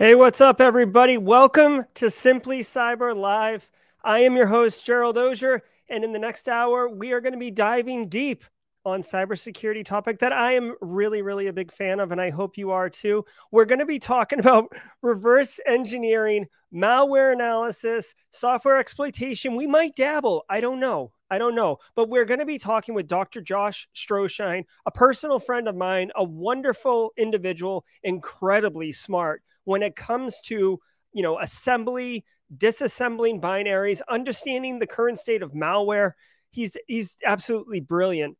Hey, 0.00 0.14
what's 0.14 0.40
up, 0.40 0.62
everybody? 0.62 1.18
Welcome 1.18 1.84
to 1.96 2.10
Simply 2.10 2.60
Cyber 2.60 3.14
Live. 3.14 3.70
I 4.02 4.20
am 4.20 4.34
your 4.34 4.46
host, 4.46 4.86
Gerald 4.86 5.18
Auger, 5.18 5.60
and 5.90 6.02
in 6.02 6.14
the 6.14 6.18
next 6.18 6.48
hour, 6.48 6.88
we 6.88 7.12
are 7.12 7.20
going 7.20 7.34
to 7.34 7.38
be 7.38 7.50
diving 7.50 8.08
deep 8.08 8.46
on 8.86 9.02
cybersecurity 9.02 9.84
topic 9.84 10.18
that 10.20 10.32
I 10.32 10.54
am 10.54 10.74
really, 10.80 11.20
really 11.20 11.48
a 11.48 11.52
big 11.52 11.70
fan 11.70 12.00
of, 12.00 12.12
and 12.12 12.20
I 12.20 12.30
hope 12.30 12.56
you 12.56 12.70
are 12.70 12.88
too. 12.88 13.26
We're 13.52 13.66
going 13.66 13.80
to 13.80 13.84
be 13.84 13.98
talking 13.98 14.38
about 14.40 14.72
reverse 15.02 15.60
engineering, 15.66 16.46
malware 16.74 17.34
analysis, 17.34 18.14
software 18.30 18.78
exploitation. 18.78 19.54
We 19.54 19.66
might 19.66 19.96
dabble. 19.96 20.46
I 20.48 20.62
don't 20.62 20.80
know. 20.80 21.12
I 21.30 21.36
don't 21.36 21.54
know. 21.54 21.76
But 21.94 22.08
we're 22.08 22.24
going 22.24 22.40
to 22.40 22.46
be 22.46 22.56
talking 22.56 22.94
with 22.94 23.06
Dr. 23.06 23.42
Josh 23.42 23.86
Stroschein, 23.94 24.64
a 24.86 24.90
personal 24.90 25.38
friend 25.38 25.68
of 25.68 25.76
mine, 25.76 26.10
a 26.16 26.24
wonderful 26.24 27.12
individual, 27.18 27.84
incredibly 28.02 28.92
smart 28.92 29.42
when 29.70 29.84
it 29.84 29.94
comes 29.94 30.40
to, 30.40 30.80
you 31.12 31.22
know, 31.22 31.38
assembly, 31.38 32.24
disassembling 32.56 33.40
binaries, 33.40 34.00
understanding 34.08 34.80
the 34.80 34.86
current 34.86 35.16
state 35.16 35.42
of 35.42 35.52
malware. 35.52 36.12
He's 36.50 36.76
he's 36.88 37.16
absolutely 37.24 37.80
brilliant 37.80 38.36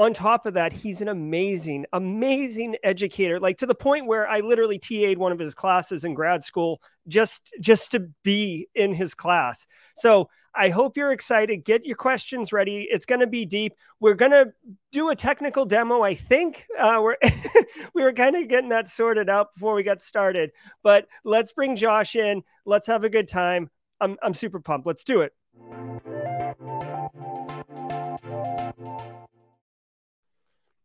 on 0.00 0.14
top 0.14 0.46
of 0.46 0.54
that, 0.54 0.72
he's 0.72 1.02
an 1.02 1.08
amazing, 1.08 1.84
amazing 1.92 2.74
educator, 2.82 3.38
like 3.38 3.58
to 3.58 3.66
the 3.66 3.74
point 3.74 4.06
where 4.06 4.26
I 4.26 4.40
literally 4.40 4.78
TA'd 4.78 5.18
one 5.18 5.30
of 5.30 5.38
his 5.38 5.54
classes 5.54 6.04
in 6.04 6.14
grad 6.14 6.42
school 6.42 6.80
just 7.06 7.52
just 7.60 7.90
to 7.90 8.08
be 8.24 8.66
in 8.74 8.94
his 8.94 9.12
class. 9.12 9.66
So 9.96 10.30
I 10.54 10.70
hope 10.70 10.96
you're 10.96 11.12
excited. 11.12 11.66
Get 11.66 11.84
your 11.84 11.96
questions 11.96 12.50
ready. 12.50 12.88
It's 12.90 13.04
going 13.04 13.20
to 13.20 13.26
be 13.26 13.44
deep. 13.44 13.74
We're 14.00 14.14
going 14.14 14.32
to 14.32 14.50
do 14.90 15.10
a 15.10 15.14
technical 15.14 15.66
demo. 15.66 16.00
I 16.00 16.14
think 16.14 16.66
uh, 16.78 16.98
we're 17.02 17.16
we 17.94 18.02
were 18.02 18.14
kind 18.14 18.36
of 18.36 18.48
getting 18.48 18.70
that 18.70 18.88
sorted 18.88 19.28
out 19.28 19.52
before 19.52 19.74
we 19.74 19.82
got 19.82 20.00
started. 20.00 20.50
But 20.82 21.08
let's 21.24 21.52
bring 21.52 21.76
Josh 21.76 22.16
in. 22.16 22.42
Let's 22.64 22.86
have 22.86 23.04
a 23.04 23.10
good 23.10 23.28
time. 23.28 23.68
I'm 24.00 24.16
I'm 24.22 24.32
super 24.32 24.60
pumped. 24.60 24.86
Let's 24.86 25.04
do 25.04 25.20
it. 25.20 25.34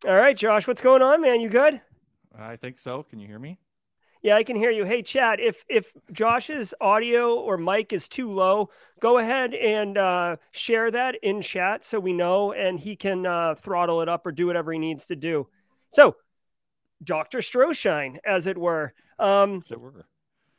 All 0.05 0.13
right, 0.15 0.37
Josh, 0.37 0.67
what's 0.67 0.81
going 0.81 1.01
on, 1.01 1.19
man? 1.19 1.41
You 1.41 1.49
good? 1.49 1.81
I 2.37 2.57
think 2.57 2.77
so. 2.77 3.01
Can 3.01 3.17
you 3.17 3.25
hear 3.25 3.39
me? 3.39 3.57
Yeah, 4.21 4.35
I 4.35 4.43
can 4.43 4.55
hear 4.55 4.69
you. 4.69 4.85
Hey, 4.85 5.01
Chad, 5.01 5.39
if 5.39 5.65
if 5.67 5.93
Josh's 6.11 6.75
audio 6.79 7.39
or 7.39 7.57
mic 7.57 7.91
is 7.91 8.07
too 8.07 8.31
low, 8.31 8.69
go 8.99 9.17
ahead 9.17 9.55
and 9.55 9.97
uh, 9.97 10.35
share 10.51 10.91
that 10.91 11.15
in 11.23 11.41
chat 11.41 11.83
so 11.83 11.99
we 11.99 12.13
know, 12.13 12.51
and 12.51 12.79
he 12.79 12.95
can 12.95 13.25
uh, 13.25 13.55
throttle 13.55 14.01
it 14.01 14.07
up 14.07 14.27
or 14.27 14.31
do 14.31 14.45
whatever 14.45 14.71
he 14.71 14.77
needs 14.77 15.07
to 15.07 15.15
do. 15.15 15.47
So, 15.89 16.17
Doctor 17.03 17.39
Stroschein, 17.39 18.19
as 18.23 18.45
it 18.45 18.59
were. 18.59 18.93
Um, 19.17 19.55
as 19.63 19.71
it 19.71 19.81
were. 19.81 20.05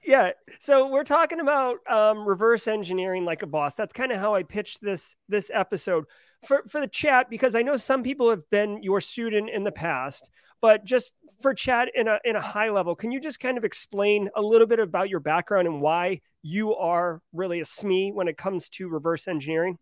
Yeah. 0.04 0.30
So 0.58 0.88
we're 0.88 1.04
talking 1.04 1.38
about 1.38 1.78
um, 1.88 2.26
reverse 2.26 2.66
engineering 2.66 3.24
like 3.24 3.42
a 3.42 3.46
boss. 3.46 3.74
That's 3.74 3.92
kind 3.92 4.10
of 4.10 4.18
how 4.18 4.34
I 4.34 4.42
pitched 4.42 4.80
this 4.82 5.14
this 5.28 5.52
episode 5.54 6.06
for 6.44 6.64
for 6.68 6.80
the 6.80 6.88
chat 6.88 7.30
because 7.30 7.54
I 7.54 7.62
know 7.62 7.76
some 7.76 8.02
people 8.02 8.30
have 8.30 8.48
been 8.50 8.82
your 8.82 9.00
student 9.00 9.50
in 9.50 9.64
the 9.64 9.72
past, 9.72 10.30
but 10.60 10.84
just 10.84 11.12
for 11.40 11.54
chat 11.54 11.90
in 11.94 12.08
a 12.08 12.18
in 12.24 12.36
a 12.36 12.40
high 12.40 12.70
level, 12.70 12.94
can 12.94 13.12
you 13.12 13.20
just 13.20 13.40
kind 13.40 13.58
of 13.58 13.64
explain 13.64 14.30
a 14.36 14.42
little 14.42 14.66
bit 14.66 14.78
about 14.78 15.08
your 15.08 15.20
background 15.20 15.66
and 15.66 15.80
why 15.80 16.20
you 16.42 16.74
are 16.74 17.20
really 17.32 17.60
a 17.60 17.64
SME 17.64 18.14
when 18.14 18.28
it 18.28 18.38
comes 18.38 18.68
to 18.70 18.88
reverse 18.88 19.28
engineering? 19.28 19.78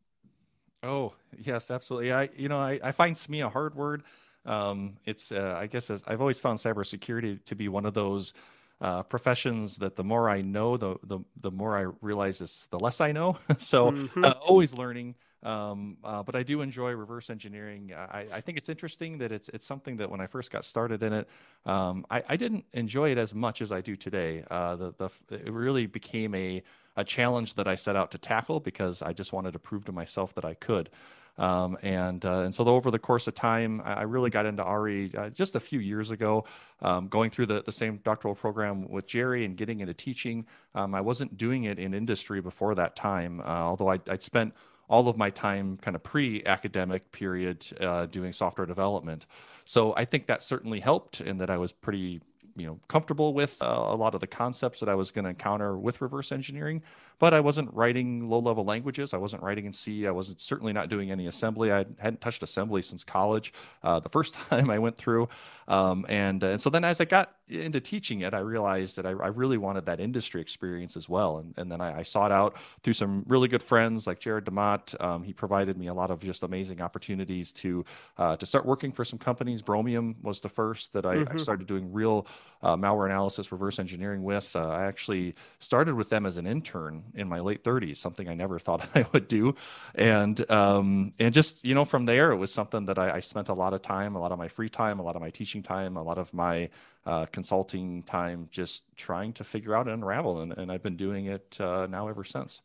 Oh 0.82 1.14
yes, 1.38 1.70
absolutely. 1.70 2.12
I 2.12 2.28
you 2.36 2.48
know 2.48 2.58
I, 2.58 2.78
I 2.82 2.92
find 2.92 3.16
SME 3.16 3.46
a 3.46 3.48
hard 3.48 3.74
word. 3.74 4.02
Um, 4.46 4.96
it's 5.06 5.32
uh, 5.32 5.56
I 5.58 5.66
guess 5.66 5.90
I've 5.90 6.20
always 6.20 6.38
found 6.38 6.58
cybersecurity 6.58 7.44
to 7.46 7.54
be 7.54 7.68
one 7.68 7.86
of 7.86 7.94
those 7.94 8.34
uh, 8.80 9.02
professions 9.02 9.76
that 9.78 9.96
the 9.96 10.04
more 10.04 10.28
I 10.28 10.42
know, 10.42 10.76
the 10.76 10.96
the 11.04 11.20
the 11.40 11.50
more 11.50 11.76
I 11.76 11.92
realize 12.00 12.40
it's 12.40 12.66
the 12.66 12.78
less 12.78 13.00
I 13.00 13.12
know. 13.12 13.38
so 13.58 13.92
mm-hmm. 13.92 14.24
uh, 14.24 14.32
always 14.32 14.74
learning. 14.74 15.14
Um, 15.44 15.98
uh, 16.02 16.22
but 16.22 16.34
I 16.34 16.42
do 16.42 16.62
enjoy 16.62 16.92
reverse 16.92 17.28
engineering. 17.28 17.92
I, 17.94 18.26
I, 18.32 18.40
think 18.40 18.56
it's 18.56 18.70
interesting 18.70 19.18
that 19.18 19.30
it's 19.30 19.50
it's 19.50 19.66
something 19.66 19.98
that 19.98 20.10
when 20.10 20.20
I 20.20 20.26
first 20.26 20.50
got 20.50 20.64
started 20.64 21.02
in 21.02 21.12
it, 21.12 21.28
um, 21.66 22.06
I, 22.10 22.22
I, 22.30 22.36
didn't 22.36 22.64
enjoy 22.72 23.10
it 23.10 23.18
as 23.18 23.34
much 23.34 23.60
as 23.60 23.70
I 23.70 23.82
do 23.82 23.94
today. 23.94 24.42
Uh, 24.50 24.76
the, 24.76 24.94
the 24.96 25.10
it 25.30 25.52
really 25.52 25.84
became 25.84 26.34
a 26.34 26.62
a 26.96 27.04
challenge 27.04 27.54
that 27.54 27.68
I 27.68 27.74
set 27.74 27.94
out 27.94 28.10
to 28.12 28.18
tackle 28.18 28.58
because 28.58 29.02
I 29.02 29.12
just 29.12 29.34
wanted 29.34 29.52
to 29.52 29.58
prove 29.58 29.84
to 29.84 29.92
myself 29.92 30.34
that 30.36 30.46
I 30.46 30.54
could. 30.54 30.88
Um, 31.36 31.76
and 31.82 32.24
uh, 32.24 32.38
and 32.38 32.54
so 32.54 32.64
over 32.64 32.90
the 32.90 32.98
course 32.98 33.26
of 33.26 33.34
time, 33.34 33.82
I 33.84 34.02
really 34.02 34.30
got 34.30 34.46
into 34.46 34.62
RE 34.64 35.10
uh, 35.16 35.30
just 35.30 35.56
a 35.56 35.60
few 35.60 35.80
years 35.80 36.10
ago, 36.10 36.44
um, 36.80 37.08
going 37.08 37.30
through 37.30 37.46
the, 37.46 37.62
the 37.62 37.72
same 37.72 37.98
doctoral 38.04 38.34
program 38.34 38.88
with 38.88 39.06
Jerry 39.06 39.44
and 39.44 39.56
getting 39.56 39.80
into 39.80 39.94
teaching. 39.94 40.46
Um, 40.74 40.94
I 40.94 41.00
wasn't 41.00 41.36
doing 41.36 41.64
it 41.64 41.78
in 41.78 41.92
industry 41.92 42.40
before 42.40 42.76
that 42.76 42.94
time, 42.94 43.40
uh, 43.40 43.44
although 43.44 43.90
I, 43.90 43.98
I'd 44.08 44.22
spent 44.22 44.54
all 44.94 45.08
of 45.08 45.16
my 45.16 45.28
time 45.28 45.76
kind 45.78 45.96
of 45.96 46.02
pre-academic 46.04 47.10
period 47.10 47.66
uh, 47.80 48.06
doing 48.06 48.32
software 48.32 48.64
development. 48.64 49.26
So 49.64 49.92
I 49.96 50.04
think 50.04 50.28
that 50.28 50.40
certainly 50.40 50.78
helped 50.78 51.20
in 51.20 51.38
that 51.38 51.50
I 51.50 51.58
was 51.58 51.72
pretty 51.72 52.20
you 52.56 52.66
know 52.66 52.78
comfortable 52.86 53.34
with 53.34 53.60
uh, 53.60 53.86
a 53.88 53.96
lot 53.96 54.14
of 54.14 54.20
the 54.20 54.28
concepts 54.28 54.78
that 54.78 54.88
I 54.88 54.94
was 54.94 55.10
going 55.10 55.24
to 55.24 55.30
encounter 55.30 55.76
with 55.76 56.00
reverse 56.00 56.30
engineering 56.30 56.80
but 57.18 57.34
I 57.34 57.40
wasn't 57.40 57.72
writing 57.72 58.28
low 58.28 58.38
level 58.38 58.64
languages. 58.64 59.14
I 59.14 59.18
wasn't 59.18 59.42
writing 59.42 59.66
in 59.66 59.72
C. 59.72 60.06
I 60.06 60.10
wasn't 60.10 60.40
certainly 60.40 60.72
not 60.72 60.88
doing 60.88 61.10
any 61.10 61.26
assembly. 61.26 61.72
I 61.72 61.84
hadn't 61.98 62.20
touched 62.20 62.42
assembly 62.42 62.82
since 62.82 63.04
college, 63.04 63.52
uh, 63.82 64.00
the 64.00 64.08
first 64.08 64.34
time 64.50 64.70
I 64.70 64.78
went 64.78 64.96
through. 64.96 65.28
Um, 65.68 66.04
and, 66.08 66.42
and 66.42 66.60
so 66.60 66.68
then 66.68 66.84
as 66.84 67.00
I 67.00 67.06
got 67.06 67.36
into 67.48 67.80
teaching 67.80 68.22
it, 68.22 68.34
I 68.34 68.40
realized 68.40 68.96
that 68.96 69.06
I, 69.06 69.10
I 69.10 69.28
really 69.28 69.58
wanted 69.58 69.86
that 69.86 70.00
industry 70.00 70.40
experience 70.40 70.96
as 70.96 71.08
well. 71.08 71.38
And, 71.38 71.54
and 71.56 71.70
then 71.70 71.80
I, 71.80 72.00
I, 72.00 72.02
sought 72.02 72.32
out 72.32 72.56
through 72.82 72.94
some 72.94 73.22
really 73.26 73.48
good 73.48 73.62
friends 73.62 74.06
like 74.06 74.18
Jared 74.18 74.44
DeMott. 74.46 74.98
Um, 75.02 75.22
he 75.22 75.32
provided 75.32 75.76
me 75.78 75.88
a 75.88 75.94
lot 75.94 76.10
of 76.10 76.20
just 76.20 76.42
amazing 76.42 76.80
opportunities 76.80 77.52
to 77.54 77.84
uh, 78.18 78.36
to 78.36 78.46
start 78.46 78.64
working 78.64 78.92
for 78.92 79.04
some 79.04 79.18
companies. 79.18 79.62
Bromium 79.62 80.14
was 80.22 80.40
the 80.40 80.48
first 80.48 80.92
that 80.94 81.06
I, 81.06 81.16
mm-hmm. 81.16 81.34
I 81.34 81.36
started 81.36 81.66
doing 81.66 81.92
real 81.92 82.26
uh, 82.62 82.76
malware 82.76 83.06
analysis, 83.06 83.52
reverse 83.52 83.78
engineering 83.78 84.22
with. 84.22 84.54
Uh, 84.54 84.68
I 84.68 84.84
actually 84.84 85.34
started 85.58 85.94
with 85.94 86.08
them 86.08 86.26
as 86.26 86.36
an 86.36 86.46
intern 86.46 87.03
in 87.14 87.28
my 87.28 87.40
late 87.40 87.62
30s, 87.62 87.96
something 87.96 88.28
I 88.28 88.34
never 88.34 88.58
thought 88.64 88.88
I 88.94 89.06
would 89.12 89.28
do. 89.28 89.54
And 89.94 90.50
um, 90.50 91.12
and 91.18 91.32
just 91.34 91.64
you 91.64 91.74
know 91.74 91.84
from 91.84 92.06
there, 92.06 92.32
it 92.32 92.36
was 92.36 92.52
something 92.52 92.86
that 92.86 92.98
I, 92.98 93.16
I, 93.16 93.20
spent 93.20 93.48
a 93.48 93.54
lot 93.54 93.74
of 93.74 93.82
time, 93.82 94.16
a 94.16 94.20
lot 94.20 94.32
of 94.32 94.38
my 94.38 94.48
free 94.48 94.68
time, 94.68 94.98
a 94.98 95.02
lot 95.02 95.16
of 95.16 95.22
my 95.22 95.30
teaching 95.30 95.62
time, 95.62 95.96
a 95.96 96.02
lot 96.02 96.18
of 96.18 96.32
my 96.32 96.68
uh, 97.06 97.26
consulting 97.26 98.02
time, 98.02 98.48
just 98.50 98.84
trying 98.96 99.32
to 99.34 99.44
figure 99.44 99.74
out 99.74 99.86
and 99.86 100.02
unravel. 100.02 100.40
And, 100.40 100.52
and 100.52 100.72
I've 100.72 100.82
been 100.82 100.96
doing 100.96 101.26
it 101.26 101.58
uh, 101.60 101.86
now 101.86 102.08
ever 102.08 102.24
since. 102.24 102.62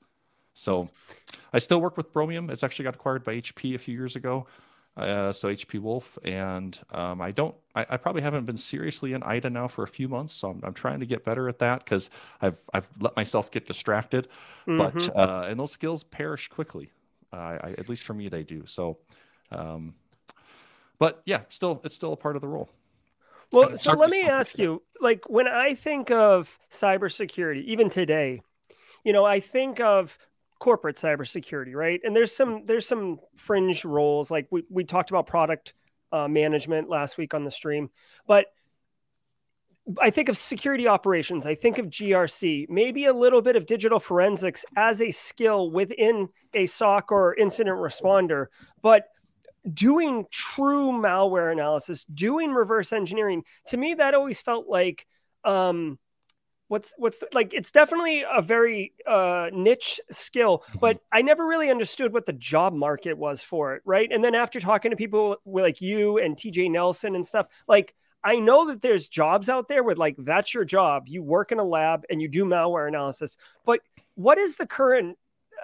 So 0.53 0.89
I 1.53 1.59
still 1.59 1.79
work 1.79 1.95
with 1.95 2.11
Bromium. 2.11 2.51
It's 2.51 2.63
actually 2.63 2.83
got 2.83 2.95
acquired 2.95 3.23
by 3.23 3.35
HP 3.35 3.75
a 3.75 3.77
few 3.77 3.95
years 3.95 4.15
ago 4.15 4.47
uh, 4.99 5.31
so 5.31 5.47
HP 5.47 5.79
Wolf, 5.79 6.17
and 6.23 6.77
um, 6.91 7.21
I 7.21 7.31
don't, 7.31 7.55
I, 7.75 7.85
I, 7.89 7.97
probably 7.97 8.21
haven't 8.21 8.45
been 8.45 8.57
seriously 8.57 9.13
in 9.13 9.23
IDA 9.23 9.49
now 9.49 9.67
for 9.67 9.83
a 9.83 9.87
few 9.87 10.07
months, 10.07 10.33
so 10.33 10.49
I'm, 10.49 10.61
I'm 10.63 10.73
trying 10.73 10.99
to 10.99 11.05
get 11.05 11.23
better 11.23 11.47
at 11.47 11.59
that 11.59 11.83
because 11.83 12.09
I've 12.41 12.57
I've 12.73 12.87
let 12.99 13.15
myself 13.15 13.49
get 13.49 13.65
distracted, 13.65 14.27
mm-hmm. 14.67 14.77
but 14.77 15.15
uh, 15.15 15.47
and 15.47 15.59
those 15.59 15.71
skills 15.71 16.03
perish 16.03 16.47
quickly. 16.49 16.91
Uh, 17.31 17.35
I, 17.35 17.75
at 17.77 17.87
least 17.87 18.03
for 18.03 18.13
me, 18.13 18.27
they 18.27 18.43
do. 18.43 18.63
So, 18.65 18.97
um, 19.51 19.93
but 20.97 21.21
yeah, 21.25 21.41
still, 21.49 21.79
it's 21.83 21.95
still 21.95 22.13
a 22.13 22.17
part 22.17 22.35
of 22.35 22.41
the 22.41 22.47
role. 22.47 22.69
Well, 23.51 23.77
so 23.77 23.93
let 23.93 24.11
me 24.11 24.23
ask 24.23 24.57
you, 24.57 24.83
like 24.99 25.29
when 25.29 25.47
I 25.47 25.73
think 25.73 26.11
of 26.11 26.59
cybersecurity, 26.71 27.63
even 27.65 27.89
today, 27.89 28.41
you 29.03 29.13
know, 29.13 29.25
I 29.25 29.39
think 29.39 29.79
of 29.79 30.17
corporate 30.59 30.97
cybersecurity, 30.97 31.73
right? 31.73 31.99
And 32.03 32.15
there's 32.15 32.35
some 32.35 32.65
there's 32.65 32.87
some 32.87 33.19
fringe 33.37 33.85
roles 33.85 34.29
like 34.29 34.47
we 34.51 34.63
we 34.69 34.83
talked 34.83 35.09
about 35.09 35.27
product 35.27 35.73
uh, 36.11 36.27
management 36.27 36.89
last 36.89 37.17
week 37.17 37.33
on 37.33 37.43
the 37.43 37.51
stream, 37.51 37.89
but 38.27 38.47
I 39.99 40.09
think 40.11 40.29
of 40.29 40.37
security 40.37 40.87
operations. 40.87 41.47
I 41.47 41.55
think 41.55 41.79
of 41.79 41.87
GRC, 41.87 42.69
maybe 42.69 43.05
a 43.05 43.13
little 43.13 43.41
bit 43.41 43.55
of 43.55 43.65
digital 43.65 43.99
forensics 43.99 44.63
as 44.75 45.01
a 45.01 45.11
skill 45.11 45.71
within 45.71 46.29
a 46.53 46.67
SOC 46.67 47.11
or 47.11 47.33
incident 47.35 47.77
responder, 47.77 48.47
but 48.83 49.07
doing 49.73 50.25
true 50.29 50.91
malware 50.91 51.51
analysis, 51.51 52.05
doing 52.05 52.51
reverse 52.51 52.93
engineering, 52.93 53.43
to 53.67 53.77
me 53.77 53.95
that 53.95 54.13
always 54.13 54.41
felt 54.41 54.67
like 54.67 55.07
um, 55.43 55.97
what's 56.69 56.93
what's 56.97 57.23
like 57.33 57.53
it's 57.53 57.71
definitely 57.71 58.23
a 58.31 58.41
very 58.41 58.93
uh 59.05 59.49
niche 59.51 59.99
skill 60.11 60.63
but 60.79 60.95
mm-hmm. 60.97 61.17
i 61.17 61.21
never 61.21 61.45
really 61.45 61.69
understood 61.69 62.13
what 62.13 62.25
the 62.25 62.33
job 62.33 62.73
market 62.73 63.17
was 63.17 63.41
for 63.41 63.75
it 63.75 63.81
right 63.85 64.09
and 64.11 64.23
then 64.23 64.33
after 64.33 64.59
talking 64.59 64.91
to 64.91 64.95
people 64.95 65.35
like 65.45 65.81
you 65.81 66.17
and 66.19 66.37
tj 66.37 66.71
nelson 66.71 67.15
and 67.15 67.27
stuff 67.27 67.47
like 67.67 67.93
i 68.23 68.35
know 68.35 68.67
that 68.67 68.81
there's 68.81 69.09
jobs 69.09 69.49
out 69.49 69.67
there 69.67 69.83
with 69.83 69.97
like 69.97 70.15
that's 70.19 70.53
your 70.53 70.63
job 70.63 71.03
you 71.07 71.21
work 71.21 71.51
in 71.51 71.59
a 71.59 71.63
lab 71.63 72.03
and 72.09 72.21
you 72.21 72.27
do 72.27 72.45
malware 72.45 72.87
analysis 72.87 73.35
but 73.65 73.81
what 74.15 74.37
is 74.37 74.55
the 74.55 74.67
current 74.67 75.17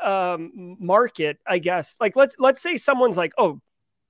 um 0.03 0.75
market 0.79 1.37
i 1.47 1.59
guess 1.59 1.95
like 2.01 2.15
let's 2.15 2.35
let's 2.39 2.61
say 2.61 2.77
someone's 2.77 3.15
like 3.15 3.31
oh 3.37 3.61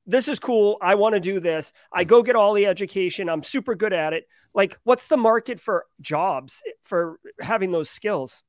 this 0.06 0.28
is 0.28 0.40
cool. 0.40 0.78
I 0.82 0.96
want 0.96 1.16
to 1.16 1.20
do 1.20 1.40
this. 1.40 1.72
I 1.92 2.04
go 2.04 2.24
get 2.24 2.36
all 2.36 2.54
the 2.54 2.66
education. 2.66 3.30
I'm 3.30 3.44
super 3.44 3.76
good 3.76 3.94
at 3.94 4.14
it. 4.14 4.28
Like, 4.54 4.78
what's 4.84 5.08
the 5.08 5.18
market 5.18 5.60
for 5.60 5.86
jobs 6.02 6.62
for 6.82 7.20
having 7.40 7.72
those 7.72 7.90
skills. 7.90 8.44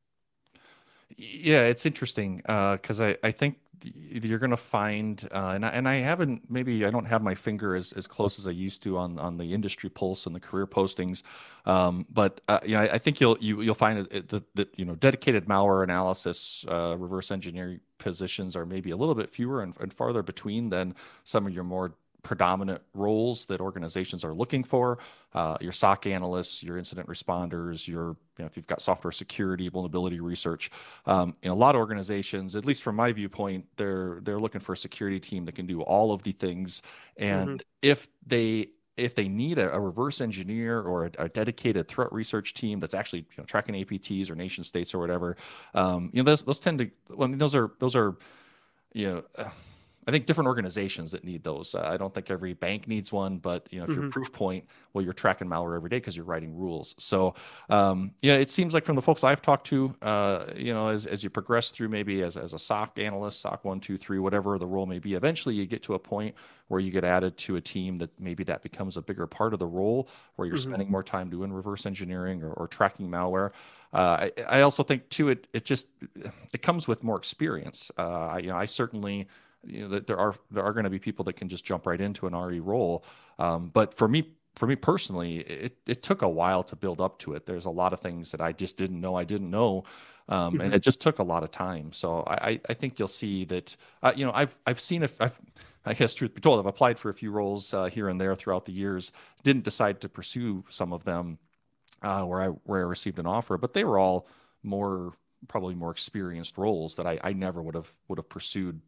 Yeah, 1.17 1.65
it's 1.65 1.87
interesting 1.87 2.39
because 2.39 3.01
uh, 3.01 3.15
I, 3.23 3.29
I 3.29 3.31
think 3.31 3.59
you're 3.83 4.39
going 4.39 4.51
to 4.51 4.57
find, 4.57 5.29
uh, 5.33 5.53
and 5.55 5.65
I, 5.65 5.69
and 5.71 5.89
I 5.89 5.97
haven't 5.97 6.51
maybe 6.51 6.85
I 6.85 6.91
don't 6.91 7.05
have 7.05 7.23
my 7.23 7.35
finger 7.35 7.77
as, 7.77 7.93
as 7.93 8.07
close 8.07 8.39
as 8.39 8.47
I 8.47 8.51
used 8.51 8.83
to 8.85 8.99
on 8.99 9.19
on 9.19 9.37
the 9.37 9.53
industry 9.53 9.91
pulse 9.91 10.27
and 10.27 10.35
the 10.35 10.41
career 10.41 10.67
postings, 10.67 11.23
um, 11.65 12.07
but 12.11 12.41
uh, 12.49 12.61
you 12.65 12.75
know 12.75 12.83
I, 12.83 12.95
I, 12.95 12.99
think 12.99 13.21
you'll 13.21 13.37
you, 13.41 13.61
you 13.61 13.69
will 13.69 13.75
find 13.75 14.09
that, 14.11 14.45
that 14.55 14.69
you 14.77 14.85
know 14.85 14.95
dedicated 14.95 15.47
malware 15.47 15.83
analysis, 15.83 16.65
uh, 16.69 16.97
reverse 16.99 17.31
engineering 17.31 17.81
positions 17.99 18.57
are 18.57 18.67
maybe 18.67 18.91
a 18.91 18.97
little 18.97 19.15
bit 19.15 19.31
fewer 19.31 19.63
and, 19.63 19.75
and 19.81 19.93
farther 19.93 20.23
between 20.23 20.69
than 20.69 20.95
some 21.25 21.47
of 21.47 21.53
your 21.53 21.65
more 21.65 21.95
predominant 22.27 22.83
roles 22.93 23.47
that 23.47 23.61
organizations 23.61 24.25
are 24.25 24.35
looking 24.35 24.65
for. 24.65 24.99
Uh, 25.33 25.57
your 25.61 25.71
SOC 25.71 26.07
analysts, 26.07 26.63
your 26.63 26.77
incident 26.77 27.09
responders, 27.09 27.87
your 27.87 28.17
you 28.37 28.41
know, 28.41 28.47
if 28.47 28.57
you've 28.57 28.67
got 28.67 28.83
software 28.83 29.13
security, 29.13 29.69
vulnerability 29.69 30.19
research. 30.19 30.71
Um, 31.07 31.37
in 31.43 31.51
a 31.51 31.55
lot 31.55 31.75
of 31.75 31.79
organizations, 31.79 32.57
at 32.57 32.67
least 32.67 32.83
from 32.83 32.97
my 32.97 33.13
viewpoint, 33.13 33.65
they're 33.77 34.19
they're 34.23 34.41
looking 34.41 34.61
for 34.61 34.73
a 34.73 34.77
security 34.77 35.21
team 35.21 35.45
that 35.45 35.55
can 35.55 35.67
do 35.67 35.83
all 35.83 36.13
of 36.13 36.25
the 36.25 36.33
things. 36.33 36.83
And 37.17 37.49
mm-hmm. 37.49 37.67
if 37.83 38.09
they 38.27 38.71
if 38.97 39.15
they 39.15 39.29
need 39.29 39.59
a, 39.59 39.73
a 39.73 39.79
reverse 39.79 40.21
engineer 40.21 40.81
or 40.81 41.07
a, 41.07 41.25
a, 41.25 41.29
dedicated 41.29 41.87
threat 41.87 42.11
research 42.13 42.55
team 42.55 42.81
that's 42.81 42.95
actually 42.95 43.21
you 43.21 43.37
know, 43.39 43.45
tracking 43.45 43.75
APTs 43.75 44.31
or 44.31 44.35
nation 44.35 44.65
states 44.65 44.95
or 44.95 44.99
whatever, 44.99 45.37
um, 45.75 46.11
you 46.13 46.23
know 46.23 46.31
those 46.31 46.43
those 46.43 46.59
tend 46.59 46.79
to. 46.79 46.91
Well, 47.11 47.29
I 47.29 47.29
mean, 47.29 47.39
those 47.39 47.55
are 47.55 47.71
those 47.79 47.95
are 47.95 48.17
you 48.93 49.07
know. 49.07 49.23
Uh, 49.37 49.51
I 50.07 50.13
think 50.13 50.27
different 50.27 50.47
organizations 50.47 51.11
that 51.13 51.25
need 51.25 51.43
those. 51.43 51.75
Uh, 51.75 51.81
I 51.81 51.97
don't 51.97 52.15
think 52.15 52.31
every 52.31 52.55
bank 52.55 52.87
needs 52.87 53.11
one, 53.11 53.39
but 53.39 53.67
you 53.71 53.79
know, 53.79 53.85
if 53.85 53.91
mm-hmm. 53.91 54.03
you're 54.03 54.11
Proofpoint, 54.11 54.63
well, 54.93 55.03
you're 55.03 55.13
tracking 55.13 55.49
malware 55.49 55.75
every 55.75 55.91
day 55.91 55.97
because 55.97 56.17
you're 56.17 56.25
writing 56.25 56.57
rules. 56.57 56.95
So, 56.99 57.35
um, 57.71 58.13
yeah, 58.23 58.35
it 58.35 58.49
seems 58.49 58.73
like 58.73 58.85
from 58.85 58.95
the 58.95 59.03
folks 59.03 59.25
I've 59.25 59.43
talked 59.43 59.67
to, 59.69 59.95
uh, 60.03 60.47
you 60.55 60.73
know, 60.73 60.89
as, 60.89 61.07
as 61.07 61.25
you 61.25 61.31
progress 61.31 61.73
through 61.73 61.89
maybe 61.89 62.23
as, 62.23 62.37
as 62.37 62.55
a 62.55 62.59
SOC 62.59 62.99
analyst, 63.01 63.41
SOC 63.41 63.65
one, 63.65 63.81
two, 63.81 63.97
three, 63.99 64.21
whatever 64.21 64.59
the 64.59 64.67
role 64.67 64.87
may 64.87 65.01
be, 65.01 65.15
eventually 65.15 65.57
you 65.57 65.67
get 65.67 65.83
to 65.83 65.95
a 65.95 65.99
point 65.99 66.35
where 66.69 66.81
you 66.81 66.93
get 66.93 67.05
added 67.05 67.37
to 67.39 67.57
a 67.57 67.61
team 67.61 67.99
that 67.99 68.11
maybe 68.21 68.45
that 68.45 68.63
becomes 68.63 68.97
a 68.97 69.03
bigger 69.03 69.27
part 69.27 69.53
of 69.53 69.59
the 69.59 69.67
role 69.67 70.09
where 70.37 70.47
you're 70.47 70.57
mm-hmm. 70.57 70.71
spending 70.71 70.91
more 70.91 71.03
time 71.03 71.29
doing 71.31 71.53
reverse 71.53 71.85
engineering 71.85 72.43
or, 72.43 72.53
or 72.53 72.69
tracking 72.69 73.09
malware. 73.09 73.51
Uh, 73.93 74.29
I, 74.39 74.43
I, 74.49 74.61
also 74.63 74.83
think 74.83 75.09
too, 75.09 75.29
it, 75.29 75.47
it 75.53 75.65
just, 75.65 75.87
it 76.53 76.63
comes 76.63 76.89
with 76.89 77.03
more 77.03 77.17
experience. 77.17 77.91
Uh, 77.97 78.39
you 78.41 78.49
know, 78.49 78.57
I 78.57 78.67
certainly, 78.67 79.29
you 79.65 79.83
know 79.83 79.89
that 79.89 80.07
there 80.07 80.19
are 80.19 80.35
there 80.51 80.65
are 80.65 80.73
going 80.73 80.85
to 80.85 80.91
be 80.91 80.99
people 80.99 81.25
that 81.25 81.35
can 81.35 81.49
just 81.49 81.65
jump 81.65 81.87
right 81.87 82.01
into 82.01 82.27
an 82.27 82.35
RE 82.35 82.61
role. 82.61 83.05
Um, 83.39 83.71
but 83.73 83.95
for 83.95 84.09
me 84.09 84.33
for 84.55 84.67
me 84.67 84.77
personally, 84.77 85.39
it 85.39 85.77
it 85.87 86.03
took 86.03 86.23
a 86.23 86.29
while 86.29 86.63
to 86.65 86.77
build 86.77 87.01
up 87.01 87.19
to 87.21 87.35
it. 87.35 87.47
There's 87.47 87.67
a 87.67 87.71
lot 87.71 87.93
of 87.93 88.01
things 88.01 88.31
that 88.33 88.41
I 88.41 88.53
just 88.53 88.77
didn't 88.77 89.01
know 89.01 89.15
I 89.15 89.25
didn't 89.25 89.51
know. 89.51 89.85
Um, 90.29 90.55
mm-hmm. 90.55 90.61
and 90.63 90.75
it 90.75 90.83
just 90.83 91.01
took 91.01 91.21
a 91.21 91.23
lot 91.23 91.45
of 91.45 91.53
time. 91.53 91.93
So 91.93 92.25
I, 92.27 92.61
I 92.69 92.75
think 92.75 92.99
you'll 92.99 93.07
see 93.07 93.45
that, 93.45 93.77
uh, 94.03 94.13
you 94.17 94.27
know, 94.27 94.33
I've, 94.35 94.59
I've 94.67 94.81
seen 94.81 95.05
if 95.05 95.21
I've, 95.21 95.39
I 95.85 95.95
guess 95.95 96.15
truth 96.15 96.35
be 96.35 96.41
told, 96.41 96.59
I've 96.59 96.67
applied 96.67 96.99
for 96.99 97.11
a 97.11 97.15
few 97.15 97.31
roles 97.31 97.73
uh, 97.73 97.85
here 97.85 98.09
and 98.09 98.21
there 98.21 98.35
throughout 98.35 98.65
the 98.65 98.73
years. 98.73 99.13
Didn't 99.45 99.63
decide 99.63 100.01
to 100.01 100.09
pursue 100.09 100.65
some 100.69 100.93
of 100.93 101.05
them 101.05 101.39
uh, 102.03 102.23
where 102.23 102.43
I 102.43 102.47
where 102.65 102.81
I 102.81 102.89
received 102.89 103.21
an 103.21 103.27
offer, 103.27 103.57
but 103.57 103.73
they 103.73 103.85
were 103.85 103.99
all 103.99 104.27
more 104.65 105.13
probably 105.47 105.77
more 105.77 105.93
experienced 105.93 106.59
roles 106.59 106.97
that 106.97 107.07
I, 107.07 107.21
I 107.23 107.33
never 107.33 107.63
would 107.63 107.77
have 107.77 107.91
would 108.09 108.19
have 108.19 108.29
pursued 108.29 108.81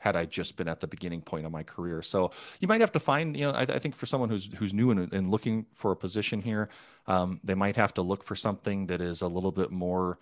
had 0.00 0.16
I 0.16 0.24
just 0.24 0.56
been 0.56 0.66
at 0.66 0.80
the 0.80 0.86
beginning 0.86 1.20
point 1.20 1.44
of 1.46 1.52
my 1.52 1.62
career. 1.62 2.00
So 2.00 2.32
you 2.58 2.66
might 2.66 2.80
have 2.80 2.90
to 2.92 2.98
find, 2.98 3.36
you 3.36 3.44
know, 3.44 3.52
I, 3.52 3.62
I 3.62 3.78
think 3.78 3.94
for 3.94 4.06
someone 4.06 4.30
who's 4.30 4.48
who's 4.58 4.74
new 4.74 4.90
and, 4.90 5.12
and 5.12 5.30
looking 5.30 5.66
for 5.74 5.92
a 5.92 5.96
position 5.96 6.40
here, 6.40 6.70
um, 7.06 7.38
they 7.44 7.54
might 7.54 7.76
have 7.76 7.94
to 7.94 8.02
look 8.02 8.24
for 8.24 8.34
something 8.34 8.86
that 8.86 9.02
is 9.02 9.20
a 9.20 9.28
little 9.28 9.52
bit 9.52 9.70
more. 9.70 10.18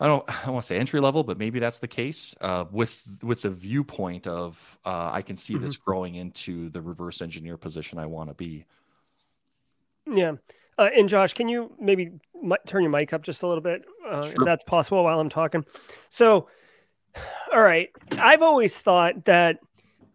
I 0.00 0.08
don't, 0.08 0.24
I 0.28 0.44
don't 0.44 0.54
want 0.54 0.64
to 0.64 0.66
say 0.66 0.76
entry 0.76 1.00
level, 1.00 1.22
but 1.22 1.38
maybe 1.38 1.60
that's 1.60 1.78
the 1.78 1.88
case 1.88 2.34
uh, 2.40 2.64
with 2.72 3.00
with 3.22 3.42
the 3.42 3.50
viewpoint 3.50 4.26
of 4.26 4.78
uh, 4.84 5.10
I 5.12 5.22
can 5.22 5.36
see 5.36 5.54
mm-hmm. 5.54 5.64
this 5.64 5.76
growing 5.76 6.16
into 6.16 6.68
the 6.70 6.82
reverse 6.82 7.22
engineer 7.22 7.56
position 7.56 7.98
I 7.98 8.06
want 8.06 8.28
to 8.28 8.34
be. 8.34 8.66
Yeah. 10.04 10.32
Uh, 10.78 10.88
and 10.96 11.08
Josh, 11.08 11.34
can 11.34 11.46
you 11.46 11.70
maybe 11.78 12.10
turn 12.66 12.82
your 12.82 12.90
mic 12.90 13.12
up 13.12 13.22
just 13.22 13.42
a 13.42 13.46
little 13.46 13.62
bit, 13.62 13.84
uh, 14.08 14.22
sure. 14.22 14.32
if 14.32 14.44
that's 14.46 14.64
possible, 14.64 15.04
while 15.04 15.20
I'm 15.20 15.28
talking? 15.28 15.64
So, 16.08 16.48
all 17.52 17.62
right. 17.62 17.90
I've 18.12 18.42
always 18.42 18.80
thought 18.80 19.24
that 19.24 19.58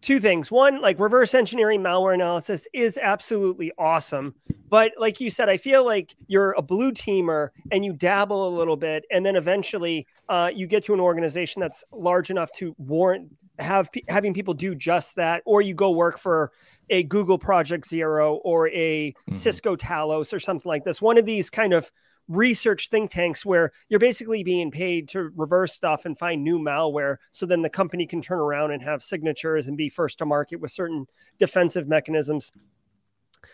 two 0.05 0.19
things. 0.19 0.51
One, 0.51 0.81
like 0.81 0.99
reverse 0.99 1.33
engineering 1.33 1.81
malware 1.81 2.13
analysis 2.13 2.67
is 2.73 2.99
absolutely 3.01 3.71
awesome. 3.77 4.35
But 4.69 4.93
like 4.99 5.19
you 5.19 5.31
said, 5.31 5.49
I 5.49 5.57
feel 5.57 5.83
like 5.83 6.15
you're 6.27 6.53
a 6.57 6.61
blue 6.61 6.91
teamer 6.91 7.49
and 7.71 7.83
you 7.83 7.91
dabble 7.91 8.47
a 8.47 8.55
little 8.55 8.77
bit. 8.77 9.05
And 9.11 9.25
then 9.25 9.35
eventually 9.35 10.05
uh, 10.29 10.51
you 10.53 10.67
get 10.67 10.83
to 10.85 10.93
an 10.93 10.99
organization 10.99 11.59
that's 11.59 11.83
large 11.91 12.29
enough 12.29 12.51
to 12.57 12.75
warrant 12.77 13.29
have 13.57 13.89
having 14.07 14.33
people 14.33 14.53
do 14.53 14.75
just 14.75 15.15
that. 15.15 15.41
Or 15.45 15.61
you 15.61 15.73
go 15.73 15.91
work 15.91 16.19
for 16.19 16.51
a 16.91 17.03
Google 17.03 17.39
Project 17.39 17.87
Zero 17.87 18.35
or 18.43 18.67
a 18.69 19.11
mm-hmm. 19.11 19.33
Cisco 19.33 19.75
Talos 19.75 20.33
or 20.33 20.39
something 20.39 20.69
like 20.69 20.83
this. 20.83 21.01
One 21.01 21.17
of 21.17 21.25
these 21.25 21.49
kind 21.49 21.73
of 21.73 21.91
research 22.27 22.89
think 22.89 23.11
tanks 23.11 23.45
where 23.45 23.71
you're 23.89 23.99
basically 23.99 24.43
being 24.43 24.71
paid 24.71 25.07
to 25.09 25.29
reverse 25.35 25.73
stuff 25.73 26.05
and 26.05 26.17
find 26.17 26.43
new 26.43 26.57
malware 26.57 27.17
so 27.31 27.45
then 27.45 27.61
the 27.61 27.69
company 27.69 28.05
can 28.05 28.21
turn 28.21 28.39
around 28.39 28.71
and 28.71 28.81
have 28.81 29.03
signatures 29.03 29.67
and 29.67 29.77
be 29.77 29.89
first 29.89 30.17
to 30.17 30.25
market 30.25 30.59
with 30.59 30.71
certain 30.71 31.05
defensive 31.37 31.87
mechanisms 31.87 32.51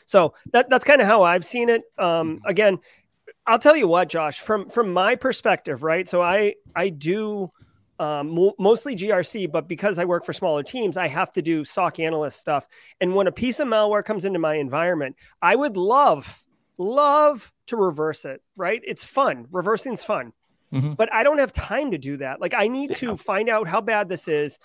so 0.06 0.34
that 0.54 0.70
that's 0.70 0.86
kind 0.86 1.02
of 1.02 1.08
how 1.08 1.24
i've 1.24 1.46
seen 1.46 1.70
it 1.70 1.82
um, 1.98 2.38
mm-hmm. 2.38 2.48
again 2.48 2.80
i'll 3.46 3.60
tell 3.60 3.76
you 3.76 3.88
what 3.88 4.08
josh 4.08 4.40
from 4.40 4.70
from 4.70 4.94
my 4.94 5.16
perspective 5.16 5.84
right 5.84 6.08
so 6.08 6.22
i 6.22 6.54
i 6.76 6.88
do 6.88 7.52
um, 8.00 8.30
mo- 8.30 8.56
mostly 8.58 8.96
GRC, 8.96 9.52
but 9.52 9.68
because 9.68 10.00
I 10.00 10.06
work 10.06 10.26
for 10.26 10.34
smaller 10.34 10.64
teams, 10.64 10.98
I 10.98 11.08
have 11.08 11.32
to 11.34 11.42
do 11.44 11.64
SOC 11.64 12.00
analyst 12.00 12.40
stuff. 12.40 12.68
And 13.00 13.14
when 13.14 13.28
a 13.28 13.32
piece 13.32 13.60
of 13.60 13.68
malware 13.68 14.04
comes 14.04 14.26
into 14.26 14.40
my 14.40 14.56
environment, 14.56 15.16
I 15.40 15.56
would 15.56 15.78
love 15.78 16.44
love 16.78 17.52
to 17.68 17.76
reverse 17.76 18.26
it, 18.26 18.42
right? 18.58 18.82
It's 18.86 19.06
fun. 19.06 19.48
Reversing's 19.52 20.04
fun. 20.04 20.34
Mm-hmm. 20.74 20.94
But 20.94 21.12
I 21.14 21.24
don't 21.24 21.40
have 21.40 21.52
time 21.52 21.92
to 21.92 21.98
do 21.98 22.18
that. 22.18 22.40
Like 22.40 22.54
I 22.54 22.68
need 22.68 22.92
yeah. 22.92 22.98
to 22.98 23.18
find 23.18 23.50
out 23.50 23.68
how 23.68 23.82
bad 23.82 24.08
this 24.08 24.28
is, 24.28 24.58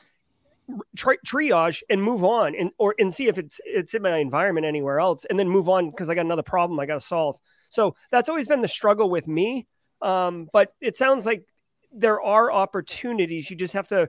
tri- 0.96 1.18
triage 1.26 1.82
and 1.88 2.02
move 2.02 2.24
on 2.24 2.54
and 2.54 2.70
or 2.78 2.94
and 2.98 3.12
see 3.12 3.28
if 3.28 3.38
it's 3.38 3.60
it's 3.64 3.94
in 3.94 4.02
my 4.02 4.18
environment 4.18 4.66
anywhere 4.66 4.98
else 4.98 5.24
and 5.24 5.38
then 5.38 5.48
move 5.48 5.68
on 5.68 5.90
because 5.90 6.08
I 6.08 6.14
got 6.14 6.24
another 6.24 6.42
problem 6.42 6.78
I 6.78 6.86
got 6.86 6.94
to 6.94 7.00
solve. 7.00 7.38
So 7.70 7.96
that's 8.10 8.28
always 8.28 8.48
been 8.48 8.62
the 8.62 8.68
struggle 8.68 9.10
with 9.10 9.28
me. 9.28 9.66
Um, 10.02 10.48
but 10.52 10.74
it 10.80 10.96
sounds 10.96 11.26
like 11.26 11.44
there 11.92 12.20
are 12.20 12.52
opportunities. 12.52 13.50
You 13.50 13.56
just 13.56 13.74
have 13.74 13.88
to 13.88 14.08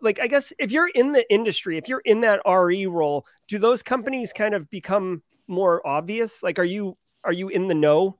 like 0.00 0.20
I 0.20 0.26
guess 0.26 0.52
if 0.58 0.72
you're 0.72 0.88
in 0.88 1.12
the 1.12 1.30
industry, 1.32 1.76
if 1.76 1.88
you're 1.88 2.02
in 2.04 2.20
that 2.22 2.40
RE 2.46 2.86
role, 2.86 3.26
do 3.46 3.58
those 3.58 3.82
companies 3.82 4.32
kind 4.32 4.54
of 4.54 4.70
become 4.70 5.22
more 5.46 5.86
obvious? 5.86 6.42
Like 6.42 6.58
are 6.58 6.64
you 6.64 6.96
are 7.24 7.32
you 7.32 7.48
in 7.48 7.68
the 7.68 7.74
know? 7.74 8.18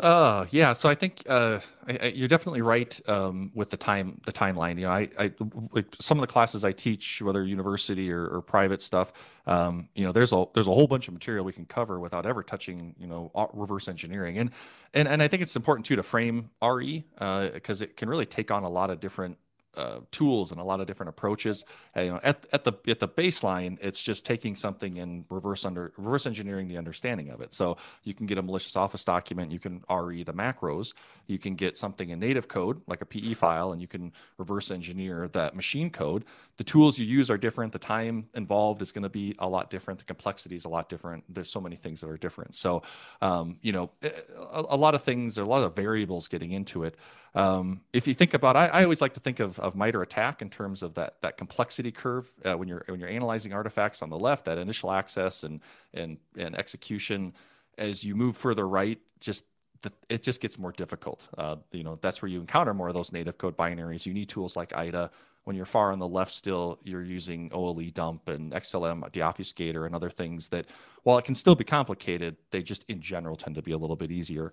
Uh, 0.00 0.46
yeah. 0.50 0.72
So 0.72 0.88
I 0.88 0.94
think 0.94 1.22
uh, 1.28 1.60
I, 1.88 1.98
I, 2.00 2.06
you're 2.06 2.28
definitely 2.28 2.62
right 2.62 3.00
um, 3.08 3.50
with 3.54 3.70
the 3.70 3.76
time, 3.76 4.20
the 4.26 4.32
timeline. 4.32 4.76
You 4.76 4.82
know, 4.82 4.90
I, 4.90 5.08
I 5.18 5.32
like 5.72 5.86
some 6.00 6.18
of 6.18 6.20
the 6.20 6.26
classes 6.26 6.64
I 6.64 6.72
teach, 6.72 7.20
whether 7.20 7.44
university 7.44 8.10
or, 8.10 8.26
or 8.26 8.42
private 8.42 8.80
stuff. 8.80 9.12
Um, 9.46 9.88
you 9.94 10.04
know, 10.04 10.12
there's 10.12 10.32
a 10.32 10.44
there's 10.54 10.68
a 10.68 10.72
whole 10.72 10.86
bunch 10.86 11.08
of 11.08 11.14
material 11.14 11.44
we 11.44 11.52
can 11.52 11.64
cover 11.64 11.98
without 11.98 12.26
ever 12.26 12.42
touching, 12.42 12.94
you 12.98 13.06
know, 13.06 13.30
reverse 13.54 13.88
engineering. 13.88 14.38
And 14.38 14.50
and 14.94 15.08
and 15.08 15.22
I 15.22 15.28
think 15.28 15.42
it's 15.42 15.56
important 15.56 15.86
too 15.86 15.96
to 15.96 16.02
frame 16.02 16.50
RE 16.62 17.04
because 17.14 17.82
uh, 17.82 17.84
it 17.84 17.96
can 17.96 18.08
really 18.08 18.26
take 18.26 18.50
on 18.50 18.62
a 18.62 18.70
lot 18.70 18.90
of 18.90 19.00
different 19.00 19.36
uh, 19.76 20.00
tools 20.10 20.50
and 20.50 20.60
a 20.60 20.64
lot 20.64 20.80
of 20.80 20.86
different 20.86 21.08
approaches. 21.08 21.64
You 21.96 22.06
know, 22.06 22.20
at, 22.22 22.46
at 22.52 22.64
the 22.64 22.72
at 22.88 22.98
the 22.98 23.08
baseline, 23.08 23.78
it's 23.80 24.02
just 24.02 24.26
taking 24.26 24.56
something 24.56 24.98
and 24.98 25.24
reverse 25.30 25.64
under 25.64 25.92
reverse 25.96 26.26
engineering 26.26 26.68
the 26.68 26.76
understanding 26.76 27.30
of 27.30 27.40
it. 27.40 27.54
So 27.54 27.76
you 28.04 28.14
can 28.14 28.26
get 28.26 28.38
a 28.38 28.42
malicious 28.42 28.76
office 28.76 29.04
document, 29.04 29.52
you 29.52 29.58
can 29.58 29.84
RE 29.90 30.22
the 30.24 30.32
macros, 30.32 30.94
you 31.26 31.38
can 31.38 31.54
get 31.54 31.76
something 31.76 32.10
in 32.10 32.18
native 32.18 32.48
code 32.48 32.80
like 32.86 33.02
a 33.02 33.06
PE 33.06 33.34
file, 33.34 33.72
and 33.72 33.80
you 33.80 33.88
can 33.88 34.12
reverse 34.38 34.70
engineer 34.70 35.28
that 35.28 35.54
machine 35.54 35.90
code. 35.90 36.24
The 36.56 36.64
tools 36.64 36.98
you 36.98 37.06
use 37.06 37.30
are 37.30 37.38
different. 37.38 37.72
The 37.72 37.78
time 37.78 38.28
involved 38.34 38.82
is 38.82 38.90
going 38.90 39.04
to 39.04 39.08
be 39.08 39.34
a 39.38 39.48
lot 39.48 39.70
different. 39.70 40.00
The 40.00 40.06
complexity 40.06 40.56
is 40.56 40.64
a 40.64 40.68
lot 40.68 40.88
different. 40.88 41.22
There's 41.28 41.50
so 41.50 41.60
many 41.60 41.76
things 41.76 42.00
that 42.00 42.08
are 42.08 42.16
different. 42.16 42.56
So, 42.56 42.82
um, 43.22 43.58
you 43.62 43.72
know, 43.72 43.90
a, 44.02 44.64
a 44.70 44.76
lot 44.76 44.96
of 44.96 45.04
things, 45.04 45.36
there 45.36 45.44
are 45.44 45.46
a 45.46 45.50
lot 45.50 45.62
of 45.62 45.76
variables 45.76 46.26
getting 46.26 46.52
into 46.52 46.82
it. 46.82 46.96
Um, 47.34 47.82
if 47.92 48.06
you 48.06 48.14
think 48.14 48.34
about, 48.34 48.56
I, 48.56 48.68
I, 48.68 48.82
always 48.82 49.00
like 49.00 49.14
to 49.14 49.20
think 49.20 49.38
of, 49.38 49.58
of 49.60 49.76
MITRE 49.76 50.02
ATT&CK 50.02 50.42
in 50.42 50.50
terms 50.50 50.82
of 50.82 50.94
that 50.94 51.20
that 51.20 51.36
complexity 51.36 51.92
curve 51.92 52.30
uh, 52.44 52.56
when 52.56 52.68
you're 52.68 52.84
when 52.86 52.98
you're 52.98 53.08
analyzing 53.08 53.52
artifacts 53.52 54.02
on 54.02 54.10
the 54.10 54.18
left, 54.18 54.46
that 54.46 54.58
initial 54.58 54.90
access 54.90 55.44
and 55.44 55.60
and 55.94 56.18
and 56.36 56.56
execution. 56.56 57.34
As 57.76 58.02
you 58.02 58.16
move 58.16 58.36
further 58.36 58.66
right, 58.66 58.98
just 59.20 59.44
the, 59.82 59.92
it 60.08 60.22
just 60.22 60.40
gets 60.40 60.58
more 60.58 60.72
difficult. 60.72 61.28
Uh, 61.36 61.56
you 61.72 61.84
know, 61.84 61.98
that's 62.00 62.22
where 62.22 62.28
you 62.28 62.40
encounter 62.40 62.74
more 62.74 62.88
of 62.88 62.94
those 62.94 63.12
native 63.12 63.38
code 63.38 63.56
binaries. 63.56 64.06
You 64.06 64.14
need 64.14 64.28
tools 64.28 64.56
like 64.56 64.74
IDA. 64.74 65.10
When 65.44 65.56
you're 65.56 65.66
far 65.66 65.92
on 65.92 65.98
the 65.98 66.08
left, 66.08 66.32
still 66.32 66.78
you're 66.84 67.02
using 67.02 67.50
OLE 67.54 67.80
dump 67.94 68.28
and 68.28 68.52
XLM 68.52 69.10
deobfuscator 69.12 69.86
and 69.86 69.94
other 69.94 70.10
things 70.10 70.48
that, 70.48 70.66
while 71.04 71.16
it 71.16 71.24
can 71.24 71.34
still 71.34 71.54
be 71.54 71.64
complicated, 71.64 72.36
they 72.50 72.62
just 72.62 72.84
in 72.88 73.00
general 73.00 73.36
tend 73.36 73.54
to 73.54 73.62
be 73.62 73.72
a 73.72 73.78
little 73.78 73.96
bit 73.96 74.10
easier. 74.10 74.52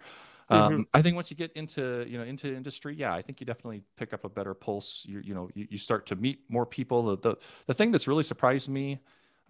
Um, 0.50 0.74
mm-hmm. 0.74 0.82
I 0.94 1.02
think 1.02 1.16
once 1.16 1.32
you 1.32 1.38
get 1.38 1.52
into 1.54 2.06
you 2.08 2.18
know 2.18 2.24
into 2.24 2.54
industry, 2.54 2.96
yeah, 2.96 3.14
I 3.14 3.22
think 3.22 3.40
you 3.40 3.46
definitely 3.46 3.84
pick 3.98 4.14
up 4.14 4.26
a 4.26 4.30
better 4.30 4.54
pulse. 4.54 5.04
You 5.08 5.20
you 5.20 5.34
know 5.34 5.50
you, 5.56 5.68
you 5.70 5.78
start 5.78 6.06
to 6.08 6.16
meet 6.16 6.40
more 6.50 6.66
people. 6.66 7.04
The, 7.04 7.18
the 7.18 7.36
the 7.68 7.74
thing 7.74 7.92
that's 7.92 8.08
really 8.08 8.24
surprised 8.24 8.70
me, 8.70 9.00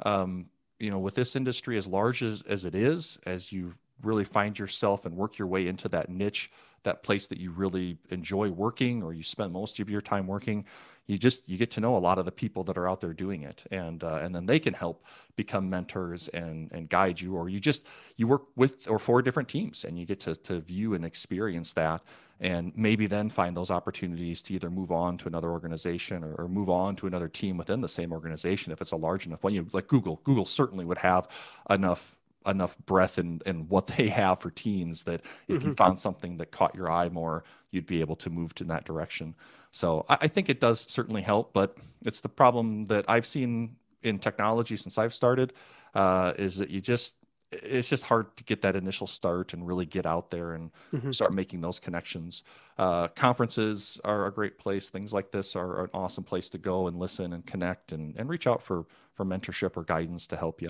um, 0.05 0.45
you 0.79 0.91
know, 0.91 0.99
with 0.99 1.15
this 1.15 1.35
industry 1.35 1.77
as 1.77 1.87
large 1.87 2.23
as 2.23 2.43
as 2.43 2.65
it 2.65 2.75
is, 2.75 3.19
as 3.25 3.51
you 3.51 3.73
really 4.01 4.23
find 4.23 4.57
yourself 4.57 5.05
and 5.05 5.15
work 5.15 5.37
your 5.37 5.47
way 5.47 5.67
into 5.67 5.89
that 5.89 6.09
niche, 6.09 6.51
that 6.83 7.03
place 7.03 7.27
that 7.27 7.39
you 7.39 7.51
really 7.51 7.97
enjoy 8.09 8.49
working 8.49 9.01
or 9.01 9.13
you 9.13 9.23
spend 9.23 9.51
most 9.51 9.79
of 9.79 9.89
your 9.89 10.01
time 10.01 10.27
working 10.27 10.65
you 11.07 11.17
just 11.17 11.47
you 11.47 11.57
get 11.57 11.71
to 11.71 11.79
know 11.79 11.95
a 11.95 11.99
lot 11.99 12.17
of 12.17 12.25
the 12.25 12.31
people 12.31 12.63
that 12.63 12.77
are 12.77 12.89
out 12.89 12.99
there 12.99 13.13
doing 13.13 13.43
it. 13.43 13.63
And 13.71 14.03
uh, 14.03 14.19
and 14.21 14.33
then 14.33 14.45
they 14.45 14.59
can 14.59 14.73
help 14.73 15.05
become 15.35 15.69
mentors 15.69 16.27
and 16.29 16.71
and 16.71 16.89
guide 16.89 17.21
you 17.21 17.35
or 17.35 17.49
you 17.49 17.59
just 17.59 17.85
you 18.15 18.27
work 18.27 18.43
with 18.55 18.87
or 18.89 18.97
for 18.97 19.21
different 19.21 19.49
teams 19.49 19.83
and 19.85 19.99
you 19.99 20.05
get 20.05 20.19
to 20.21 20.35
to 20.35 20.59
view 20.59 20.93
and 20.95 21.05
experience 21.05 21.73
that. 21.73 22.01
And 22.41 22.73
maybe 22.75 23.07
then 23.07 23.29
find 23.29 23.55
those 23.55 23.71
opportunities 23.71 24.43
to 24.43 24.53
either 24.55 24.69
move 24.69 24.91
on 24.91 25.17
to 25.19 25.27
another 25.29 25.51
organization 25.51 26.21
or, 26.21 26.33
or, 26.33 26.49
move 26.49 26.69
on 26.69 26.97
to 26.97 27.07
another 27.07 27.29
team 27.29 27.55
within 27.55 27.79
the 27.79 27.87
same 27.87 28.11
organization 28.11 28.73
if 28.73 28.81
it's 28.81 28.91
a 28.91 28.97
large 28.97 29.25
enough 29.25 29.41
one. 29.41 29.53
You 29.53 29.65
like 29.71 29.87
google 29.87 30.19
google 30.23 30.45
certainly 30.45 30.85
would 30.85 30.97
have 30.97 31.29
enough 31.69 32.17
enough 32.47 32.77
breadth 32.85 33.19
in, 33.19 33.41
in 33.45 33.67
what 33.67 33.87
they 33.97 34.09
have 34.09 34.39
for 34.39 34.51
teams 34.51 35.03
that 35.03 35.21
if 35.47 35.57
mm-hmm. 35.57 35.69
you 35.69 35.75
found 35.75 35.97
something 35.99 36.37
that 36.37 36.51
caught 36.51 36.75
your 36.75 36.91
eye 36.91 37.09
more 37.09 37.43
you'd 37.71 37.85
be 37.85 37.99
able 37.99 38.15
to 38.15 38.29
move 38.29 38.53
to 38.55 38.63
that 38.63 38.85
direction 38.85 39.35
so 39.75 40.05
I, 40.07 40.17
I 40.21 40.27
think 40.29 40.47
it 40.47 40.61
does 40.61 40.79
certainly 40.79 41.21
help, 41.21 41.51
but 41.51 41.77
it's 42.05 42.21
the 42.21 42.29
problem 42.29 42.85
that 42.85 43.03
I've 43.09 43.25
seen 43.25 43.75
in 44.03 44.19
technology 44.19 44.77
since 44.77 44.97
I've 44.97 45.13
started 45.13 45.51
uh, 45.93 46.31
is 46.37 46.55
that 46.55 46.69
you 46.69 46.79
just 46.79 47.15
it's 47.51 47.89
just 47.89 48.03
hard 48.03 48.35
to 48.37 48.43
get 48.45 48.61
that 48.61 48.77
initial 48.77 49.05
start 49.05 49.53
and 49.53 49.67
really 49.67 49.85
get 49.85 50.05
out 50.05 50.31
there 50.31 50.53
and 50.53 50.71
mm-hmm. 50.93 51.11
start 51.11 51.33
making 51.33 51.59
those 51.59 51.77
connections. 51.77 52.43
Uh, 52.77 53.09
conferences 53.09 53.99
are 54.05 54.27
a 54.27 54.31
great 54.31 54.57
place. 54.57 54.89
Things 54.89 55.11
like 55.11 55.29
this 55.31 55.57
are 55.57 55.83
an 55.83 55.89
awesome 55.93 56.23
place 56.23 56.49
to 56.49 56.57
go 56.57 56.87
and 56.87 56.97
listen 56.97 57.33
and 57.33 57.45
connect 57.45 57.91
and, 57.91 58.15
and 58.15 58.29
reach 58.29 58.47
out 58.47 58.63
for 58.63 58.85
for 59.13 59.25
mentorship 59.25 59.75
or 59.75 59.83
guidance 59.83 60.25
to 60.27 60.37
help 60.37 60.61
you. 60.61 60.69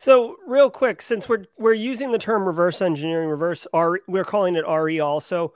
So 0.00 0.36
real 0.46 0.70
quick, 0.70 1.02
since 1.02 1.28
we're 1.28 1.44
we're 1.58 1.74
using 1.74 2.10
the 2.10 2.18
term 2.18 2.44
reverse 2.44 2.80
engineering, 2.80 3.28
reverse 3.28 3.66
R, 3.72 4.00
we're 4.08 4.24
calling 4.24 4.56
it 4.56 4.64
RE 4.66 4.98
also. 5.00 5.54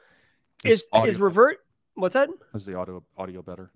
Is 0.65 0.87
is 1.05 1.19
revert 1.19 1.65
What's 1.95 2.15
that? 2.15 2.29
Is 2.55 2.67
the 2.67 2.75
audio 2.77 3.03
audio 3.17 3.43
better? 3.43 3.71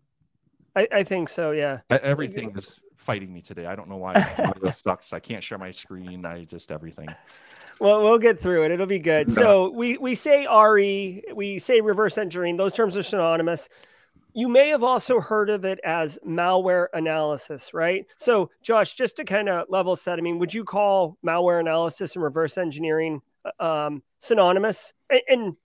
I, 0.74 0.88
I 0.92 1.04
think 1.04 1.28
so. 1.28 1.52
Yeah. 1.52 1.80
Everything 1.90 2.52
is 2.56 2.80
fighting 2.96 3.32
me 3.32 3.40
today. 3.40 3.66
I 3.66 3.76
don't 3.76 3.88
know 3.88 3.96
why. 3.96 4.12
this 4.62 4.78
sucks. 4.78 5.12
I 5.12 5.20
can't 5.20 5.42
share 5.42 5.58
my 5.58 5.70
screen. 5.70 6.26
I 6.26 6.44
just 6.44 6.70
everything. 6.70 7.08
Well, 7.80 8.02
we'll 8.02 8.18
get 8.18 8.40
through 8.40 8.64
it. 8.64 8.72
It'll 8.72 8.86
be 8.86 8.98
good. 8.98 9.32
So 9.32 9.70
we 9.70 9.96
we 9.98 10.14
say 10.14 10.46
RE, 10.46 11.22
we 11.34 11.58
say 11.60 11.80
reverse 11.80 12.18
engineering. 12.18 12.56
Those 12.56 12.74
terms 12.74 12.96
are 12.96 13.02
synonymous. 13.02 13.68
You 14.34 14.48
may 14.48 14.68
have 14.68 14.82
also 14.82 15.20
heard 15.20 15.50
of 15.50 15.64
it 15.64 15.80
as 15.84 16.18
malware 16.26 16.88
analysis, 16.92 17.72
right? 17.74 18.06
So, 18.18 18.50
Josh, 18.62 18.94
just 18.94 19.16
to 19.16 19.24
kind 19.24 19.48
of 19.48 19.66
level 19.68 19.96
set, 19.96 20.18
I 20.18 20.22
mean, 20.22 20.38
would 20.38 20.52
you 20.52 20.64
call 20.64 21.16
malware 21.26 21.60
analysis 21.60 22.14
and 22.14 22.22
reverse 22.22 22.58
engineering 22.58 23.20
uh, 23.44 23.86
um, 23.86 24.02
synonymous? 24.18 24.92
And, 25.10 25.22
and 25.28 25.56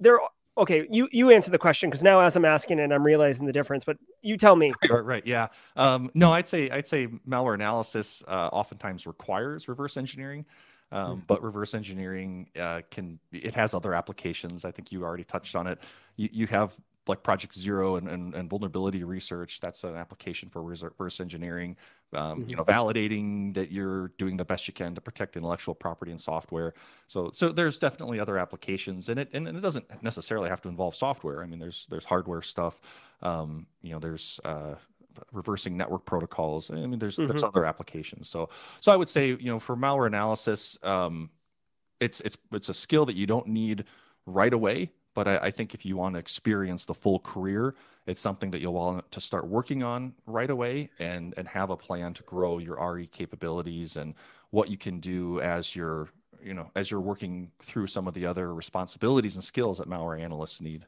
there 0.00 0.18
okay 0.58 0.86
you 0.90 1.08
you 1.12 1.30
answer 1.30 1.50
the 1.50 1.58
question 1.58 1.90
because 1.90 2.02
now 2.02 2.20
as 2.20 2.36
i'm 2.36 2.44
asking 2.44 2.78
it 2.78 2.92
i'm 2.92 3.02
realizing 3.02 3.46
the 3.46 3.52
difference 3.52 3.84
but 3.84 3.96
you 4.22 4.36
tell 4.36 4.56
me 4.56 4.72
right, 4.90 5.04
right 5.04 5.26
yeah 5.26 5.48
um, 5.76 6.10
no 6.14 6.32
i'd 6.32 6.48
say 6.48 6.70
i'd 6.70 6.86
say 6.86 7.08
malware 7.28 7.54
analysis 7.54 8.22
uh, 8.28 8.48
oftentimes 8.52 9.06
requires 9.06 9.68
reverse 9.68 9.96
engineering 9.96 10.44
um, 10.92 11.00
mm-hmm. 11.00 11.20
but 11.26 11.42
reverse 11.42 11.74
engineering 11.74 12.48
uh, 12.58 12.80
can 12.90 13.18
it 13.32 13.54
has 13.54 13.74
other 13.74 13.94
applications 13.94 14.64
i 14.64 14.70
think 14.70 14.92
you 14.92 15.02
already 15.02 15.24
touched 15.24 15.56
on 15.56 15.66
it 15.66 15.80
you, 16.16 16.28
you 16.32 16.46
have 16.46 16.72
like 17.08 17.22
project 17.22 17.54
zero 17.54 17.96
and, 17.96 18.08
and, 18.08 18.34
and 18.34 18.50
vulnerability 18.50 19.04
research 19.04 19.60
that's 19.60 19.84
an 19.84 19.96
application 19.96 20.48
for 20.48 20.62
reverse 20.62 21.20
engineering 21.20 21.76
um, 22.14 22.40
mm-hmm. 22.40 22.50
you 22.50 22.56
know 22.56 22.64
validating 22.64 23.54
that 23.54 23.70
you're 23.70 24.08
doing 24.18 24.36
the 24.36 24.44
best 24.44 24.66
you 24.66 24.74
can 24.74 24.94
to 24.94 25.00
protect 25.00 25.36
intellectual 25.36 25.74
property 25.74 26.10
and 26.10 26.20
software 26.20 26.74
so 27.06 27.30
so 27.32 27.50
there's 27.50 27.78
definitely 27.78 28.18
other 28.20 28.38
applications 28.38 29.08
in 29.08 29.18
it 29.18 29.28
and, 29.32 29.46
and 29.48 29.56
it 29.56 29.60
doesn't 29.60 29.86
necessarily 30.02 30.48
have 30.48 30.60
to 30.60 30.68
involve 30.68 30.94
software 30.94 31.42
i 31.42 31.46
mean 31.46 31.58
there's 31.58 31.86
there's 31.90 32.04
hardware 32.04 32.42
stuff 32.42 32.80
um, 33.22 33.66
you 33.82 33.92
know 33.92 33.98
there's 33.98 34.40
uh, 34.44 34.74
reversing 35.32 35.76
network 35.76 36.04
protocols 36.04 36.70
i 36.70 36.74
mean 36.74 36.98
there's 36.98 37.16
mm-hmm. 37.16 37.28
there's 37.28 37.42
other 37.42 37.64
applications 37.64 38.28
so 38.28 38.48
so 38.80 38.92
i 38.92 38.96
would 38.96 39.08
say 39.08 39.28
you 39.28 39.46
know 39.46 39.58
for 39.58 39.76
malware 39.76 40.06
analysis 40.06 40.78
um, 40.82 41.30
it's 42.00 42.20
it's 42.20 42.36
it's 42.52 42.68
a 42.68 42.74
skill 42.74 43.06
that 43.06 43.16
you 43.16 43.26
don't 43.26 43.46
need 43.46 43.84
right 44.26 44.52
away 44.52 44.90
but 45.16 45.26
I, 45.26 45.36
I, 45.38 45.50
think 45.50 45.72
if 45.72 45.86
you 45.86 45.96
want 45.96 46.14
to 46.14 46.18
experience 46.18 46.84
the 46.84 46.92
full 46.92 47.20
career, 47.20 47.74
it's 48.06 48.20
something 48.20 48.50
that 48.50 48.60
you'll 48.60 48.74
want 48.74 49.10
to 49.10 49.20
start 49.20 49.48
working 49.48 49.82
on 49.82 50.12
right 50.26 50.50
away 50.50 50.90
and 50.98 51.32
and 51.38 51.48
have 51.48 51.70
a 51.70 51.76
plan 51.76 52.12
to 52.14 52.22
grow 52.24 52.58
your 52.58 52.76
RE 52.92 53.06
capabilities 53.06 53.96
and 53.96 54.14
what 54.50 54.68
you 54.68 54.76
can 54.76 55.00
do 55.00 55.40
as 55.40 55.74
you're 55.74 56.08
you 56.42 56.52
know 56.52 56.70
as 56.76 56.90
you're 56.90 57.00
working 57.00 57.50
through 57.62 57.86
some 57.86 58.06
of 58.06 58.12
the 58.12 58.26
other 58.26 58.54
responsibilities 58.54 59.36
and 59.36 59.42
skills 59.42 59.78
that 59.78 59.88
malware 59.88 60.20
analysts 60.20 60.60
need. 60.60 60.84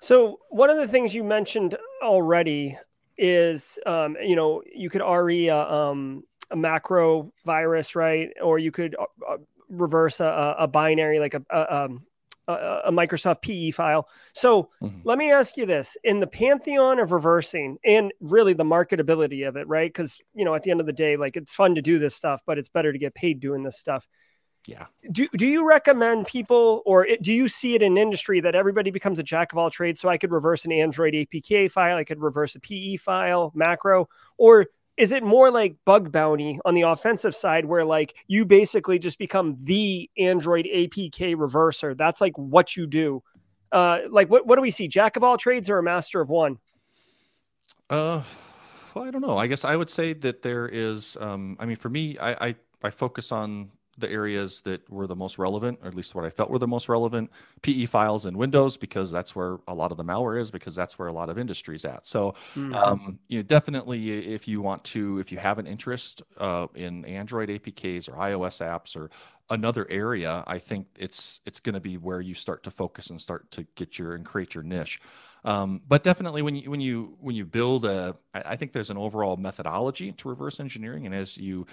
So 0.00 0.38
one 0.50 0.70
of 0.70 0.76
the 0.76 0.86
things 0.86 1.12
you 1.12 1.24
mentioned 1.24 1.76
already 2.00 2.78
is 3.18 3.80
um, 3.84 4.16
you 4.22 4.36
know 4.36 4.62
you 4.72 4.90
could 4.90 5.02
RE 5.02 5.48
a, 5.48 5.58
um, 5.58 6.22
a 6.52 6.56
macro 6.56 7.32
virus, 7.44 7.96
right? 7.96 8.28
Or 8.40 8.60
you 8.60 8.70
could 8.70 8.94
uh, 8.94 9.06
uh 9.28 9.38
reverse 9.68 10.20
a, 10.20 10.54
a 10.60 10.68
binary 10.68 11.18
like 11.18 11.34
a, 11.34 11.42
a 11.50 11.76
um, 11.76 12.06
a, 12.48 12.80
a 12.86 12.92
Microsoft 12.92 13.42
PE 13.42 13.70
file. 13.70 14.08
So 14.32 14.70
mm-hmm. 14.82 15.00
let 15.04 15.18
me 15.18 15.32
ask 15.32 15.56
you 15.56 15.66
this 15.66 15.96
in 16.04 16.20
the 16.20 16.26
pantheon 16.26 16.98
of 16.98 17.12
reversing 17.12 17.78
and 17.84 18.12
really 18.20 18.52
the 18.52 18.64
marketability 18.64 19.46
of 19.46 19.56
it, 19.56 19.66
right? 19.68 19.88
Because, 19.88 20.18
you 20.34 20.44
know, 20.44 20.54
at 20.54 20.62
the 20.62 20.70
end 20.70 20.80
of 20.80 20.86
the 20.86 20.92
day, 20.92 21.16
like 21.16 21.36
it's 21.36 21.54
fun 21.54 21.74
to 21.74 21.82
do 21.82 21.98
this 21.98 22.14
stuff, 22.14 22.42
but 22.46 22.58
it's 22.58 22.68
better 22.68 22.92
to 22.92 22.98
get 22.98 23.14
paid 23.14 23.40
doing 23.40 23.62
this 23.62 23.78
stuff. 23.78 24.08
Yeah. 24.66 24.86
Do, 25.12 25.28
do 25.36 25.46
you 25.46 25.66
recommend 25.66 26.26
people 26.26 26.82
or 26.86 27.06
it, 27.06 27.22
do 27.22 27.32
you 27.32 27.48
see 27.48 27.74
it 27.74 27.82
in 27.82 27.96
industry 27.96 28.40
that 28.40 28.56
everybody 28.56 28.90
becomes 28.90 29.18
a 29.18 29.22
jack 29.22 29.52
of 29.52 29.58
all 29.58 29.70
trades? 29.70 30.00
So 30.00 30.08
I 30.08 30.18
could 30.18 30.32
reverse 30.32 30.64
an 30.64 30.72
Android 30.72 31.14
APK 31.14 31.70
file, 31.70 31.96
I 31.96 32.04
could 32.04 32.20
reverse 32.20 32.56
a 32.56 32.60
PE 32.60 32.96
file, 32.96 33.52
macro, 33.54 34.08
or 34.38 34.66
is 34.96 35.12
it 35.12 35.22
more 35.22 35.50
like 35.50 35.76
bug 35.84 36.10
bounty 36.10 36.58
on 36.64 36.74
the 36.74 36.82
offensive 36.82 37.36
side 37.36 37.64
where 37.64 37.84
like 37.84 38.14
you 38.26 38.44
basically 38.46 38.98
just 38.98 39.18
become 39.18 39.56
the 39.62 40.10
android 40.18 40.66
apk 40.72 41.36
reverser? 41.36 41.96
That's 41.96 42.20
like 42.20 42.36
what 42.36 42.76
you 42.76 42.86
do. 42.86 43.22
Uh 43.72 44.00
like 44.08 44.30
what, 44.30 44.46
what 44.46 44.56
do 44.56 44.62
we 44.62 44.70
see? 44.70 44.88
Jack 44.88 45.16
of 45.16 45.24
all 45.24 45.36
trades 45.36 45.68
or 45.68 45.78
a 45.78 45.82
master 45.82 46.20
of 46.20 46.28
one? 46.28 46.58
Uh 47.90 48.22
well 48.94 49.04
i 49.04 49.10
don't 49.10 49.22
know. 49.22 49.36
I 49.36 49.46
guess 49.46 49.64
i 49.64 49.76
would 49.76 49.90
say 49.90 50.12
that 50.14 50.42
there 50.42 50.68
is 50.68 51.16
um 51.20 51.56
i 51.60 51.66
mean 51.66 51.76
for 51.76 51.88
me 51.88 52.16
i 52.18 52.48
i, 52.48 52.54
I 52.82 52.90
focus 52.90 53.32
on 53.32 53.70
the 53.98 54.10
areas 54.10 54.60
that 54.62 54.88
were 54.90 55.06
the 55.06 55.16
most 55.16 55.38
relevant, 55.38 55.78
or 55.82 55.88
at 55.88 55.94
least 55.94 56.14
what 56.14 56.24
I 56.24 56.30
felt 56.30 56.50
were 56.50 56.58
the 56.58 56.66
most 56.66 56.88
relevant, 56.88 57.30
PE 57.62 57.86
files 57.86 58.26
in 58.26 58.36
Windows, 58.36 58.76
because 58.76 59.10
that's 59.10 59.34
where 59.34 59.58
a 59.68 59.74
lot 59.74 59.90
of 59.90 59.96
the 59.96 60.04
malware 60.04 60.40
is, 60.40 60.50
because 60.50 60.74
that's 60.74 60.98
where 60.98 61.08
a 61.08 61.12
lot 61.12 61.28
of 61.28 61.38
industry's 61.38 61.84
at. 61.84 62.06
So, 62.06 62.34
mm-hmm. 62.54 62.74
um, 62.74 63.18
you 63.28 63.38
know, 63.38 63.42
definitely 63.42 64.34
if 64.34 64.46
you 64.46 64.60
want 64.60 64.84
to, 64.84 65.18
if 65.18 65.32
you 65.32 65.38
have 65.38 65.58
an 65.58 65.66
interest 65.66 66.22
uh, 66.38 66.66
in 66.74 67.04
Android 67.04 67.48
APKs 67.48 68.08
or 68.08 68.12
iOS 68.12 68.64
apps 68.64 68.96
or 68.96 69.10
another 69.50 69.86
area, 69.90 70.44
I 70.46 70.58
think 70.58 70.86
it's 70.98 71.40
it's 71.46 71.60
going 71.60 71.74
to 71.74 71.80
be 71.80 71.96
where 71.96 72.20
you 72.20 72.34
start 72.34 72.62
to 72.64 72.70
focus 72.70 73.10
and 73.10 73.20
start 73.20 73.50
to 73.52 73.66
get 73.74 73.98
your 73.98 74.14
and 74.14 74.24
create 74.24 74.54
your 74.54 74.64
niche. 74.64 75.00
Um, 75.44 75.80
but 75.86 76.02
definitely 76.02 76.42
when 76.42 76.56
you 76.56 76.70
when 76.70 76.80
you 76.80 77.16
when 77.20 77.36
you 77.36 77.44
build 77.44 77.84
a, 77.84 78.16
I 78.34 78.56
think 78.56 78.72
there's 78.72 78.90
an 78.90 78.96
overall 78.96 79.36
methodology 79.36 80.12
to 80.12 80.28
reverse 80.28 80.58
engineering, 80.58 81.06
and 81.06 81.14
as 81.14 81.38
you 81.38 81.66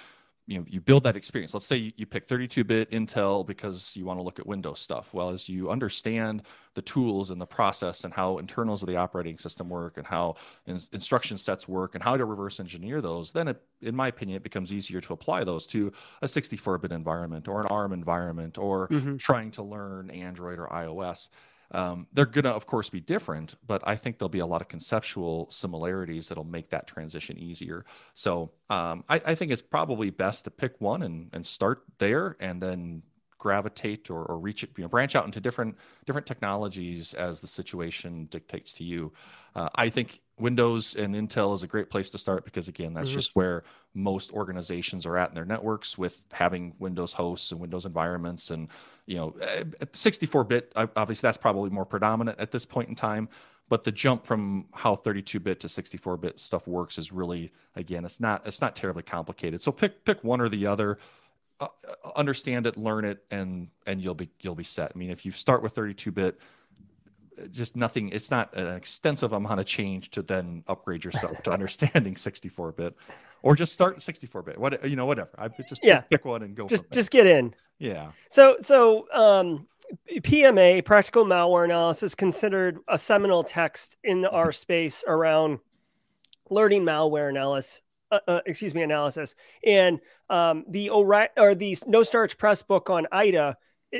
you 0.47 0.59
know 0.59 0.65
you 0.67 0.81
build 0.81 1.03
that 1.03 1.15
experience. 1.15 1.53
Let's 1.53 1.65
say 1.65 1.77
you, 1.77 1.91
you 1.95 2.05
pick 2.05 2.27
32-bit 2.27 2.91
intel 2.91 3.45
because 3.45 3.95
you 3.95 4.05
want 4.05 4.19
to 4.19 4.23
look 4.23 4.39
at 4.39 4.47
windows 4.47 4.79
stuff. 4.79 5.13
Well 5.13 5.29
as 5.29 5.47
you 5.47 5.69
understand 5.69 6.43
the 6.75 6.81
tools 6.81 7.29
and 7.29 7.39
the 7.39 7.45
process 7.45 8.03
and 8.03 8.13
how 8.13 8.37
internals 8.39 8.81
of 8.81 8.87
the 8.87 8.95
operating 8.95 9.37
system 9.37 9.69
work 9.69 9.97
and 9.97 10.05
how 10.05 10.35
in, 10.65 10.79
instruction 10.91 11.37
sets 11.37 11.67
work 11.67 11.95
and 11.95 12.03
how 12.03 12.17
to 12.17 12.25
reverse 12.25 12.59
engineer 12.59 13.01
those 13.01 13.31
then 13.31 13.47
it, 13.47 13.61
in 13.81 13.95
my 13.95 14.07
opinion 14.07 14.37
it 14.37 14.43
becomes 14.43 14.73
easier 14.73 14.99
to 14.99 15.13
apply 15.13 15.43
those 15.43 15.67
to 15.67 15.91
a 16.21 16.25
64-bit 16.25 16.91
environment 16.91 17.47
or 17.47 17.61
an 17.61 17.67
arm 17.67 17.93
environment 17.93 18.57
or 18.57 18.87
mm-hmm. 18.87 19.17
trying 19.17 19.51
to 19.51 19.61
learn 19.61 20.09
android 20.09 20.59
or 20.59 20.67
ios 20.67 21.29
um, 21.73 22.07
they're 22.13 22.25
going 22.25 22.43
to, 22.43 22.51
of 22.51 22.67
course, 22.67 22.89
be 22.89 22.99
different, 22.99 23.55
but 23.65 23.81
I 23.87 23.95
think 23.95 24.19
there'll 24.19 24.29
be 24.29 24.39
a 24.39 24.45
lot 24.45 24.61
of 24.61 24.67
conceptual 24.67 25.49
similarities 25.49 26.29
that'll 26.29 26.43
make 26.43 26.69
that 26.69 26.87
transition 26.87 27.37
easier. 27.39 27.85
So 28.13 28.51
um, 28.69 29.03
I, 29.09 29.21
I, 29.25 29.35
think 29.35 29.51
it's 29.51 29.61
probably 29.61 30.11
best 30.11 30.45
to 30.45 30.51
pick 30.51 30.79
one 30.79 31.01
and, 31.01 31.29
and 31.33 31.45
start 31.45 31.83
there 31.97 32.37
and 32.39 32.61
then 32.61 33.01
gravitate 33.43 34.09
or, 34.09 34.23
or 34.23 34.39
reach 34.39 34.63
it, 34.63 34.69
you 34.77 34.83
know, 34.83 34.87
branch 34.87 35.17
out 35.17 35.25
into 35.25 35.41
different 35.41 35.75
different 36.05 36.25
technologies 36.25 37.13
as 37.13 37.41
the 37.41 37.47
situation 37.47 38.25
dictates 38.31 38.71
to 38.71 38.85
you. 38.85 39.11
Uh, 39.53 39.67
I 39.75 39.89
think 39.89 40.21
Windows 40.39 40.95
and 40.95 41.13
Intel 41.13 41.53
is 41.53 41.61
a 41.61 41.67
great 41.67 41.89
place 41.89 42.09
to 42.11 42.17
start 42.17 42.45
because 42.45 42.69
again, 42.69 42.93
that's 42.93 43.09
mm-hmm. 43.09 43.19
just 43.19 43.35
where 43.35 43.65
most 43.93 44.31
organizations 44.31 45.05
are 45.05 45.17
at 45.17 45.27
in 45.27 45.35
their 45.35 45.45
networks 45.45 45.97
with 45.97 46.23
having 46.31 46.73
Windows 46.79 47.11
hosts 47.11 47.51
and 47.51 47.59
Windows 47.59 47.85
environments 47.85 48.49
and 48.49 48.69
you 49.05 49.17
know 49.17 49.35
64-bit 49.81 50.71
eh, 50.77 50.87
obviously 50.95 51.27
that's 51.27 51.37
probably 51.37 51.69
more 51.69 51.85
predominant 51.85 52.39
at 52.39 52.51
this 52.51 52.65
point 52.65 52.87
in 52.87 52.95
time 52.95 53.27
but 53.69 53.83
the 53.83 53.91
jump 53.91 54.25
from 54.25 54.65
how 54.71 54.95
32-bit 54.95 55.59
to 55.59 55.67
64-bit 55.67 56.39
stuff 56.39 56.65
works 56.65 56.97
is 56.97 57.11
really 57.11 57.51
again 57.75 58.05
it's 58.05 58.19
not 58.19 58.41
it's 58.47 58.61
not 58.61 58.75
terribly 58.75 59.03
complicated 59.03 59.61
so 59.61 59.71
pick 59.71 60.05
pick 60.05 60.23
one 60.23 60.41
or 60.41 60.49
the 60.49 60.65
other 60.65 60.97
uh, 61.59 61.67
understand 62.15 62.67
it 62.67 62.77
learn 62.77 63.05
it 63.05 63.23
and 63.31 63.67
and 63.85 64.01
you'll 64.01 64.15
be 64.15 64.29
you'll 64.41 64.55
be 64.55 64.63
set. 64.63 64.91
I 64.93 64.97
mean 64.97 65.09
if 65.09 65.25
you 65.25 65.31
start 65.31 65.61
with 65.61 65.75
32-bit 65.75 66.39
just 67.51 67.75
nothing 67.75 68.09
it's 68.09 68.29
not 68.29 68.55
an 68.55 68.75
extensive 68.75 69.33
amount 69.33 69.59
of 69.59 69.65
change 69.65 70.11
to 70.11 70.21
then 70.21 70.63
upgrade 70.67 71.03
yourself 71.03 71.41
to 71.43 71.51
understanding 71.57 72.15
64-bit 72.15 72.95
or 73.41 73.55
just 73.55 73.73
start 73.73 73.97
64-bit 73.97 74.57
what 74.57 74.87
you 74.89 74.95
know 74.95 75.05
whatever. 75.05 75.31
I 75.37 75.49
just 75.49 75.83
yeah. 75.83 76.01
pick 76.01 76.25
one 76.25 76.43
and 76.43 76.55
go 76.55 76.67
just 76.67 76.89
just 76.91 77.11
get 77.11 77.27
in. 77.27 77.53
Yeah. 77.79 78.11
So 78.29 78.57
so 78.61 79.07
um 79.13 79.67
pma 80.09 80.83
practical 80.83 81.25
malware 81.25 81.65
analysis 81.65 82.15
considered 82.15 82.79
a 82.87 82.97
seminal 82.97 83.43
text 83.43 83.97
in 84.03 84.21
the 84.21 84.31
r 84.31 84.51
space 84.51 85.03
around 85.07 85.59
learning 86.49 86.83
malware 86.83 87.29
analysis 87.29 87.82
uh, 88.13 88.19
uh, 88.27 88.39
excuse 88.45 88.73
me 88.73 88.81
analysis 88.81 89.35
and 89.65 89.99
um, 90.29 90.63
the 90.69 90.89
or 90.89 91.55
the 91.55 91.77
no 91.85 92.03
starch 92.03 92.37
press 92.37 92.63
book 92.63 92.89
on 92.89 93.07
ida 93.11 93.57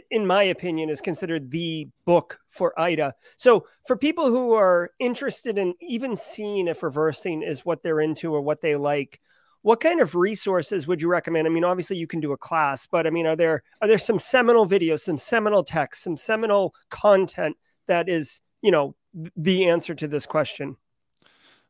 in 0.10 0.26
my 0.26 0.44
opinion, 0.44 0.90
is 0.90 1.02
considered 1.02 1.52
the 1.52 1.88
book 2.06 2.40
for 2.50 2.78
IDA. 2.80 3.14
So, 3.38 3.68
for 3.86 3.96
people 3.96 4.28
who 4.28 4.54
are 4.54 4.92
interested 5.00 5.58
in 5.58 5.74
even 5.82 6.16
seeing 6.16 6.68
if 6.68 6.84
reversing 6.84 7.44
is 7.44 7.66
what 7.66 7.84
they're 7.84 8.02
into 8.02 8.34
or 8.34 8.42
what 8.42 8.62
they 8.62 8.76
like, 8.76 9.20
what 9.62 9.80
kind 9.80 10.02
of 10.02 10.16
resources 10.16 10.88
would 10.88 11.02
you 11.02 11.08
recommend? 11.08 11.48
I 11.48 11.50
mean, 11.50 11.64
obviously 11.64 11.98
you 11.98 12.08
can 12.08 12.20
do 12.20 12.34
a 12.34 12.38
class, 12.38 12.88
but 12.88 13.08
I 13.08 13.12
mean, 13.12 13.28
are 13.28 13.36
there 13.36 13.64
are 13.82 13.88
there 13.88 13.98
some 13.98 14.20
seminal 14.20 14.68
videos, 14.68 15.02
some 15.02 15.18
seminal 15.18 15.64
text, 15.64 16.04
some 16.04 16.18
seminal 16.18 16.74
content 16.90 17.56
that 17.88 18.10
is, 18.10 18.42
you 18.62 18.72
know, 18.72 18.96
the 19.38 19.66
answer 19.70 19.94
to 19.96 20.08
this 20.08 20.26
question? 20.26 20.76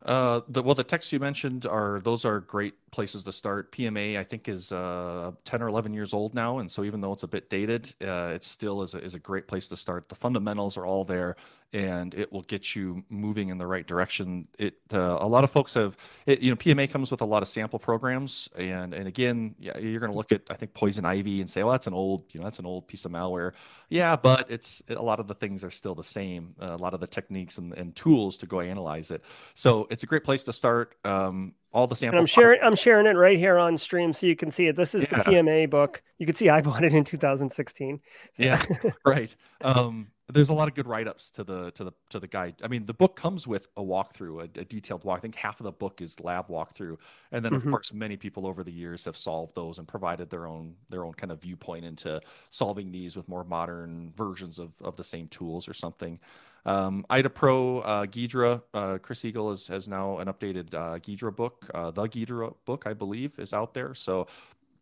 Uh, 0.06 0.42
the 0.50 0.62
well, 0.62 0.76
the 0.76 0.84
texts 0.84 1.14
you 1.14 1.20
mentioned 1.20 1.66
are 1.66 2.02
those 2.02 2.26
are 2.26 2.42
great 2.42 2.74
places 2.92 3.24
to 3.24 3.32
start. 3.32 3.72
PMA, 3.72 4.18
I 4.18 4.24
think, 4.24 4.50
is 4.50 4.72
uh, 4.72 5.32
10 5.46 5.62
or 5.64 5.70
11 5.70 5.94
years 5.94 6.14
old 6.14 6.34
now, 6.34 6.60
and 6.60 6.70
so 6.70 6.84
even 6.84 7.00
though 7.00 7.14
it's 7.14 7.24
a 7.24 7.28
bit 7.28 7.50
dated, 7.50 7.94
uh, 8.02 8.32
it 8.36 8.44
still 8.44 8.82
is 8.82 8.96
a, 8.96 9.04
is 9.04 9.16
a 9.16 9.20
great 9.20 9.48
place 9.48 9.70
to 9.70 9.78
start. 9.78 10.10
The 10.10 10.16
fundamentals 10.16 10.76
are 10.76 10.86
all 10.86 11.06
there, 11.06 11.38
and 11.74 12.14
it 12.14 12.32
will 12.32 12.44
get 12.44 12.76
you 12.76 13.04
moving 13.10 13.50
in 13.50 13.58
the 13.58 13.66
right 13.66 13.86
direction. 13.86 14.48
It 14.60 14.76
uh, 14.94 15.18
a 15.20 15.28
lot 15.28 15.44
of 15.44 15.50
folks 15.50 15.74
have, 15.74 15.98
it, 16.28 16.40
you 16.40 16.52
know, 16.52 16.56
PMA 16.56 16.90
comes 16.90 17.10
with 17.10 17.22
a 17.22 17.26
lot 17.26 17.42
of 17.42 17.50
sample 17.50 17.80
programs, 17.80 18.48
and 18.56 18.94
and 18.94 19.08
again, 19.08 19.56
yeah, 19.60 19.78
you're 19.78 20.00
going 20.00 20.12
to 20.12 20.18
look 20.18 20.32
at 20.32 20.44
I 20.50 20.54
think 20.54 20.74
Poison 20.74 21.04
Ivy 21.04 21.42
and 21.42 21.50
say, 21.50 21.64
well, 21.64 21.72
that's 21.72 21.88
an 21.88 21.94
old, 21.94 22.26
you 22.32 22.40
know, 22.40 22.46
that's 22.46 22.60
an 22.60 22.66
old 22.66 22.88
piece 22.88 23.06
of 23.06 23.12
malware. 23.12 23.54
Yeah, 23.90 24.16
but 24.16 24.50
it's 24.50 24.84
a 24.90 25.02
lot 25.02 25.20
of 25.20 25.28
the 25.28 25.36
things 25.36 25.64
are 25.64 25.72
still 25.72 25.96
the 25.96 26.04
same. 26.04 26.54
Uh, 26.62 26.76
a 26.76 26.78
lot 26.78 26.94
of 26.94 27.00
the 27.00 27.08
techniques 27.08 27.58
and, 27.58 27.74
and 27.74 27.96
tools 27.96 28.38
to 28.38 28.46
go 28.46 28.62
analyze 28.62 29.10
it. 29.10 29.24
So 29.56 29.88
it's 29.90 30.04
a 30.04 30.08
great 30.08 30.24
place 30.24 30.44
to 30.46 30.54
start. 30.54 30.96
Um, 31.04 31.54
all 31.74 31.88
the 31.88 31.96
samples. 31.96 32.20
I'm 32.20 32.26
sharing. 32.28 32.62
I'm 32.62 32.76
sharing 32.76 33.08
it 33.08 33.18
right 33.18 33.38
here 33.38 33.58
on 33.58 33.78
stream, 33.78 34.14
so 34.14 34.28
you 34.28 34.36
can 34.36 34.52
see 34.52 34.68
it. 34.68 34.76
This 34.76 34.94
is 34.94 35.04
yeah. 35.04 35.24
the 35.24 35.24
PMA 35.24 35.70
book. 35.70 36.04
You 36.20 36.28
can 36.28 36.36
see 36.36 36.50
I 36.50 36.62
bought 36.62 36.84
it 36.84 36.94
in 36.94 37.04
2016. 37.04 38.00
So. 38.34 38.44
Yeah, 38.44 38.64
right. 39.06 39.36
Um, 39.62 40.08
there's 40.32 40.50
a 40.50 40.54
lot 40.54 40.68
of 40.70 40.74
good 40.74 40.88
write-ups 40.88 41.32
to 41.32 41.44
the 41.44 41.72
to 41.72 41.84
the 41.84 41.92
to 42.10 42.20
the 42.20 42.28
guide. 42.28 42.56
I 42.64 42.68
mean, 42.68 42.86
the 42.86 42.94
book 42.94 43.16
comes 43.16 43.46
with 43.46 43.68
a 43.76 43.82
walkthrough, 43.82 44.42
a, 44.42 44.60
a 44.60 44.66
detailed 44.66 45.04
walk. 45.04 45.20
I 45.20 45.22
think 45.22 45.36
half 45.36 45.60
of 45.60 45.66
the 45.66 45.72
book 45.72 46.02
is 46.02 46.20
lab 46.22 46.48
walkthrough, 46.48 46.98
and 47.32 47.44
then 47.44 47.52
mm-hmm. 47.52 47.68
of 47.68 47.72
course, 47.72 47.92
many 47.92 48.16
people 48.16 48.48
over 48.48 48.64
the 48.64 48.72
years 48.72 49.04
have 49.06 49.18
solved 49.18 49.54
those 49.56 49.80
and 49.80 49.88
provided 49.88 50.30
their 50.30 50.48
own 50.48 50.76
their 50.90 51.04
own 51.04 51.14
kind 51.14 51.32
of 51.32 51.42
viewpoint 51.42 51.84
into 51.84 52.22
solving 52.50 52.92
these 52.92 53.16
with 53.18 53.28
more 53.28 53.44
modern 53.44 54.14
versions 54.16 54.60
of 54.60 54.72
of 54.82 54.96
the 54.96 55.04
same 55.04 55.28
tools 55.28 55.68
or 55.68 55.74
something. 55.74 56.20
Um, 56.66 57.06
IDA 57.10 57.30
Pro 57.30 57.80
uh, 57.80 58.06
Ghidra, 58.06 58.62
uh, 58.74 58.98
Chris 59.00 59.26
Eagle 59.26 59.50
has, 59.50 59.68
has 59.68 59.90
now 59.90 60.20
an 60.20 60.28
updated 60.28 60.74
uh, 60.74 60.98
Ghidra 61.00 61.36
book. 61.36 61.70
Uh, 61.74 61.92
the 61.92 62.04
Ghidra 62.04 62.54
book, 62.66 62.84
I 62.86 62.94
believe, 62.94 63.38
is 63.38 63.54
out 63.54 63.74
there. 63.74 63.94
So 63.94 64.28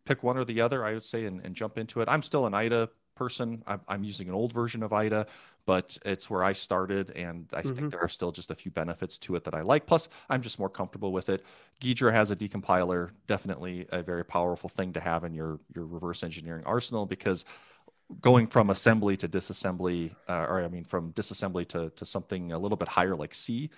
pick 0.04 0.22
one 0.22 0.36
or 0.36 0.44
the 0.44 0.60
other, 0.60 0.84
I 0.84 0.94
would 0.94 1.04
say, 1.04 1.24
and, 1.24 1.44
and 1.44 1.54
jump 1.54 1.78
into 1.78 2.00
it. 2.00 2.08
I'm 2.08 2.22
still 2.22 2.46
an 2.46 2.54
IDA 2.54 2.88
person. 3.22 3.62
I'm, 3.66 3.80
I'm, 3.88 4.04
using 4.04 4.28
an 4.28 4.34
old 4.34 4.52
version 4.52 4.82
of 4.82 4.92
IDA, 4.92 5.26
but 5.64 5.96
it's 6.04 6.28
where 6.28 6.42
I 6.42 6.52
started, 6.52 7.12
and 7.12 7.46
I 7.52 7.62
mm-hmm. 7.62 7.74
think 7.74 7.90
there 7.90 8.00
are 8.00 8.08
still 8.08 8.32
just 8.32 8.50
a 8.50 8.54
few 8.54 8.70
benefits 8.70 9.16
to 9.18 9.36
it 9.36 9.44
that 9.44 9.54
I 9.54 9.62
like. 9.62 9.86
Plus, 9.86 10.08
I'm 10.28 10.42
just 10.42 10.58
more 10.58 10.68
comfortable 10.68 11.12
with 11.12 11.28
it. 11.28 11.44
Ghidra 11.80 12.12
has 12.12 12.30
a 12.30 12.36
decompiler, 12.36 13.10
definitely 13.26 13.86
a 13.90 14.02
very 14.02 14.24
powerful 14.24 14.68
thing 14.68 14.92
to 14.94 15.00
have 15.00 15.24
in 15.24 15.34
your 15.34 15.60
your 15.74 15.86
reverse 15.86 16.22
engineering 16.22 16.64
arsenal 16.66 17.06
because 17.06 17.44
going 18.20 18.46
from 18.46 18.70
assembly 18.70 19.16
to 19.16 19.28
disassembly, 19.28 20.14
uh, 20.28 20.46
or 20.48 20.62
I 20.62 20.68
mean, 20.68 20.84
from 20.84 21.12
disassembly 21.12 21.66
to, 21.68 21.90
to 21.90 22.04
something 22.04 22.52
a 22.52 22.58
little 22.58 22.76
bit 22.76 22.88
higher 22.88 23.16
like 23.16 23.34
C, 23.34 23.70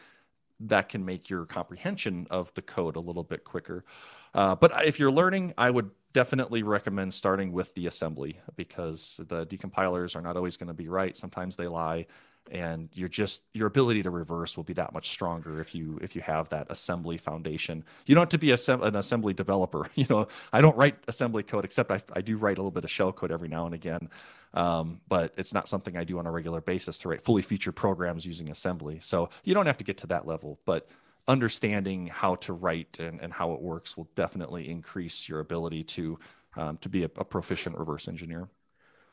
that 0.61 0.89
can 0.89 1.05
make 1.05 1.29
your 1.29 1.45
comprehension 1.45 2.27
of 2.31 2.53
the 2.55 2.63
code 2.63 2.97
a 2.97 3.01
little 3.01 3.25
bit 3.25 3.45
quicker. 3.45 3.85
Uh, 4.35 4.55
but 4.55 4.87
if 4.87 4.99
you're 4.99 5.11
learning, 5.11 5.55
I 5.57 5.71
would 5.71 5.91
definitely 6.13 6.63
recommend 6.63 7.13
starting 7.13 7.53
with 7.53 7.75
the 7.75 7.87
assembly 7.87 8.39
because 8.57 9.21
the 9.29 9.47
decompilers 9.47 10.17
are 10.17 10.23
not 10.23 10.37
always 10.37 10.57
going 10.57 10.69
to 10.69 10.75
be 10.75 10.89
right. 10.89 11.17
Sometimes 11.17 11.57
they 11.57 11.67
lie 11.67 12.07
and 12.51 12.91
you're 12.93 13.09
just 13.09 13.43
your 13.55 13.67
ability 13.67 14.03
to 14.03 14.11
reverse 14.11 14.57
will 14.57 14.65
be 14.65 14.75
that 14.75 14.93
much 14.93 15.09
stronger 15.09 15.61
if 15.61 15.75
you 15.75 15.99
if 16.03 16.15
you 16.15 16.21
have 16.21 16.49
that 16.51 16.67
assembly 16.71 17.17
foundation. 17.17 17.83
You 18.07 18.15
don't 18.15 18.23
have 18.23 18.29
to 18.31 18.39
be 18.39 18.51
a, 18.51 18.59
an 18.83 18.97
assembly 18.97 19.33
developer 19.33 19.89
you 19.95 20.07
know? 20.11 20.29
I 20.53 20.61
don't 20.61 20.77
write 20.77 20.97
assembly 21.09 21.43
code 21.43 21.65
except 21.65 21.91
I, 21.91 22.03
I 22.13 22.21
do 22.21 22.37
write 22.37 22.59
a 22.59 22.61
little 22.61 22.71
bit 22.71 22.85
of 22.85 22.91
shell 22.91 23.13
code 23.13 23.33
every 23.33 23.49
now 23.49 23.67
and 23.67 23.75
again 23.75 24.11
um, 24.53 25.01
but 25.09 25.33
it's 25.37 25.55
not 25.55 25.69
something 25.69 25.97
i 25.97 26.05
do 26.05 26.19
on 26.19 26.27
a 26.27 26.31
regular 26.31 26.61
basis 26.61 26.99
to 26.99 27.09
write 27.09 27.23
fully 27.23 27.43
featured 27.43 27.75
programs 27.75 28.27
using 28.27 28.51
assembly. 28.51 28.99
So 29.01 29.31
you 29.43 29.55
don't 29.55 29.67
have 29.67 29.79
to 29.79 29.85
get 29.85 29.99
to 29.99 30.07
that 30.09 30.27
level 30.27 30.59
but 30.67 30.87
understanding 31.29 32.07
how 32.07 32.35
to 32.37 32.53
write 32.53 32.99
and, 32.99 33.21
and 33.21 33.33
how 33.33 33.53
it 33.53 33.61
works 33.61 33.97
will 33.97 34.09
definitely 34.15 34.69
increase 34.69 35.29
your 35.29 35.41
ability 35.41 35.83
to 35.83 36.19
um, 36.57 36.77
to 36.79 36.89
be 36.89 37.03
a, 37.03 37.11
a 37.17 37.25
proficient 37.25 37.77
reverse 37.77 38.07
engineer 38.09 38.49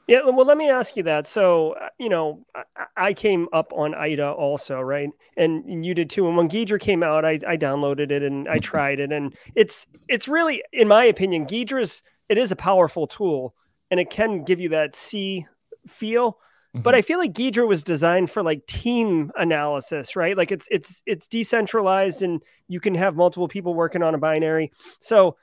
yeah, 0.08 0.24
well, 0.26 0.46
let 0.46 0.58
me 0.58 0.70
ask 0.70 0.98
you 0.98 1.04
that. 1.04 1.28
So, 1.28 1.72
uh, 1.74 1.90
you 1.98 2.10
know, 2.10 2.46
I 2.98 3.14
came 3.14 3.48
up 3.54 3.72
on 3.74 3.94
IDA 3.94 4.30
also, 4.30 4.82
right? 4.82 5.10
And 5.38 5.86
you 5.86 5.94
did 5.94 6.10
too. 6.10 6.28
And 6.28 6.36
when 6.36 6.50
Ghidra 6.50 6.80
came 6.80 7.04
out, 7.04 7.24
I, 7.24 7.40
I 7.48 7.56
downloaded 7.56 8.12
it 8.12 8.24
and 8.24 8.48
I 8.50 8.54
mm-hmm. 8.54 8.60
tried 8.60 9.00
it, 9.00 9.12
and 9.12 9.36
it's 9.56 9.88
it's 10.10 10.28
really, 10.28 10.64
in 10.74 10.88
my 10.88 11.06
opinion, 11.06 11.46
Ghidra's 11.46 12.04
it 12.30 12.38
is 12.38 12.52
a 12.52 12.56
powerful 12.56 13.08
tool, 13.08 13.56
and 13.90 14.00
it 14.00 14.10
can 14.10 14.44
give 14.44 14.60
you 14.60 14.70
that 14.70 14.96
C 14.96 15.46
feel. 15.88 16.40
Mm-hmm. 16.74 16.84
But 16.84 16.96
I 16.96 17.02
feel 17.02 17.20
like 17.20 17.34
Ghidra 17.34 17.68
was 17.68 17.84
designed 17.84 18.32
for 18.32 18.44
like 18.44 18.66
team 18.66 19.32
analysis, 19.36 20.16
right? 20.16 20.38
Like 20.38 20.52
it's 20.52 20.68
it's 20.72 21.04
it's 21.06 21.28
decentralized, 21.28 22.24
and 22.24 22.42
you 22.68 22.80
can 22.80 22.96
have 22.96 23.16
multiple 23.16 23.48
people 23.48 23.74
working 23.74 24.04
on 24.04 24.16
a 24.16 24.18
binary. 24.18 24.72
So, 25.00 25.36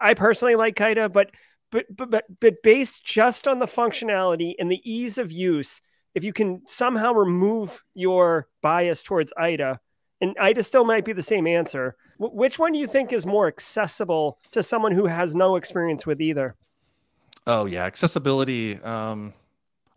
I 0.00 0.14
personally 0.14 0.56
like 0.56 0.80
IDA, 0.80 1.10
but 1.10 1.30
but 1.70 1.86
but 1.94 2.10
but, 2.10 2.24
but 2.40 2.62
based 2.62 3.04
just 3.04 3.46
on 3.46 3.58
the 3.58 3.66
functionality 3.66 4.54
and 4.58 4.70
the 4.70 4.80
ease 4.90 5.18
of 5.18 5.32
use 5.32 5.80
if 6.14 6.24
you 6.24 6.32
can 6.32 6.62
somehow 6.66 7.12
remove 7.12 7.82
your 7.94 8.48
bias 8.62 9.02
towards 9.02 9.32
ida 9.36 9.80
and 10.20 10.36
ida 10.40 10.62
still 10.62 10.84
might 10.84 11.04
be 11.04 11.12
the 11.12 11.22
same 11.22 11.46
answer 11.46 11.96
which 12.18 12.58
one 12.58 12.72
do 12.72 12.78
you 12.78 12.86
think 12.86 13.12
is 13.12 13.26
more 13.26 13.46
accessible 13.46 14.38
to 14.50 14.62
someone 14.62 14.92
who 14.92 15.06
has 15.06 15.34
no 15.34 15.56
experience 15.56 16.06
with 16.06 16.20
either 16.20 16.56
oh 17.46 17.66
yeah 17.66 17.84
accessibility 17.84 18.80
um 18.82 19.32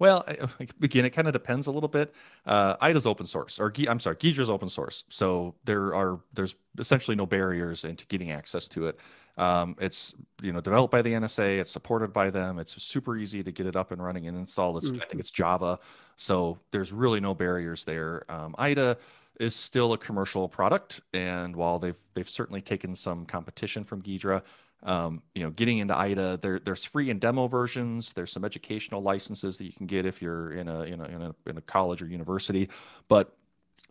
well, 0.02 0.26
again, 0.82 1.06
it 1.06 1.12
kind 1.12 1.28
of 1.28 1.34
depends 1.34 1.68
a 1.68 1.72
little 1.72 1.88
bit. 1.88 2.12
Uh, 2.48 2.76
IDA's 2.82 3.06
open 3.06 3.28
source, 3.28 3.60
or 3.60 3.72
I'm 3.88 4.00
sorry, 4.00 4.16
Ghidra's 4.16 4.50
open 4.50 4.68
source, 4.68 5.04
so 5.10 5.54
there 5.64 5.94
are 5.94 6.20
there's 6.34 6.56
essentially 6.80 7.16
no 7.16 7.28
barriers 7.28 7.86
into 7.86 8.08
getting 8.08 8.32
access 8.32 8.68
to 8.70 8.88
it. 8.88 9.00
Um, 9.38 9.76
it's 9.80 10.16
you 10.42 10.54
know 10.54 10.60
developed 10.60 10.92
by 10.92 11.04
the 11.04 11.12
NSA. 11.12 11.60
It's 11.60 11.70
supported 11.70 12.12
by 12.12 12.32
them. 12.32 12.58
It's 12.58 12.82
super 12.82 13.16
easy 13.16 13.44
to 13.44 13.52
get 13.52 13.68
it 13.68 13.76
up 13.76 13.92
and 13.92 14.04
running 14.04 14.28
and 14.28 14.36
install. 14.36 14.76
It's, 14.76 14.88
mm-hmm. 14.88 15.04
I 15.04 15.06
think 15.06 15.20
it's 15.20 15.30
Java, 15.30 15.78
so 16.16 16.58
there's 16.72 16.92
really 16.92 17.20
no 17.20 17.36
barriers 17.36 17.84
there. 17.84 18.24
Um, 18.28 18.56
IDA 18.58 18.98
is 19.40 19.56
still 19.56 19.94
a 19.94 20.00
commercial 20.00 20.50
product, 20.50 21.02
and 21.14 21.56
while 21.56 21.78
they've 21.78 22.02
they've 22.16 22.30
certainly 22.30 22.62
taken 22.62 22.96
some 22.96 23.24
competition 23.28 23.84
from 23.84 24.02
Ghidra, 24.02 24.42
um, 24.84 25.22
you 25.36 25.44
know, 25.44 25.52
getting 25.52 25.78
into 25.78 25.98
IDA, 25.98 26.40
there, 26.42 26.60
there's 26.60 26.84
free 26.84 27.10
and 27.10 27.20
demo 27.20 27.48
versions. 27.48 28.14
There's 28.14 28.32
some 28.32 28.44
educational 28.44 29.02
licenses 29.02 29.58
that 29.58 29.66
you 29.66 29.74
can 29.74 29.86
get 29.86 30.06
if 30.06 30.22
you're 30.22 30.54
in 30.54 30.68
a 30.68 30.82
in 30.84 31.02
a 31.02 31.06
in 31.06 31.22
a, 31.22 31.36
in 31.48 31.58
a 31.58 31.62
college 31.62 32.02
or 32.02 32.08
university, 32.08 32.70
but 33.08 33.36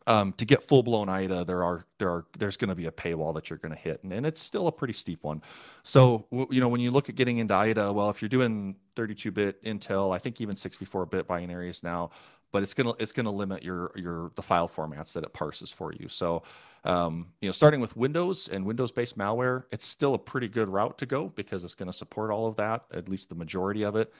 um, 0.06 0.32
to 0.34 0.44
get 0.44 0.66
full 0.66 0.82
blown 0.82 1.08
IDA, 1.08 1.44
there 1.44 1.62
are 1.62 1.84
there 1.98 2.08
are 2.08 2.24
there's 2.38 2.56
going 2.56 2.70
to 2.70 2.74
be 2.74 2.86
a 2.86 2.90
paywall 2.90 3.34
that 3.34 3.50
you're 3.50 3.58
going 3.58 3.74
to 3.74 3.80
hit, 3.80 4.02
and, 4.02 4.12
and 4.12 4.26
it's 4.26 4.40
still 4.40 4.66
a 4.66 4.72
pretty 4.72 4.92
steep 4.94 5.22
one. 5.22 5.42
So 5.82 6.26
you 6.32 6.60
know 6.60 6.68
when 6.68 6.80
you 6.80 6.90
look 6.90 7.08
at 7.08 7.14
getting 7.14 7.38
into 7.38 7.54
IDA, 7.54 7.92
well, 7.92 8.10
if 8.10 8.20
you're 8.20 8.28
doing 8.28 8.76
32-bit 8.96 9.62
Intel, 9.64 10.14
I 10.14 10.18
think 10.18 10.40
even 10.40 10.56
64-bit 10.56 11.28
binaries 11.28 11.82
now, 11.82 12.10
but 12.50 12.62
it's 12.62 12.74
gonna 12.74 12.94
it's 12.98 13.12
gonna 13.12 13.30
limit 13.30 13.62
your 13.62 13.92
your 13.94 14.32
the 14.34 14.42
file 14.42 14.68
formats 14.68 15.12
that 15.12 15.22
it 15.22 15.32
parses 15.32 15.70
for 15.70 15.92
you. 15.92 16.08
So 16.08 16.42
um, 16.84 17.26
you 17.40 17.48
know, 17.48 17.52
starting 17.52 17.80
with 17.80 17.96
Windows 17.96 18.48
and 18.48 18.64
Windows-based 18.64 19.18
malware, 19.18 19.64
it's 19.70 19.86
still 19.86 20.14
a 20.14 20.18
pretty 20.18 20.48
good 20.48 20.68
route 20.68 20.98
to 20.98 21.06
go 21.06 21.28
because 21.28 21.64
it's 21.64 21.74
going 21.74 21.90
to 21.90 21.96
support 21.96 22.30
all 22.30 22.46
of 22.46 22.56
that, 22.56 22.84
at 22.92 23.08
least 23.08 23.28
the 23.28 23.34
majority 23.34 23.82
of 23.82 23.96
it. 23.96 24.12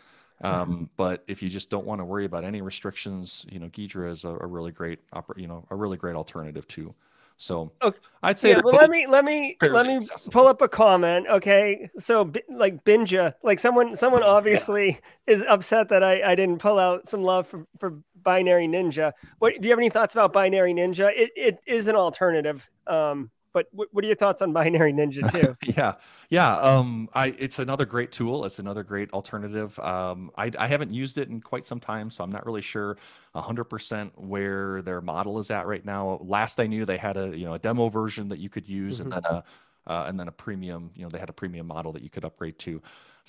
Um, 0.43 0.53
mm-hmm. 0.53 0.85
But 0.97 1.25
if 1.27 1.43
you 1.43 1.49
just 1.49 1.71
don't 1.71 1.87
want 1.87 2.01
to 2.01 2.05
worry 2.05 2.25
about 2.25 2.45
any 2.45 2.63
restrictions, 2.63 3.47
you 3.51 3.59
know, 3.59 3.69
Ghidra 3.69 4.11
is 4.11 4.25
a, 4.25 4.31
a 4.31 4.47
really 4.47 4.73
great, 4.73 5.01
you 5.37 5.47
know, 5.47 5.67
a 5.71 5.77
really 5.77 5.97
great 5.97 6.17
alternative 6.17 6.67
too. 6.69 6.95
So 7.41 7.73
okay. 7.81 7.99
I'd 8.23 8.39
say. 8.39 8.51
Yeah, 8.51 8.61
well, 8.63 8.75
let 8.75 8.91
me 8.91 9.07
let 9.07 9.25
me 9.25 9.57
let 9.63 9.87
me 9.87 9.97
accessible. 9.97 10.31
pull 10.31 10.47
up 10.47 10.61
a 10.61 10.69
comment. 10.69 11.27
Okay, 11.27 11.89
so 11.97 12.31
like 12.51 12.85
Binja, 12.85 13.33
like 13.43 13.59
someone 13.59 13.97
someone 13.97 14.23
obviously 14.37 15.01
yeah. 15.27 15.35
is 15.35 15.45
upset 15.49 15.89
that 15.89 16.03
I 16.03 16.33
I 16.33 16.35
didn't 16.35 16.59
pull 16.59 16.79
out 16.79 17.09
some 17.09 17.23
love 17.23 17.47
for 17.47 17.67
for 17.79 17.99
Binary 18.23 18.69
Ninja. 18.69 19.13
What 19.39 19.61
do 19.61 19.69
you 19.69 19.73
have 19.73 19.79
any 19.79 19.91
thoughts 19.91 20.15
about 20.15 20.33
Binary 20.33 20.75
Ninja? 20.75 21.13
It 21.15 21.31
it 21.37 21.59
is 21.67 21.89
an 21.89 21.97
alternative. 21.97 22.69
Um, 22.87 23.31
but 23.53 23.67
what, 23.73 23.89
what 23.93 24.05
are 24.05 24.07
your 24.07 24.17
thoughts 24.17 24.43
on 24.43 24.53
Binary 24.53 24.93
Ninja 24.93 25.31
too? 25.31 25.57
yeah, 25.77 25.95
yeah. 26.29 26.57
Um, 26.59 27.09
I 27.15 27.35
it's 27.39 27.59
another 27.59 27.85
great 27.85 28.13
tool. 28.13 28.45
It's 28.45 28.59
another 28.59 28.83
great 28.83 29.11
alternative. 29.13 29.79
Um, 29.81 30.31
I 30.37 30.53
I 30.59 30.67
haven't 30.69 30.93
used 30.93 31.19
it 31.19 31.29
in 31.29 31.41
quite 31.41 31.67
some 31.67 31.81
time, 31.81 32.11
so 32.11 32.23
I'm 32.23 32.31
not 32.31 32.47
really 32.47 32.63
sure 32.63 32.97
100% 33.35 34.11
where 34.17 34.83
their 34.83 35.01
model 35.01 35.39
is 35.39 35.51
at 35.51 35.67
right 35.67 35.85
now. 35.85 36.21
Last 36.23 36.61
I 36.61 36.67
knew, 36.67 36.85
they 36.85 36.99
had 36.99 37.17
a 37.17 37.37
you 37.37 37.45
know 37.45 37.55
a 37.55 37.59
demo 37.59 37.89
version 37.89 38.29
that 38.29 38.39
you 38.39 38.49
could 38.49 38.69
use, 38.69 39.01
mm-hmm. 39.01 39.13
and 39.13 39.25
then 39.25 39.33
a 39.33 39.45
uh, 39.87 40.05
and 40.07 40.19
then 40.19 40.29
a 40.29 40.33
premium. 40.33 40.91
You 40.95 41.05
know, 41.05 41.09
they 41.11 41.19
had 41.19 41.31
a 41.31 41.35
premium 41.35 41.67
model 41.67 41.93
that 41.93 42.03
you 42.03 42.11
could 42.11 42.25
upgrade 42.25 42.59
to. 42.61 42.81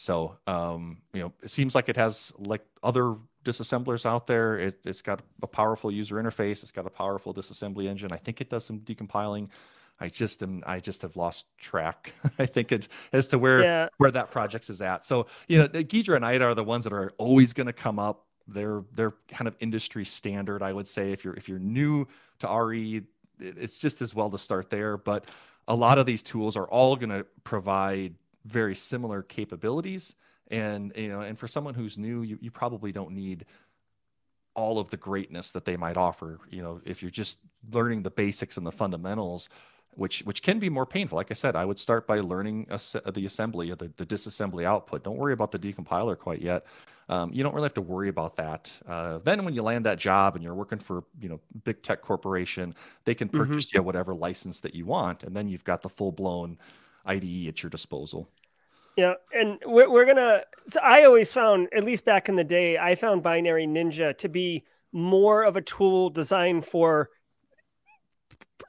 So 0.01 0.35
um, 0.47 0.97
you 1.13 1.21
know, 1.21 1.31
it 1.43 1.51
seems 1.51 1.75
like 1.75 1.87
it 1.87 1.95
has 1.95 2.33
like 2.39 2.65
other 2.81 3.17
disassemblers 3.43 4.03
out 4.03 4.25
there. 4.25 4.57
It, 4.57 4.79
has 4.83 4.99
got 4.99 5.21
a 5.43 5.47
powerful 5.47 5.91
user 5.91 6.15
interface. 6.15 6.63
It's 6.63 6.71
got 6.71 6.87
a 6.87 6.89
powerful 6.89 7.35
disassembly 7.35 7.85
engine. 7.85 8.11
I 8.11 8.17
think 8.17 8.41
it 8.41 8.49
does 8.49 8.65
some 8.65 8.79
decompiling. 8.79 9.49
I 9.99 10.09
just 10.09 10.41
am 10.41 10.63
I 10.65 10.79
just 10.79 11.03
have 11.03 11.15
lost 11.15 11.55
track. 11.59 12.13
I 12.39 12.47
think 12.47 12.71
it 12.71 12.87
as 13.13 13.27
to 13.27 13.37
where 13.37 13.61
yeah. 13.61 13.89
where 13.97 14.09
that 14.09 14.31
project 14.31 14.71
is 14.71 14.81
at. 14.81 15.05
So 15.05 15.27
you 15.47 15.59
know, 15.59 15.67
Ghidra 15.67 16.15
and 16.15 16.25
IDA 16.25 16.45
are 16.45 16.55
the 16.55 16.63
ones 16.63 16.83
that 16.85 16.93
are 16.93 17.13
always 17.19 17.53
going 17.53 17.67
to 17.67 17.73
come 17.73 17.99
up. 17.99 18.25
They're 18.47 18.83
they're 18.95 19.13
kind 19.27 19.47
of 19.47 19.55
industry 19.59 20.03
standard, 20.03 20.63
I 20.63 20.73
would 20.73 20.87
say. 20.87 21.11
If 21.11 21.23
you're 21.23 21.35
if 21.35 21.47
you're 21.47 21.59
new 21.59 22.07
to 22.39 22.47
RE, 22.47 23.03
it's 23.39 23.77
just 23.77 24.01
as 24.01 24.15
well 24.15 24.31
to 24.31 24.39
start 24.39 24.71
there. 24.71 24.97
But 24.97 25.25
a 25.67 25.75
lot 25.75 25.99
of 25.99 26.07
these 26.07 26.23
tools 26.23 26.57
are 26.57 26.65
all 26.65 26.95
going 26.95 27.09
to 27.09 27.23
provide 27.43 28.15
very 28.45 28.75
similar 28.75 29.21
capabilities 29.21 30.13
and 30.49 30.91
you 30.95 31.08
know 31.08 31.21
and 31.21 31.39
for 31.39 31.47
someone 31.47 31.73
who's 31.73 31.97
new 31.97 32.21
you, 32.21 32.38
you 32.41 32.51
probably 32.51 32.91
don't 32.91 33.12
need 33.12 33.45
all 34.54 34.80
of 34.80 34.89
the 34.89 34.97
greatness 34.97 35.51
that 35.51 35.65
they 35.65 35.77
might 35.77 35.97
offer 35.97 36.39
you 36.49 36.62
know 36.62 36.82
if 36.86 37.01
you're 37.01 37.12
just 37.12 37.39
learning 37.71 38.04
the 38.04 38.12
basics 38.12 38.58
and 38.58 38.65
the 38.65 38.71
fundamentals 38.71 39.49
which 39.95 40.21
which 40.21 40.41
can 40.41 40.60
be 40.60 40.69
more 40.69 40.86
painful 40.86 41.15
like 41.15 41.32
i 41.32 41.34
said 41.34 41.56
i 41.56 41.65
would 41.65 41.80
start 41.80 42.06
by 42.06 42.17
learning 42.17 42.65
the 43.13 43.25
assembly 43.25 43.73
the, 43.73 43.91
the 43.97 44.06
disassembly 44.06 44.65
output 44.65 45.04
don't 45.04 45.17
worry 45.17 45.34
about 45.34 45.51
the 45.51 45.60
decompiler 45.60 46.17
quite 46.17 46.41
yet 46.41 46.65
um, 47.10 47.30
you 47.34 47.43
don't 47.43 47.54
really 47.54 47.65
have 47.65 47.73
to 47.73 47.82
worry 47.82 48.08
about 48.08 48.36
that 48.38 48.71
uh, 48.88 49.19
then 49.23 49.43
when 49.43 49.54
you 49.54 49.62
land 49.62 49.86
that 49.86 49.99
job 49.99 50.36
and 50.36 50.43
you're 50.43 50.54
working 50.54 50.80
for 50.80 51.04
you 51.19 51.30
know 51.30 51.39
big 51.63 51.82
tech 51.82 52.01
corporation 52.01 52.73
they 53.06 53.15
can 53.15 53.27
mm-hmm. 53.27 53.38
purchase 53.38 53.67
mm-hmm. 53.67 53.77
you 53.77 53.84
whatever 53.84 54.13
license 54.13 54.60
that 54.60 54.75
you 54.75 54.86
want 54.86 55.23
and 55.23 55.36
then 55.36 55.47
you've 55.47 55.63
got 55.63 55.82
the 55.82 55.89
full 55.89 56.12
blown 56.12 56.58
ide 57.05 57.47
at 57.47 57.63
your 57.63 57.69
disposal 57.69 58.29
yeah, 58.97 59.13
and 59.33 59.57
we're, 59.65 59.89
we're 59.89 60.05
gonna. 60.05 60.43
So 60.67 60.79
I 60.81 61.05
always 61.05 61.31
found, 61.31 61.69
at 61.73 61.83
least 61.83 62.05
back 62.05 62.29
in 62.29 62.35
the 62.35 62.43
day, 62.43 62.77
I 62.77 62.95
found 62.95 63.23
Binary 63.23 63.65
Ninja 63.65 64.17
to 64.17 64.29
be 64.29 64.65
more 64.91 65.43
of 65.43 65.55
a 65.55 65.61
tool 65.61 66.09
designed 66.09 66.65
for 66.65 67.09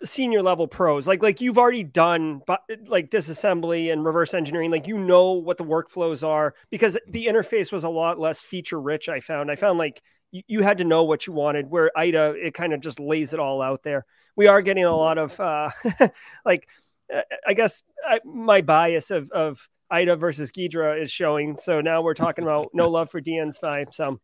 senior 0.05 0.43
level 0.43 0.69
pros. 0.69 1.07
Like 1.07 1.23
like 1.23 1.41
you've 1.41 1.59
already 1.59 1.83
done, 1.83 2.41
but 2.47 2.63
like 2.87 3.11
disassembly 3.11 3.93
and 3.93 4.05
reverse 4.05 4.33
engineering. 4.33 4.71
Like 4.71 4.87
you 4.87 4.97
know 4.97 5.33
what 5.33 5.59
the 5.59 5.65
workflows 5.65 6.27
are 6.27 6.55
because 6.71 6.97
the 7.09 7.27
interface 7.27 7.73
was 7.73 7.85
a 7.85 7.89
lot 7.89 8.21
less 8.21 8.41
feature 8.41 8.81
rich. 8.81 9.09
I 9.09 9.21
found. 9.21 9.51
I 9.51 9.57
found 9.57 9.79
like 9.79 10.03
you, 10.31 10.43
you 10.47 10.63
had 10.63 10.79
to 10.79 10.85
know 10.85 11.03
what 11.03 11.27
you 11.27 11.33
wanted. 11.33 11.69
Where 11.69 11.91
IDA, 11.97 12.35
it 12.41 12.55
kind 12.55 12.73
of 12.73 12.81
just 12.81 13.01
lays 13.01 13.33
it 13.33 13.41
all 13.41 13.61
out 13.61 13.83
there. 13.83 14.07
We 14.37 14.47
are 14.47 14.63
getting 14.63 14.85
a 14.85 14.97
lot 14.97 15.19
of 15.19 15.39
uh, 15.39 15.71
like, 16.45 16.69
I 17.47 17.55
guess 17.55 17.83
I, 18.07 18.21
my 18.25 18.61
bias 18.63 19.11
of 19.11 19.31
of 19.31 19.69
Ida 19.91 20.17
versus 20.17 20.51
Ghidra 20.51 21.01
is 21.01 21.11
showing. 21.11 21.59
So 21.59 21.81
now 21.81 22.03
we're 22.03 22.15
talking 22.15 22.45
about 22.45 22.71
no 22.73 22.89
love 22.89 23.11
for 23.11 23.21
DNSpy. 23.21 23.95
So 23.95 24.19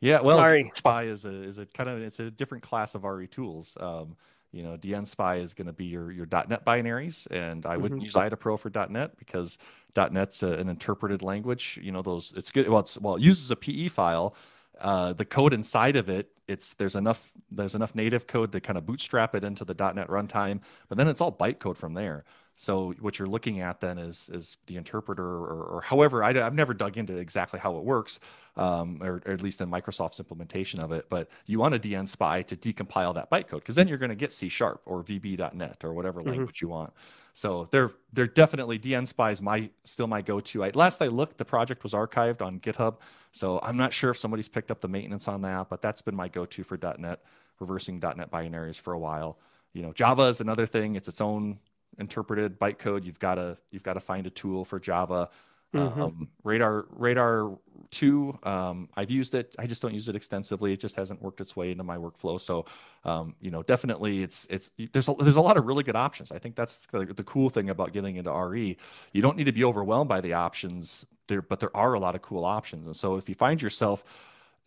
yeah, 0.00 0.20
well, 0.20 0.36
Sorry. 0.36 0.70
Spy 0.74 1.04
is 1.04 1.24
a 1.24 1.42
is 1.42 1.58
a 1.58 1.66
kind 1.66 1.88
of 1.88 2.00
it's 2.00 2.20
a 2.20 2.30
different 2.30 2.62
class 2.62 2.94
of 2.94 3.04
RE 3.04 3.26
tools. 3.26 3.76
Um, 3.80 4.16
you 4.52 4.62
know, 4.62 4.76
DNSpy 4.76 5.42
is 5.42 5.54
going 5.54 5.66
to 5.66 5.72
be 5.72 5.86
your 5.86 6.12
your 6.12 6.26
.NET 6.30 6.64
binaries, 6.64 7.26
and 7.30 7.66
I 7.66 7.76
wouldn't 7.76 8.00
mm-hmm. 8.00 8.06
use 8.06 8.16
IDA 8.16 8.36
Pro 8.36 8.56
for 8.56 8.70
.NET 8.70 9.16
because 9.18 9.58
.NET's 9.96 10.42
a, 10.42 10.52
an 10.52 10.68
interpreted 10.68 11.22
language. 11.22 11.78
You 11.82 11.92
know, 11.92 12.02
those 12.02 12.32
it's 12.36 12.50
good. 12.50 12.68
Well, 12.68 12.80
it's 12.80 12.98
well, 12.98 13.16
it 13.16 13.22
uses 13.22 13.50
a 13.50 13.56
PE 13.56 13.88
file. 13.88 14.36
Uh, 14.80 15.12
the 15.12 15.24
code 15.24 15.54
inside 15.54 15.96
of 15.96 16.08
it, 16.08 16.30
it's 16.48 16.74
there's 16.74 16.96
enough 16.96 17.32
there's 17.50 17.74
enough 17.74 17.94
native 17.94 18.26
code 18.26 18.52
to 18.52 18.60
kind 18.60 18.76
of 18.76 18.86
bootstrap 18.86 19.34
it 19.34 19.42
into 19.42 19.64
the 19.64 19.74
.NET 19.74 20.08
runtime, 20.08 20.60
but 20.88 20.98
then 20.98 21.08
it's 21.08 21.20
all 21.20 21.32
bytecode 21.32 21.76
from 21.76 21.94
there. 21.94 22.24
So 22.58 22.94
what 23.00 23.18
you're 23.18 23.28
looking 23.28 23.60
at 23.60 23.80
then 23.80 23.98
is 23.98 24.30
is 24.32 24.56
the 24.66 24.76
interpreter, 24.76 25.22
or, 25.22 25.62
or 25.64 25.80
however 25.82 26.24
I, 26.24 26.32
have 26.32 26.54
never 26.54 26.72
dug 26.72 26.96
into 26.96 27.14
exactly 27.14 27.60
how 27.60 27.76
it 27.76 27.84
works, 27.84 28.18
um, 28.56 28.98
or, 29.02 29.20
or, 29.26 29.32
at 29.32 29.42
least 29.42 29.60
in 29.60 29.70
Microsoft's 29.70 30.18
implementation 30.18 30.80
of 30.80 30.90
it. 30.90 31.06
But 31.10 31.28
you 31.44 31.58
want 31.58 31.74
a 31.74 31.78
DNSpy 31.78 32.46
to 32.46 32.56
decompile 32.56 33.14
that 33.14 33.30
bytecode 33.30 33.56
because 33.56 33.74
then 33.74 33.88
you're 33.88 33.98
going 33.98 34.08
to 34.08 34.16
get 34.16 34.32
C 34.32 34.48
sharp 34.48 34.80
or 34.86 35.02
VB.NET 35.02 35.84
or 35.84 35.92
whatever 35.92 36.20
mm-hmm. 36.20 36.30
language 36.30 36.62
you 36.62 36.68
want. 36.68 36.94
So 37.34 37.68
they're 37.70 37.90
they're 38.14 38.26
definitely 38.26 38.78
DNSpy 38.78 39.32
is 39.32 39.42
my 39.42 39.68
still 39.84 40.06
my 40.06 40.22
go-to. 40.22 40.64
I, 40.64 40.70
last 40.70 41.02
I 41.02 41.08
looked, 41.08 41.36
the 41.36 41.44
project 41.44 41.82
was 41.82 41.92
archived 41.92 42.40
on 42.40 42.58
GitHub, 42.60 42.96
so 43.32 43.60
I'm 43.62 43.76
not 43.76 43.92
sure 43.92 44.12
if 44.12 44.18
somebody's 44.18 44.48
picked 44.48 44.70
up 44.70 44.80
the 44.80 44.88
maintenance 44.88 45.28
on 45.28 45.42
that, 45.42 45.68
but 45.68 45.82
that's 45.82 46.00
been 46.00 46.16
my 46.16 46.28
go-to 46.28 46.64
for 46.64 46.78
.NET, 46.98 47.22
reversing 47.60 47.98
.NET 47.98 48.30
binaries 48.30 48.80
for 48.80 48.94
a 48.94 48.98
while. 48.98 49.36
You 49.74 49.82
know, 49.82 49.92
Java 49.92 50.22
is 50.22 50.40
another 50.40 50.64
thing; 50.64 50.96
it's 50.96 51.08
its 51.08 51.20
own 51.20 51.58
interpreted 51.98 52.58
bytecode, 52.58 53.04
you've 53.04 53.18
got 53.18 53.36
to 53.36 53.56
you've 53.70 53.82
got 53.82 53.94
to 53.94 54.00
find 54.00 54.26
a 54.26 54.30
tool 54.30 54.64
for 54.64 54.78
Java. 54.78 55.30
Mm-hmm. 55.74 56.00
Um, 56.00 56.28
Radar 56.44 56.86
Radar 56.90 57.58
two, 57.90 58.38
um, 58.44 58.88
I've 58.96 59.10
used 59.10 59.34
it. 59.34 59.54
I 59.58 59.66
just 59.66 59.82
don't 59.82 59.92
use 59.92 60.08
it 60.08 60.16
extensively. 60.16 60.72
It 60.72 60.80
just 60.80 60.96
hasn't 60.96 61.20
worked 61.20 61.40
its 61.40 61.56
way 61.56 61.70
into 61.70 61.84
my 61.84 61.96
workflow. 61.96 62.40
So, 62.40 62.66
um, 63.04 63.34
you 63.40 63.50
know, 63.50 63.62
definitely, 63.62 64.22
it's 64.22 64.46
it's 64.48 64.70
there's 64.92 65.08
a, 65.08 65.14
there's 65.18 65.36
a 65.36 65.40
lot 65.40 65.56
of 65.56 65.66
really 65.66 65.82
good 65.84 65.96
options. 65.96 66.30
I 66.32 66.38
think 66.38 66.54
that's 66.54 66.86
the, 66.86 67.04
the 67.04 67.24
cool 67.24 67.50
thing 67.50 67.70
about 67.70 67.92
getting 67.92 68.16
into 68.16 68.32
RE. 68.32 68.76
You 69.12 69.22
don't 69.22 69.36
need 69.36 69.44
to 69.44 69.52
be 69.52 69.64
overwhelmed 69.64 70.08
by 70.08 70.20
the 70.20 70.34
options 70.34 71.04
there, 71.26 71.42
but 71.42 71.60
there 71.60 71.76
are 71.76 71.94
a 71.94 71.98
lot 71.98 72.14
of 72.14 72.22
cool 72.22 72.44
options. 72.44 72.86
And 72.86 72.96
so, 72.96 73.16
if 73.16 73.28
you 73.28 73.34
find 73.34 73.60
yourself 73.60 74.04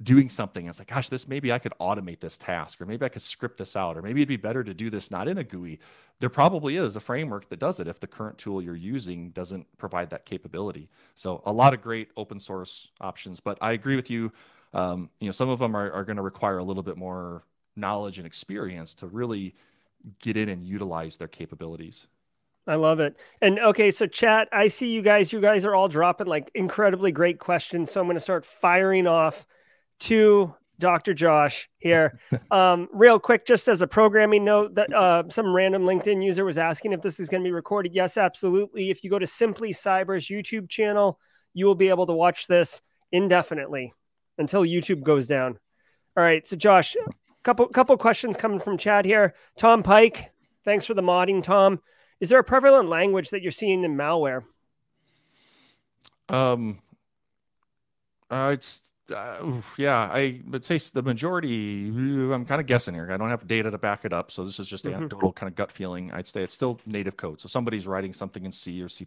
doing 0.01 0.29
something. 0.29 0.67
It's 0.67 0.79
like, 0.79 0.87
gosh, 0.87 1.09
this 1.09 1.27
maybe 1.27 1.51
I 1.51 1.59
could 1.59 1.73
automate 1.79 2.19
this 2.19 2.37
task, 2.37 2.79
or 2.79 2.85
maybe 2.85 3.05
I 3.05 3.09
could 3.09 3.21
script 3.21 3.57
this 3.57 3.75
out, 3.75 3.97
or 3.97 4.01
maybe 4.01 4.21
it'd 4.21 4.29
be 4.29 4.37
better 4.37 4.63
to 4.63 4.73
do 4.73 4.89
this 4.89 5.11
not 5.11 5.27
in 5.27 5.37
a 5.37 5.43
GUI. 5.43 5.79
There 6.19 6.29
probably 6.29 6.77
is 6.77 6.95
a 6.95 7.01
framework 7.01 7.49
that 7.49 7.59
does 7.59 7.79
it 7.79 7.87
if 7.87 7.99
the 7.99 8.07
current 8.07 8.37
tool 8.37 8.61
you're 8.61 8.75
using 8.75 9.31
doesn't 9.31 9.65
provide 9.77 10.09
that 10.11 10.25
capability. 10.25 10.89
So 11.15 11.41
a 11.45 11.51
lot 11.51 11.73
of 11.73 11.81
great 11.81 12.09
open 12.15 12.39
source 12.39 12.89
options, 13.01 13.39
but 13.39 13.57
I 13.61 13.73
agree 13.73 13.95
with 13.95 14.09
you. 14.09 14.31
Um, 14.73 15.09
you 15.19 15.27
know, 15.27 15.31
some 15.31 15.49
of 15.49 15.59
them 15.59 15.75
are, 15.75 15.91
are 15.91 16.05
going 16.05 16.17
to 16.17 16.21
require 16.21 16.59
a 16.59 16.63
little 16.63 16.83
bit 16.83 16.97
more 16.97 17.43
knowledge 17.75 18.19
and 18.19 18.27
experience 18.27 18.93
to 18.95 19.07
really 19.07 19.55
get 20.19 20.37
in 20.37 20.49
and 20.49 20.63
utilize 20.63 21.17
their 21.17 21.27
capabilities. 21.27 22.07
I 22.67 22.75
love 22.75 22.99
it. 22.99 23.17
And 23.41 23.59
okay, 23.59 23.89
so 23.89 24.05
chat, 24.05 24.47
I 24.51 24.67
see 24.67 24.87
you 24.87 25.01
guys. 25.01 25.33
You 25.33 25.41
guys 25.41 25.65
are 25.65 25.73
all 25.73 25.87
dropping 25.87 26.27
like 26.27 26.51
incredibly 26.53 27.11
great 27.11 27.39
questions. 27.39 27.89
So 27.91 27.99
I'm 27.99 28.05
going 28.05 28.15
to 28.15 28.21
start 28.21 28.45
firing 28.45 29.07
off 29.07 29.45
to 29.99 30.53
Dr. 30.79 31.13
Josh 31.13 31.69
here. 31.77 32.19
Um, 32.51 32.87
real 32.91 33.19
quick, 33.19 33.45
just 33.45 33.67
as 33.67 33.83
a 33.83 33.87
programming 33.87 34.43
note, 34.43 34.73
that 34.73 34.91
uh, 34.91 35.23
some 35.29 35.53
random 35.55 35.83
LinkedIn 35.83 36.23
user 36.23 36.43
was 36.43 36.57
asking 36.57 36.93
if 36.93 37.01
this 37.01 37.19
is 37.19 37.29
going 37.29 37.43
to 37.43 37.47
be 37.47 37.51
recorded. 37.51 37.93
Yes, 37.93 38.17
absolutely. 38.17 38.89
If 38.89 39.03
you 39.03 39.11
go 39.11 39.19
to 39.19 39.27
Simply 39.27 39.71
Cyber's 39.71 40.27
YouTube 40.27 40.67
channel, 40.67 41.19
you 41.53 41.67
will 41.67 41.75
be 41.75 41.89
able 41.89 42.07
to 42.07 42.13
watch 42.13 42.47
this 42.47 42.81
indefinitely 43.11 43.93
until 44.39 44.63
YouTube 44.63 45.03
goes 45.03 45.27
down. 45.27 45.59
All 46.17 46.23
right, 46.23 46.45
so 46.47 46.55
Josh, 46.55 46.95
couple 47.43 47.67
couple 47.67 47.95
questions 47.97 48.35
coming 48.35 48.59
from 48.59 48.77
Chad 48.77 49.05
here. 49.05 49.35
Tom 49.57 49.83
Pike, 49.83 50.31
thanks 50.65 50.85
for 50.85 50.95
the 50.95 51.03
modding, 51.03 51.43
Tom. 51.43 51.79
Is 52.19 52.29
there 52.29 52.39
a 52.39 52.43
prevalent 52.43 52.89
language 52.89 53.29
that 53.29 53.41
you're 53.43 53.51
seeing 53.51 53.83
in 53.83 53.95
malware? 53.95 54.43
Um, 56.27 56.79
uh, 58.29 58.51
it's 58.53 58.81
uh, 59.11 59.61
yeah, 59.77 59.97
I 59.97 60.41
would 60.49 60.63
say 60.65 60.77
the 60.77 61.01
majority. 61.01 61.87
I'm 61.87 62.45
kind 62.45 62.61
of 62.61 62.67
guessing 62.67 62.93
here. 62.93 63.11
I 63.11 63.17
don't 63.17 63.29
have 63.29 63.47
data 63.47 63.71
to 63.71 63.77
back 63.77 64.05
it 64.05 64.13
up, 64.13 64.31
so 64.31 64.45
this 64.45 64.59
is 64.59 64.67
just 64.67 64.85
mm-hmm. 64.85 64.95
anecdotal 64.95 65.33
kind 65.33 65.49
of 65.49 65.55
gut 65.55 65.71
feeling. 65.71 66.11
I'd 66.11 66.27
say 66.27 66.43
it's 66.43 66.53
still 66.53 66.79
native 66.85 67.17
code. 67.17 67.39
So 67.41 67.47
somebody's 67.47 67.87
writing 67.87 68.13
something 68.13 68.45
in 68.45 68.51
C 68.51 68.81
or 68.81 68.89
C++. 68.89 69.05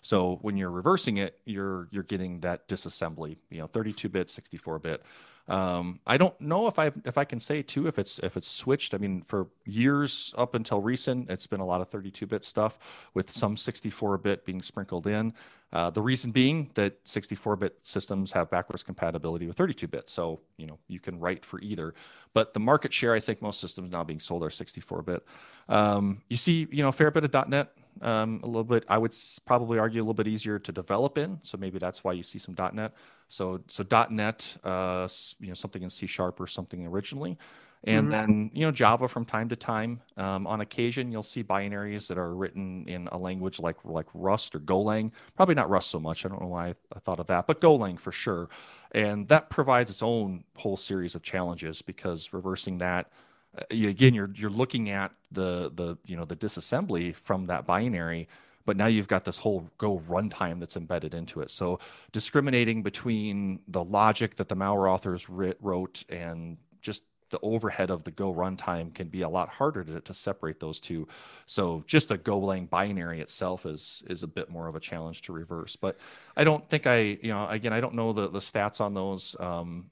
So 0.00 0.38
when 0.42 0.56
you're 0.56 0.70
reversing 0.70 1.18
it, 1.18 1.38
you're 1.44 1.88
you're 1.90 2.02
getting 2.02 2.40
that 2.40 2.68
disassembly. 2.68 3.36
You 3.50 3.60
know, 3.60 3.68
32-bit, 3.68 4.28
64-bit. 4.28 5.02
Um, 5.46 6.00
I 6.06 6.16
don't 6.16 6.38
know 6.40 6.68
if 6.68 6.78
I 6.78 6.90
if 7.04 7.18
I 7.18 7.24
can 7.24 7.38
say 7.38 7.60
too 7.60 7.86
if 7.86 7.98
it's 7.98 8.18
if 8.20 8.36
it's 8.36 8.48
switched. 8.48 8.94
I 8.94 8.98
mean, 8.98 9.22
for 9.22 9.48
years 9.66 10.32
up 10.38 10.54
until 10.54 10.80
recent, 10.80 11.30
it's 11.30 11.46
been 11.46 11.60
a 11.60 11.66
lot 11.66 11.82
of 11.82 11.90
32-bit 11.90 12.44
stuff 12.44 12.78
with 13.12 13.30
some 13.30 13.56
64-bit 13.56 14.46
being 14.46 14.62
sprinkled 14.62 15.06
in. 15.06 15.34
Uh, 15.74 15.90
the 15.90 16.00
reason 16.00 16.30
being 16.30 16.70
that 16.74 17.04
64-bit 17.04 17.76
systems 17.82 18.30
have 18.30 18.48
backwards 18.48 18.84
compatibility 18.84 19.48
with 19.48 19.56
32-bit, 19.56 20.08
so 20.08 20.40
you 20.56 20.66
know 20.66 20.78
you 20.86 21.00
can 21.00 21.18
write 21.18 21.44
for 21.44 21.60
either. 21.60 21.94
But 22.32 22.54
the 22.54 22.60
market 22.60 22.92
share, 22.92 23.12
I 23.12 23.18
think 23.18 23.42
most 23.42 23.60
systems 23.60 23.90
now 23.90 24.04
being 24.04 24.20
sold 24.20 24.44
are 24.44 24.50
64-bit. 24.50 25.26
Um, 25.68 26.22
you 26.30 26.36
see, 26.36 26.68
you 26.70 26.84
know, 26.84 26.90
a 26.90 26.92
fair 26.92 27.10
bit 27.10 27.24
of 27.24 27.48
.NET 27.48 27.72
um, 28.02 28.40
a 28.44 28.46
little 28.46 28.62
bit. 28.62 28.84
I 28.88 28.98
would 28.98 29.12
probably 29.46 29.80
argue 29.80 30.00
a 30.00 30.04
little 30.04 30.14
bit 30.14 30.28
easier 30.28 30.60
to 30.60 30.70
develop 30.70 31.18
in, 31.18 31.40
so 31.42 31.58
maybe 31.58 31.80
that's 31.80 32.04
why 32.04 32.12
you 32.12 32.22
see 32.22 32.38
some 32.38 32.54
.NET. 32.72 32.94
So 33.26 33.60
so 33.66 33.84
.NET, 34.10 34.56
uh, 34.62 35.08
you 35.40 35.48
know, 35.48 35.54
something 35.54 35.82
in 35.82 35.90
C 35.90 36.06
sharp 36.06 36.40
or 36.40 36.46
something 36.46 36.86
originally, 36.86 37.36
and 37.86 38.04
mm-hmm. 38.04 38.10
then 38.10 38.50
you 38.54 38.64
know 38.64 38.72
Java 38.72 39.08
from 39.08 39.24
time 39.24 39.48
to 39.50 39.56
time. 39.56 40.00
Um, 40.16 40.46
on 40.46 40.60
occasion, 40.62 41.12
you'll 41.12 41.22
see 41.22 41.44
binaries 41.44 42.06
that 42.08 42.18
are 42.18 42.34
written 42.34 42.86
in 42.88 43.08
a 43.12 43.18
language 43.18 43.60
like 43.60 43.76
like 43.84 44.06
Rust 44.14 44.54
or 44.54 44.60
Golang. 44.60 45.12
Probably 45.36 45.54
not 45.54 45.68
Rust 45.68 45.90
so 45.90 46.00
much. 46.00 46.24
I 46.24 46.28
don't 46.28 46.40
know 46.40 46.48
why 46.48 46.68
I, 46.68 46.74
I 46.94 46.98
thought 47.00 47.20
of 47.20 47.26
that, 47.26 47.46
but 47.46 47.60
Golang 47.60 47.98
for 47.98 48.12
sure. 48.12 48.48
And 48.92 49.28
that 49.28 49.50
provides 49.50 49.90
its 49.90 50.02
own 50.02 50.44
whole 50.56 50.76
series 50.76 51.14
of 51.14 51.22
challenges 51.22 51.82
because 51.82 52.32
reversing 52.32 52.78
that 52.78 53.10
uh, 53.58 53.62
again 53.70 54.14
you're 54.14 54.30
you're 54.34 54.50
looking 54.50 54.90
at 54.90 55.12
the 55.32 55.70
the 55.74 55.96
you 56.06 56.16
know 56.16 56.24
the 56.24 56.36
disassembly 56.36 57.14
from 57.14 57.46
that 57.46 57.66
binary 57.66 58.28
but 58.66 58.78
now 58.78 58.86
you've 58.86 59.08
got 59.08 59.24
this 59.24 59.36
whole 59.36 59.68
go 59.76 59.98
runtime 60.08 60.58
that's 60.58 60.76
embedded 60.76 61.12
into 61.12 61.40
it 61.40 61.50
so 61.50 61.78
discriminating 62.12 62.82
between 62.82 63.60
the 63.68 63.82
logic 63.82 64.36
that 64.36 64.48
the 64.48 64.56
malware 64.56 64.90
authors 64.90 65.28
writ, 65.28 65.58
wrote 65.60 66.02
and 66.08 66.56
just 66.80 67.04
the 67.30 67.38
overhead 67.42 67.90
of 67.90 68.04
the 68.04 68.10
go 68.10 68.32
runtime 68.32 68.94
can 68.94 69.08
be 69.08 69.22
a 69.22 69.28
lot 69.28 69.48
harder 69.48 69.82
to, 69.82 70.00
to 70.00 70.14
separate 70.14 70.60
those 70.60 70.80
two 70.80 71.06
so 71.46 71.82
just 71.86 72.08
the 72.08 72.18
golang 72.18 72.68
binary 72.68 73.20
itself 73.20 73.66
is 73.66 74.02
is 74.08 74.22
a 74.22 74.26
bit 74.26 74.50
more 74.50 74.68
of 74.68 74.76
a 74.76 74.80
challenge 74.80 75.22
to 75.22 75.32
reverse 75.32 75.76
but 75.76 75.96
i 76.36 76.44
don't 76.44 76.68
think 76.68 76.86
i 76.86 76.98
you 76.98 77.28
know 77.28 77.46
again 77.48 77.72
i 77.72 77.80
don't 77.80 77.94
know 77.94 78.12
the, 78.12 78.28
the 78.28 78.38
stats 78.38 78.80
on 78.80 78.94
those 78.94 79.34
um, 79.40 79.90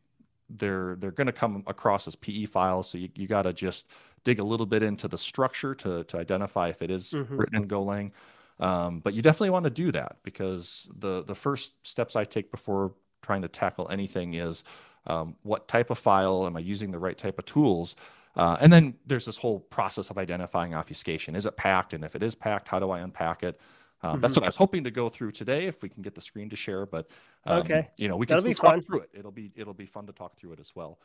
they're 0.59 0.97
they're 0.97 1.11
going 1.11 1.27
to 1.27 1.33
come 1.33 1.63
across 1.67 2.07
as 2.07 2.17
PE 2.17 2.47
files. 2.47 2.89
So 2.89 2.99
you, 2.99 3.09
you 3.15 3.27
got 3.27 3.43
to 3.43 3.53
just 3.53 3.89
dig 4.25 4.39
a 4.39 4.45
little 4.45 4.67
bit 4.67 4.83
into 4.83 5.09
the 5.09 5.19
structure 5.19 5.75
to 5.77 6.05
to 6.05 6.19
identify 6.19 6.69
if 6.69 6.83
it 6.83 6.91
is 6.91 7.13
mm-hmm. 7.13 7.37
written 7.37 7.57
in 7.57 7.69
Golang. 7.69 8.13
Um, 8.61 9.01
but 9.01 9.15
you 9.15 9.23
definitely 9.23 9.51
want 9.51 9.65
to 9.65 9.71
do 9.71 9.93
that 9.93 10.17
because 10.23 10.89
the 10.99 11.25
the 11.25 11.35
first 11.35 11.75
steps 11.87 12.17
I 12.17 12.25
take 12.25 12.51
before 12.51 12.93
trying 13.23 13.43
to 13.43 13.49
tackle 13.49 13.89
anything 13.89 14.35
is 14.35 14.65
um, 15.07 15.37
what 15.43 15.69
type 15.69 15.91
of 15.91 15.99
file 15.99 16.47
am 16.47 16.57
I 16.57 16.61
using 16.61 16.91
the 16.91 16.99
right 16.99 17.17
type 17.17 17.39
of 17.39 17.45
tools. 17.45 17.97
Uh, 18.35 18.57
and 18.61 18.73
then 18.73 18.95
there's 19.07 19.27
this 19.27 19.37
whole 19.37 19.61
process 19.61 20.11
of 20.11 20.17
identifying 20.17 20.75
obfuscation. 20.75 21.37
Is 21.37 21.45
it 21.45 21.57
packed? 21.57 21.93
And 21.93 22.05
if 22.05 22.17
it 22.17 22.23
is 22.23 22.35
packed, 22.35 22.69
how 22.69 22.79
do 22.79 22.91
I 22.91 23.01
unpack 23.01 23.43
it? 23.43 23.61
Um, 24.03 24.13
mm-hmm. 24.13 24.21
That's 24.21 24.37
what 24.37 24.45
I 24.45 24.49
was 24.49 24.57
hoping 24.57 24.85
to 24.85 24.91
go 24.91 25.09
through 25.09 25.33
today, 25.33 25.67
if 25.67 25.83
we 25.83 25.89
can 25.89 26.03
get 26.03 26.15
the 26.15 26.21
screen 26.21 26.49
to 26.51 26.57
share. 26.57 26.87
But 26.87 27.09
um, 27.45 27.59
okay, 27.61 27.91
you 27.99 28.09
know, 28.09 28.17
we 28.17 28.27
can 28.27 28.37
That'll 28.37 28.53
still 28.53 28.71
talk 28.71 28.75
fun. 28.75 28.83
through 28.83 29.01
it. 29.01 29.11
It'll 29.13 29.31
be 29.31 29.53
it'll 29.55 29.75
be 29.75 29.87
fun 29.87 30.07
to 30.07 30.13
talk 30.13 30.37
through 30.37 30.53
it 30.53 30.61
as 30.61 30.75
well. 30.75 30.99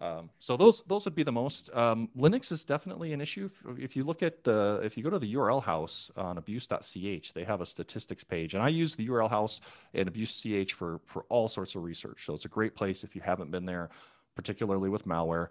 Um, 0.00 0.30
so 0.40 0.56
those 0.56 0.82
those 0.86 1.04
would 1.04 1.14
be 1.14 1.22
the 1.22 1.32
most. 1.32 1.72
Um, 1.74 2.08
Linux 2.16 2.50
is 2.50 2.64
definitely 2.64 3.12
an 3.12 3.20
issue. 3.20 3.48
If 3.78 3.94
you 3.94 4.04
look 4.04 4.22
at 4.22 4.42
the 4.42 4.80
if 4.82 4.96
you 4.96 5.04
go 5.04 5.10
to 5.10 5.18
the 5.18 5.32
URLhaus 5.34 6.10
on 6.16 6.38
abuse.ch, 6.38 7.32
they 7.32 7.44
have 7.44 7.60
a 7.60 7.66
statistics 7.66 8.24
page, 8.24 8.54
and 8.54 8.62
I 8.62 8.68
use 8.68 8.96
the 8.96 9.08
URLhaus 9.08 9.60
and 9.94 10.08
abuse.ch 10.08 10.72
for 10.72 11.00
for 11.06 11.24
all 11.28 11.48
sorts 11.48 11.74
of 11.74 11.84
research. 11.84 12.26
So 12.26 12.34
it's 12.34 12.44
a 12.44 12.48
great 12.48 12.74
place 12.74 13.04
if 13.04 13.14
you 13.14 13.20
haven't 13.20 13.50
been 13.50 13.64
there, 13.64 13.90
particularly 14.34 14.88
with 14.88 15.06
malware. 15.06 15.48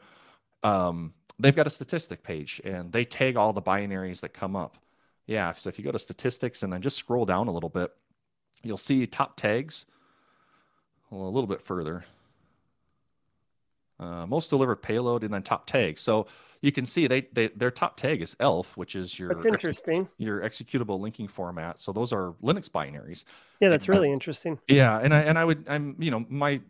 Um, 0.63 1.13
they've 1.39 1.56
got 1.56 1.67
a 1.67 1.71
statistic 1.71 2.21
page, 2.21 2.62
and 2.65 2.91
they 2.91 3.06
tag 3.06 3.38
all 3.38 3.54
the 3.54 3.62
binaries 3.62 4.19
that 4.21 4.34
come 4.34 4.56
up. 4.56 4.77
Yeah, 5.27 5.54
so 5.54 5.69
if 5.69 5.77
you 5.77 5.86
go 5.86 5.91
to 5.91 5.99
statistics 5.99 6.63
and 6.63 6.73
then 6.73 6.82
just 6.82 6.97
scroll 6.97 7.25
down 7.25 7.47
a 7.47 7.51
little 7.51 7.69
bit, 7.69 7.91
you'll 8.63 8.77
see 8.77 9.08
top 9.08 9.38
tags. 9.38 9.86
Well, 11.10 11.23
a 11.23 11.30
little 11.30 11.47
bit 11.47 11.62
further. 11.62 12.04
Uh, 14.02 14.26
most 14.26 14.50
delivered 14.50 14.78
payload 14.78 15.24
and 15.24 15.34
then 15.34 15.44
top 15.44 15.68
tag. 15.68 16.00
So 16.00 16.26
you 16.62 16.72
can 16.72 16.86
see 16.86 17.08
they, 17.08 17.22
they 17.34 17.50
their 17.50 17.72
top 17.72 17.98
tag 17.98 18.22
is 18.22 18.36
ELF, 18.40 18.76
which 18.76 18.96
is 18.96 19.18
your 19.18 19.30
that's 19.30 19.46
interesting 19.46 20.02
ex- 20.02 20.12
your 20.18 20.42
executable 20.42 21.00
linking 21.00 21.28
format. 21.28 21.80
So 21.80 21.92
those 21.92 22.12
are 22.12 22.34
Linux 22.44 22.70
binaries. 22.70 23.24
Yeah, 23.60 23.70
that's 23.70 23.86
and, 23.86 23.96
really 23.96 24.12
interesting. 24.12 24.60
Yeah, 24.68 25.00
and 25.00 25.14
I 25.14 25.22
and 25.22 25.38
I 25.38 25.46
would 25.46 25.66
I'm 25.68 25.96
you 26.00 26.12
know 26.12 26.26
my 26.30 26.62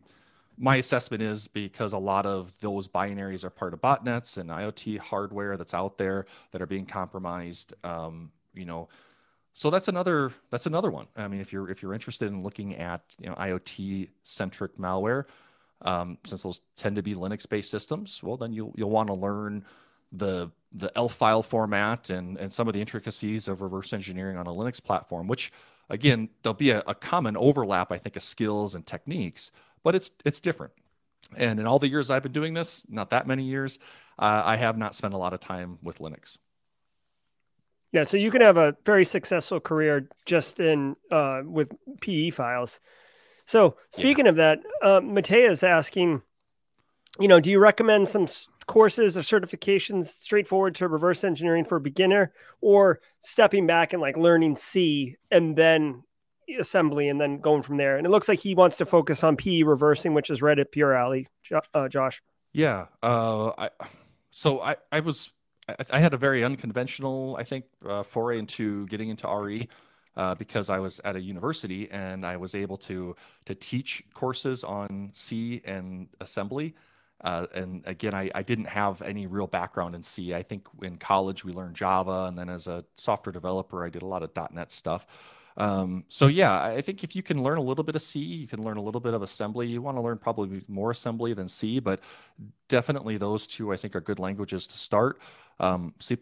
my 0.58 0.76
assessment 0.76 1.24
is 1.24 1.48
because 1.48 1.94
a 1.94 1.98
lot 1.98 2.26
of 2.26 2.52
those 2.60 2.88
binaries 2.88 3.44
are 3.44 3.50
part 3.50 3.74
of 3.74 3.82
botnets 3.82 4.38
and 4.38 4.50
IoT 4.50 5.00
hardware 5.00 5.58
that's 5.58 5.74
out 5.74 5.98
there 5.98 6.26
that 6.52 6.62
are 6.62 6.68
being 6.68 6.86
compromised. 6.86 7.74
Um, 7.84 8.32
you 8.54 8.66
know 8.66 8.90
so 9.54 9.70
that's 9.70 9.88
another 9.88 10.32
that's 10.50 10.66
another 10.66 10.90
one 10.90 11.08
i 11.16 11.28
mean 11.28 11.42
if 11.42 11.52
you're 11.52 11.70
if 11.70 11.82
you're 11.82 11.94
interested 11.94 12.28
in 12.28 12.44
looking 12.44 12.76
at 12.76 13.02
you 13.20 13.30
know 13.30 13.36
iot 13.36 14.10
centric 14.24 14.78
malware 14.78 15.26
um, 15.84 16.18
since 16.26 16.44
those 16.44 16.62
tend 16.76 16.96
to 16.96 17.04
be 17.04 17.14
linux 17.14 17.48
based 17.48 17.72
systems 17.72 18.22
well 18.24 18.38
then 18.38 18.54
you'll 18.54 18.74
you'll 18.76 18.90
want 18.90 19.08
to 19.08 19.14
learn 19.14 19.64
the 20.12 20.50
the 20.74 20.92
elf 20.98 21.14
file 21.14 21.44
format 21.44 22.10
and 22.10 22.38
and 22.38 22.52
some 22.52 22.68
of 22.68 22.74
the 22.74 22.82
intricacies 22.82 23.48
of 23.48 23.62
reverse 23.62 23.94
engineering 23.94 24.38
on 24.38 24.48
a 24.48 24.52
linux 24.52 24.84
platform 24.84 25.28
which 25.28 25.52
again 25.90 26.30
there'll 26.44 26.54
be 26.54 26.72
a, 26.72 26.84
a 26.88 26.96
common 26.96 27.36
overlap 27.38 27.92
i 27.92 27.98
think 27.98 28.16
of 28.16 28.24
skills 28.24 28.76
and 28.76 28.86
techniques 28.86 29.52
but 29.84 29.96
it's 29.96 30.12
it's 30.26 30.40
different 30.40 30.74
and 31.38 31.60
in 31.60 31.66
all 31.66 31.80
the 31.80 31.88
years 31.88 32.10
i've 32.10 32.24
been 32.24 32.32
doing 32.32 32.54
this 32.54 32.86
not 32.90 33.10
that 33.10 33.28
many 33.28 33.44
years 33.44 33.80
uh, 34.20 34.42
i 34.46 34.56
have 34.56 34.78
not 34.78 34.96
spent 34.96 35.14
a 35.14 35.18
lot 35.18 35.34
of 35.34 35.40
time 35.40 35.78
with 35.82 36.00
linux 36.00 36.38
yeah, 37.92 38.06
so 38.06 38.16
you 38.16 38.32
can 38.32 38.42
have 38.42 38.58
a 38.58 38.76
very 38.86 39.04
successful 39.04 39.60
career 39.60 40.08
just 40.26 40.60
in 40.60 40.96
uh, 41.12 41.42
with 41.44 41.70
PE 42.00 42.30
files. 42.30 42.80
So 43.46 43.78
speaking 43.90 44.26
yeah. 44.26 44.30
of 44.30 44.36
that, 44.38 44.60
uh, 44.82 45.00
Matea 45.02 45.50
is 45.50 45.64
asking, 45.64 46.22
you 47.20 47.28
know, 47.28 47.40
do 47.40 47.50
you 47.50 47.60
recommend 47.60 48.08
some 48.08 48.28
courses 48.68 49.18
or 49.18 49.22
certifications 49.22 50.08
straightforward 50.08 50.76
to 50.76 50.88
reverse 50.88 51.24
engineering 51.24 51.66
for 51.66 51.78
a 51.78 51.82
beginner, 51.82 52.34
or 52.62 53.02
stepping 53.20 53.68
back 53.68 53.94
and 53.94 54.02
like 54.02 54.18
learning 54.18 54.56
C 54.56 55.18
and 55.30 55.56
then 55.56 56.04
assembly 56.60 57.10
and 57.10 57.20
then 57.20 57.40
going 57.40 57.64
from 57.64 57.78
there? 57.78 57.98
And 57.98 58.06
it 58.06 58.10
looks 58.10 58.28
like 58.30 58.40
he 58.40 58.56
wants 58.56 58.78
to 58.78 58.86
focus 58.86 59.24
on 59.24 59.36
PE 59.36 59.64
reversing, 59.64 60.14
which 60.14 60.30
is 60.30 60.42
right 60.42 60.58
at 60.58 60.72
pure 60.72 60.94
alley, 60.94 61.28
uh, 61.74 61.88
Josh. 61.90 62.22
Yeah. 62.54 62.86
Uh, 63.02 63.52
I, 63.58 63.70
so 64.32 64.62
I 64.62 64.78
I 64.92 65.02
was 65.02 65.32
I, 65.68 65.76
I 65.92 66.00
had 66.00 66.14
a 66.14 66.18
very 66.18 66.44
unconventional, 66.44 67.36
I 67.38 67.44
think, 67.44 67.66
uh, 67.88 68.04
foray 68.04 68.40
into 68.40 68.86
getting 68.88 69.10
into 69.10 69.28
RE. 69.28 69.68
Uh, 70.18 70.36
because 70.36 70.70
I 70.70 70.78
was 70.78 71.00
at 71.06 71.16
a 71.16 71.22
university 71.22 71.90
and 71.90 72.26
I 72.26 72.36
was 72.36 72.54
able 72.54 72.78
to 72.80 73.16
to 73.46 73.56
teach 73.56 74.04
courses 74.14 74.64
on 74.66 75.10
C 75.14 75.62
and 75.64 76.10
assembly. 76.20 76.76
Uh, 77.24 77.46
and 77.54 77.82
again, 77.86 78.14
I, 78.14 78.30
I 78.36 78.44
didn't 78.44 78.66
have 78.66 79.02
any 79.02 79.26
real 79.28 79.48
background 79.48 79.96
in 79.96 80.04
C. 80.04 80.34
I 80.34 80.44
think 80.44 80.68
in 80.82 80.98
college 80.98 81.46
we 81.46 81.54
learned 81.54 81.76
Java, 81.76 82.26
and 82.28 82.38
then 82.38 82.50
as 82.50 82.68
a 82.68 82.84
software 82.98 83.32
developer, 83.32 83.86
I 83.86 83.90
did 83.90 84.02
a 84.02 84.06
lot 84.06 84.24
of 84.24 84.32
.NET 84.52 84.72
stuff. 84.72 85.06
Um, 85.58 86.06
so 86.10 86.28
yeah, 86.28 86.64
I 86.64 86.82
think 86.82 87.04
if 87.04 87.16
you 87.16 87.24
can 87.24 87.44
learn 87.44 87.58
a 87.58 87.62
little 87.62 87.84
bit 87.84 87.96
of 87.96 88.02
C, 88.02 88.20
you 88.20 88.48
can 88.48 88.64
learn 88.64 88.78
a 88.78 88.82
little 88.82 89.02
bit 89.02 89.14
of 89.14 89.22
assembly. 89.22 89.68
You 89.68 89.82
want 89.82 89.98
to 89.98 90.02
learn 90.02 90.18
probably 90.18 90.64
more 90.68 90.92
assembly 90.92 91.34
than 91.34 91.48
C, 91.48 91.80
but 91.80 92.00
definitely 92.70 93.18
those 93.18 93.48
two 93.48 93.72
I 93.72 93.76
think 93.76 93.96
are 93.96 94.02
good 94.02 94.20
languages 94.20 94.66
to 94.68 94.78
start 94.78 95.22
um, 95.62 95.94
C++ 96.00 96.18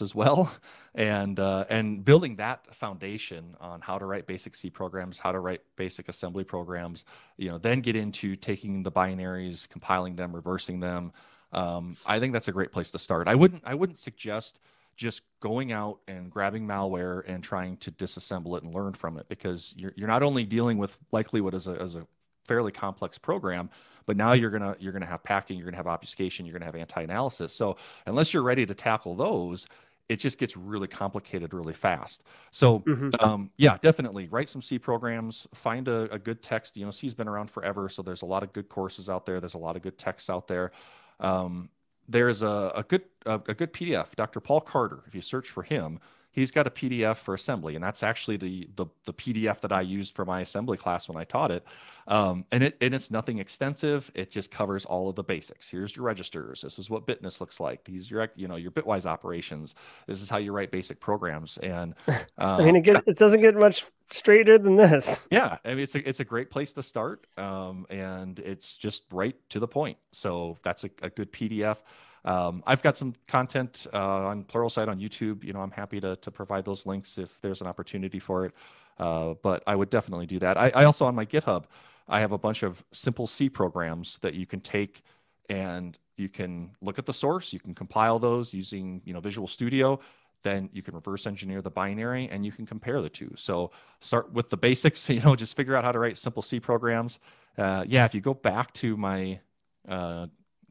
as 0.00 0.14
well, 0.14 0.52
and 0.94 1.40
uh, 1.40 1.64
and 1.70 2.04
building 2.04 2.36
that 2.36 2.72
foundation 2.76 3.56
on 3.60 3.80
how 3.80 3.98
to 3.98 4.04
write 4.04 4.26
basic 4.26 4.54
C 4.54 4.70
programs, 4.70 5.18
how 5.18 5.32
to 5.32 5.40
write 5.40 5.62
basic 5.76 6.08
assembly 6.08 6.44
programs, 6.44 7.06
you 7.38 7.50
know, 7.50 7.58
then 7.58 7.80
get 7.80 7.96
into 7.96 8.36
taking 8.36 8.82
the 8.82 8.92
binaries, 8.92 9.68
compiling 9.68 10.14
them, 10.14 10.32
reversing 10.32 10.78
them. 10.78 11.12
Um, 11.52 11.96
I 12.06 12.20
think 12.20 12.34
that's 12.34 12.48
a 12.48 12.52
great 12.52 12.70
place 12.70 12.90
to 12.92 12.98
start. 12.98 13.28
I 13.28 13.34
wouldn't 13.34 13.62
I 13.64 13.74
wouldn't 13.74 13.98
suggest 13.98 14.60
just 14.94 15.22
going 15.40 15.72
out 15.72 16.00
and 16.06 16.30
grabbing 16.30 16.66
malware 16.66 17.22
and 17.26 17.42
trying 17.42 17.78
to 17.78 17.90
disassemble 17.90 18.58
it 18.58 18.62
and 18.62 18.74
learn 18.74 18.92
from 18.92 19.16
it 19.16 19.26
because 19.26 19.72
you're, 19.74 19.94
you're 19.96 20.06
not 20.06 20.22
only 20.22 20.44
dealing 20.44 20.76
with 20.76 20.98
likely 21.12 21.40
what 21.40 21.54
is 21.54 21.66
a, 21.66 21.72
as 21.80 21.96
a 21.96 22.06
fairly 22.44 22.70
complex 22.70 23.16
program 23.16 23.70
but 24.06 24.16
now 24.16 24.32
you're 24.32 24.50
gonna 24.50 24.76
you're 24.78 24.92
gonna 24.92 25.06
have 25.06 25.22
packing 25.22 25.56
you're 25.56 25.64
gonna 25.66 25.76
have 25.76 25.86
obfuscation 25.86 26.44
you're 26.46 26.52
gonna 26.52 26.64
have 26.64 26.74
anti-analysis 26.76 27.52
so 27.52 27.76
unless 28.06 28.32
you're 28.32 28.42
ready 28.42 28.64
to 28.66 28.74
tackle 28.74 29.14
those 29.14 29.66
it 30.08 30.16
just 30.16 30.36
gets 30.36 30.56
really 30.56 30.88
complicated 30.88 31.54
really 31.54 31.72
fast. 31.72 32.24
So, 32.50 32.80
Mhm. 32.80 33.22
um, 33.22 33.50
yeah, 33.56 33.78
definitely 33.80 34.28
write 34.28 34.48
some 34.48 34.60
C 34.60 34.78
programs, 34.78 35.46
find 35.54 35.88
a, 35.88 36.12
a 36.12 36.18
good 36.18 36.42
text. 36.42 36.76
You 36.76 36.84
know, 36.84 36.90
C's 36.90 37.14
been 37.14 37.28
around 37.28 37.50
forever, 37.50 37.88
so 37.88 38.02
there's 38.02 38.20
a 38.20 38.26
lot 38.26 38.42
of 38.42 38.52
good 38.52 38.68
courses 38.68 39.08
out 39.08 39.24
there. 39.24 39.40
There's 39.40 39.54
a 39.54 39.58
lot 39.58 39.74
of 39.76 39.80
good 39.80 39.96
texts 39.96 40.28
out 40.28 40.48
there. 40.48 40.72
Um, 41.20 41.70
there's 42.08 42.42
a, 42.42 42.72
a 42.74 42.82
good 42.82 43.04
a, 43.24 43.34
a 43.46 43.54
good 43.54 43.72
PDF, 43.72 44.14
Dr. 44.16 44.40
Paul 44.40 44.60
Carter. 44.60 45.02
If 45.06 45.14
you 45.14 45.22
search 45.22 45.48
for 45.48 45.62
him, 45.62 45.98
he's 46.32 46.50
got 46.50 46.66
a 46.66 46.70
PDF 46.70 47.16
for 47.16 47.34
assembly, 47.34 47.74
and 47.76 47.84
that's 47.84 48.02
actually 48.02 48.36
the 48.36 48.68
the, 48.76 48.86
the 49.04 49.14
PDF 49.14 49.60
that 49.60 49.72
I 49.72 49.82
used 49.82 50.14
for 50.14 50.24
my 50.24 50.40
assembly 50.40 50.76
class 50.76 51.08
when 51.08 51.16
I 51.16 51.24
taught 51.24 51.50
it. 51.50 51.64
Um, 52.08 52.44
and 52.50 52.64
it 52.64 52.76
and 52.80 52.94
it's 52.94 53.10
nothing 53.10 53.38
extensive. 53.38 54.10
It 54.14 54.30
just 54.30 54.50
covers 54.50 54.84
all 54.84 55.08
of 55.08 55.14
the 55.14 55.22
basics. 55.22 55.68
Here's 55.68 55.94
your 55.94 56.04
registers. 56.04 56.62
This 56.62 56.78
is 56.78 56.90
what 56.90 57.06
bitness 57.06 57.40
looks 57.40 57.60
like. 57.60 57.84
These 57.84 58.10
your 58.10 58.28
you 58.34 58.48
know 58.48 58.56
your 58.56 58.72
bitwise 58.72 59.06
operations. 59.06 59.74
This 60.06 60.20
is 60.20 60.28
how 60.28 60.38
you 60.38 60.52
write 60.52 60.72
basic 60.72 60.98
programs. 60.98 61.58
And 61.58 61.94
uh, 62.08 62.18
I 62.38 62.64
mean, 62.64 62.76
it, 62.76 62.80
get, 62.80 63.02
it 63.06 63.18
doesn't 63.18 63.40
get 63.40 63.54
much 63.54 63.84
straighter 64.10 64.58
than 64.58 64.76
this. 64.76 65.20
yeah, 65.30 65.58
I 65.64 65.68
mean 65.70 65.80
it's 65.80 65.94
a 65.94 66.08
it's 66.08 66.20
a 66.20 66.24
great 66.24 66.50
place 66.50 66.72
to 66.74 66.82
start, 66.82 67.26
um, 67.36 67.86
and 67.90 68.38
it's 68.40 68.76
just 68.76 69.04
right 69.12 69.36
to 69.50 69.60
the 69.60 69.68
point. 69.68 69.98
So 70.10 70.58
that's 70.62 70.84
a, 70.84 70.90
a 71.02 71.10
good 71.10 71.32
PDF. 71.32 71.78
Um, 72.24 72.62
I've 72.66 72.82
got 72.82 72.96
some 72.96 73.14
content 73.26 73.86
uh, 73.92 73.98
on 73.98 74.44
Pluralsight 74.44 74.88
on 74.88 75.00
YouTube. 75.00 75.44
You 75.44 75.52
know, 75.52 75.60
I'm 75.60 75.70
happy 75.70 76.00
to 76.00 76.16
to 76.16 76.30
provide 76.30 76.64
those 76.64 76.86
links 76.86 77.18
if 77.18 77.40
there's 77.40 77.60
an 77.60 77.66
opportunity 77.66 78.18
for 78.18 78.46
it. 78.46 78.54
Uh, 78.98 79.34
but 79.42 79.62
I 79.66 79.74
would 79.74 79.90
definitely 79.90 80.26
do 80.26 80.38
that. 80.40 80.56
I, 80.56 80.70
I 80.74 80.84
also 80.84 81.06
on 81.06 81.14
my 81.14 81.26
GitHub, 81.26 81.64
I 82.08 82.20
have 82.20 82.32
a 82.32 82.38
bunch 82.38 82.62
of 82.62 82.84
simple 82.92 83.26
C 83.26 83.48
programs 83.48 84.18
that 84.22 84.34
you 84.34 84.46
can 84.46 84.60
take 84.60 85.02
and 85.48 85.98
you 86.16 86.28
can 86.28 86.70
look 86.80 86.98
at 86.98 87.06
the 87.06 87.12
source. 87.12 87.52
You 87.52 87.60
can 87.60 87.74
compile 87.74 88.18
those 88.18 88.54
using 88.54 89.02
you 89.04 89.12
know 89.12 89.20
Visual 89.20 89.48
Studio. 89.48 89.98
Then 90.42 90.68
you 90.72 90.82
can 90.82 90.94
reverse 90.94 91.26
engineer 91.26 91.62
the 91.62 91.70
binary 91.70 92.28
and 92.28 92.44
you 92.44 92.50
can 92.50 92.66
compare 92.66 93.00
the 93.00 93.08
two. 93.08 93.32
So 93.36 93.70
start 94.00 94.32
with 94.32 94.50
the 94.50 94.56
basics. 94.56 95.08
You 95.08 95.20
know, 95.20 95.36
just 95.36 95.56
figure 95.56 95.76
out 95.76 95.84
how 95.84 95.92
to 95.92 95.98
write 95.98 96.16
simple 96.18 96.42
C 96.42 96.60
programs. 96.60 97.18
Uh, 97.56 97.84
yeah, 97.86 98.04
if 98.04 98.14
you 98.14 98.20
go 98.20 98.34
back 98.34 98.72
to 98.74 98.96
my 98.96 99.40
uh, 99.88 100.26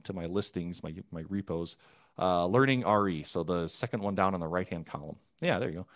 to 0.06 0.14
my 0.14 0.26
listings, 0.26 0.84
my 0.84 0.94
my 1.12 1.24
repos, 1.30 1.78
uh, 2.20 2.46
learning 2.46 2.86
RE. 2.88 3.24
So 3.24 3.44
the 3.44 3.68
second 3.68 4.02
one 4.02 4.16
down 4.16 4.34
on 4.34 4.40
the 4.40 4.48
right 4.48 4.68
hand 4.68 4.86
column. 4.86 5.18
Yeah, 5.42 5.60
there 5.60 5.70
you 5.70 5.76
go. 5.76 5.88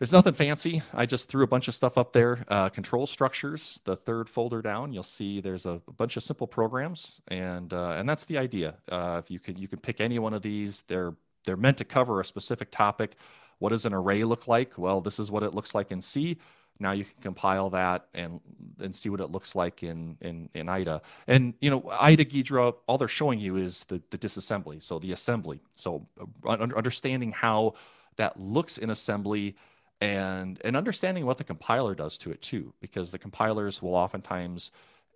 There's 0.00 0.12
nothing 0.12 0.32
fancy. 0.32 0.82
I 0.94 1.04
just 1.04 1.28
threw 1.28 1.44
a 1.44 1.46
bunch 1.46 1.68
of 1.68 1.74
stuff 1.74 1.98
up 1.98 2.14
there. 2.14 2.46
Uh, 2.48 2.70
control 2.70 3.06
structures, 3.06 3.80
the 3.84 3.96
third 3.96 4.30
folder 4.30 4.62
down, 4.62 4.94
you'll 4.94 5.02
see 5.02 5.42
there's 5.42 5.66
a, 5.66 5.82
bunch 5.98 6.16
of 6.16 6.22
simple 6.22 6.46
programs, 6.46 7.20
and 7.28 7.70
uh, 7.74 7.90
and 7.98 8.08
that's 8.08 8.24
the 8.24 8.38
idea. 8.38 8.76
Uh, 8.90 9.20
if 9.22 9.30
you 9.30 9.38
can 9.38 9.58
you 9.58 9.68
can 9.68 9.78
pick 9.78 10.00
any 10.00 10.18
one 10.18 10.32
of 10.32 10.40
these, 10.40 10.84
they're 10.88 11.12
they're 11.44 11.58
meant 11.58 11.76
to 11.78 11.84
cover 11.84 12.18
a 12.18 12.24
specific 12.24 12.70
topic. 12.70 13.14
What 13.58 13.70
does 13.70 13.84
an 13.84 13.92
array 13.92 14.24
look 14.24 14.48
like? 14.48 14.78
Well, 14.78 15.02
this 15.02 15.18
is 15.18 15.30
what 15.30 15.42
it 15.42 15.52
looks 15.52 15.74
like 15.74 15.90
in 15.90 16.00
C. 16.00 16.38
Now 16.80 16.92
you 16.92 17.04
can 17.04 17.14
compile 17.22 17.70
that 17.70 18.06
and 18.14 18.40
and 18.80 18.94
see 18.94 19.10
what 19.10 19.20
it 19.20 19.30
looks 19.30 19.54
like 19.54 19.82
in 19.82 20.16
in 20.20 20.48
in 20.54 20.68
IDA. 20.68 21.02
And 21.26 21.54
you 21.60 21.70
know, 21.70 21.90
IDA 22.00 22.24
Ghidra, 22.24 22.74
all 22.86 22.98
they're 22.98 23.08
showing 23.08 23.38
you 23.38 23.56
is 23.56 23.84
the 23.84 24.02
the 24.10 24.18
disassembly, 24.18 24.82
so 24.82 24.98
the 24.98 25.12
assembly. 25.12 25.60
So 25.74 26.06
uh, 26.44 26.50
understanding 26.50 27.32
how 27.32 27.74
that 28.16 28.40
looks 28.40 28.78
in 28.78 28.90
assembly 28.90 29.56
and 30.00 30.60
and 30.64 30.76
understanding 30.76 31.26
what 31.26 31.38
the 31.38 31.44
compiler 31.44 31.94
does 31.94 32.16
to 32.18 32.30
it 32.30 32.40
too 32.40 32.72
because 32.80 33.10
the 33.10 33.18
compilers 33.18 33.82
will 33.82 33.94
oftentimes 33.94 34.70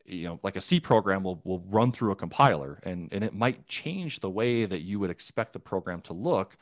you 0.05 0.25
know 0.25 0.39
like 0.43 0.57
a 0.57 0.61
c 0.61 0.79
program 0.79 1.23
will, 1.23 1.41
will 1.45 1.61
run 1.71 1.91
through 1.91 2.13
a 2.13 2.17
compiler 2.17 2.81
and 2.83 3.09
and 3.13 3.25
it 3.25 3.35
might 3.35 3.67
change 3.67 4.21
the 4.21 4.29
way 4.29 4.67
that 4.67 4.83
you 4.83 4.99
would 4.99 5.11
expect 5.11 5.53
the 5.53 5.59
program 5.59 6.01
to 6.03 6.13
look 6.13 6.57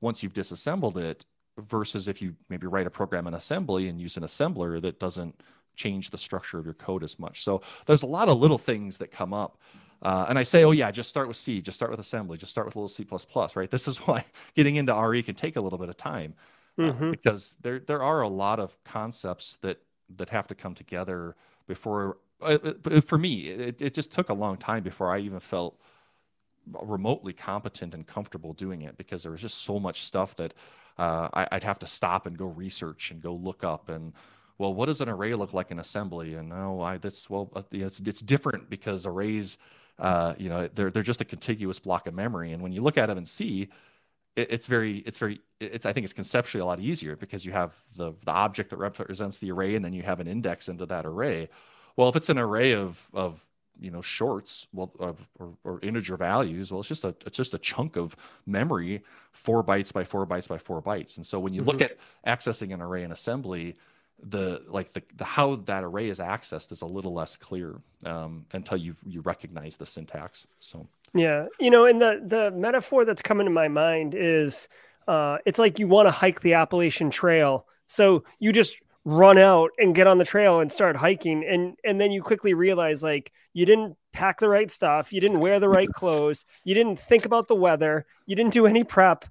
once 0.00 0.22
you've 0.22 0.34
disassembled 0.34 0.98
it 0.98 1.24
versus 1.68 2.08
if 2.08 2.20
you 2.22 2.34
maybe 2.48 2.66
write 2.66 2.86
a 2.86 2.90
program 2.90 3.26
in 3.26 3.34
assembly 3.34 3.88
and 3.88 4.00
use 4.00 4.16
an 4.16 4.22
assembler 4.22 4.80
that 4.80 4.98
doesn't 5.00 5.42
change 5.76 6.10
the 6.10 6.18
structure 6.18 6.58
of 6.58 6.64
your 6.64 6.74
code 6.74 7.02
as 7.02 7.18
much 7.18 7.42
so 7.42 7.62
there's 7.86 8.02
a 8.02 8.06
lot 8.06 8.28
of 8.28 8.38
little 8.38 8.58
things 8.58 8.96
that 8.98 9.10
come 9.10 9.32
up 9.32 9.58
uh, 10.02 10.24
and 10.30 10.38
I 10.38 10.44
say, 10.44 10.64
oh 10.64 10.70
yeah, 10.70 10.90
just 10.90 11.10
start 11.10 11.28
with 11.28 11.36
C, 11.36 11.60
just 11.60 11.76
start 11.76 11.90
with 11.90 12.00
assembly, 12.00 12.38
just 12.38 12.50
start 12.50 12.66
with 12.66 12.74
a 12.74 12.78
little 12.78 12.88
C++, 12.88 13.06
right? 13.54 13.70
This 13.70 13.86
is 13.86 13.98
why 14.06 14.24
getting 14.54 14.76
into 14.76 14.94
RE 14.94 15.22
can 15.22 15.34
take 15.34 15.56
a 15.56 15.60
little 15.60 15.78
bit 15.78 15.90
of 15.90 15.96
time 15.98 16.34
Mhm. 16.78 17.08
uh, 17.08 17.10
because 17.10 17.56
there 17.60 17.80
there 17.80 18.02
are 18.02 18.22
a 18.22 18.28
lot 18.28 18.60
of 18.60 18.82
concepts 18.84 19.58
that 19.58 19.82
that 20.16 20.30
have 20.30 20.46
to 20.48 20.54
come 20.54 20.74
together 20.74 21.36
before. 21.66 22.16
Uh, 22.40 22.56
uh, 22.86 23.00
for 23.02 23.18
me, 23.18 23.48
it, 23.48 23.82
it 23.82 23.92
just 23.92 24.10
took 24.10 24.30
a 24.30 24.34
long 24.34 24.56
time 24.56 24.82
before 24.82 25.14
I 25.14 25.18
even 25.18 25.40
felt 25.40 25.78
remotely 26.82 27.32
competent 27.32 27.94
and 27.94 28.06
comfortable 28.06 28.52
doing 28.52 28.82
it 28.82 28.96
because 28.96 29.22
there 29.22 29.32
was 29.32 29.40
just 29.40 29.58
so 29.64 29.78
much 29.78 30.04
stuff 30.04 30.36
that 30.36 30.54
uh, 31.00 31.30
I, 31.32 31.48
I'd 31.52 31.64
have 31.64 31.78
to 31.78 31.86
stop 31.86 32.26
and 32.26 32.36
go 32.36 32.46
research 32.46 33.10
and 33.10 33.22
go 33.22 33.34
look 33.34 33.64
up 33.64 33.88
and 33.88 34.12
well, 34.58 34.74
what 34.74 34.86
does 34.86 35.00
an 35.00 35.08
array 35.08 35.34
look 35.34 35.54
like 35.54 35.70
in 35.70 35.78
assembly? 35.78 36.34
And 36.34 36.52
oh, 36.52 36.82
I 36.82 36.98
that's 36.98 37.30
well, 37.30 37.50
uh, 37.56 37.62
it's 37.72 38.00
it's 38.00 38.20
different 38.20 38.68
because 38.68 39.06
arrays, 39.06 39.56
uh, 39.98 40.34
you 40.36 40.50
know, 40.50 40.68
they're 40.74 40.90
they're 40.90 41.02
just 41.02 41.22
a 41.22 41.24
contiguous 41.24 41.78
block 41.78 42.06
of 42.06 42.12
memory, 42.12 42.52
and 42.52 42.62
when 42.62 42.70
you 42.70 42.82
look 42.82 42.98
at 42.98 43.06
them 43.06 43.16
in 43.16 43.24
C, 43.24 43.70
it, 44.36 44.48
it's 44.52 44.66
very 44.66 44.98
it's 44.98 45.18
very 45.18 45.40
it's 45.60 45.86
I 45.86 45.94
think 45.94 46.04
it's 46.04 46.12
conceptually 46.12 46.60
a 46.60 46.66
lot 46.66 46.78
easier 46.78 47.16
because 47.16 47.46
you 47.46 47.52
have 47.52 47.74
the 47.96 48.12
the 48.26 48.32
object 48.32 48.68
that 48.68 48.76
represents 48.76 49.38
the 49.38 49.50
array, 49.50 49.76
and 49.76 49.82
then 49.84 49.94
you 49.94 50.02
have 50.02 50.20
an 50.20 50.28
index 50.28 50.68
into 50.68 50.84
that 50.86 51.06
array. 51.06 51.48
Well, 51.96 52.10
if 52.10 52.16
it's 52.16 52.28
an 52.28 52.38
array 52.38 52.74
of 52.74 53.08
of 53.14 53.46
you 53.78 53.90
know 53.90 54.02
shorts 54.02 54.66
well 54.72 54.92
of, 54.98 55.18
or, 55.38 55.54
or 55.64 55.80
integer 55.82 56.16
values 56.16 56.70
well 56.70 56.80
it's 56.80 56.88
just 56.88 57.04
a 57.04 57.14
it's 57.26 57.36
just 57.36 57.54
a 57.54 57.58
chunk 57.58 57.96
of 57.96 58.16
memory 58.46 59.02
four 59.32 59.62
bytes 59.62 59.92
by 59.92 60.04
four 60.04 60.26
bytes 60.26 60.48
by 60.48 60.58
four 60.58 60.82
bytes. 60.82 61.16
And 61.16 61.26
so 61.26 61.38
when 61.38 61.54
you 61.54 61.62
look 61.62 61.78
Mhm. 61.78 61.90
at 61.90 61.96
accessing 62.26 62.74
an 62.74 62.82
array 62.82 63.04
in 63.04 63.12
assembly 63.12 63.76
the 64.22 64.62
like 64.68 64.92
the, 64.92 65.02
the 65.16 65.24
how 65.24 65.56
that 65.56 65.82
array 65.82 66.10
is 66.10 66.18
accessed 66.18 66.72
is 66.72 66.82
a 66.82 66.86
little 66.86 67.14
less 67.14 67.36
clear 67.36 67.80
um, 68.04 68.44
until 68.52 68.76
you 68.76 68.94
you 69.06 69.20
recognize 69.22 69.76
the 69.76 69.86
syntax 69.86 70.46
so. 70.58 70.86
Yeah, 71.14 71.46
you 71.58 71.70
know, 71.70 71.86
and 71.86 72.00
the 72.00 72.22
the 72.24 72.50
metaphor 72.52 73.04
that's 73.04 73.22
coming 73.22 73.46
to 73.46 73.50
my 73.50 73.66
mind 73.66 74.14
is, 74.14 74.68
uh, 75.08 75.38
it's 75.46 75.58
like 75.58 75.78
you 75.78 75.88
want 75.88 76.06
to 76.06 76.12
hike 76.12 76.40
the 76.42 76.54
Appalachian 76.54 77.10
Trail, 77.10 77.66
so 77.86 78.22
you 78.38 78.52
just 78.52 78.76
run 79.04 79.38
out 79.38 79.70
and 79.78 79.94
get 79.94 80.06
on 80.06 80.18
the 80.18 80.24
trail 80.24 80.60
and 80.60 80.70
start 80.70 80.96
hiking, 80.96 81.44
and 81.44 81.76
and 81.84 82.00
then 82.00 82.12
you 82.12 82.22
quickly 82.22 82.54
realize 82.54 83.02
like 83.02 83.32
you 83.54 83.64
didn't 83.66 83.96
pack 84.12 84.38
the 84.40 84.48
right 84.48 84.70
stuff, 84.70 85.12
you 85.12 85.20
didn't 85.20 85.40
wear 85.40 85.58
the 85.60 85.68
right 85.68 85.88
clothes, 85.94 86.44
you 86.64 86.74
didn't 86.74 86.98
think 87.00 87.24
about 87.24 87.48
the 87.48 87.54
weather, 87.54 88.06
you 88.26 88.36
didn't 88.36 88.52
do 88.52 88.66
any 88.66 88.84
prep, 88.84 89.24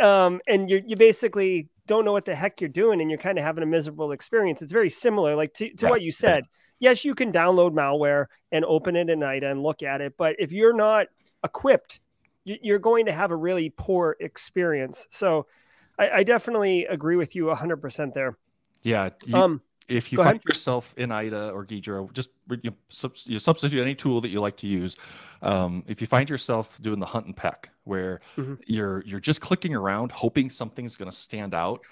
um, 0.00 0.40
and 0.46 0.70
you 0.70 0.82
you 0.86 0.96
basically 0.96 1.68
don't 1.86 2.04
know 2.04 2.12
what 2.12 2.24
the 2.24 2.34
heck 2.34 2.60
you're 2.60 2.68
doing, 2.68 3.00
and 3.00 3.10
you're 3.10 3.18
kind 3.18 3.38
of 3.38 3.44
having 3.44 3.62
a 3.62 3.66
miserable 3.66 4.12
experience. 4.12 4.62
It's 4.62 4.72
very 4.72 4.90
similar, 4.90 5.34
like 5.34 5.52
to 5.54 5.70
to 5.74 5.86
Yeah. 5.86 5.90
what 5.90 6.02
you 6.02 6.12
said. 6.12 6.44
Yes, 6.78 7.04
you 7.04 7.14
can 7.14 7.32
download 7.32 7.72
malware 7.72 8.26
and 8.52 8.64
open 8.64 8.96
it 8.96 9.08
in 9.08 9.22
IDA 9.22 9.50
and 9.50 9.62
look 9.62 9.82
at 9.82 10.00
it, 10.02 10.14
but 10.18 10.36
if 10.38 10.52
you're 10.52 10.74
not 10.74 11.06
equipped, 11.42 12.00
you- 12.44 12.58
you're 12.60 12.78
going 12.78 13.06
to 13.06 13.12
have 13.12 13.30
a 13.30 13.36
really 13.36 13.70
poor 13.70 14.14
experience. 14.20 15.06
So 15.10 15.46
I, 15.98 16.10
I 16.10 16.22
definitely 16.24 16.84
agree 16.84 17.16
with 17.16 17.34
you 17.34 17.48
100% 17.48 18.12
there. 18.12 18.36
Yeah 18.86 19.10
you, 19.26 19.34
Um, 19.36 19.60
if 19.88 20.12
you 20.12 20.18
find 20.18 20.36
ahead. 20.36 20.44
yourself 20.48 20.94
in 20.96 21.10
IDA 21.12 21.50
or 21.50 21.64
Ghidra, 21.66 22.12
just 22.12 22.30
you, 22.62 22.72
you 23.24 23.38
substitute 23.38 23.80
any 23.80 23.94
tool 23.94 24.20
that 24.20 24.28
you 24.28 24.40
like 24.40 24.56
to 24.58 24.66
use. 24.66 24.96
Um, 25.42 25.84
if 25.86 26.00
you 26.00 26.06
find 26.06 26.30
yourself 26.30 26.78
doing 26.80 26.98
the 26.98 27.06
hunt 27.06 27.26
and 27.26 27.36
peck, 27.36 27.70
where 27.84 28.20
Mhm. 28.36 28.58
you're 28.66 29.04
you're 29.04 29.20
just 29.20 29.40
clicking 29.40 29.74
around, 29.74 30.10
hoping 30.10 30.48
something's 30.50 30.96
going 30.96 31.10
to 31.10 31.16
stand 31.16 31.54
out, 31.54 31.84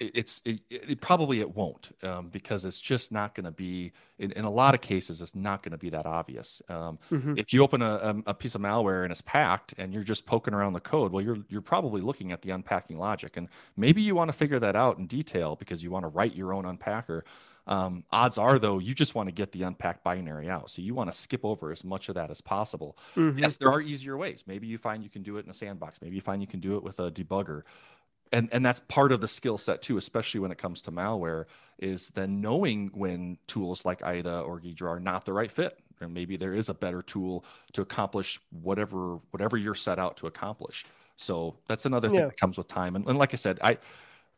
it, 0.00 0.12
it's 0.14 0.40
it, 0.44 0.60
it 0.70 1.00
probably 1.00 1.40
it 1.40 1.54
won't 1.56 1.90
um, 2.04 2.28
because 2.28 2.64
it's 2.64 2.80
just 2.80 3.10
not 3.12 3.34
going 3.34 3.44
to 3.44 3.50
be. 3.50 3.92
In, 4.18 4.30
in 4.32 4.44
a 4.44 4.50
lot 4.50 4.72
of 4.74 4.80
cases, 4.80 5.20
it's 5.20 5.34
not 5.34 5.62
going 5.64 5.72
to 5.72 5.78
be 5.78 5.90
that 5.90 6.06
obvious. 6.06 6.62
Um, 6.68 6.98
mhm. 7.10 7.36
if 7.38 7.52
you 7.52 7.62
open 7.64 7.82
a, 7.82 7.94
a, 8.26 8.30
a 8.30 8.34
piece 8.34 8.54
of 8.54 8.60
malware 8.60 9.02
and 9.02 9.10
it's 9.10 9.20
packed 9.22 9.74
and 9.78 9.92
you're 9.92 10.04
just 10.04 10.24
poking 10.26 10.54
around 10.54 10.74
the 10.74 10.80
code 10.80 11.10
well 11.12 11.22
you're 11.24 11.38
you're 11.48 11.60
probably 11.60 12.00
looking 12.00 12.30
at 12.30 12.40
the 12.42 12.50
unpacking 12.50 12.98
logic 12.98 13.36
and 13.36 13.48
maybe 13.76 14.00
you 14.00 14.14
want 14.14 14.28
to 14.28 14.32
figure 14.32 14.60
that 14.60 14.76
out 14.76 14.98
in 14.98 15.06
detail 15.06 15.56
because 15.56 15.82
you 15.82 15.90
want 15.90 16.04
to 16.04 16.08
write 16.08 16.34
your 16.36 16.52
own 16.54 16.64
unpacker 16.64 17.22
um, 17.66 18.04
odds 18.10 18.38
are 18.38 18.58
though 18.58 18.78
you 18.78 18.94
just 18.94 19.14
want 19.14 19.28
to 19.28 19.32
get 19.32 19.52
the 19.52 19.62
unpacked 19.62 20.02
binary 20.04 20.48
out. 20.50 20.70
So 20.70 20.82
you 20.82 20.94
want 20.94 21.10
to 21.12 21.16
skip 21.16 21.44
over 21.44 21.70
as 21.72 21.84
much 21.84 22.08
of 22.08 22.14
that 22.16 22.30
as 22.30 22.40
possible. 22.40 22.98
Mhm. 23.16 23.38
yes 23.40 23.56
there 23.56 23.70
are 23.70 23.80
easier 23.80 24.16
ways. 24.16 24.44
Maybe 24.46 24.66
you 24.66 24.78
find 24.78 25.02
you 25.04 25.10
can 25.10 25.22
do 25.22 25.36
it 25.38 25.44
in 25.44 25.50
a 25.50 25.54
sandbox. 25.54 26.00
Maybe 26.02 26.16
you 26.16 26.20
find 26.22 26.42
you 26.42 26.48
can 26.48 26.60
do 26.60 26.76
it 26.76 26.82
with 26.82 26.98
a 27.00 27.10
debugger. 27.10 27.62
And 28.32 28.48
and 28.52 28.64
that's 28.64 28.80
part 28.80 29.12
of 29.12 29.20
the 29.20 29.28
skill 29.28 29.58
set 29.58 29.82
too 29.82 29.96
especially 29.98 30.40
when 30.40 30.50
it 30.52 30.58
comes 30.58 30.82
to 30.82 30.92
malware 30.92 31.46
is 31.78 32.10
then 32.10 32.40
knowing 32.40 32.88
when 32.94 33.38
tools 33.46 33.84
like 33.84 34.02
ida 34.02 34.40
or 34.40 34.60
ghidra 34.60 34.88
are 34.90 35.00
not 35.00 35.24
the 35.24 35.32
right 35.32 35.50
fit. 35.52 35.78
And 36.00 36.12
maybe 36.14 36.36
there 36.36 36.54
is 36.54 36.68
a 36.68 36.74
better 36.74 37.02
tool 37.02 37.44
to 37.74 37.82
accomplish 37.82 38.40
whatever 38.50 39.16
whatever 39.32 39.56
you're 39.56 39.74
set 39.76 39.98
out 39.98 40.16
to 40.18 40.26
accomplish. 40.28 40.84
So 41.16 41.60
that's 41.68 41.86
another 41.86 42.10
thing 42.10 42.24
Yeah. 42.24 42.26
that 42.26 42.36
comes 42.38 42.58
with 42.58 42.68
time. 42.68 42.96
And, 42.96 43.06
and 43.08 43.18
like 43.18 43.32
i 43.34 43.36
said 43.36 43.58
i 43.62 43.78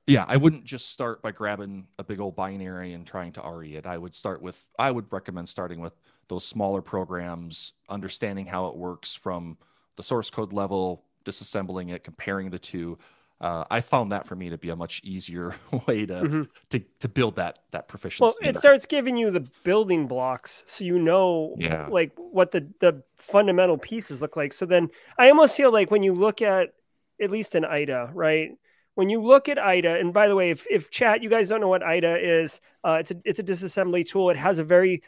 yeah 0.07 0.25
i 0.29 0.37
wouldn't 0.37 0.65
just 0.65 0.91
start 0.91 1.23
by 1.23 1.31
grabbing 1.31 1.87
a 1.99 2.05
big 2.05 2.21
old 2.21 2.37
binary 2.37 2.93
and 2.93 3.07
trying 3.07 3.33
to 3.33 3.43
re 3.53 3.77
it 3.77 3.87
i 3.87 3.97
would 3.97 4.15
start 4.15 4.43
with 4.43 4.65
i 4.79 4.91
would 4.91 5.07
recommend 5.13 5.49
starting 5.49 5.81
with 5.81 5.95
those 6.29 6.45
smaller 6.45 6.81
programs 6.83 7.75
understanding 7.89 8.47
how 8.47 8.67
it 8.69 8.77
works 8.77 9.15
from 9.15 9.57
the 9.97 10.03
source 10.03 10.31
code 10.31 10.53
level 10.53 11.05
disassembling 11.25 11.93
it, 11.93 12.05
comparing 12.05 12.51
the 12.51 12.59
two. 12.59 12.99
Uh, 13.41 13.65
I 13.71 13.81
found 13.81 14.13
that 14.13 14.27
for 14.27 14.37
me 14.37 14.49
to 14.51 14.57
be 14.57 14.71
a 14.71 14.77
much 14.77 15.01
easier 15.05 15.55
way 15.87 16.07
to 16.07 16.15
mm-hmm. 16.15 16.43
to, 16.71 16.81
to 17.01 17.09
build 17.09 17.37
that 17.37 17.59
that 17.73 17.89
proficiency. 17.89 18.23
Well, 18.23 18.51
it 18.51 18.57
starts 18.57 18.87
giving 18.87 19.17
you 19.17 19.31
the 19.31 19.45
building 19.65 20.07
blocks, 20.07 20.63
so 20.67 20.85
you 20.85 20.99
know, 20.99 21.55
yeah. 21.59 21.89
like 21.89 22.13
what 22.17 22.53
the 22.53 22.67
the 22.79 23.03
fundamental 23.17 23.77
pieces 23.77 24.23
look 24.23 24.37
like. 24.37 24.53
So 24.53 24.67
then, 24.67 24.91
I 25.19 25.29
almost 25.29 25.57
feel 25.57 25.73
like 25.73 25.91
when 25.91 26.03
you 26.03 26.15
look 26.15 26.43
at 26.43 26.75
at 27.21 27.31
least 27.31 27.55
an 27.55 27.65
IDA, 27.65 28.11
right? 28.15 28.53
When 28.95 29.11
you 29.11 29.21
look 29.21 29.49
at 29.49 29.59
IDA, 29.59 29.99
and 29.99 30.13
by 30.13 30.29
the 30.29 30.37
way, 30.37 30.51
if, 30.51 30.67
if 30.71 30.91
chat, 30.91 31.23
you 31.23 31.29
guys 31.29 31.49
don't 31.49 31.61
know 31.61 31.69
what 31.69 31.83
IDA 31.83 32.19
is, 32.19 32.61
uh, 32.85 32.99
it's 33.01 33.11
a 33.11 33.17
it's 33.25 33.41
a 33.41 33.43
disassembly 33.43 34.07
tool. 34.07 34.31
It 34.31 34.37
has 34.37 34.59
a 34.59 34.65
very 34.65 35.03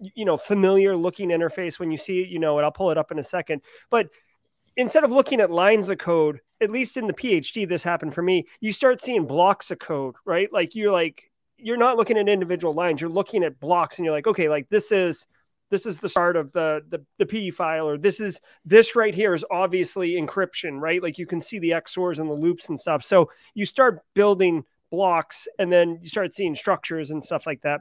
you 0.00 0.24
know 0.24 0.36
familiar 0.36 0.96
looking 0.96 1.28
interface. 1.30 1.78
When 1.78 1.90
you 1.90 1.98
see 1.98 2.20
it 2.22 2.28
you 2.28 2.38
know 2.38 2.58
it. 2.58 2.62
I'll 2.62 2.72
pull 2.72 2.90
it 2.90 2.98
up 2.98 3.10
in 3.12 3.18
a 3.18 3.24
second. 3.24 3.62
But 3.90 4.08
instead 4.76 5.04
of 5.04 5.10
looking 5.10 5.40
at 5.40 5.50
lines 5.50 5.90
of 5.90 5.98
code 5.98 6.40
at 6.60 6.70
least 6.70 6.96
in 6.96 7.06
the 7.06 7.12
phd 7.12 7.68
this 7.68 7.82
happened 7.82 8.14
for 8.14 8.22
me 8.22 8.46
you 8.60 8.72
start 8.72 9.00
seeing 9.00 9.26
blocks 9.26 9.70
of 9.70 9.78
code 9.78 10.14
right? 10.24 10.52
Like 10.52 10.74
you're 10.74 10.92
like 10.92 11.30
you're 11.58 11.76
not 11.76 11.96
looking 11.96 12.16
at 12.16 12.28
individual 12.28 12.72
lines. 12.72 13.00
You're 13.00 13.10
looking 13.10 13.44
at 13.44 13.60
blocks 13.60 13.98
and 13.98 14.04
you're 14.04 14.14
like 14.14 14.26
okay 14.26 14.48
like 14.48 14.68
this 14.68 14.92
is 14.92 15.26
this 15.70 15.86
is 15.86 15.98
the 15.98 16.08
start 16.08 16.36
of 16.36 16.52
the 16.52 16.82
the, 16.88 17.04
the 17.18 17.26
PE 17.26 17.50
file, 17.50 17.88
or 17.88 17.96
this 17.96 18.20
is 18.20 18.40
this 18.64 18.94
right 18.94 19.14
here 19.14 19.34
is 19.34 19.44
obviously 19.50 20.12
encryption, 20.12 20.80
right? 20.80 21.02
Like 21.02 21.18
you 21.18 21.26
can 21.26 21.40
see 21.40 21.58
the 21.58 21.70
XORs 21.70 22.18
and 22.18 22.28
the 22.28 22.34
loops 22.34 22.68
and 22.68 22.78
stuff. 22.78 23.04
So 23.04 23.30
you 23.54 23.64
start 23.64 24.02
building 24.14 24.64
blocks, 24.90 25.48
and 25.58 25.72
then 25.72 25.98
you 26.02 26.08
start 26.08 26.34
seeing 26.34 26.54
structures 26.54 27.10
and 27.10 27.24
stuff 27.24 27.46
like 27.46 27.62
that. 27.62 27.80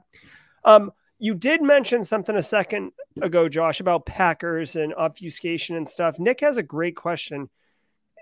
Um, 0.64 0.92
you 1.20 1.36
did 1.36 1.62
mention 1.62 2.04
something 2.04 2.36
a 2.36 2.44
second 2.44 2.94
ago, 3.22 3.50
Josh, 3.50 3.82
about 3.82 4.06
Packers 4.06 4.78
and 4.78 4.94
obfuscation 4.94 5.76
and 5.76 5.88
stuff. 5.88 6.18
Nick 6.18 6.40
has 6.40 6.58
a 6.58 6.64
great 6.64 6.96
question. 6.96 7.50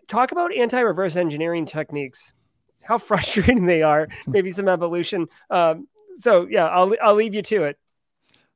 Talk 0.08 0.32
about 0.32 0.56
anti 0.56 0.80
reverse 0.80 1.16
engineering 1.16 1.66
techniques, 1.66 2.34
how 2.82 2.98
frustrating 2.98 3.66
they 3.66 3.84
are, 3.84 4.08
maybe 4.26 4.52
some 4.52 4.68
evolution. 4.68 5.28
Um, 5.50 5.88
so, 6.16 6.48
yeah, 6.50 6.68
I'll, 6.68 6.96
I'll 7.02 7.14
leave 7.14 7.36
you 7.36 7.44
to 7.44 7.66
it. 7.66 7.78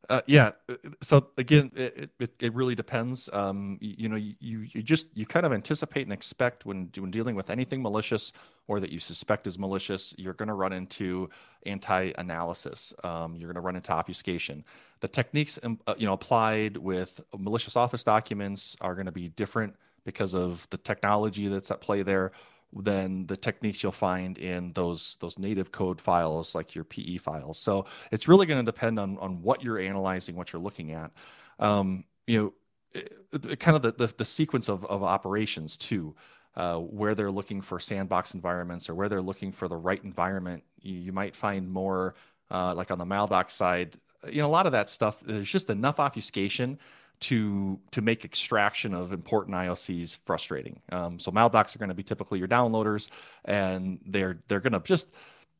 Uh, 0.09 0.21
yeah. 0.25 0.51
Uh, 0.67 0.75
so 1.01 1.27
again, 1.37 1.71
it, 1.75 2.09
it, 2.19 2.31
it 2.39 2.53
really 2.53 2.75
depends. 2.75 3.29
Um, 3.31 3.77
you, 3.79 3.95
you, 3.97 4.09
know, 4.09 4.15
you, 4.15 4.35
you 4.39 4.81
just, 4.81 5.07
you 5.13 5.25
kind 5.25 5.45
of 5.45 5.53
anticipate 5.53 6.03
and 6.03 6.11
expect 6.11 6.65
when, 6.65 6.89
when 6.97 7.11
dealing 7.11 7.35
with 7.35 7.49
anything 7.49 7.81
malicious 7.81 8.33
or 8.67 8.79
that 8.79 8.89
you 8.89 8.99
suspect 8.99 9.47
is 9.47 9.59
malicious, 9.59 10.13
you're 10.17 10.33
going 10.33 10.47
to 10.47 10.53
run 10.53 10.73
into 10.73 11.29
anti-analysis. 11.65 12.93
Um, 13.03 13.35
you're 13.35 13.47
going 13.47 13.61
to 13.61 13.61
run 13.61 13.75
into 13.75 13.91
obfuscation. 13.91 14.65
The 15.01 15.07
techniques, 15.07 15.59
um, 15.63 15.79
uh, 15.87 15.93
you 15.97 16.07
know, 16.07 16.13
applied 16.13 16.77
with 16.77 17.21
malicious 17.37 17.75
office 17.75 18.03
documents 18.03 18.75
are 18.81 18.95
going 18.95 19.05
to 19.05 19.11
be 19.11 19.29
different 19.29 19.75
because 20.03 20.33
of 20.33 20.67
the 20.71 20.77
technology 20.77 21.47
that's 21.47 21.69
at 21.69 21.79
play 21.79 22.01
there 22.01 22.31
than 22.73 23.25
the 23.27 23.37
techniques 23.37 23.83
you'll 23.83 23.91
find 23.91 24.37
in 24.37 24.71
those 24.73 25.17
those 25.19 25.37
native 25.37 25.71
code 25.71 25.99
files 25.99 26.55
like 26.55 26.73
your 26.73 26.83
PE 26.83 27.17
files. 27.17 27.59
So 27.59 27.85
it's 28.11 28.27
really 28.27 28.45
going 28.45 28.63
to 28.63 28.71
depend 28.71 28.99
on 28.99 29.17
on 29.19 29.41
what 29.41 29.63
you're 29.63 29.79
analyzing, 29.79 30.35
what 30.35 30.53
you're 30.53 30.61
looking 30.61 30.91
at. 30.91 31.11
Um, 31.59 32.05
you 32.27 32.41
know, 32.41 32.53
it, 32.93 33.45
it, 33.45 33.59
kind 33.59 33.75
of 33.75 33.81
the, 33.81 33.91
the, 33.93 34.13
the 34.17 34.25
sequence 34.25 34.69
of 34.69 34.85
of 34.85 35.03
operations 35.03 35.77
too. 35.77 36.15
Uh, 36.53 36.79
where 36.79 37.15
they're 37.15 37.31
looking 37.31 37.61
for 37.61 37.79
sandbox 37.79 38.33
environments 38.33 38.89
or 38.89 38.93
where 38.93 39.07
they're 39.07 39.21
looking 39.21 39.53
for 39.53 39.69
the 39.69 39.77
right 39.77 40.03
environment, 40.03 40.61
you, 40.81 40.95
you 40.95 41.13
might 41.13 41.33
find 41.33 41.71
more 41.71 42.13
uh, 42.49 42.75
like 42.75 42.91
on 42.91 42.97
the 42.97 43.05
Maldoc 43.05 43.49
side. 43.49 43.95
You 44.27 44.41
know, 44.41 44.47
a 44.47 44.51
lot 44.51 44.65
of 44.65 44.73
that 44.73 44.89
stuff. 44.89 45.21
There's 45.25 45.49
just 45.49 45.69
enough 45.69 45.97
obfuscation 45.97 46.77
to 47.21 47.79
to 47.91 48.01
make 48.01 48.25
extraction 48.25 48.93
of 48.93 49.13
important 49.13 49.55
IOCs 49.55 50.17
frustrating. 50.25 50.81
Um, 50.91 51.19
so 51.19 51.31
maldocs 51.31 51.75
are 51.75 51.79
going 51.79 51.89
to 51.89 51.95
be 51.95 52.03
typically 52.03 52.39
your 52.39 52.47
downloaders, 52.47 53.09
and 53.45 53.99
they're 54.05 54.39
they're 54.47 54.59
going 54.59 54.73
to 54.73 54.81
just 54.81 55.07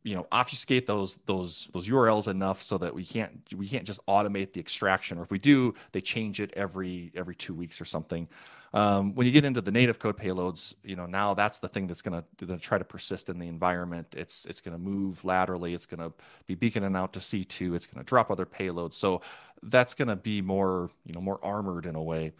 you 0.03 0.15
know 0.15 0.25
obfuscate 0.31 0.87
those 0.87 1.19
those 1.27 1.69
those 1.71 1.87
URLs 1.87 2.27
enough 2.27 2.61
so 2.61 2.77
that 2.79 2.93
we 2.93 3.05
can't 3.05 3.31
we 3.55 3.67
can't 3.67 3.85
just 3.85 4.05
automate 4.07 4.53
the 4.53 4.59
extraction, 4.59 5.19
or 5.19 5.23
if 5.23 5.31
we 5.31 5.39
do, 5.39 5.73
they 5.91 6.01
change 6.01 6.41
it 6.41 6.51
every 6.55 7.11
every 7.15 7.35
two 7.35 7.53
weeks 7.53 7.79
or 7.79 7.85
something. 7.85 8.27
Um, 8.73 9.15
when 9.15 9.27
you 9.27 9.33
get 9.33 9.43
into 9.43 9.59
the 9.59 9.71
native 9.71 9.99
code 9.99 10.17
payloads, 10.17 10.75
you 10.83 10.95
know 10.95 11.05
now 11.05 11.33
that's 11.33 11.59
the 11.59 11.67
thing 11.67 11.87
that's 11.87 12.01
going 12.01 12.23
to 12.37 12.57
try 12.57 12.77
to 12.77 12.85
persist 12.85 13.29
in 13.29 13.37
the 13.37 13.47
environment. 13.47 14.07
It's 14.15 14.45
it's 14.45 14.61
going 14.61 14.77
to 14.77 14.81
move 14.81 15.23
laterally. 15.25 15.73
It's 15.73 15.85
going 15.85 15.99
to 15.99 16.13
be 16.47 16.55
beaconing 16.55 16.95
out 16.95 17.13
to 17.13 17.19
C2. 17.19 17.75
It's 17.75 17.85
going 17.85 18.03
to 18.03 18.07
drop 18.07 18.31
other 18.31 18.45
payloads. 18.45 18.93
So 18.93 19.21
that's 19.63 19.93
going 19.93 20.07
to 20.07 20.15
be 20.15 20.41
more 20.41 20.89
you 21.05 21.13
know 21.13 21.21
more 21.21 21.39
armored 21.43 21.85
in 21.85 21.95
a 21.95 22.01
way. 22.01 22.31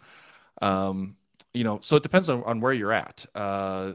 Um, 0.62 1.16
you 1.52 1.64
know, 1.64 1.80
so 1.82 1.96
it 1.96 2.02
depends 2.02 2.30
on, 2.30 2.42
on 2.44 2.60
where 2.60 2.72
you're 2.72 2.92
at. 2.92 3.26
Uh, 3.34 3.92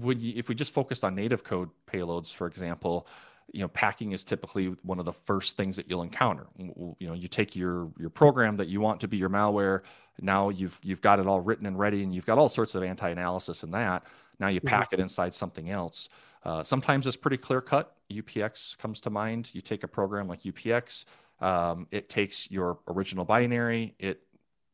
when 0.00 0.20
you, 0.20 0.32
if 0.36 0.48
we 0.48 0.54
just 0.54 0.72
focused 0.72 1.04
on 1.04 1.14
native 1.14 1.44
code 1.44 1.68
payloads, 1.86 2.32
for 2.32 2.46
example, 2.46 3.06
you 3.52 3.60
know 3.60 3.68
packing 3.68 4.12
is 4.12 4.24
typically 4.24 4.74
one 4.82 4.98
of 4.98 5.04
the 5.04 5.12
first 5.12 5.56
things 5.56 5.76
that 5.76 5.88
you'll 5.88 6.02
encounter. 6.02 6.46
You 6.58 6.94
know 7.00 7.14
you 7.14 7.28
take 7.28 7.56
your 7.56 7.90
your 7.98 8.10
program 8.10 8.56
that 8.56 8.68
you 8.68 8.80
want 8.80 9.00
to 9.00 9.08
be 9.08 9.16
your 9.16 9.30
malware. 9.30 9.82
Now 10.20 10.50
you've 10.50 10.78
you've 10.82 11.00
got 11.00 11.18
it 11.18 11.26
all 11.26 11.40
written 11.40 11.66
and 11.66 11.78
ready 11.78 12.02
and 12.02 12.14
you've 12.14 12.26
got 12.26 12.38
all 12.38 12.48
sorts 12.48 12.74
of 12.74 12.82
anti-analysis 12.82 13.62
in 13.62 13.70
that. 13.72 14.04
Now 14.38 14.48
you 14.48 14.60
mm-hmm. 14.60 14.68
pack 14.68 14.90
mm-hmm. 14.90 15.00
it 15.00 15.02
inside 15.02 15.34
something 15.34 15.70
else. 15.70 16.08
Uh, 16.44 16.62
sometimes 16.62 17.06
it's 17.06 17.16
pretty 17.16 17.36
clear 17.36 17.60
cut. 17.60 17.94
Upx 18.10 18.78
comes 18.78 19.00
to 19.00 19.10
mind. 19.10 19.50
You 19.52 19.60
take 19.60 19.84
a 19.84 19.88
program 19.88 20.28
like 20.28 20.42
upx 20.42 21.04
um, 21.40 21.86
it 21.90 22.08
takes 22.08 22.50
your 22.50 22.78
original 22.88 23.24
binary 23.24 23.94
it 23.98 24.22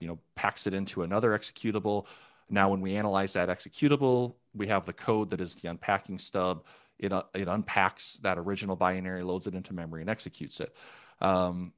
you 0.01 0.09
know 0.09 0.19
packs 0.35 0.67
it 0.67 0.75
into 0.75 1.03
another 1.03 1.31
executable. 1.31 2.07
Now 2.49 2.71
when 2.71 2.81
we 2.81 2.95
analyze 2.97 3.33
that 3.33 3.49
executable 3.49 4.35
we 4.55 4.67
have 4.69 4.87
the 4.87 4.93
code 4.93 5.31
that 5.31 5.41
is 5.41 5.55
the 5.55 5.69
unpacking 5.69 6.19
stub 6.19 6.65
it, 6.99 7.13
uh, 7.13 7.23
it 7.35 7.49
unpacks 7.49 8.19
that 8.23 8.39
original 8.39 8.77
binary, 8.77 9.23
loads 9.23 9.47
it 9.47 9.55
into 9.55 9.75
memory, 9.75 10.01
and 10.01 10.11
executes 10.11 10.61
it. 10.61 10.75
Um, 11.21 11.73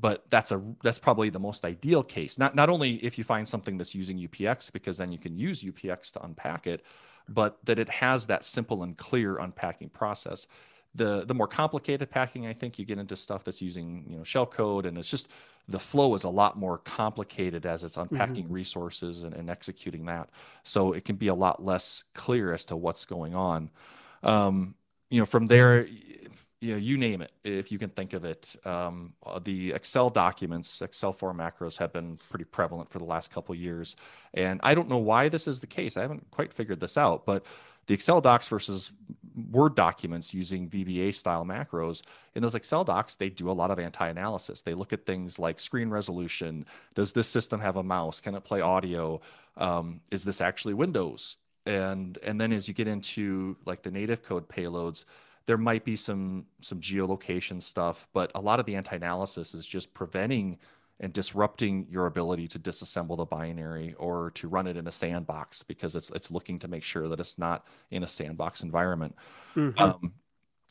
but 0.00 0.24
that's 0.30 0.52
a 0.52 0.62
that's 0.82 0.98
probably 0.98 1.30
the 1.30 1.40
most 1.40 1.64
ideal 1.64 2.02
case. 2.02 2.38
Not 2.38 2.54
not 2.54 2.68
only 2.68 2.94
if 3.04 3.18
you 3.18 3.24
find 3.24 3.48
something 3.48 3.78
that's 3.78 3.94
using 3.94 4.18
UPX, 4.18 4.72
because 4.72 4.96
then 4.98 5.12
you 5.12 5.18
can 5.18 5.36
use 5.36 5.62
UPX 5.62 6.12
to 6.12 6.24
unpack 6.24 6.66
it, 6.66 6.84
but 7.28 7.58
that 7.64 7.78
it 7.78 7.88
has 7.88 8.26
that 8.26 8.44
simple 8.44 8.82
and 8.82 8.96
clear 8.96 9.38
unpacking 9.38 9.88
process. 9.88 10.46
The 10.94 11.24
the 11.24 11.34
more 11.34 11.48
complicated 11.48 12.10
packing, 12.10 12.46
I 12.46 12.52
think 12.52 12.78
you 12.78 12.84
get 12.84 12.98
into 12.98 13.16
stuff 13.16 13.44
that's 13.44 13.60
using 13.60 14.04
you 14.08 14.18
know 14.18 14.24
shell 14.24 14.46
code, 14.46 14.86
and 14.86 14.96
it's 14.96 15.10
just 15.10 15.28
the 15.68 15.78
flow 15.78 16.14
is 16.14 16.24
a 16.24 16.30
lot 16.30 16.56
more 16.56 16.78
complicated 16.78 17.66
as 17.66 17.84
it's 17.84 17.98
unpacking 17.98 18.44
mm-hmm. 18.44 18.54
resources 18.54 19.24
and, 19.24 19.34
and 19.34 19.50
executing 19.50 20.06
that. 20.06 20.30
So 20.62 20.92
it 20.92 21.04
can 21.04 21.16
be 21.16 21.28
a 21.28 21.34
lot 21.34 21.62
less 21.62 22.04
clear 22.14 22.54
as 22.54 22.64
to 22.66 22.76
what's 22.76 23.04
going 23.04 23.34
on 23.34 23.70
um, 24.22 24.74
you 25.10 25.20
know, 25.20 25.26
from 25.26 25.46
there, 25.46 25.86
you 26.60 26.72
know, 26.72 26.76
you 26.76 26.96
name 26.96 27.22
it, 27.22 27.32
if 27.44 27.70
you 27.70 27.78
can 27.78 27.90
think 27.90 28.12
of 28.12 28.24
it. 28.24 28.56
Um, 28.64 29.12
uh, 29.24 29.38
the 29.38 29.72
Excel 29.72 30.10
documents, 30.10 30.82
Excel 30.82 31.12
4 31.12 31.32
macros 31.32 31.76
have 31.78 31.92
been 31.92 32.18
pretty 32.30 32.44
prevalent 32.44 32.90
for 32.90 32.98
the 32.98 33.04
last 33.04 33.30
couple 33.30 33.54
years. 33.54 33.94
And 34.34 34.60
I 34.62 34.74
don't 34.74 34.88
know 34.88 34.98
why 34.98 35.28
this 35.28 35.46
is 35.46 35.60
the 35.60 35.66
case. 35.66 35.96
I 35.96 36.02
haven't 36.02 36.30
quite 36.30 36.52
figured 36.52 36.80
this 36.80 36.96
out, 36.96 37.24
but 37.24 37.44
the 37.86 37.94
Excel 37.94 38.20
docs 38.20 38.48
versus 38.48 38.92
Word 39.50 39.76
documents 39.76 40.34
using 40.34 40.68
VBA 40.68 41.14
style 41.14 41.44
macros, 41.44 42.02
in 42.34 42.42
those 42.42 42.56
Excel 42.56 42.84
docs, 42.84 43.14
they 43.14 43.30
do 43.30 43.50
a 43.50 43.52
lot 43.52 43.70
of 43.70 43.78
anti 43.78 44.08
analysis. 44.08 44.62
They 44.62 44.74
look 44.74 44.92
at 44.92 45.06
things 45.06 45.38
like 45.38 45.60
screen 45.60 45.90
resolution. 45.90 46.66
Does 46.94 47.12
this 47.12 47.28
system 47.28 47.60
have 47.60 47.76
a 47.76 47.82
mouse? 47.82 48.20
Can 48.20 48.34
it 48.34 48.44
play 48.44 48.60
audio? 48.60 49.20
Um, 49.56 50.00
is 50.10 50.24
this 50.24 50.40
actually 50.40 50.74
Windows? 50.74 51.36
And 51.68 52.18
and 52.22 52.40
then 52.40 52.50
as 52.52 52.66
you 52.66 52.74
get 52.74 52.88
into 52.88 53.56
like 53.66 53.82
the 53.82 53.90
native 53.90 54.22
code 54.22 54.48
payloads 54.48 55.04
there 55.46 55.58
might 55.58 55.84
be 55.84 55.94
some 55.94 56.46
some 56.60 56.80
geolocation 56.80 57.62
stuff 57.62 58.08
but 58.12 58.32
a 58.34 58.40
lot 58.40 58.58
of 58.58 58.66
the 58.66 58.74
anti-analysis 58.74 59.54
is 59.54 59.66
just 59.66 59.92
preventing 59.94 60.58
and 61.00 61.12
disrupting 61.12 61.86
your 61.88 62.06
ability 62.06 62.48
to 62.48 62.58
disassemble 62.58 63.16
the 63.18 63.24
binary 63.24 63.94
or 63.98 64.32
to 64.32 64.48
run 64.48 64.66
it 64.66 64.76
in 64.76 64.88
a 64.88 64.92
sandbox 64.92 65.62
because 65.62 65.94
it's 65.94 66.10
it's 66.10 66.30
looking 66.30 66.58
to 66.58 66.68
make 66.68 66.82
sure 66.82 67.06
that 67.06 67.20
it's 67.20 67.38
not 67.38 67.66
in 67.90 68.02
a 68.02 68.06
sandbox 68.06 68.62
environment 68.62 69.14
mm-hmm. 69.54 69.78
um, 69.78 70.12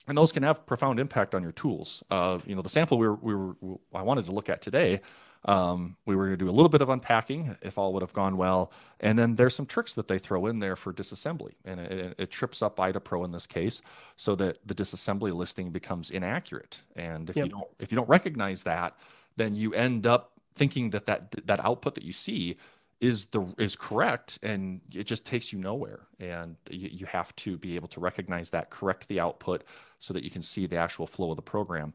and 0.07 0.17
those 0.17 0.31
can 0.31 0.43
have 0.43 0.65
profound 0.65 0.99
impact 0.99 1.35
on 1.35 1.43
your 1.43 1.51
tools 1.51 2.03
uh, 2.09 2.39
you 2.45 2.55
know 2.55 2.63
the 2.63 2.69
sample 2.69 2.97
we 2.97 3.07
were, 3.07 3.15
we 3.15 3.35
were 3.35 3.55
i 3.93 4.01
wanted 4.01 4.25
to 4.25 4.31
look 4.31 4.49
at 4.49 4.63
today 4.63 4.99
um, 5.45 5.95
we 6.05 6.15
were 6.15 6.25
going 6.27 6.37
to 6.37 6.45
do 6.45 6.49
a 6.49 6.51
little 6.51 6.69
bit 6.69 6.81
of 6.81 6.89
unpacking 6.89 7.55
if 7.61 7.77
all 7.77 7.93
would 7.93 8.01
have 8.01 8.13
gone 8.13 8.37
well. 8.37 8.71
And 8.99 9.17
then 9.17 9.35
there's 9.35 9.55
some 9.55 9.65
tricks 9.65 9.93
that 9.93 10.07
they 10.07 10.19
throw 10.19 10.47
in 10.47 10.59
there 10.59 10.75
for 10.75 10.93
disassembly. 10.93 11.53
And 11.65 11.79
it, 11.79 12.15
it, 12.17 12.31
trips 12.31 12.61
up 12.61 12.79
IDA 12.79 12.99
Pro 12.99 13.23
in 13.23 13.31
this 13.31 13.47
case 13.47 13.81
so 14.15 14.35
that 14.35 14.59
the 14.65 14.75
disassembly 14.75 15.33
listing 15.33 15.71
becomes 15.71 16.09
inaccurate. 16.09 16.81
And 16.95 17.29
if 17.29 17.35
yep. 17.35 17.45
you 17.45 17.51
don't 17.51 17.67
if 17.79 17.91
you 17.91 17.95
don't 17.95 18.09
recognize 18.09 18.63
that, 18.63 18.97
then 19.37 19.55
you 19.55 19.73
end 19.73 20.05
up 20.05 20.31
thinking 20.55 20.89
that 20.89 21.05
that, 21.05 21.35
that 21.45 21.63
output 21.63 21.95
that 21.95 22.03
you 22.03 22.13
see 22.13 22.57
is 22.99 23.27
the 23.27 23.45
is 23.59 23.75
correct 23.75 24.39
and 24.41 24.81
it 24.93 25.03
just 25.03 25.23
takes 25.23 25.53
you 25.53 25.59
nowhere 25.59 26.07
and 26.19 26.55
you, 26.69 26.89
you 26.91 27.05
have 27.05 27.35
to 27.35 27.55
be 27.57 27.75
able 27.75 27.87
to 27.87 27.99
recognize 27.99 28.49
that 28.49 28.71
correct 28.71 29.07
the 29.07 29.19
output 29.19 29.63
so 29.99 30.15
that 30.15 30.23
you 30.23 30.31
can 30.31 30.41
see 30.41 30.65
the 30.65 30.75
actual 30.75 31.05
flow 31.05 31.29
of 31.29 31.35
the 31.35 31.41
program 31.41 31.93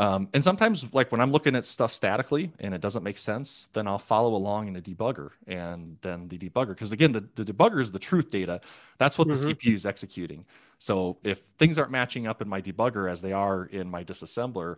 Um, 0.00 0.30
and 0.32 0.42
sometimes, 0.42 0.86
like 0.94 1.12
when 1.12 1.20
I'm 1.20 1.30
looking 1.30 1.54
at 1.54 1.66
stuff 1.66 1.92
statically 1.92 2.50
and 2.60 2.72
it 2.72 2.80
doesn't 2.80 3.02
make 3.02 3.18
sense, 3.18 3.68
then 3.74 3.86
I'll 3.86 3.98
follow 3.98 4.34
along 4.34 4.68
in 4.68 4.76
a 4.76 4.80
debugger 4.80 5.32
and 5.46 5.98
then 6.00 6.26
the 6.28 6.38
debugger. 6.38 6.68
Because 6.68 6.90
again, 6.90 7.12
the, 7.12 7.28
the 7.34 7.44
debugger 7.44 7.82
is 7.82 7.92
the 7.92 7.98
truth 7.98 8.30
data. 8.30 8.62
That's 8.96 9.18
what 9.18 9.28
mm-hmm. 9.28 9.48
the 9.48 9.54
CPU 9.54 9.74
is 9.74 9.84
executing. 9.84 10.46
So 10.78 11.18
if 11.22 11.42
things 11.58 11.76
aren't 11.76 11.90
matching 11.90 12.26
up 12.26 12.40
in 12.40 12.48
my 12.48 12.62
debugger 12.62 13.10
as 13.10 13.20
they 13.20 13.34
are 13.34 13.66
in 13.66 13.90
my 13.90 14.02
disassembler, 14.02 14.76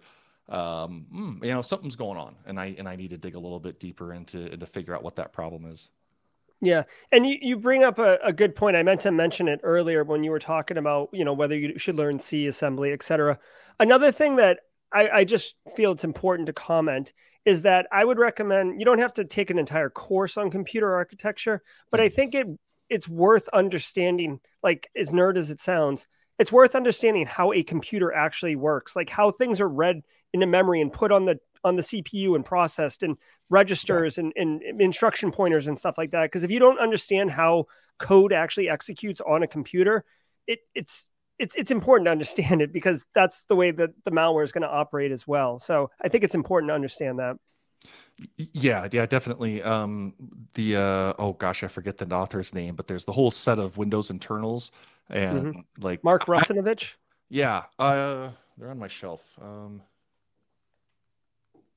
um, 0.48 1.06
mm, 1.14 1.44
you 1.44 1.52
know, 1.52 1.62
something's 1.62 1.94
going 1.94 2.18
on, 2.18 2.34
and 2.44 2.58
I 2.58 2.74
and 2.76 2.88
I 2.88 2.96
need 2.96 3.10
to 3.10 3.16
dig 3.16 3.36
a 3.36 3.38
little 3.38 3.60
bit 3.60 3.78
deeper 3.78 4.12
into 4.14 4.56
to 4.56 4.66
figure 4.66 4.92
out 4.92 5.04
what 5.04 5.14
that 5.16 5.32
problem 5.32 5.66
is. 5.66 5.90
Yeah, 6.60 6.82
and 7.12 7.24
you, 7.24 7.38
you 7.40 7.56
bring 7.56 7.84
up 7.84 8.00
a, 8.00 8.18
a 8.24 8.32
good 8.32 8.56
point. 8.56 8.76
I 8.76 8.82
meant 8.82 9.02
to 9.02 9.12
mention 9.12 9.46
it 9.46 9.60
earlier 9.62 10.02
when 10.02 10.24
you 10.24 10.32
were 10.32 10.40
talking 10.40 10.78
about 10.78 11.10
you 11.12 11.24
know 11.24 11.32
whether 11.32 11.56
you 11.56 11.78
should 11.78 11.94
learn 11.94 12.18
C 12.18 12.48
assembly, 12.48 12.92
etc. 12.92 13.38
Another 13.78 14.10
thing 14.10 14.34
that 14.36 14.58
I, 14.92 15.08
I 15.08 15.24
just 15.24 15.54
feel 15.76 15.92
it's 15.92 16.04
important 16.04 16.46
to 16.46 16.52
comment 16.52 17.12
is 17.44 17.62
that 17.62 17.86
I 17.90 18.04
would 18.04 18.18
recommend 18.18 18.78
you 18.78 18.84
don't 18.84 18.98
have 18.98 19.14
to 19.14 19.24
take 19.24 19.50
an 19.50 19.58
entire 19.58 19.90
course 19.90 20.36
on 20.36 20.50
computer 20.50 20.94
architecture, 20.94 21.62
but 21.90 22.00
I 22.00 22.08
mm. 22.08 22.14
think 22.14 22.34
it 22.34 22.46
it's 22.88 23.08
worth 23.08 23.48
understanding, 23.48 24.38
like 24.62 24.90
as 24.94 25.12
nerd 25.12 25.38
as 25.38 25.50
it 25.50 25.60
sounds, 25.60 26.06
it's 26.38 26.52
worth 26.52 26.74
understanding 26.74 27.26
how 27.26 27.52
a 27.52 27.62
computer 27.62 28.12
actually 28.12 28.54
works, 28.54 28.94
like 28.94 29.08
how 29.08 29.30
things 29.30 29.60
are 29.60 29.68
read 29.68 30.02
into 30.32 30.46
memory 30.46 30.80
and 30.80 30.92
put 30.92 31.10
on 31.10 31.24
the 31.24 31.38
on 31.64 31.76
the 31.76 31.82
CPU 31.82 32.34
and 32.34 32.44
processed 32.44 33.02
and 33.02 33.16
registers 33.48 34.18
yeah. 34.18 34.24
and, 34.36 34.62
and 34.62 34.80
instruction 34.80 35.30
pointers 35.30 35.68
and 35.68 35.78
stuff 35.78 35.96
like 35.96 36.10
that. 36.10 36.24
Because 36.24 36.42
if 36.42 36.50
you 36.50 36.58
don't 36.58 36.80
understand 36.80 37.30
how 37.30 37.66
code 37.98 38.32
actually 38.32 38.68
executes 38.68 39.20
on 39.20 39.42
a 39.42 39.46
computer, 39.46 40.04
it, 40.46 40.58
it's 40.74 41.08
it's 41.38 41.54
it's 41.54 41.70
important 41.70 42.06
to 42.06 42.10
understand 42.10 42.62
it 42.62 42.72
because 42.72 43.06
that's 43.14 43.44
the 43.44 43.56
way 43.56 43.70
that 43.70 43.90
the 44.04 44.10
malware 44.10 44.44
is 44.44 44.52
going 44.52 44.62
to 44.62 44.68
operate 44.68 45.12
as 45.12 45.26
well. 45.26 45.58
So 45.58 45.90
I 46.00 46.08
think 46.08 46.24
it's 46.24 46.34
important 46.34 46.70
to 46.70 46.74
understand 46.74 47.18
that. 47.18 47.36
Yeah, 48.36 48.86
yeah, 48.92 49.06
definitely. 49.06 49.62
Um, 49.62 50.14
the 50.54 50.76
uh, 50.76 51.14
oh 51.18 51.34
gosh, 51.38 51.64
I 51.64 51.68
forget 51.68 51.98
the 51.98 52.06
author's 52.14 52.54
name, 52.54 52.76
but 52.76 52.86
there's 52.86 53.04
the 53.04 53.12
whole 53.12 53.30
set 53.30 53.58
of 53.58 53.76
Windows 53.76 54.10
internals 54.10 54.70
and 55.10 55.46
mm-hmm. 55.46 55.82
like 55.82 56.04
Mark 56.04 56.26
Russinovich. 56.26 56.94
yeah, 57.28 57.64
uh, 57.78 58.30
they're 58.56 58.70
on 58.70 58.78
my 58.78 58.88
shelf. 58.88 59.22
Um, 59.40 59.82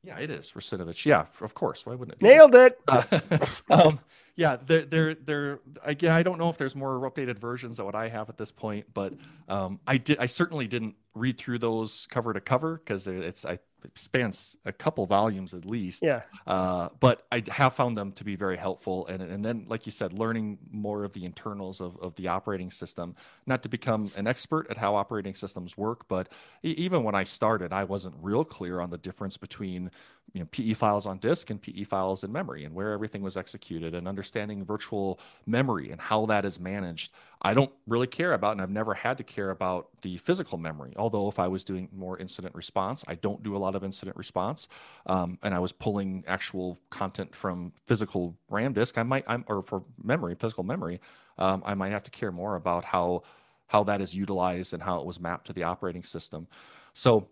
yeah, 0.06 0.18
it 0.20 0.30
is 0.30 0.51
Russinovich. 0.51 1.06
Yeah, 1.06 1.26
of 1.41 1.53
course. 1.53 1.86
Why 1.86 1.95
wouldn't 1.95 2.14
it? 2.14 2.20
Be? 2.20 2.28
Nailed 2.28 2.56
it. 2.56 2.80
Uh, 2.88 3.20
um, 3.70 3.99
yeah, 4.36 4.58
there, 4.66 5.16
there, 5.16 5.60
again. 5.84 6.12
I 6.12 6.22
don't 6.22 6.38
know 6.38 6.49
if 6.49 6.58
there's 6.58 6.76
more 6.76 6.99
updated 7.10 7.39
versions 7.39 7.80
of 7.80 7.86
what 7.86 7.95
I 7.95 8.10
have 8.10 8.30
at 8.30 8.38
this 8.38 8.51
point, 8.51 8.86
but 8.93 9.14
um, 9.47 9.80
I 9.88 9.97
did. 9.97 10.20
I 10.20 10.26
certainly 10.26 10.68
didn't 10.68 10.95
read 11.14 11.38
through 11.38 11.60
those 11.60 12.08
cover 12.12 12.34
to 12.34 12.41
cover 12.41 12.78
because 12.78 13.08
it's 13.08 13.45
I 13.45 13.60
spans 13.95 14.57
a 14.65 14.71
couple 14.71 15.05
volumes 15.05 15.53
at 15.53 15.65
least. 15.65 16.01
Yeah. 16.03 16.21
Uh, 16.47 16.89
but 16.99 17.25
I 17.31 17.43
have 17.49 17.73
found 17.73 17.95
them 17.95 18.11
to 18.13 18.23
be 18.23 18.36
very 18.36 18.57
helpful. 18.57 19.07
And, 19.07 19.21
and 19.21 19.43
then, 19.43 19.65
like 19.67 19.86
you 19.86 19.91
said, 19.91 20.17
learning 20.17 20.57
more 20.71 21.03
of 21.03 21.13
the 21.13 21.25
internals 21.25 21.81
of, 21.81 21.97
of 22.01 22.15
the 22.15 22.27
operating 22.27 22.71
system, 22.71 23.15
not 23.45 23.63
to 23.63 23.69
become 23.69 24.11
an 24.15 24.27
expert 24.27 24.67
at 24.69 24.77
how 24.77 24.95
operating 24.95 25.36
systems 25.36 25.77
work, 25.77 26.07
but 26.07 26.31
even 26.63 27.03
when 27.03 27.15
I 27.15 27.23
started, 27.23 27.73
I 27.73 27.83
wasn't 27.83 28.15
real 28.21 28.43
clear 28.43 28.79
on 28.79 28.89
the 28.89 28.97
difference 28.97 29.38
between 29.38 29.91
you 30.34 30.41
know, 30.41 30.47
PE 30.51 30.73
files 30.73 31.05
on 31.05 31.17
disk 31.19 31.49
and 31.49 31.61
PE 31.61 31.84
files 31.84 32.23
in 32.23 32.32
memory 32.32 32.65
and 32.65 32.76
where 32.76 32.91
everything 32.91 33.21
was 33.21 33.38
executed 33.38 33.95
and 33.95 34.07
understanding 34.07 34.65
virtual 34.65 35.19
memory 35.45 35.91
and 35.91 36.01
how 36.01 36.26
that 36.26 36.43
is 36.43 36.59
managed. 36.59 37.13
I 37.41 37.53
don't 37.53 37.71
really 37.88 38.07
care 38.07 38.34
about, 38.34 38.53
and 38.53 38.61
I've 38.61 38.69
never 38.69 38.93
had 38.93 39.17
to 39.19 39.23
care 39.23 39.51
about 39.51 39.88
the 40.01 40.17
physical 40.17 40.57
memory. 40.57 40.93
Although, 40.97 41.30
if 41.30 41.39
I 41.39 41.47
was 41.47 41.63
doing 41.63 41.88
more 41.95 42.17
incident 42.17 42.53
response, 42.55 43.05
I 43.07 43.15
don't 43.15 43.43
do 43.43 43.55
a 43.55 43.59
lot 43.59 43.76
of 43.76 43.84
incident 43.84 44.17
response, 44.17 44.67
um, 45.05 45.38
and 45.43 45.53
I 45.53 45.59
was 45.59 45.71
pulling 45.71 46.23
actual 46.28 46.80
content 46.89 47.34
from 47.36 47.71
physical 47.86 48.36
RAM 48.49 48.73
disk. 48.73 48.97
I 48.97 49.03
might, 49.03 49.23
I'm, 49.28 49.45
or 49.47 49.61
for 49.61 49.84
memory, 50.03 50.36
physical 50.36 50.63
memory, 50.63 50.99
um, 51.38 51.63
I 51.65 51.76
might 51.76 51.91
have 51.91 52.03
to 52.03 52.11
care 52.11 52.32
more 52.32 52.55
about 52.55 52.84
how 52.84 53.21
how 53.67 53.84
that 53.84 54.01
is 54.01 54.13
utilized 54.13 54.73
and 54.73 54.84
how 54.84 54.99
it 54.99 55.05
was 55.05 55.19
mapped 55.19 55.47
to 55.47 55.53
the 55.53 55.63
operating 55.63 56.03
system. 56.03 56.47
So 56.93 57.28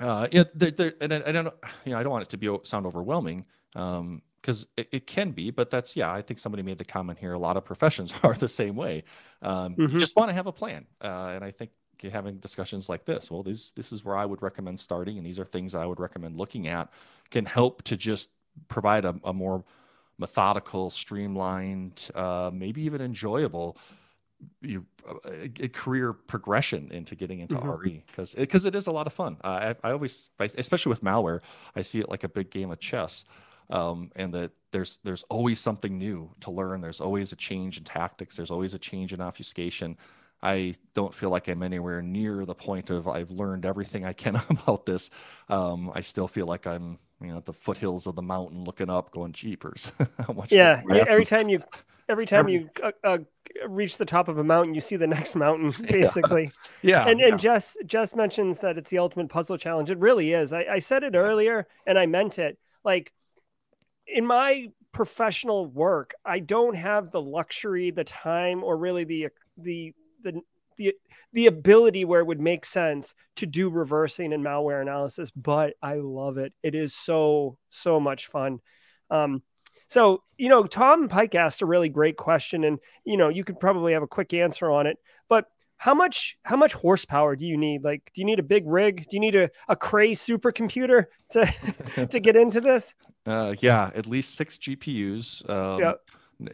uh, 0.00 0.28
yeah, 0.30 0.44
they're, 0.54 0.70
they're, 0.70 0.94
and 1.00 1.12
I, 1.12 1.22
I, 1.26 1.32
don't, 1.32 1.54
you 1.84 1.92
know, 1.92 1.98
I 1.98 2.02
don't 2.02 2.12
want 2.12 2.22
it 2.22 2.28
to 2.30 2.36
be 2.36 2.54
sound 2.64 2.86
overwhelming 2.86 3.44
because 3.72 4.62
um, 4.62 4.68
it, 4.76 4.88
it, 4.92 5.06
can 5.06 5.30
be, 5.30 5.50
but 5.50 5.70
that's 5.70 5.96
yeah. 5.96 6.12
I 6.12 6.22
think 6.22 6.38
somebody 6.40 6.62
made 6.62 6.78
the 6.78 6.84
comment 6.84 7.18
here. 7.18 7.32
A 7.32 7.38
lot 7.38 7.56
of 7.56 7.64
professions 7.64 8.12
are 8.22 8.34
the 8.34 8.48
same 8.48 8.76
way. 8.76 9.04
Um, 9.42 9.76
mm-hmm. 9.76 9.98
just 9.98 10.16
want 10.16 10.30
to 10.30 10.34
have 10.34 10.46
a 10.46 10.52
plan, 10.52 10.86
uh, 11.00 11.32
and 11.34 11.44
I 11.44 11.50
think 11.50 11.70
having 12.12 12.38
discussions 12.38 12.88
like 12.88 13.04
this, 13.04 13.30
well, 13.30 13.42
this 13.42 13.70
this 13.70 13.92
is 13.92 14.04
where 14.04 14.16
I 14.16 14.24
would 14.24 14.42
recommend 14.42 14.80
starting, 14.80 15.16
and 15.16 15.26
these 15.26 15.38
are 15.38 15.44
things 15.44 15.74
I 15.74 15.86
would 15.86 16.00
recommend 16.00 16.36
looking 16.36 16.68
at, 16.68 16.90
can 17.30 17.44
help 17.44 17.82
to 17.84 17.96
just 17.96 18.30
provide 18.68 19.04
a, 19.04 19.14
a 19.24 19.32
more 19.32 19.64
methodical, 20.18 20.90
streamlined, 20.90 22.10
uh, 22.14 22.50
maybe 22.52 22.82
even 22.82 23.00
enjoyable 23.00 23.76
you 24.60 24.84
a, 25.26 25.50
a, 25.60 25.68
career 25.68 26.12
progression 26.12 26.90
into 26.92 27.14
getting 27.14 27.40
into 27.40 27.56
mm-hmm. 27.56 27.70
RE 27.70 28.04
because 28.06 28.34
because 28.34 28.64
it, 28.64 28.74
it 28.74 28.78
is 28.78 28.86
a 28.86 28.90
lot 28.90 29.06
of 29.06 29.12
fun. 29.12 29.36
Uh, 29.44 29.74
I, 29.82 29.88
I 29.88 29.92
always, 29.92 30.30
especially 30.38 30.90
with 30.90 31.02
malware, 31.02 31.40
I 31.76 31.82
see 31.82 32.00
it 32.00 32.08
like 32.08 32.24
a 32.24 32.28
big 32.28 32.50
game 32.50 32.70
of 32.70 32.78
chess, 32.80 33.24
um, 33.70 34.10
and 34.16 34.32
that 34.34 34.52
there's 34.72 34.98
there's 35.04 35.24
always 35.24 35.60
something 35.60 35.98
new 35.98 36.30
to 36.40 36.50
learn. 36.50 36.80
There's 36.80 37.00
always 37.00 37.32
a 37.32 37.36
change 37.36 37.78
in 37.78 37.84
tactics. 37.84 38.36
There's 38.36 38.50
always 38.50 38.74
a 38.74 38.78
change 38.78 39.12
in 39.12 39.20
obfuscation. 39.20 39.96
I 40.42 40.74
don't 40.92 41.14
feel 41.14 41.30
like 41.30 41.48
I'm 41.48 41.62
anywhere 41.62 42.02
near 42.02 42.44
the 42.44 42.54
point 42.54 42.90
of 42.90 43.08
I've 43.08 43.30
learned 43.30 43.64
everything 43.64 44.04
I 44.04 44.12
can 44.12 44.36
about 44.50 44.84
this. 44.84 45.10
Um, 45.48 45.90
I 45.94 46.02
still 46.02 46.28
feel 46.28 46.46
like 46.46 46.66
I'm 46.66 46.98
you 47.20 47.28
know 47.28 47.38
at 47.38 47.46
the 47.46 47.52
foothills 47.52 48.06
of 48.06 48.14
the 48.14 48.22
mountain 48.22 48.64
looking 48.64 48.90
up, 48.90 49.10
going 49.10 49.32
jeepers. 49.32 49.90
yeah, 50.48 50.82
every 50.88 51.24
time 51.24 51.48
you 51.48 51.62
every 52.08 52.26
time 52.26 52.48
you 52.48 52.68
uh, 52.82 52.92
uh, 53.02 53.18
reach 53.66 53.98
the 53.98 54.04
top 54.04 54.28
of 54.28 54.38
a 54.38 54.44
mountain, 54.44 54.74
you 54.74 54.80
see 54.80 54.96
the 54.96 55.06
next 55.06 55.36
mountain, 55.36 55.72
basically. 55.86 56.50
Yeah. 56.82 57.04
yeah 57.04 57.08
and 57.08 57.20
yeah. 57.20 57.28
and 57.28 57.40
Jess 57.40 57.76
Jess 57.86 58.14
mentions 58.14 58.60
that 58.60 58.78
it's 58.78 58.90
the 58.90 58.98
ultimate 58.98 59.28
puzzle 59.28 59.56
challenge. 59.56 59.90
It 59.90 59.98
really 59.98 60.32
is. 60.32 60.52
I, 60.52 60.64
I 60.64 60.78
said 60.78 61.02
it 61.02 61.14
earlier, 61.14 61.66
and 61.86 61.98
I 61.98 62.06
meant 62.06 62.38
it. 62.38 62.58
Like 62.84 63.12
in 64.06 64.26
my 64.26 64.68
professional 64.92 65.66
work, 65.66 66.14
I 66.24 66.40
don't 66.40 66.74
have 66.74 67.10
the 67.10 67.20
luxury, 67.20 67.90
the 67.90 68.04
time, 68.04 68.62
or 68.62 68.76
really 68.76 69.04
the 69.04 69.28
the 69.56 69.92
the 70.22 70.40
the 70.76 70.94
the 71.32 71.46
ability 71.46 72.04
where 72.04 72.20
it 72.20 72.26
would 72.26 72.40
make 72.40 72.64
sense 72.64 73.14
to 73.36 73.46
do 73.46 73.68
reversing 73.68 74.32
and 74.32 74.44
malware 74.44 74.80
analysis, 74.80 75.30
but 75.32 75.74
I 75.82 75.96
love 75.96 76.38
it. 76.38 76.52
It 76.62 76.74
is 76.74 76.94
so 76.94 77.58
so 77.70 78.00
much 78.00 78.26
fun. 78.26 78.60
Um, 79.10 79.42
so, 79.88 80.22
you 80.38 80.48
know, 80.48 80.64
Tom 80.64 81.08
Pike 81.08 81.34
asked 81.34 81.62
a 81.62 81.66
really 81.66 81.88
great 81.88 82.16
question, 82.16 82.64
and 82.64 82.78
you 83.04 83.16
know, 83.16 83.28
you 83.28 83.44
could 83.44 83.60
probably 83.60 83.92
have 83.92 84.02
a 84.02 84.08
quick 84.08 84.32
answer 84.32 84.70
on 84.70 84.86
it. 84.86 84.98
But 85.28 85.46
how 85.76 85.94
much 85.94 86.36
how 86.44 86.56
much 86.56 86.72
horsepower 86.72 87.36
do 87.36 87.46
you 87.46 87.56
need? 87.56 87.84
Like, 87.84 88.10
do 88.14 88.20
you 88.20 88.24
need 88.24 88.38
a 88.38 88.44
big 88.44 88.64
rig? 88.66 89.06
Do 89.08 89.16
you 89.16 89.20
need 89.20 89.36
a, 89.36 89.50
a 89.68 89.76
Cray 89.76 90.12
supercomputer 90.12 91.06
to 91.30 92.06
to 92.10 92.20
get 92.20 92.36
into 92.36 92.60
this? 92.60 92.94
Uh, 93.26 93.54
yeah, 93.60 93.90
at 93.94 94.06
least 94.06 94.34
six 94.34 94.56
GPUs. 94.56 95.48
Um, 95.48 95.80
yeah. 95.80 95.92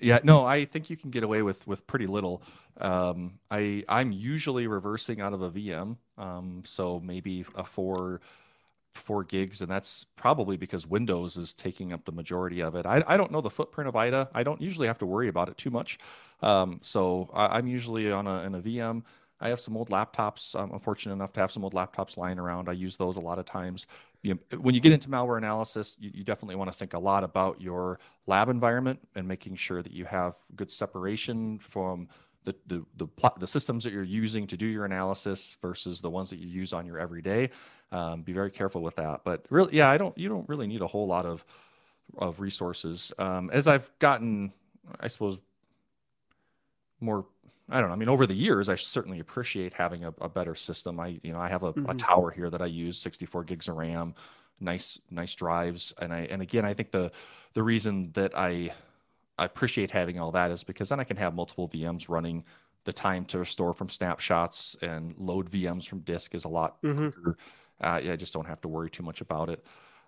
Yeah, 0.03 0.19
no, 0.23 0.45
I 0.45 0.67
think 0.67 0.91
you 0.91 0.97
can 0.97 1.11
get 1.11 1.23
away 1.23 1.43
with 1.43 1.67
with 1.67 1.87
pretty 1.87 2.07
little. 2.07 2.43
Um, 2.81 3.39
I 3.51 3.83
I'm 3.89 4.13
usually 4.13 4.67
reversing 4.67 5.21
out 5.21 5.33
of 5.33 5.43
a 5.43 5.51
VM, 5.51 5.97
um, 6.19 6.63
so 6.67 7.01
maybe 7.01 7.45
a 7.55 7.65
four 7.65 8.21
four 8.95 9.25
gigs, 9.25 9.61
and 9.61 9.71
that's 9.71 10.05
probably 10.17 10.57
because 10.57 10.87
Windows 10.87 11.37
is 11.37 11.55
taking 11.55 11.93
up 11.93 12.05
the 12.05 12.13
majority 12.13 12.61
of 12.61 12.75
it. 12.75 12.87
I, 12.87 13.03
I 13.07 13.17
don't 13.17 13.31
know 13.31 13.41
the 13.41 13.51
footprint 13.51 13.89
of 13.89 13.97
IDA. 13.97 14.29
I 14.35 14.43
don't 14.43 14.61
usually 14.61 14.87
have 14.87 14.99
to 14.99 15.07
worry 15.07 15.29
about 15.29 15.49
it 15.49 15.57
too 15.57 15.71
much. 15.71 15.99
Um, 16.43 16.81
so 16.83 17.31
I, 17.33 17.59
am 17.59 17.67
usually 17.67 18.11
on 18.11 18.27
a, 18.27 18.43
in 18.43 18.55
a 18.55 18.61
VM. 18.61 19.03
I 19.41 19.49
have 19.49 19.61
some 19.61 19.77
old 19.77 19.89
laptops. 19.91 20.55
I'm 20.55 20.79
fortunate 20.79 21.15
enough 21.15 21.33
to 21.35 21.41
have 21.41 21.51
some 21.51 21.65
old 21.65 21.75
laptops 21.75 22.17
lying 22.17 22.39
around. 22.39 22.69
I 22.69 22.73
use 22.73 22.97
those 22.97 23.17
a 23.17 23.21
lot 23.21 23.39
of 23.39 23.47
times. 23.47 23.87
You 24.23 24.35
know, 24.35 24.59
when 24.59 24.75
you 24.75 24.81
get 24.83 24.93
into 24.93 25.09
malware 25.09 25.39
analysis, 25.39 25.97
you, 25.99 26.11
you 26.13 26.25
definitely 26.25 26.57
want 26.57 26.71
to 26.71 26.77
think 26.77 26.93
a 26.93 26.99
lot 26.99 27.25
about 27.25 27.61
your 27.61 28.01
lab 28.27 28.51
environment 28.51 29.01
and 29.15 29.27
making 29.27 29.57
sure 29.57 29.83
that 29.83 29.93
you 29.93 30.05
have 30.05 30.35
good 30.57 30.71
separation 30.71 31.59
from 31.59 32.09
the, 32.45 32.55
the 32.67 32.85
the 32.97 33.31
the 33.39 33.47
systems 33.47 33.85
that 33.85 33.93
you're 33.93 34.03
using 34.03 34.47
to 34.47 34.57
do 34.57 34.67
your 34.67 34.85
analysis 34.85 35.57
versus 35.61 36.01
the 36.01 36.09
ones 36.09 36.31
that 36.31 36.39
you 36.39 36.49
use 36.49 36.73
on 36.73 36.87
your 36.87 36.99
everyday. 36.99 37.51
Um, 37.93 38.23
be 38.23 38.33
very 38.33 38.51
careful 38.51 38.83
with 38.83 38.97
that. 38.97 39.23
But 39.25 39.47
really, 39.51 39.77
yeah, 39.77 39.91
I 39.91 39.99
don't. 39.99 40.17
You 40.17 40.29
don't 40.29 40.49
really 40.49 40.67
need 40.67 40.81
a 40.81 40.87
whole 40.87 41.07
lot 41.07 41.27
of 41.27 41.45
of 42.19 42.41
resources. 42.41 43.13
Um, 43.19 43.51
as 43.53 43.67
I've 43.67 43.91
gotten, 43.99 44.53
I 45.01 45.09
suppose, 45.09 45.39
more. 47.01 47.27
I 47.69 47.79
don't 47.79 47.89
know. 47.89 47.95
I 47.95 47.97
mean, 47.97 48.09
over 48.09 48.27
the 48.27 48.35
years, 48.35 48.69
I 48.69 48.75
certainly 48.75 49.21
appreciate 49.21 49.73
having 49.73 50.05
a, 50.05 50.13
a 50.21 50.29
better 50.29 50.57
system. 50.57 50.99
I, 50.99 51.21
you 51.23 51.33
know, 51.33 51.39
I 51.39 51.49
have 51.49 51.63
a, 51.63 51.73
mm-hmm. 51.73 51.89
a 51.89 51.95
tower 51.95 52.33
here 52.33 52.51
that 52.51 52.61
I 52.61 52.67
use, 52.67 52.99
64 52.99 53.45
gigs 53.45 53.69
of 53.69 53.77
RAM, 53.77 54.13
nice, 54.59 55.01
nice 55.09 55.37
drives, 55.37 55.95
and 56.01 56.13
I, 56.13 56.23
and 56.23 56.43
again, 56.43 56.65
I 56.65 56.75
think 56.75 56.91
the, 56.91 57.13
the 57.55 57.63
reason 57.63 58.11
that 58.15 58.37
I 58.37 58.73
I 59.41 59.47
appreciate 59.47 59.91
having 59.91 60.21
all 60.21 60.31
that 60.33 60.51
is 60.51 60.63
because 60.63 60.91
then 60.91 61.01
I 61.01 61.05
can 61.05 61.17
have 61.17 61.35
multiple 61.35 61.67
VMs 61.67 62.11
running. 62.11 62.45
The 62.85 62.93
time 62.93 63.25
to 63.27 63.39
restore 63.39 63.73
from 63.73 63.89
snapshots 63.89 64.77
and 64.83 65.15
load 65.17 65.51
VMs 65.51 65.89
from 65.89 66.01
disk 66.01 66.35
is 66.35 66.45
a 66.45 66.49
lot 66.49 66.81
mm-hmm. 66.83 67.09
quicker. 67.09 67.39
Uh, 67.81 68.01
yeah, 68.03 68.13
I 68.13 68.17
just 68.17 68.33
don't 68.33 68.47
have 68.47 68.61
to 68.63 68.69
worry 68.69 68.91
too 68.91 69.03
much 69.03 69.21
about 69.21 69.49
it. 69.49 69.65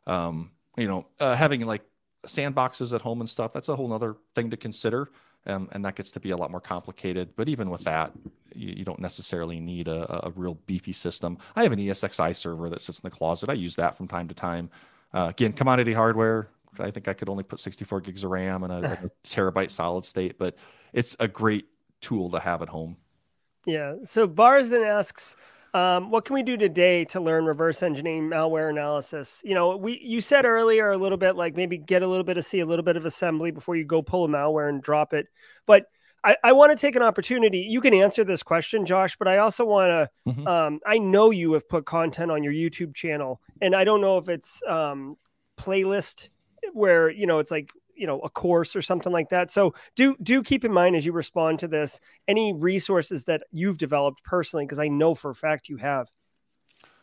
Um, 0.07 0.51
you 0.77 0.89
know, 0.89 1.07
uh, 1.21 1.37
having 1.37 1.61
like 1.63 1.83
sandboxes 2.27 2.95
at 2.95 3.03
home 3.03 3.21
and 3.21 3.29
stuff, 3.29 3.53
that's 3.53 3.69
a 3.69 3.77
whole 3.77 3.93
other 3.93 4.17
thing 4.35 4.51
to 4.51 4.57
consider. 4.57 5.11
Um, 5.47 5.69
and 5.73 5.85
that 5.85 5.97
gets 5.97 6.13
to 6.13 6.21
be 6.21 6.31
a 6.31 6.37
lot 6.37 6.51
more 6.51 6.61
complicated. 6.61 7.31
But 7.35 7.49
even 7.49 7.69
with 7.69 7.83
that, 7.83 8.13
you, 8.55 8.75
you 8.77 8.85
don't 8.85 9.01
necessarily 9.01 9.59
need 9.59 9.89
a, 9.89 10.27
a, 10.27 10.31
real 10.31 10.55
beefy 10.67 10.93
system. 10.93 11.37
I 11.57 11.65
have 11.65 11.73
an 11.73 11.81
ESXi 11.81 12.37
server 12.37 12.71
that 12.71 12.81
sits 12.81 12.99
in 12.99 13.03
the 13.03 13.11
closet. 13.11 13.51
I 13.51 13.55
use 13.55 13.75
that 13.77 13.97
from 13.97 14.07
time 14.07 14.29
to 14.29 14.35
time. 14.35 14.71
Uh, 15.13 15.27
again, 15.31 15.53
commodity 15.53 15.93
hardware. 15.93 16.49
I 16.79 16.91
think 16.91 17.09
I 17.09 17.13
could 17.13 17.29
only 17.29 17.43
put 17.43 17.59
64 17.59 18.03
gigs 18.03 18.25
of 18.25 18.31
RAM 18.31 18.63
and 18.63 18.73
a, 18.73 18.93
a 18.93 19.09
terabyte 19.27 19.71
solid 19.71 20.05
state, 20.05 20.39
but 20.39 20.55
it's 20.93 21.17
a 21.19 21.27
great 21.27 21.67
tool 22.01 22.31
to 22.31 22.39
have 22.39 22.63
at 22.63 22.69
home. 22.69 22.97
Yeah. 23.67 23.97
So 24.05 24.29
Barzan 24.29 24.87
asks, 24.87 25.37
um, 25.75 26.11
what 26.11 26.25
can 26.25 26.35
we 26.35 26.43
do 26.43 26.57
today 26.57 27.05
to 27.07 27.21
learn 27.21 27.47
reverse 27.47 27.83
engineering 27.83 28.29
malware 28.29 28.69
analysis? 28.69 29.41
You 29.45 29.55
know, 29.55 29.77
we 29.77 29.99
you 30.03 30.21
said 30.21 30.45
earlier 30.45 30.91
a 30.91 30.99
little 30.99 31.19
bit 31.19 31.35
like 31.35 31.57
maybe 31.57 31.79
get 31.79 32.03
a 32.03 32.07
little 32.07 32.25
bit 32.25 32.37
of 32.37 32.45
C, 32.45 32.61
a 32.61 32.67
little 32.67 32.85
bit 32.85 32.97
of 32.97 33.07
assembly 33.07 33.51
before 33.51 33.77
you 33.77 33.85
go 33.85 34.03
pull 34.03 34.25
a 34.25 34.29
malware 34.29 34.69
and 34.69 34.83
drop 34.83 35.15
it. 35.15 35.29
But 35.67 35.87
I, 36.25 36.37
I 36.45 36.53
want 36.53 36.71
to 36.71 36.77
take 36.77 36.95
an 36.95 37.03
opportunity. 37.03 37.59
You 37.59 37.81
can 37.81 37.95
answer 37.95 38.23
this 38.23 38.43
question, 38.43 38.87
Josh, 38.87 39.17
but 39.17 39.29
I 39.29 39.39
also 39.39 39.65
want 39.65 39.91
to. 39.91 40.31
Mm-hmm. 40.31 40.47
Um, 40.47 40.81
I 40.87 40.99
know 40.99 41.31
you 41.31 41.55
have 41.55 41.69
put 41.69 41.87
content 41.87 42.31
on 42.31 42.43
your 42.43 42.53
YouTube 42.53 42.95
channel, 42.95 43.41
and 43.61 43.75
I 43.75 43.85
don't 43.85 44.01
know 44.01 44.19
if 44.19 44.29
it's 44.29 44.63
um, 44.69 45.17
playlist 45.59 46.29
where 46.75 47.11
you 47.11 47.27
know 47.27 47.39
it's 47.39 47.51
like 47.51 47.71
you 47.95 48.07
know 48.07 48.21
a 48.21 48.31
course 48.31 48.75
or 48.77 48.83
something 48.83 49.13
like 49.13 49.31
that. 49.31 49.51
So 49.51 49.75
do 49.97 50.17
do 50.23 50.43
keep 50.43 50.65
in 50.65 50.73
mind 50.73 50.97
as 50.97 51.07
you 51.07 51.13
respond 51.13 51.59
to 51.61 51.69
this 51.69 52.01
any 52.29 52.53
resources 52.53 53.25
that 53.25 53.43
you've 53.51 53.79
developed 53.79 54.23
personally 54.25 54.65
because 54.65 54.79
i 54.79 54.89
know 54.89 55.15
for 55.15 55.31
a 55.31 55.35
fact 55.35 55.69
you 55.69 55.77
have. 55.77 56.09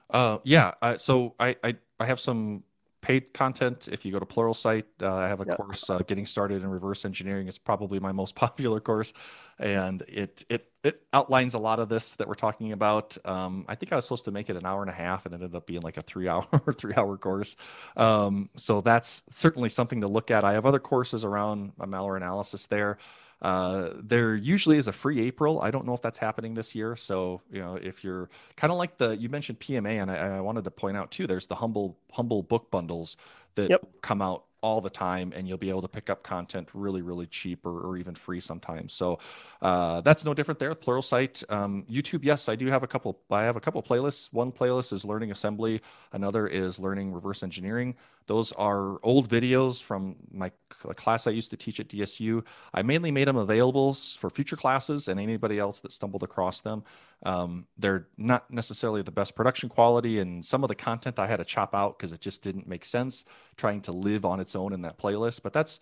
Uh 0.09 0.37
yeah 0.43 0.71
uh, 0.81 0.97
so 0.97 1.35
I, 1.39 1.55
I 1.63 1.75
i 1.99 2.05
have 2.05 2.19
some 2.19 2.63
paid 3.09 3.33
content. 3.33 3.89
If 3.91 4.05
you 4.05 4.11
go 4.11 4.19
to 4.19 4.25
pluralsight 4.27 4.83
uh, 5.01 5.11
i 5.15 5.27
have 5.27 5.41
a 5.41 5.45
yep. 5.47 5.57
course 5.57 5.89
uh, 5.89 5.97
getting 6.05 6.27
started 6.27 6.61
in 6.61 6.69
reverse 6.69 7.05
engineering. 7.05 7.47
It's 7.47 7.57
probably 7.57 7.99
my 7.99 8.11
most 8.11 8.35
popular 8.45 8.79
course. 8.79 9.13
And 9.57 10.03
it 10.07 10.45
it 10.47 10.71
it 10.83 11.01
outlines 11.11 11.55
a 11.55 11.57
lot 11.57 11.79
of 11.79 11.89
this 11.89 12.15
that 12.17 12.27
we're 12.27 12.35
talking 12.35 12.71
about. 12.71 13.17
Um, 13.25 13.65
i 13.67 13.73
think 13.73 13.91
i 13.91 13.95
was 13.95 14.05
supposed 14.05 14.25
to 14.25 14.31
make 14.31 14.47
it 14.51 14.57
an 14.57 14.65
hour 14.65 14.81
and 14.81 14.91
a 14.91 14.93
half 14.93 15.25
and 15.25 15.33
it 15.33 15.37
ended 15.37 15.55
up 15.55 15.65
being 15.65 15.81
like 15.81 15.97
a 15.97 16.03
three 16.03 16.27
hour 16.27 16.45
or 16.67 16.71
three 16.71 16.93
hour 16.95 17.17
course. 17.17 17.55
Um, 17.97 18.51
so 18.55 18.79
that's 18.79 19.23
certainly 19.31 19.69
something 19.69 20.01
to 20.01 20.07
look 20.07 20.29
at. 20.29 20.43
I 20.43 20.53
have 20.53 20.67
other 20.67 20.79
courses 20.79 21.25
around 21.25 21.71
malware 21.79 22.15
analysis 22.15 22.67
there 22.67 22.99
uh, 23.41 23.91
there 23.95 24.35
usually 24.35 24.77
is 24.77 24.87
a 24.87 24.91
free 24.91 25.21
April. 25.21 25.61
I 25.61 25.71
don't 25.71 25.85
know 25.85 25.93
if 25.93 26.01
that's 26.01 26.17
happening 26.17 26.53
this 26.53 26.75
year. 26.75 26.95
So 26.95 27.41
you 27.51 27.59
know, 27.59 27.75
if 27.75 28.03
you're 28.03 28.29
kind 28.55 28.71
of 28.71 28.77
like 28.77 28.97
the 28.97 29.17
you 29.17 29.29
mentioned 29.29 29.59
PMA, 29.59 30.01
and 30.01 30.11
I, 30.11 30.37
I, 30.37 30.41
wanted 30.41 30.63
to 30.65 30.71
point 30.71 30.97
out 30.97 31.11
too, 31.11 31.27
there's 31.27 31.47
the 31.47 31.55
humble 31.55 31.97
humble 32.11 32.43
book 32.43 32.69
bundles 32.69 33.15
that 33.55 33.69
yep. 33.69 33.87
come 34.01 34.21
out 34.21 34.43
all 34.61 34.81
the 34.81 34.89
time 34.89 35.31
and 35.35 35.47
you'll 35.47 35.57
be 35.57 35.69
able 35.69 35.81
to 35.81 35.87
pick 35.87 36.09
up 36.09 36.21
content 36.23 36.67
really 36.73 37.01
really 37.01 37.25
cheap 37.27 37.65
or, 37.65 37.81
or 37.81 37.97
even 37.97 38.13
free 38.13 38.39
sometimes 38.39 38.93
so 38.93 39.17
uh, 39.61 40.01
that's 40.01 40.25
no 40.25 40.33
different 40.33 40.59
there 40.59 40.75
pluralsight 40.75 41.43
um, 41.49 41.85
youtube 41.89 42.23
yes 42.23 42.49
i 42.49 42.55
do 42.55 42.67
have 42.67 42.83
a 42.83 42.87
couple 42.87 43.17
i 43.31 43.43
have 43.43 43.55
a 43.55 43.59
couple 43.59 43.81
playlists 43.81 44.31
one 44.33 44.51
playlist 44.51 44.91
is 44.91 45.05
learning 45.05 45.31
assembly 45.31 45.81
another 46.11 46.47
is 46.47 46.79
learning 46.79 47.13
reverse 47.13 47.41
engineering 47.43 47.95
those 48.29 48.51
are 48.51 48.99
old 49.01 49.27
videos 49.27 49.81
from 49.81 50.15
my 50.31 50.51
class 50.69 51.25
I 51.25 51.31
used 51.31 51.49
to 51.49 51.57
teach 51.57 51.79
at 51.79 51.87
DSU. 51.87 52.45
I 52.75 52.83
mainly 52.83 53.09
made 53.09 53.27
them 53.27 53.37
available 53.37 53.95
for 53.95 54.29
future 54.29 54.55
classes 54.55 55.07
and 55.07 55.19
anybody 55.19 55.57
else 55.57 55.79
that 55.79 55.91
stumbled 55.91 56.21
across 56.21 56.61
them. 56.61 56.83
Um, 57.25 57.65
they're 57.79 58.07
not 58.17 58.51
necessarily 58.51 59.01
the 59.01 59.09
best 59.09 59.33
production 59.33 59.67
quality, 59.67 60.19
and 60.19 60.45
some 60.45 60.63
of 60.63 60.67
the 60.67 60.75
content 60.75 61.17
I 61.17 61.25
had 61.25 61.37
to 61.37 61.43
chop 61.43 61.73
out 61.73 61.97
because 61.97 62.11
it 62.11 62.21
just 62.21 62.43
didn't 62.43 62.67
make 62.67 62.85
sense 62.85 63.25
trying 63.57 63.81
to 63.81 63.91
live 63.91 64.25
on 64.25 64.39
its 64.39 64.55
own 64.55 64.73
in 64.73 64.83
that 64.83 64.99
playlist. 64.99 65.41
But 65.41 65.51
that's 65.51 65.79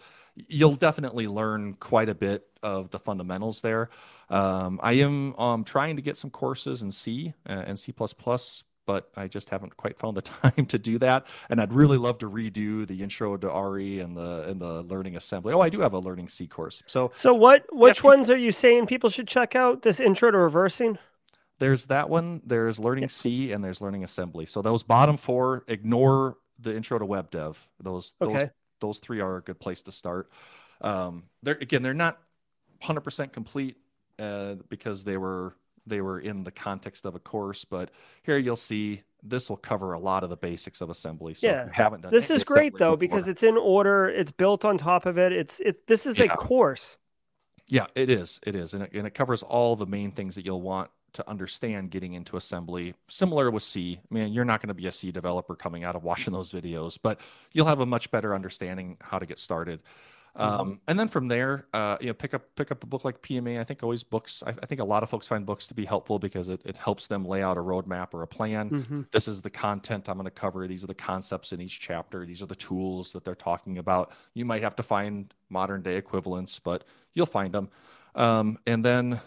you'll 0.47 0.77
definitely 0.77 1.27
learn 1.27 1.73
quite 1.81 2.07
a 2.07 2.15
bit 2.15 2.47
of 2.63 2.89
the 2.91 2.99
fundamentals 2.99 3.59
there. 3.59 3.89
Um, 4.29 4.79
I 4.81 4.93
am 4.93 5.35
um, 5.37 5.65
trying 5.65 5.97
to 5.97 6.01
get 6.01 6.15
some 6.15 6.29
courses 6.29 6.81
in 6.81 6.91
C 6.91 7.33
uh, 7.49 7.63
and 7.67 7.77
C++ 7.77 7.93
but 8.87 9.11
I 9.15 9.27
just 9.27 9.51
haven't 9.51 9.77
quite 9.77 9.99
found 9.99 10.17
the 10.17 10.21
time 10.43 10.65
to 10.65 10.79
do 10.79 10.97
that. 10.99 11.27
And 11.51 11.61
I'd 11.61 11.71
really 11.71 11.97
love 11.97 12.17
to 12.19 12.29
redo 12.29 12.87
the 12.87 13.03
intro 13.03 13.37
to 13.37 13.47
RE 13.47 13.99
and 13.99 14.17
the 14.17 14.49
and 14.49 14.59
the 14.59 14.81
learning 14.83 15.15
assembly. 15.15 15.53
Oh, 15.53 15.59
I 15.59 15.69
do 15.69 15.81
have 15.81 15.93
a 15.93 15.99
learning 15.99 16.29
C 16.29 16.47
course. 16.47 16.81
So 16.87 17.11
So 17.15 17.35
what 17.35 17.65
which 17.71 18.03
yeah, 18.03 18.09
ones 18.09 18.31
are 18.31 18.37
you 18.37 18.51
saying 18.51 18.87
people 18.87 19.11
should 19.11 19.27
check 19.27 19.55
out? 19.55 19.83
This 19.83 19.99
intro 19.99 20.31
to 20.31 20.37
reversing? 20.37 20.97
There's 21.59 21.87
that 21.87 22.09
one, 22.09 22.41
there's 22.45 22.79
learning 22.79 23.03
yeah. 23.03 23.09
C 23.09 23.51
and 23.51 23.63
there's 23.63 23.81
learning 23.81 24.03
assembly. 24.03 24.45
So 24.45 24.61
those 24.61 24.83
bottom 24.83 25.17
four, 25.17 25.63
ignore 25.67 26.37
the 26.59 26.75
intro 26.75 26.97
to 26.97 27.05
web 27.05 27.29
dev. 27.29 27.67
Those 27.81 28.13
okay. 28.21 28.33
those 28.33 28.49
those 28.79 28.99
three 28.99 29.19
are 29.19 29.37
a 29.37 29.41
good 29.41 29.59
place 29.59 29.81
to 29.83 29.91
start. 29.91 30.31
Um, 30.81 31.23
they're 31.43 31.57
again, 31.59 31.81
they're 31.83 31.93
not 31.93 32.19
100% 32.83 33.31
complete 33.31 33.75
uh, 34.19 34.55
because 34.69 35.03
they 35.03 35.17
were 35.17 35.55
they 35.87 36.01
were 36.01 36.19
in 36.19 36.43
the 36.43 36.51
context 36.51 37.05
of 37.05 37.15
a 37.15 37.19
course, 37.19 37.65
but 37.65 37.91
here 38.23 38.37
you'll 38.37 38.55
see 38.55 39.03
this 39.23 39.49
will 39.49 39.57
cover 39.57 39.93
a 39.93 39.99
lot 39.99 40.23
of 40.23 40.29
the 40.29 40.37
basics 40.37 40.81
of 40.81 40.89
assembly. 40.89 41.33
So 41.33 41.47
yeah, 41.47 41.69
haven't 41.71 42.01
done 42.01 42.11
this 42.11 42.29
is 42.29 42.43
great 42.43 42.77
though 42.77 42.95
before. 42.95 43.17
because 43.17 43.27
it's 43.27 43.43
in 43.43 43.57
order. 43.57 44.07
It's 44.09 44.31
built 44.31 44.65
on 44.65 44.77
top 44.77 45.05
of 45.05 45.17
it. 45.17 45.31
It's 45.31 45.59
it. 45.59 45.87
This 45.87 46.05
is 46.05 46.19
yeah. 46.19 46.25
a 46.25 46.29
course. 46.29 46.97
Yeah, 47.67 47.87
it 47.95 48.09
is. 48.09 48.39
It 48.45 48.55
is, 48.55 48.73
and 48.73 48.83
it, 48.83 48.93
and 48.93 49.05
it 49.05 49.13
covers 49.13 49.43
all 49.43 49.75
the 49.75 49.85
main 49.85 50.11
things 50.11 50.35
that 50.35 50.45
you'll 50.45 50.61
want 50.61 50.89
to 51.13 51.29
understand 51.29 51.91
getting 51.91 52.13
into 52.13 52.37
assembly. 52.37 52.93
Similar 53.09 53.51
with 53.51 53.63
C. 53.63 53.99
I 53.99 54.13
mean, 54.13 54.33
you're 54.33 54.45
not 54.45 54.61
going 54.61 54.69
to 54.69 54.73
be 54.73 54.87
a 54.87 54.91
C 54.91 55.11
developer 55.11 55.55
coming 55.55 55.83
out 55.83 55.95
of 55.95 56.03
watching 56.03 56.33
those 56.33 56.51
videos, 56.51 56.97
but 57.01 57.19
you'll 57.53 57.65
have 57.65 57.79
a 57.79 57.85
much 57.85 58.11
better 58.11 58.35
understanding 58.35 58.97
how 59.01 59.19
to 59.19 59.25
get 59.25 59.39
started. 59.39 59.81
Mm-hmm. 60.37 60.61
Um, 60.61 60.81
and 60.87 60.99
then 60.99 61.07
from 61.07 61.27
there, 61.27 61.65
uh, 61.73 61.97
you 61.99 62.07
know, 62.07 62.13
pick 62.13 62.33
up 62.33 62.43
pick 62.55 62.71
up 62.71 62.83
a 62.83 62.87
book 62.87 63.03
like 63.03 63.21
PMA. 63.21 63.59
I 63.59 63.63
think 63.63 63.81
always 63.81 64.03
books. 64.03 64.43
I, 64.45 64.51
I 64.51 64.65
think 64.67 64.81
a 64.81 64.85
lot 64.85 65.01
of 65.01 65.09
folks 65.09 65.25
find 65.25 65.45
books 65.45 65.67
to 65.67 65.73
be 65.73 65.83
helpful 65.83 66.19
because 66.19 66.49
it, 66.49 66.61
it 66.63 66.77
helps 66.77 67.07
them 67.07 67.25
lay 67.25 67.41
out 67.41 67.57
a 67.57 67.61
roadmap 67.61 68.13
or 68.13 68.21
a 68.21 68.27
plan. 68.27 68.69
Mm-hmm. 68.69 69.01
This 69.11 69.27
is 69.27 69.41
the 69.41 69.49
content 69.49 70.07
I'm 70.07 70.17
going 70.17 70.25
to 70.25 70.31
cover. 70.31 70.67
These 70.67 70.83
are 70.83 70.87
the 70.87 70.93
concepts 70.93 71.53
in 71.53 71.61
each 71.61 71.79
chapter. 71.79 72.25
These 72.25 72.43
are 72.43 72.45
the 72.45 72.55
tools 72.55 73.11
that 73.13 73.25
they're 73.25 73.35
talking 73.35 73.79
about. 73.79 74.11
You 74.35 74.45
might 74.45 74.61
have 74.61 74.75
to 74.75 74.83
find 74.83 75.33
modern 75.49 75.81
day 75.81 75.97
equivalents, 75.97 76.59
but 76.59 76.83
you'll 77.15 77.25
find 77.25 77.53
them. 77.53 77.69
Um, 78.13 78.59
and 78.67 78.85
then 78.85 79.19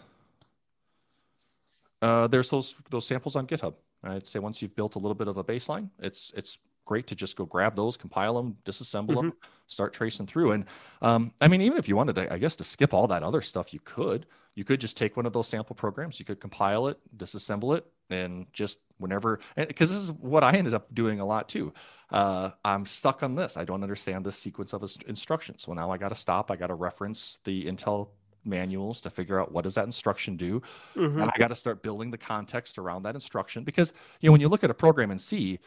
uh, 2.01 2.27
there's 2.27 2.49
those 2.49 2.75
those 2.89 3.05
samples 3.05 3.35
on 3.35 3.47
GitHub. 3.47 3.73
I'd 4.03 4.25
say 4.25 4.39
once 4.39 4.61
you've 4.61 4.75
built 4.75 4.95
a 4.95 4.99
little 4.99 5.15
bit 5.15 5.27
of 5.27 5.37
a 5.37 5.43
baseline, 5.43 5.89
it's 5.99 6.31
it's 6.35 6.57
great 6.85 7.07
to 7.07 7.15
just 7.15 7.35
go 7.35 7.45
grab 7.45 7.75
those, 7.75 7.97
compile 7.97 8.35
them, 8.35 8.57
disassemble 8.65 9.09
mm-hmm. 9.09 9.29
them, 9.29 9.33
start 9.67 9.93
tracing 9.93 10.27
through. 10.27 10.51
And 10.51 10.65
um, 11.01 11.33
I 11.41 11.47
mean, 11.47 11.61
even 11.61 11.77
if 11.77 11.87
you 11.87 11.95
wanted 11.95 12.15
to, 12.15 12.33
I 12.33 12.37
guess 12.37 12.55
to 12.57 12.63
skip 12.63 12.93
all 12.93 13.07
that 13.07 13.23
other 13.23 13.41
stuff, 13.41 13.73
you 13.73 13.79
could. 13.83 14.25
You 14.55 14.65
could 14.65 14.81
just 14.81 14.97
take 14.97 15.15
one 15.15 15.25
of 15.25 15.31
those 15.31 15.47
sample 15.47 15.75
programs, 15.75 16.19
you 16.19 16.25
could 16.25 16.41
compile 16.41 16.87
it, 16.87 16.97
disassemble 17.17 17.77
it, 17.77 17.85
and 18.09 18.45
just 18.51 18.79
whenever, 18.97 19.39
because 19.55 19.89
this 19.89 19.99
is 19.99 20.11
what 20.11 20.43
I 20.43 20.51
ended 20.51 20.73
up 20.73 20.93
doing 20.93 21.21
a 21.21 21.25
lot 21.25 21.47
too. 21.47 21.73
Uh, 22.09 22.49
I'm 22.65 22.85
stuck 22.85 23.23
on 23.23 23.33
this. 23.33 23.55
I 23.55 23.63
don't 23.63 23.81
understand 23.81 24.25
this 24.25 24.35
sequence 24.35 24.73
of 24.73 24.83
instructions. 25.07 25.63
So 25.63 25.73
now 25.73 25.89
I 25.89 25.97
got 25.97 26.09
to 26.09 26.15
stop. 26.15 26.51
I 26.51 26.57
got 26.57 26.67
to 26.67 26.73
reference 26.73 27.39
the 27.45 27.65
Intel 27.65 28.09
manuals 28.43 29.01
to 29.01 29.09
figure 29.09 29.39
out 29.39 29.51
what 29.51 29.63
does 29.63 29.75
that 29.75 29.85
instruction 29.85 30.35
do 30.35 30.61
mm-hmm. 30.95 31.21
and 31.21 31.29
i 31.29 31.37
got 31.37 31.49
to 31.49 31.55
start 31.55 31.83
building 31.83 32.09
the 32.09 32.17
context 32.17 32.77
around 32.77 33.03
that 33.03 33.13
instruction 33.13 33.63
because 33.63 33.93
you 34.19 34.27
know 34.27 34.31
when 34.31 34.41
you 34.41 34.49
look 34.49 34.63
at 34.63 34.71
a 34.71 34.73
program 34.73 35.11
in 35.11 35.17
c 35.17 35.59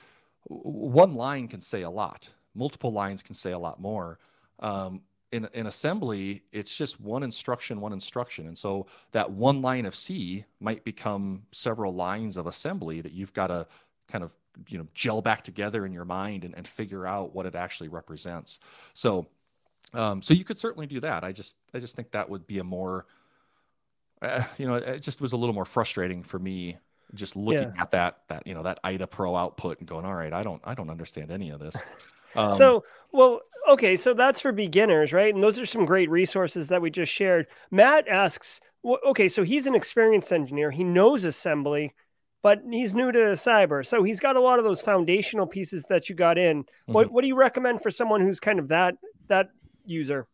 one 0.45 1.15
line 1.15 1.49
can 1.49 1.61
say 1.61 1.83
a 1.83 1.91
lot. 1.91 2.29
Multiple 2.55 2.93
lines 2.93 3.23
can 3.23 3.35
say 3.35 3.53
a 3.53 3.59
lot 3.59 3.81
more. 3.81 4.19
Um, 4.61 5.03
in, 5.33 5.49
in 5.53 5.67
assembly 5.67 6.45
it's 6.53 6.77
just 6.77 7.01
one 7.01 7.25
instruction 7.25 7.81
one 7.81 7.93
instruction. 7.93 8.47
And 8.47 8.57
so 8.57 8.87
that 9.13 9.31
one 9.31 9.63
line 9.63 9.85
of 9.85 9.97
c 9.97 10.45
might 10.61 10.85
become 10.85 11.43
several 11.51 11.93
lines 11.93 12.37
of 12.37 12.47
assembly 12.47 13.01
that 13.01 13.13
you've 13.13 13.33
got 13.33 13.49
to 13.49 13.67
kind 14.09 14.23
of 14.23 14.33
you 14.69 14.79
know 14.79 14.87
gel 14.95 15.21
back 15.21 15.43
together 15.43 15.85
in 15.85 15.93
your 15.93 16.05
mind 16.05 16.45
and, 16.45 16.55
and 16.55 16.69
figure 16.69 17.07
out 17.07 17.35
what 17.35 17.47
it 17.47 17.55
actually 17.57 17.89
represents. 17.89 18.61
So 18.95 19.27
um, 19.93 20.23
so 20.23 20.35
you 20.35 20.45
could 20.45 20.59
certainly 20.59 20.87
do 20.87 21.01
that. 21.01 21.25
I 21.25 21.33
just 21.33 21.57
i 21.75 21.79
just 21.79 21.97
think 21.97 22.13
that 22.13 22.29
would 22.29 22.47
be 22.47 22.59
a 22.61 22.65
more 22.65 23.07
uh, 24.23 24.45
you 24.57 24.67
know 24.67 24.75
it 24.75 25.01
just 25.01 25.21
was 25.21 25.33
a 25.33 25.37
little 25.37 25.55
more 25.55 25.65
frustrating 25.65 26.23
for 26.23 26.39
me 26.39 26.79
just 27.13 27.37
looking 27.37 27.73
yeah. 27.75 27.83
at 27.83 27.91
that 27.91 28.19
that 28.29 28.47
you 28.47 28.55
know 28.55 28.63
that 28.63 28.79
IDA 28.85 29.07
Pro 29.07 29.37
output 29.37 29.79
and 29.79 29.89
going, 29.89 30.05
all 30.05 30.15
right, 30.15 30.33
I 30.33 30.43
don't 30.43 30.63
I 30.65 30.75
don't 30.75 30.91
understand 30.91 31.31
any 31.31 31.51
of 31.51 31.61
this. 31.61 31.77
Um, 32.37 32.53
so 32.55 32.85
well, 33.13 33.43
okay, 33.69 33.95
so 33.95 34.13
that's 34.13 34.41
for 34.41 34.51
beginners, 34.51 35.13
right? 35.13 35.33
And 35.33 35.41
those 35.41 35.57
are 35.61 35.67
some 35.67 35.85
great 35.85 36.11
resources 36.11 36.67
that 36.67 36.83
we 36.83 36.91
just 36.91 37.13
shared. 37.13 37.47
Matt 37.71 38.09
asks, 38.09 38.61
well, 38.83 38.99
okay, 39.07 39.29
so 39.29 39.45
he's 39.45 39.69
an 39.69 39.77
experienced 39.77 40.33
engineer, 40.33 40.73
he 40.73 40.83
knows 40.83 41.25
assembly, 41.25 41.95
but 42.43 42.61
he's 42.69 42.93
new 42.93 43.13
to 43.13 43.19
cyber, 43.19 43.87
so 43.87 44.03
he's 44.03 44.19
got 44.19 44.35
a 44.35 44.41
lot 44.41 44.59
of 44.59 44.65
those 44.65 44.81
foundational 44.81 45.47
pieces 45.47 45.85
that 45.89 46.09
you 46.09 46.17
got 46.17 46.37
in. 46.37 46.65
Mm-hmm. 46.65 46.93
What 46.93 47.13
what 47.13 47.23
do 47.23 47.29
you 47.29 47.37
recommend 47.37 47.83
for 47.83 47.91
someone 47.93 48.21
who's 48.21 48.41
kind 48.41 48.59
of 48.59 48.69
that 48.69 48.97
that 49.29 49.51
user? 49.87 50.27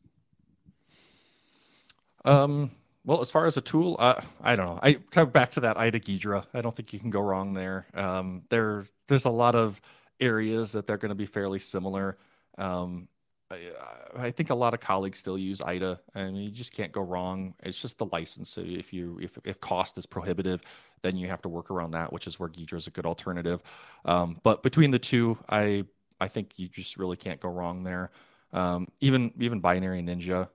Um 2.25 2.71
well, 3.05 3.21
as 3.21 3.31
far 3.31 3.47
as 3.47 3.57
a 3.57 3.61
tool, 3.61 3.97
uh, 3.99 4.21
I 4.43 4.57
don't 4.57 4.67
know. 4.67 4.81
I 4.83 4.95
come 5.11 5.31
back 5.31 5.53
to 5.53 5.61
that 5.61 5.77
IDA 5.77 6.01
Ghidra. 6.01 6.45
I 6.53 6.61
don't 6.61 6.77
think 6.77 6.93
you 6.93 6.99
can 6.99 7.11
go 7.11 7.21
wrong 7.21 7.55
there. 7.55 7.87
Um, 7.95 8.43
there, 8.51 8.85
there's 9.09 9.25
a 9.25 9.31
lot 9.31 9.55
of 9.55 9.81
areas 10.21 10.73
that 10.73 10.87
they're 10.87 10.99
going 10.99 11.11
to 11.11 11.15
be 11.15 11.27
fairly 11.27 11.59
similar. 11.59 12.19
Um, 12.59 13.09
I, 13.51 13.71
I, 14.17 14.31
think 14.31 14.51
a 14.51 14.55
lot 14.55 14.75
of 14.75 14.81
colleagues 14.81 15.19
still 15.19 15.39
use 15.39 15.61
IDA. 15.61 15.99
I 16.15 16.25
mean, 16.25 16.37
you 16.37 16.51
just 16.51 16.73
can't 16.73 16.93
go 16.93 17.01
wrong. 17.01 17.55
It's 17.63 17.81
just 17.81 17.99
the 17.99 18.07
license. 18.07 18.51
So 18.51 18.61
if 18.65 18.93
you 18.93 19.19
if 19.21 19.39
if 19.45 19.61
cost 19.61 19.99
is 19.99 20.07
prohibitive, 20.07 20.63
then 21.03 21.17
you 21.17 21.27
have 21.29 21.43
to 21.43 21.49
work 21.49 21.71
around 21.71 21.93
that, 21.93 22.13
which 22.13 22.27
is 22.27 22.39
where 22.39 22.49
Ghidra 22.49 22.75
is 22.75 22.87
a 22.87 22.91
good 22.91 23.07
alternative. 23.07 23.63
Um, 24.05 24.39
but 24.43 24.63
between 24.63 24.91
the 24.91 24.99
two, 24.99 25.39
I 25.49 25.85
I 26.21 26.29
think 26.29 26.59
you 26.59 26.69
just 26.69 26.97
really 26.97 27.17
can't 27.17 27.41
go 27.41 27.49
wrong 27.49 27.83
there. 27.83 28.11
Um, 28.53 28.89
even 29.01 29.33
even 29.41 29.61
binary 29.61 30.03
ninja. 30.03 30.49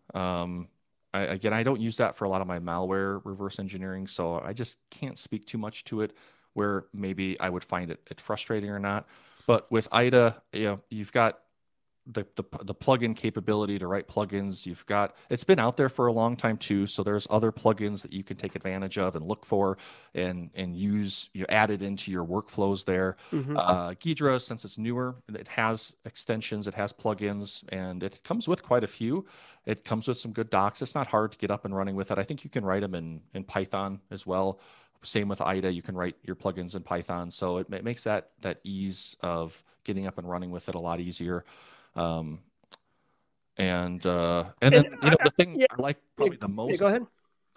I, 1.15 1.21
again, 1.21 1.53
I 1.53 1.63
don't 1.63 1.79
use 1.79 1.97
that 1.97 2.15
for 2.15 2.25
a 2.25 2.29
lot 2.29 2.41
of 2.41 2.47
my 2.47 2.59
malware 2.59 3.21
reverse 3.23 3.59
engineering, 3.59 4.07
so 4.07 4.39
I 4.39 4.53
just 4.53 4.77
can't 4.91 5.17
speak 5.17 5.45
too 5.45 5.57
much 5.57 5.83
to 5.85 6.01
it. 6.01 6.15
Where 6.53 6.85
maybe 6.93 7.37
I 7.39 7.49
would 7.49 7.63
find 7.63 7.91
it, 7.91 7.99
it 8.09 8.21
frustrating 8.21 8.69
or 8.69 8.79
not. 8.79 9.07
But 9.45 9.69
with 9.71 9.87
IDA, 9.91 10.41
you 10.53 10.63
know, 10.63 10.79
you've 10.89 11.11
got 11.11 11.39
the, 12.07 12.25
the 12.35 12.43
the 12.63 12.75
plugin 12.75 13.15
capability 13.15 13.79
to 13.79 13.87
write 13.87 14.07
plugins. 14.07 14.65
You've 14.65 14.85
got 14.85 15.15
it's 15.29 15.43
been 15.43 15.59
out 15.59 15.75
there 15.77 15.89
for 15.89 16.07
a 16.07 16.13
long 16.13 16.35
time 16.35 16.57
too. 16.57 16.85
So 16.85 17.03
there's 17.03 17.25
other 17.29 17.51
plugins 17.51 18.01
that 18.03 18.13
you 18.13 18.23
can 18.23 18.37
take 18.37 18.55
advantage 18.55 18.97
of 18.97 19.15
and 19.15 19.25
look 19.25 19.45
for 19.45 19.77
and 20.13 20.51
and 20.53 20.75
use. 20.75 21.29
You 21.33 21.45
add 21.49 21.71
it 21.71 21.81
into 21.81 22.11
your 22.11 22.23
workflows 22.23 22.85
there. 22.85 23.17
Mm-hmm. 23.31 23.57
Uh, 23.57 23.89
Ghidra, 23.91 24.39
since 24.39 24.63
it's 24.65 24.77
newer, 24.77 25.15
it 25.29 25.47
has 25.47 25.95
extensions, 26.05 26.67
it 26.67 26.75
has 26.75 26.93
plugins, 26.93 27.63
and 27.69 28.03
it 28.03 28.21
comes 28.23 28.47
with 28.47 28.61
quite 28.61 28.83
a 28.83 28.87
few. 28.87 29.25
It 29.65 29.83
comes 29.83 30.07
with 30.07 30.17
some 30.17 30.31
good 30.31 30.51
docs. 30.51 30.81
It's 30.81 30.95
not 30.95 31.07
hard 31.07 31.31
to 31.31 31.37
get 31.37 31.49
up 31.49 31.65
and 31.65 31.75
running 31.75 31.95
with 31.95 32.11
it. 32.11 32.19
I 32.19 32.23
think 32.23 32.43
you 32.43 32.49
can 32.51 32.63
write 32.63 32.81
them 32.81 32.93
in 32.93 33.21
in 33.33 33.43
Python 33.43 33.99
as 34.11 34.27
well. 34.27 34.59
Same 35.01 35.27
with 35.27 35.41
IDA, 35.41 35.71
you 35.71 35.83
can 35.83 35.95
write 35.95 36.15
your 36.23 36.35
plugins 36.35 36.75
in 36.75 36.81
Python. 36.81 37.29
So 37.31 37.57
it, 37.57 37.67
it 37.71 37.83
makes 37.83 38.03
that 38.03 38.29
that 38.41 38.59
ease 38.63 39.15
of 39.21 39.63
getting 39.83 40.07
up 40.07 40.17
and 40.17 40.29
running 40.29 40.51
with 40.51 40.67
it 40.69 40.75
a 40.75 40.79
lot 40.79 40.99
easier. 40.99 41.45
Um, 41.95 42.39
and 43.57 44.05
uh, 44.05 44.45
and 44.61 44.73
then 44.73 44.85
you 45.01 45.09
know 45.09 45.17
the 45.23 45.31
thing 45.31 45.59
yeah, 45.59 45.67
I 45.71 45.81
like 45.81 45.97
probably 46.15 46.37
the 46.37 46.47
most. 46.47 46.71
Yeah, 46.71 46.77
go 46.77 46.87
ahead. 46.87 47.05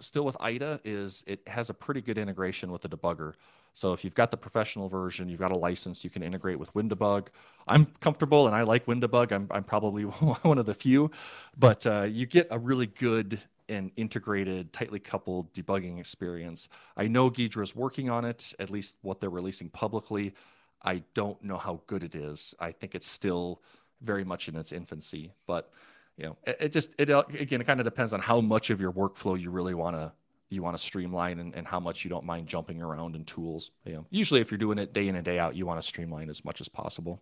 Still 0.01 0.23
with 0.23 0.37
IDA 0.39 0.79
is 0.85 1.25
it 1.27 1.41
has 1.45 1.69
a 1.69 1.73
pretty 1.73 2.01
good 2.01 2.17
integration 2.17 2.71
with 2.71 2.81
the 2.81 2.89
debugger. 2.89 3.33
So 3.73 3.91
if 3.91 4.03
you've 4.03 4.15
got 4.15 4.31
the 4.31 4.37
professional 4.37 4.87
version, 4.87 5.27
you've 5.27 5.41
got 5.41 5.51
a 5.51 5.57
license, 5.57 6.03
you 6.03 6.09
can 6.09 6.23
integrate 6.23 6.57
with 6.57 6.73
WinDbg. 6.73 7.27
I'm 7.67 7.85
comfortable 7.99 8.47
and 8.47 8.55
I 8.55 8.63
like 8.63 8.85
WinDbg. 8.85 9.31
I'm 9.33 9.47
I'm 9.51 9.63
probably 9.63 10.03
one 10.43 10.57
of 10.57 10.65
the 10.65 10.73
few, 10.73 11.11
but 11.57 11.85
uh, 11.85 12.03
you 12.03 12.25
get 12.25 12.47
a 12.49 12.57
really 12.57 12.87
good 12.87 13.41
and 13.67 13.91
integrated, 13.97 14.73
tightly 14.73 14.99
coupled 14.99 15.53
debugging 15.53 15.99
experience. 15.99 16.69
I 16.97 17.07
know 17.07 17.29
Ghidra 17.29 17.63
is 17.63 17.75
working 17.75 18.09
on 18.09 18.25
it, 18.25 18.53
at 18.57 18.71
least 18.71 18.97
what 19.01 19.19
they're 19.19 19.29
releasing 19.29 19.69
publicly. 19.69 20.33
I 20.81 21.03
don't 21.13 21.41
know 21.43 21.57
how 21.57 21.81
good 21.87 22.03
it 22.03 22.15
is. 22.15 22.55
I 22.59 22.71
think 22.71 22.95
it's 22.95 23.07
still 23.07 23.61
very 24.01 24.23
much 24.23 24.47
in 24.47 24.55
its 24.55 24.71
infancy. 24.71 25.33
But 25.47 25.71
you 26.17 26.25
know, 26.25 26.37
it, 26.45 26.57
it 26.59 26.71
just 26.71 26.91
it 26.97 27.09
uh, 27.09 27.23
again 27.39 27.61
it 27.61 27.65
kind 27.65 27.79
of 27.79 27.85
depends 27.85 28.13
on 28.13 28.19
how 28.19 28.41
much 28.41 28.69
of 28.69 28.81
your 28.81 28.91
workflow 28.91 29.39
you 29.39 29.51
really 29.51 29.73
want 29.73 29.95
to 29.95 30.11
you 30.49 30.63
want 30.63 30.75
to 30.75 30.81
streamline 30.81 31.39
and, 31.39 31.53
and 31.55 31.67
how 31.67 31.79
much 31.79 32.03
you 32.03 32.09
don't 32.09 32.25
mind 32.25 32.47
jumping 32.47 32.81
around 32.81 33.15
in 33.15 33.23
tools. 33.25 33.71
You 33.85 33.93
know, 33.93 34.05
usually 34.09 34.41
if 34.41 34.51
you're 34.51 34.57
doing 34.57 34.79
it 34.79 34.93
day 34.93 35.07
in 35.07 35.15
and 35.15 35.23
day 35.23 35.39
out, 35.39 35.55
you 35.55 35.65
want 35.65 35.79
to 35.79 35.87
streamline 35.87 36.29
as 36.29 36.43
much 36.43 36.59
as 36.59 36.67
possible. 36.67 37.21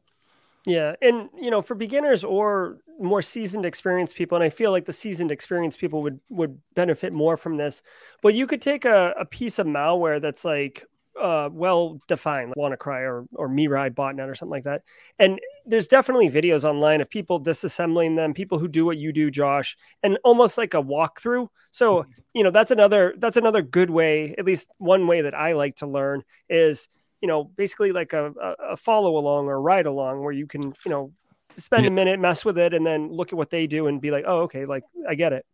Yeah, 0.66 0.96
and 1.02 1.30
you 1.40 1.50
know, 1.50 1.62
for 1.62 1.76
beginners 1.76 2.24
or 2.24 2.80
more 3.00 3.22
seasoned 3.22 3.66
experienced 3.66 4.16
people, 4.16 4.36
and 4.36 4.44
I 4.44 4.50
feel 4.50 4.72
like 4.72 4.86
the 4.86 4.94
seasoned 4.94 5.32
experienced 5.32 5.80
people 5.80 6.02
would 6.02 6.20
would 6.30 6.60
benefit 6.74 7.14
more 7.14 7.38
from 7.38 7.58
this. 7.58 7.82
But 8.22 8.34
you 8.34 8.48
could 8.48 8.62
take 8.62 8.84
a, 8.84 9.14
a 9.18 9.26
piece 9.26 9.60
of 9.60 9.68
malware 9.68 10.20
that's 10.20 10.44
like 10.44 10.86
uh, 11.22 11.50
well 11.52 12.00
defined, 12.08 12.54
like 12.56 12.58
WannaCry 12.58 13.02
or 13.02 13.26
or 13.34 13.50
Mirai 13.50 13.90
botnet 13.90 14.30
or 14.30 14.36
something 14.36 14.52
like 14.52 14.64
that. 14.64 14.84
And 15.20 15.40
there's 15.66 15.88
definitely 15.88 16.30
videos 16.30 16.64
online 16.64 17.02
of 17.02 17.10
people 17.10 17.42
disassembling 17.42 18.16
them, 18.16 18.34
people 18.34 18.60
who 18.60 18.68
do 18.68 18.86
what 18.86 18.98
you 18.98 19.12
do, 19.12 19.32
Josh, 19.32 19.78
and 20.04 20.18
almost 20.24 20.58
like 20.58 20.74
a 20.74 20.82
walkthrough. 20.82 21.48
So 21.72 21.98
mm-hmm. 21.98 22.12
you 22.34 22.44
know 22.44 22.52
that's 22.52 22.72
another 22.72 23.14
that's 23.18 23.38
another 23.38 23.62
good 23.62 23.90
way, 23.90 24.36
at 24.38 24.46
least 24.46 24.70
one 24.78 25.08
way 25.08 25.22
that 25.22 25.36
I 25.36 25.54
like 25.54 25.76
to 25.78 25.88
learn 25.88 26.24
is 26.50 26.90
you 27.22 27.28
know 27.28 27.44
basically 27.44 27.92
like 27.92 28.14
a, 28.14 28.32
a 28.60 28.78
follow 28.78 29.18
along 29.18 29.48
or 29.48 29.62
ride 29.62 29.86
along 29.86 30.22
where 30.22 30.34
you 30.34 30.48
can 30.48 30.74
you 30.86 30.92
know 30.92 31.12
spend 31.58 31.84
yeah. 31.84 31.90
a 31.90 31.94
minute, 31.94 32.20
mess 32.20 32.46
with 32.46 32.58
it, 32.58 32.74
and 32.74 32.86
then 32.86 33.12
look 33.12 33.30
at 33.34 33.38
what 33.38 33.50
they 33.50 33.68
do 33.68 33.88
and 33.88 34.02
be 34.02 34.12
like, 34.12 34.26
oh 34.28 34.42
okay, 34.42 34.66
like 34.66 34.84
I 35.08 35.16
get 35.16 35.34
it. 35.34 35.46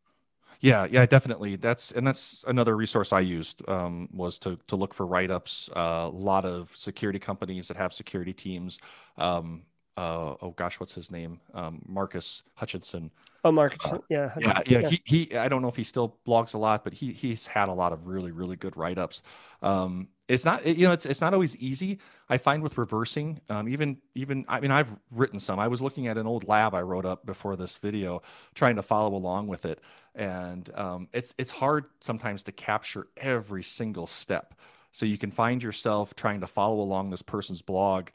Yeah, 0.63 0.87
yeah, 0.89 1.05
definitely. 1.05 1.57
That's 1.57 1.91
and 1.91 2.07
that's 2.07 2.45
another 2.47 2.77
resource 2.77 3.11
I 3.11 3.19
used 3.19 3.67
um, 3.67 4.07
was 4.13 4.39
to 4.39 4.57
to 4.67 4.77
look 4.77 4.93
for 4.93 5.05
write 5.05 5.29
ups. 5.29 5.69
Uh, 5.75 6.07
a 6.07 6.09
lot 6.09 6.45
of 6.45 6.71
security 6.73 7.19
companies 7.19 7.67
that 7.67 7.75
have 7.75 7.91
security 7.91 8.31
teams. 8.31 8.79
Um, 9.17 9.63
uh, 9.97 10.35
oh 10.41 10.53
gosh, 10.55 10.79
what's 10.79 10.95
his 10.95 11.11
name? 11.11 11.41
Um, 11.53 11.81
Marcus 11.85 12.43
Hutchinson. 12.55 13.11
Oh, 13.43 13.51
Marcus. 13.51 13.85
Uh, 13.85 13.97
yeah, 14.09 14.33
yeah, 14.39 14.61
yeah, 14.65 14.79
yeah. 14.79 14.89
He, 14.89 15.01
he, 15.03 15.37
I 15.37 15.49
don't 15.49 15.61
know 15.61 15.67
if 15.67 15.75
he 15.75 15.83
still 15.83 16.17
blogs 16.25 16.53
a 16.53 16.57
lot, 16.57 16.85
but 16.85 16.93
he 16.93 17.11
he's 17.11 17.45
had 17.45 17.67
a 17.67 17.73
lot 17.73 17.91
of 17.91 18.07
really 18.07 18.31
really 18.31 18.55
good 18.55 18.77
write 18.77 18.97
ups. 18.97 19.21
Um, 19.61 20.07
it's 20.27 20.45
not 20.45 20.65
you 20.65 20.87
know 20.87 20.93
it's 20.93 21.05
it's 21.05 21.21
not 21.21 21.33
always 21.33 21.55
easy. 21.57 21.99
I 22.29 22.37
find 22.37 22.63
with 22.63 22.77
reversing, 22.77 23.41
um, 23.49 23.67
even 23.67 23.97
even 24.15 24.45
I 24.47 24.59
mean 24.59 24.71
I've 24.71 24.95
written 25.11 25.39
some. 25.39 25.59
I 25.59 25.67
was 25.67 25.81
looking 25.81 26.07
at 26.07 26.17
an 26.17 26.27
old 26.27 26.47
lab 26.47 26.73
I 26.73 26.81
wrote 26.81 27.05
up 27.05 27.25
before 27.25 27.55
this 27.55 27.77
video, 27.77 28.21
trying 28.55 28.75
to 28.77 28.81
follow 28.81 29.15
along 29.15 29.47
with 29.47 29.65
it 29.65 29.79
and 30.15 30.69
um, 30.75 31.07
it's 31.13 31.33
it's 31.37 31.51
hard 31.51 31.85
sometimes 31.99 32.43
to 32.43 32.51
capture 32.51 33.07
every 33.17 33.63
single 33.63 34.07
step 34.07 34.53
so 34.91 35.05
you 35.05 35.17
can 35.17 35.31
find 35.31 35.63
yourself 35.63 36.15
trying 36.15 36.39
to 36.39 36.47
follow 36.47 36.81
along 36.81 37.09
this 37.09 37.21
person's 37.21 37.61
blog 37.61 38.09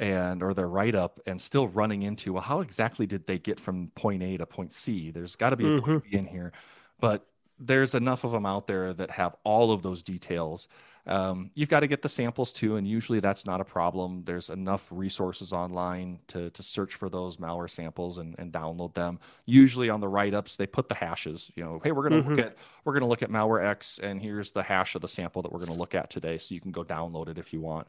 and 0.00 0.42
or 0.42 0.52
their 0.52 0.68
write 0.68 0.96
up 0.96 1.20
and 1.26 1.40
still 1.40 1.68
running 1.68 2.02
into 2.02 2.32
well 2.32 2.42
how 2.42 2.60
exactly 2.60 3.06
did 3.06 3.26
they 3.26 3.38
get 3.38 3.60
from 3.60 3.88
point 3.94 4.22
a 4.22 4.36
to 4.36 4.46
point 4.46 4.72
c 4.72 5.10
there's 5.10 5.36
got 5.36 5.50
to 5.50 5.56
be 5.56 5.64
a 5.64 5.80
mm-hmm. 5.80 6.16
in 6.16 6.26
here 6.26 6.52
but 7.00 7.26
there's 7.60 7.94
enough 7.94 8.24
of 8.24 8.32
them 8.32 8.46
out 8.46 8.66
there 8.66 8.92
that 8.92 9.10
have 9.10 9.36
all 9.44 9.70
of 9.70 9.82
those 9.82 10.02
details 10.02 10.66
um, 11.06 11.50
you've 11.54 11.68
got 11.68 11.80
to 11.80 11.86
get 11.86 12.00
the 12.00 12.08
samples 12.08 12.52
too, 12.52 12.76
and 12.76 12.88
usually 12.88 13.20
that's 13.20 13.44
not 13.44 13.60
a 13.60 13.64
problem. 13.64 14.22
There's 14.24 14.48
enough 14.48 14.86
resources 14.90 15.52
online 15.52 16.20
to, 16.28 16.50
to 16.50 16.62
search 16.62 16.94
for 16.94 17.10
those 17.10 17.36
malware 17.36 17.68
samples 17.68 18.18
and, 18.18 18.34
and 18.38 18.50
download 18.52 18.94
them. 18.94 19.18
Usually 19.44 19.90
on 19.90 20.00
the 20.00 20.08
write-ups, 20.08 20.56
they 20.56 20.66
put 20.66 20.88
the 20.88 20.94
hashes. 20.94 21.50
You 21.56 21.64
know, 21.64 21.80
hey, 21.84 21.92
we're 21.92 22.08
gonna 22.08 22.22
mm-hmm. 22.22 22.30
look 22.30 22.46
at 22.46 22.56
we're 22.84 22.94
gonna 22.94 23.08
look 23.08 23.22
at 23.22 23.30
malware 23.30 23.64
X, 23.64 23.98
and 24.02 24.20
here's 24.20 24.50
the 24.52 24.62
hash 24.62 24.94
of 24.94 25.02
the 25.02 25.08
sample 25.08 25.42
that 25.42 25.52
we're 25.52 25.64
gonna 25.64 25.78
look 25.78 25.94
at 25.94 26.08
today. 26.08 26.38
So 26.38 26.54
you 26.54 26.60
can 26.60 26.72
go 26.72 26.84
download 26.84 27.28
it 27.28 27.38
if 27.38 27.52
you 27.52 27.60
want. 27.60 27.86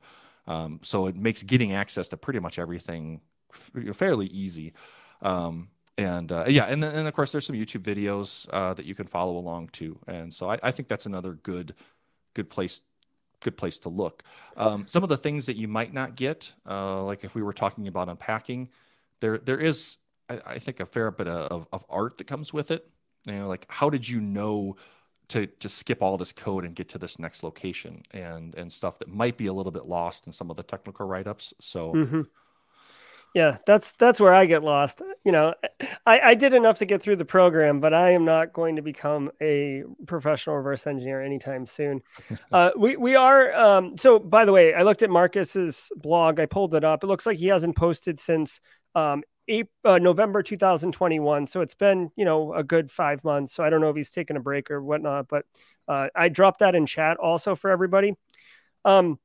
Um, 0.47 0.80
so 0.84 1.07
it 1.07 1.16
makes 1.16 1.41
getting 1.41 1.74
access 1.74 2.09
to 2.09 2.18
pretty 2.18 2.39
much 2.39 2.59
everything 2.59 3.22
f- 3.53 3.95
fairly 3.95 4.28
easy. 4.28 4.74
Um, 5.22 5.70
and 5.97 6.32
uh, 6.32 6.45
yeah, 6.47 6.66
and 6.66 6.84
then 6.84 6.93
and 6.93 7.07
of 7.07 7.13
course 7.13 7.32
there's 7.32 7.45
some 7.45 7.55
YouTube 7.55 7.82
videos 7.82 8.47
uh, 8.51 8.74
that 8.74 8.86
you 8.86 8.93
can 8.93 9.07
follow 9.07 9.38
along 9.38 9.70
too. 9.70 9.97
And 10.07 10.34
so 10.34 10.49
I, 10.49 10.59
I 10.61 10.72
think 10.72 10.89
that's 10.89 11.05
another 11.05 11.36
good 11.36 11.74
good 12.34 12.49
place 12.49 12.82
good 13.46 13.56
place 13.56 13.80
to 13.80 13.89
look. 13.89 14.24
Um, 14.58 14.88
some 14.88 15.04
of 15.04 15.10
the 15.10 15.18
things 15.18 15.46
that 15.46 15.56
you 15.56 15.68
might 15.68 15.93
not 15.93 16.16
get, 16.16 16.52
uh, 16.68 17.04
like 17.04 17.24
if 17.24 17.36
we 17.36 17.43
were 17.43 17.54
talking 17.54 17.88
about 17.88 18.10
unpacking, 18.10 18.70
there 19.22 19.38
there 19.38 19.60
is 19.60 19.98
I, 20.28 20.41
I 20.46 20.60
think 20.60 20.80
a 20.80 20.86
fair 20.86 21.12
bit 21.12 21.28
of, 21.28 21.68
of 21.72 21.86
art 21.89 22.18
that 22.18 22.28
comes 22.28 22.52
with 22.52 22.72
it. 22.72 22.89
You 23.28 23.34
know, 23.34 23.48
like 23.48 23.66
how 23.70 23.89
did 23.89 24.10
you 24.10 24.20
know 24.20 24.76
to 25.30 25.46
to 25.46 25.70
skip 25.70 26.02
all 26.02 26.18
this 26.18 26.32
code 26.32 26.66
and 26.66 26.76
get 26.76 26.89
to 26.89 26.98
this 26.98 27.20
next 27.20 27.43
location 27.43 28.04
and 28.12 28.56
and 28.56 28.74
stuff 28.74 28.98
that 29.00 29.08
might 29.08 29.38
be 29.38 29.46
a 29.46 29.54
little 29.54 29.72
bit 29.72 29.86
lost 29.86 30.28
in 30.28 30.34
some 30.34 30.50
of 30.50 30.58
the 30.58 30.64
technical 30.64 31.08
write 31.08 31.28
ups. 31.28 31.54
So. 31.62 31.93
Mm-hmm 31.93 32.22
yeah 33.36 33.57
that's 33.67 33.91
that's 33.93 34.19
where 34.19 34.33
i 34.33 34.47
get 34.47 34.63
lost. 34.63 35.01
You 35.23 35.31
know 35.31 35.53
I, 36.05 36.19
I 36.19 36.36
did 36.36 36.53
enough 36.53 36.79
to 36.79 36.86
get 36.86 37.03
through 37.03 37.17
the 37.17 37.25
program 37.25 37.79
but 37.79 37.93
i 37.93 38.11
am 38.11 38.25
not 38.25 38.53
going 38.53 38.77
to 38.77 38.81
become 38.81 39.29
a 39.41 39.83
professional 40.07 40.55
reverse 40.55 40.88
engineer 40.88 41.21
anytime 41.21 41.67
soon. 41.67 42.01
Uh, 42.51 42.71
we, 42.77 42.95
we 42.95 43.15
are 43.15 43.53
um, 43.53 43.97
so 43.97 44.17
by 44.17 44.45
the 44.45 44.51
way 44.51 44.73
i 44.73 44.81
looked 44.81 45.03
at 45.03 45.09
marcus's 45.09 45.91
blog. 45.97 46.39
I 46.39 46.45
pulled 46.45 46.73
it 46.73 46.83
up. 46.86 47.03
It 47.03 47.07
looks 47.07 47.25
like 47.25 47.38
he 47.38 47.47
hasn't 47.47 47.75
posted 47.75 48.19
since 48.19 48.61
um, 48.95 49.23
April, 49.47 49.93
uh, 49.93 49.97
november 49.97 50.41
2021 50.41 51.47
so 51.47 51.61
it's 51.61 51.73
been 51.75 52.11
you 52.15 52.23
know 52.23 52.53
a 52.53 52.63
good 52.63 52.89
five 52.89 53.23
months. 53.23 53.53
So 53.53 53.63
i 53.63 53.69
don't 53.69 53.81
know 53.81 53.89
if 53.89 53.95
he's 53.95 54.11
taken 54.11 54.38
a 54.38 54.39
break 54.39 54.71
or 54.71 54.81
whatnot 54.81 55.27
but 55.27 55.45
uh, 55.88 56.07
i 56.15 56.29
dropped 56.29 56.59
that 56.59 56.75
in 56.75 56.86
chat 56.86 57.17
also 57.17 57.55
for 57.55 57.69
everybody. 57.69 58.15
Um, 58.86 59.19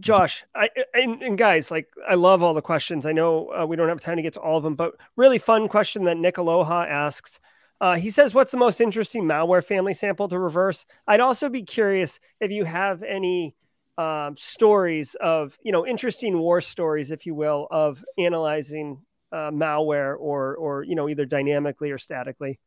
Josh, 0.00 0.44
I 0.54 0.70
and, 0.92 1.22
and, 1.22 1.38
guys, 1.38 1.70
like 1.70 1.88
I 2.06 2.14
love 2.14 2.42
all 2.42 2.54
the 2.54 2.62
questions. 2.62 3.06
I 3.06 3.12
know 3.12 3.52
uh, 3.52 3.64
we 3.66 3.76
don't 3.76 3.88
have 3.88 4.00
time 4.00 4.16
to 4.16 4.22
get 4.22 4.32
to 4.32 4.40
all 4.40 4.56
of 4.56 4.64
them, 4.64 4.74
but 4.74 4.94
really 5.16 5.38
fun 5.38 5.68
question 5.68 6.04
that 6.04 6.16
Nick 6.16 6.38
Aloha 6.38 6.84
asks. 6.84 7.38
Uh, 7.80 7.96
he 7.96 8.10
says, 8.10 8.34
"What's 8.34 8.50
the 8.50 8.56
most 8.56 8.80
interesting 8.80 9.22
malware 9.22 9.64
family 9.64 9.94
sample 9.94 10.28
to 10.28 10.38
reverse?" 10.38 10.84
I'd 11.06 11.20
also 11.20 11.48
be 11.48 11.62
curious 11.62 12.18
if 12.40 12.50
you 12.50 12.64
have 12.64 13.02
any 13.04 13.54
um, 13.98 14.36
stories 14.36 15.14
of, 15.20 15.58
you 15.62 15.72
know, 15.72 15.86
interesting 15.86 16.38
war 16.38 16.60
stories, 16.60 17.10
if 17.10 17.26
you 17.26 17.34
will, 17.34 17.68
of 17.70 18.04
analyzing 18.18 19.00
uh, 19.32 19.50
malware 19.50 20.16
or, 20.18 20.56
or 20.56 20.82
you 20.82 20.94
know, 20.94 21.08
either 21.08 21.24
dynamically 21.24 21.90
or 21.90 21.98
statically. 21.98 22.58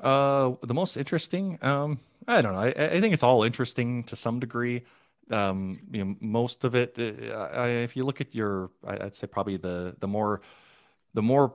Uh, 0.00 0.52
the 0.62 0.74
most 0.74 0.96
interesting. 0.96 1.58
Um, 1.62 1.98
I 2.26 2.40
don't 2.40 2.54
know. 2.54 2.60
I, 2.60 2.68
I 2.68 3.00
think 3.00 3.12
it's 3.12 3.22
all 3.22 3.42
interesting 3.42 4.04
to 4.04 4.16
some 4.16 4.40
degree. 4.40 4.84
Um, 5.30 5.78
you 5.90 6.04
know, 6.04 6.16
most 6.20 6.64
of 6.64 6.74
it. 6.74 6.98
Uh, 6.98 7.48
I, 7.54 7.68
if 7.68 7.96
you 7.96 8.04
look 8.04 8.20
at 8.20 8.34
your, 8.34 8.70
I'd 8.86 9.14
say 9.14 9.26
probably 9.26 9.56
the 9.56 9.96
the 10.00 10.08
more 10.08 10.40
the 11.14 11.22
more 11.22 11.54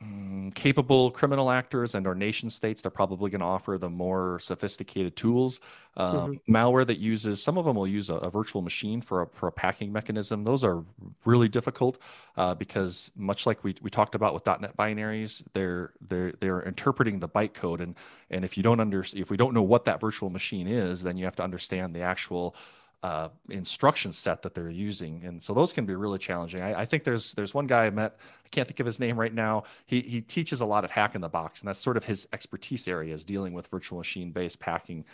um, 0.00 0.52
capable 0.54 1.10
criminal 1.10 1.50
actors 1.50 1.94
and 1.94 2.06
our 2.06 2.14
nation 2.14 2.50
states 2.50 2.80
they're 2.82 2.90
probably 2.90 3.30
going 3.30 3.40
to 3.40 3.46
offer 3.46 3.78
the 3.78 3.88
more 3.88 4.38
sophisticated 4.40 5.16
tools 5.16 5.60
um, 5.96 6.34
mm-hmm. 6.34 6.54
malware 6.54 6.86
that 6.86 6.98
uses 6.98 7.42
some 7.42 7.58
of 7.58 7.64
them 7.64 7.76
will 7.76 7.86
use 7.86 8.08
a, 8.08 8.14
a, 8.16 8.30
virtual 8.30 8.62
machine 8.62 9.00
for 9.00 9.22
a, 9.22 9.26
for 9.32 9.48
a 9.48 9.52
packing 9.52 9.92
mechanism 9.92 10.44
those 10.44 10.62
are 10.62 10.84
really 11.24 11.48
difficult 11.48 11.98
uh, 12.36 12.54
because 12.54 13.10
much 13.16 13.46
like 13.46 13.62
we, 13.64 13.74
we 13.82 13.90
talked 13.90 14.14
about 14.14 14.34
with 14.34 14.46
.NET 14.46 14.76
binaries 14.76 15.42
they're 15.52 15.92
they're 16.08 16.32
they're 16.40 16.62
interpreting 16.62 17.18
the 17.18 17.28
bytecode 17.28 17.80
and 17.80 17.94
and 18.30 18.44
if 18.44 18.56
you 18.56 18.62
don't 18.62 18.80
under 18.80 19.04
if 19.14 19.30
we 19.30 19.36
don't 19.36 19.54
know 19.54 19.62
what 19.62 19.84
that 19.84 20.00
virtual 20.00 20.30
machine 20.30 20.68
is 20.68 21.02
then 21.02 21.16
you 21.16 21.24
have 21.24 21.36
to 21.36 21.42
understand 21.42 21.94
the 21.94 22.00
actual 22.00 22.54
uh, 23.02 23.28
instruction 23.48 24.12
set 24.12 24.42
that 24.42 24.54
they're 24.54 24.70
using, 24.70 25.22
and 25.24 25.40
so 25.40 25.54
those 25.54 25.72
can 25.72 25.86
be 25.86 25.94
really 25.94 26.18
challenging. 26.18 26.62
I, 26.62 26.80
I, 26.80 26.84
think 26.84 27.04
there's 27.04 27.32
there's 27.34 27.54
one 27.54 27.68
guy 27.68 27.86
I 27.86 27.90
met. 27.90 28.16
I 28.44 28.48
can't 28.48 28.66
think 28.66 28.80
of 28.80 28.86
his 28.86 28.98
name 28.98 29.18
right 29.18 29.32
now. 29.32 29.64
He 29.86 30.00
he 30.00 30.20
teaches 30.20 30.60
a 30.60 30.66
lot 30.66 30.82
at 30.82 30.90
Hack 30.90 31.14
in 31.14 31.20
the 31.20 31.28
Box, 31.28 31.60
and 31.60 31.68
that's 31.68 31.78
sort 31.78 31.96
of 31.96 32.04
his 32.04 32.26
expertise 32.32 32.88
area 32.88 33.14
is 33.14 33.24
dealing 33.24 33.52
with 33.52 33.68
virtual 33.68 33.98
machine 33.98 34.32
based 34.32 34.58
packing. 34.58 35.04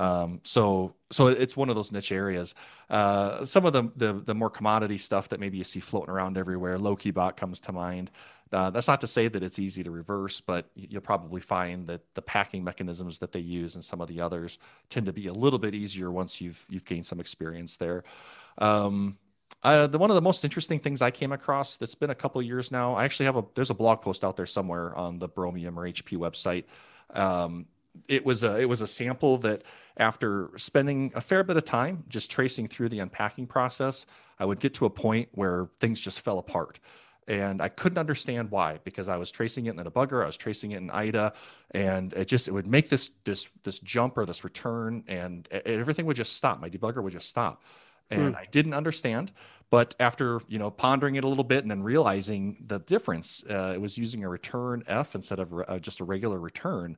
Um, 0.00 0.40
so 0.44 0.94
so 1.12 1.26
it's 1.26 1.56
one 1.56 1.68
of 1.68 1.76
those 1.76 1.92
niche 1.92 2.10
areas. 2.10 2.54
Uh, 2.88 3.44
some 3.44 3.66
of 3.66 3.74
the, 3.74 3.90
the 3.96 4.14
the 4.14 4.34
more 4.34 4.48
commodity 4.48 4.96
stuff 4.96 5.28
that 5.28 5.38
maybe 5.38 5.58
you 5.58 5.64
see 5.64 5.78
floating 5.78 6.10
around 6.10 6.38
everywhere. 6.38 6.78
Lokibot 6.78 7.36
comes 7.36 7.60
to 7.60 7.72
mind. 7.72 8.10
Uh, 8.50 8.70
that's 8.70 8.88
not 8.88 9.02
to 9.02 9.06
say 9.06 9.28
that 9.28 9.42
it's 9.42 9.58
easy 9.58 9.84
to 9.84 9.90
reverse, 9.90 10.40
but 10.40 10.70
you'll 10.74 11.02
probably 11.02 11.40
find 11.40 11.86
that 11.86 12.00
the 12.14 12.22
packing 12.22 12.64
mechanisms 12.64 13.18
that 13.18 13.30
they 13.30 13.40
use 13.40 13.74
and 13.76 13.84
some 13.84 14.00
of 14.00 14.08
the 14.08 14.20
others 14.20 14.58
tend 14.88 15.06
to 15.06 15.12
be 15.12 15.28
a 15.28 15.32
little 15.32 15.58
bit 15.58 15.74
easier 15.74 16.10
once 16.10 16.40
you've 16.40 16.64
you've 16.70 16.86
gained 16.86 17.04
some 17.04 17.20
experience 17.20 17.76
there. 17.76 18.02
Um, 18.56 19.18
uh, 19.62 19.86
the 19.86 19.98
one 19.98 20.10
of 20.10 20.14
the 20.14 20.22
most 20.22 20.44
interesting 20.44 20.80
things 20.80 21.02
I 21.02 21.10
came 21.10 21.32
across 21.32 21.76
that's 21.76 21.94
been 21.94 22.10
a 22.10 22.14
couple 22.14 22.40
years 22.40 22.72
now. 22.72 22.94
I 22.94 23.04
actually 23.04 23.26
have 23.26 23.36
a 23.36 23.44
there's 23.54 23.70
a 23.70 23.74
blog 23.74 24.00
post 24.00 24.24
out 24.24 24.34
there 24.34 24.46
somewhere 24.46 24.96
on 24.96 25.18
the 25.18 25.28
Bromium 25.28 25.76
or 25.76 25.82
HP 25.82 26.16
website. 26.16 26.64
Um, 27.10 27.66
it 28.08 28.24
was 28.24 28.44
a 28.44 28.58
it 28.58 28.68
was 28.68 28.80
a 28.80 28.86
sample 28.86 29.36
that 29.38 29.62
after 29.96 30.50
spending 30.56 31.12
a 31.14 31.20
fair 31.20 31.42
bit 31.44 31.56
of 31.56 31.64
time 31.64 32.04
just 32.08 32.30
tracing 32.30 32.68
through 32.68 32.88
the 32.88 32.98
unpacking 33.00 33.46
process, 33.46 34.06
I 34.38 34.44
would 34.44 34.60
get 34.60 34.74
to 34.74 34.86
a 34.86 34.90
point 34.90 35.28
where 35.32 35.68
things 35.80 36.00
just 36.00 36.20
fell 36.20 36.38
apart 36.38 36.78
and 37.30 37.62
I 37.62 37.68
couldn't 37.68 37.98
understand 37.98 38.50
why 38.50 38.80
because 38.82 39.08
I 39.08 39.16
was 39.16 39.30
tracing 39.30 39.66
it 39.66 39.70
in 39.70 39.78
a 39.78 39.88
debugger, 39.88 40.24
I 40.24 40.26
was 40.26 40.36
tracing 40.36 40.72
it 40.72 40.78
in 40.78 40.90
IDA, 40.90 41.32
and 41.70 42.12
it 42.14 42.26
just 42.26 42.48
it 42.48 42.50
would 42.50 42.66
make 42.66 42.88
this 42.88 43.10
this 43.24 43.48
this 43.62 43.78
jump 43.78 44.18
or 44.18 44.26
this 44.26 44.42
return, 44.42 45.04
and 45.06 45.48
everything 45.64 46.06
would 46.06 46.16
just 46.16 46.34
stop. 46.34 46.60
My 46.60 46.68
debugger 46.68 47.02
would 47.02 47.12
just 47.12 47.28
stop, 47.28 47.62
and 48.10 48.34
mm. 48.34 48.36
I 48.36 48.46
didn't 48.50 48.74
understand. 48.74 49.30
But 49.70 49.94
after 50.00 50.40
you 50.48 50.58
know 50.58 50.72
pondering 50.72 51.14
it 51.14 51.22
a 51.24 51.28
little 51.28 51.44
bit 51.44 51.62
and 51.62 51.70
then 51.70 51.84
realizing 51.84 52.64
the 52.66 52.80
difference, 52.80 53.44
uh, 53.48 53.72
it 53.76 53.80
was 53.80 53.96
using 53.96 54.24
a 54.24 54.28
return 54.28 54.82
F 54.88 55.14
instead 55.14 55.38
of 55.38 55.54
uh, 55.68 55.78
just 55.78 56.00
a 56.00 56.04
regular 56.04 56.40
return. 56.40 56.96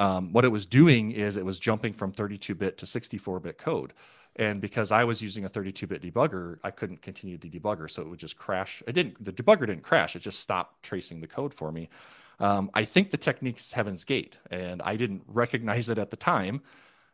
Um, 0.00 0.32
what 0.32 0.46
it 0.46 0.48
was 0.48 0.64
doing 0.64 1.10
is 1.12 1.36
it 1.36 1.44
was 1.44 1.58
jumping 1.58 1.92
from 1.92 2.10
32-bit 2.10 2.78
to 2.78 2.86
64-bit 2.86 3.58
code. 3.58 3.92
And 4.36 4.58
because 4.58 4.92
I 4.92 5.04
was 5.04 5.20
using 5.20 5.44
a 5.44 5.50
32-bit 5.50 6.02
debugger, 6.02 6.58
I 6.64 6.70
couldn't 6.70 7.02
continue 7.02 7.36
the 7.36 7.50
debugger, 7.50 7.90
so 7.90 8.00
it 8.00 8.08
would 8.08 8.18
just 8.18 8.38
crash. 8.38 8.82
It 8.86 8.92
didn't. 8.92 9.22
The 9.22 9.32
debugger 9.32 9.66
didn't 9.66 9.82
crash. 9.82 10.16
It 10.16 10.20
just 10.20 10.40
stopped 10.40 10.82
tracing 10.82 11.20
the 11.20 11.26
code 11.26 11.52
for 11.52 11.70
me. 11.70 11.90
Um, 12.38 12.70
I 12.72 12.86
think 12.86 13.10
the 13.10 13.18
technique's 13.18 13.72
Heaven's 13.74 14.04
Gate, 14.04 14.38
and 14.50 14.80
I 14.80 14.96
didn't 14.96 15.22
recognize 15.26 15.90
it 15.90 15.98
at 15.98 16.08
the 16.08 16.16
time. 16.16 16.62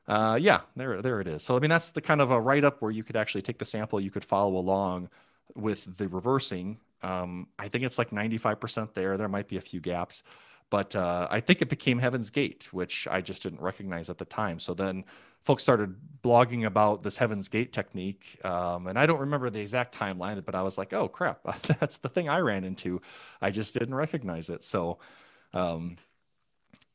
Uh, 0.06 0.38
yeah, 0.40 0.60
there, 0.76 1.02
there 1.02 1.20
it 1.20 1.26
is. 1.26 1.42
So 1.42 1.56
I 1.56 1.58
mean, 1.58 1.70
that's 1.70 1.90
the 1.90 2.00
kind 2.00 2.20
of 2.20 2.30
a 2.30 2.40
write-up 2.40 2.80
where 2.80 2.92
you 2.92 3.02
could 3.02 3.16
actually 3.16 3.42
take 3.42 3.58
the 3.58 3.64
sample, 3.64 4.00
you 4.00 4.12
could 4.12 4.24
follow 4.24 4.56
along 4.56 5.08
with 5.56 5.96
the 5.96 6.06
reversing. 6.06 6.78
Um, 7.02 7.48
I 7.58 7.66
think 7.66 7.82
it's 7.82 7.98
like 7.98 8.10
95% 8.10 8.94
there. 8.94 9.16
There 9.16 9.28
might 9.28 9.48
be 9.48 9.56
a 9.56 9.60
few 9.60 9.80
gaps, 9.80 10.22
but 10.70 10.96
uh, 10.96 11.28
I 11.30 11.40
think 11.40 11.62
it 11.62 11.68
became 11.68 11.98
Heaven's 11.98 12.30
Gate, 12.30 12.68
which 12.72 13.06
I 13.10 13.20
just 13.20 13.42
didn't 13.42 13.60
recognize 13.60 14.10
at 14.10 14.18
the 14.18 14.24
time. 14.24 14.58
So 14.58 14.74
then 14.74 15.04
folks 15.42 15.62
started 15.62 15.94
blogging 16.24 16.66
about 16.66 17.02
this 17.02 17.16
Heaven's 17.16 17.48
Gate 17.48 17.72
technique. 17.72 18.38
Um, 18.44 18.88
and 18.88 18.98
I 18.98 19.06
don't 19.06 19.20
remember 19.20 19.48
the 19.48 19.60
exact 19.60 19.96
timeline, 19.96 20.44
but 20.44 20.54
I 20.54 20.62
was 20.62 20.76
like, 20.76 20.92
oh 20.92 21.08
crap, 21.08 21.40
that's 21.80 21.98
the 21.98 22.08
thing 22.08 22.28
I 22.28 22.40
ran 22.40 22.64
into. 22.64 23.00
I 23.40 23.50
just 23.50 23.74
didn't 23.74 23.94
recognize 23.94 24.50
it. 24.50 24.64
So, 24.64 24.98
um, 25.54 25.96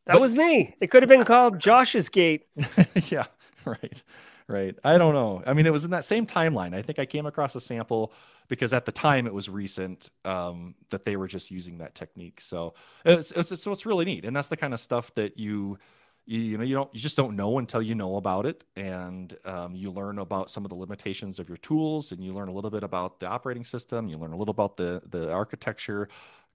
that 0.05 0.13
but, 0.13 0.21
was 0.21 0.35
me. 0.35 0.75
It 0.81 0.91
could 0.91 1.03
have 1.03 1.09
been 1.09 1.25
called 1.25 1.59
Josh's 1.59 2.09
Gate. 2.09 2.47
yeah, 3.09 3.25
right. 3.65 4.03
Right. 4.47 4.75
I 4.83 4.97
don't 4.97 5.13
know. 5.13 5.41
I 5.47 5.53
mean, 5.53 5.65
it 5.65 5.71
was 5.71 5.85
in 5.85 5.91
that 5.91 6.03
same 6.03 6.27
timeline. 6.27 6.75
I 6.75 6.81
think 6.81 6.99
I 6.99 7.05
came 7.05 7.25
across 7.25 7.55
a 7.55 7.61
sample 7.61 8.11
because 8.51 8.73
at 8.73 8.83
the 8.83 8.91
time 8.91 9.27
it 9.27 9.33
was 9.33 9.47
recent 9.47 10.09
um, 10.25 10.75
that 10.89 11.05
they 11.05 11.15
were 11.15 11.25
just 11.25 11.51
using 11.51 11.77
that 11.77 11.95
technique. 11.95 12.41
So 12.41 12.73
it's, 13.05 13.31
it's, 13.31 13.61
so 13.61 13.71
it's 13.71 13.85
really 13.85 14.03
neat. 14.03 14.25
And 14.25 14.35
that's 14.35 14.49
the 14.49 14.57
kind 14.57 14.73
of 14.73 14.81
stuff 14.81 15.15
that 15.15 15.39
you, 15.39 15.79
you, 16.25 16.57
know 16.57 16.63
you 16.65 16.75
don't 16.75 16.93
you 16.93 16.99
just 16.99 17.15
don't 17.15 17.37
know 17.37 17.59
until 17.59 17.81
you 17.81 17.95
know 17.95 18.17
about 18.17 18.45
it 18.45 18.65
and 18.75 19.37
um, 19.45 19.73
you 19.73 19.89
learn 19.89 20.19
about 20.19 20.51
some 20.51 20.65
of 20.65 20.69
the 20.69 20.75
limitations 20.75 21.39
of 21.39 21.47
your 21.47 21.57
tools 21.57 22.11
and 22.11 22.21
you 22.23 22.33
learn 22.33 22.49
a 22.49 22.51
little 22.51 22.69
bit 22.69 22.83
about 22.83 23.19
the 23.19 23.25
operating 23.25 23.63
system 23.63 24.07
you 24.07 24.17
learn 24.17 24.31
a 24.31 24.37
little 24.37 24.51
about 24.51 24.77
the 24.77 25.01
the 25.09 25.31
architecture 25.31 26.09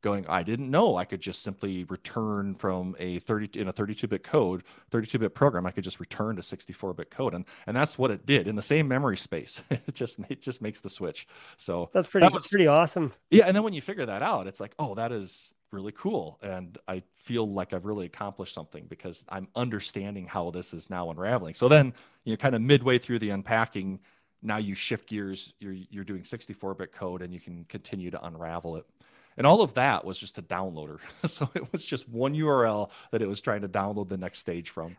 going 0.06 0.26
i 0.28 0.42
didn't 0.42 0.70
know 0.70 0.96
i 0.96 1.04
could 1.04 1.20
just 1.20 1.42
simply 1.42 1.84
return 1.84 2.54
from 2.54 2.94
a 2.98 3.18
30 3.20 3.60
in 3.60 3.68
a 3.68 3.72
32-bit 3.72 4.22
code 4.22 4.62
32-bit 4.92 5.34
program 5.34 5.66
i 5.66 5.70
could 5.70 5.84
just 5.84 6.00
return 6.00 6.36
to 6.36 6.42
64-bit 6.42 7.10
code. 7.10 7.34
And 7.34 7.44
and 7.66 7.76
that's 7.76 7.98
what 7.98 8.10
it 8.10 8.26
did 8.26 8.48
in 8.48 8.56
the 8.56 8.62
same 8.62 8.88
memory 8.88 9.16
space. 9.16 9.62
It 9.70 9.94
just 9.94 10.18
it 10.28 10.40
just 10.40 10.62
makes 10.62 10.80
the 10.80 10.90
switch. 10.90 11.28
So 11.56 11.90
that's 11.92 12.08
pretty 12.08 12.26
that 12.26 12.32
was, 12.32 12.48
pretty 12.48 12.66
awesome. 12.66 13.12
Yeah 13.30 13.44
and 13.46 13.54
then 13.54 13.62
when 13.62 13.72
you 13.72 13.80
figure 13.80 14.06
that 14.06 14.22
out 14.22 14.46
it's 14.46 14.60
like 14.60 14.74
oh 14.78 14.94
that 14.94 15.12
is 15.12 15.54
really 15.72 15.92
cool. 15.92 16.38
And 16.42 16.78
i 16.88 17.02
feel 17.24 17.48
like 17.48 17.72
i've 17.72 17.84
really 17.84 18.06
accomplished 18.06 18.54
something 18.54 18.86
because 18.88 19.24
i'm 19.28 19.48
understanding 19.54 20.26
how 20.26 20.50
this 20.50 20.72
is 20.72 20.90
now 20.90 21.10
unraveling. 21.10 21.54
So 21.54 21.68
then 21.68 21.92
you 22.24 22.32
know 22.32 22.36
kind 22.36 22.54
of 22.54 22.62
midway 22.62 22.98
through 22.98 23.20
the 23.20 23.30
unpacking 23.30 24.00
now 24.42 24.58
you 24.58 24.74
shift 24.74 25.08
gears 25.08 25.54
you're 25.60 25.76
you're 25.90 26.04
doing 26.04 26.22
64-bit 26.22 26.92
code 26.92 27.22
and 27.22 27.32
you 27.32 27.40
can 27.40 27.64
continue 27.68 28.10
to 28.10 28.24
unravel 28.26 28.76
it 28.76 28.86
and 29.36 29.46
all 29.46 29.62
of 29.62 29.74
that 29.74 30.04
was 30.04 30.18
just 30.18 30.38
a 30.38 30.42
downloader. 30.42 30.98
So 31.26 31.48
it 31.54 31.72
was 31.72 31.84
just 31.84 32.08
one 32.08 32.34
url 32.34 32.90
that 33.10 33.22
it 33.22 33.28
was 33.28 33.40
trying 33.40 33.62
to 33.62 33.68
download 33.68 34.08
the 34.08 34.16
next 34.16 34.38
stage 34.38 34.70
from. 34.70 34.96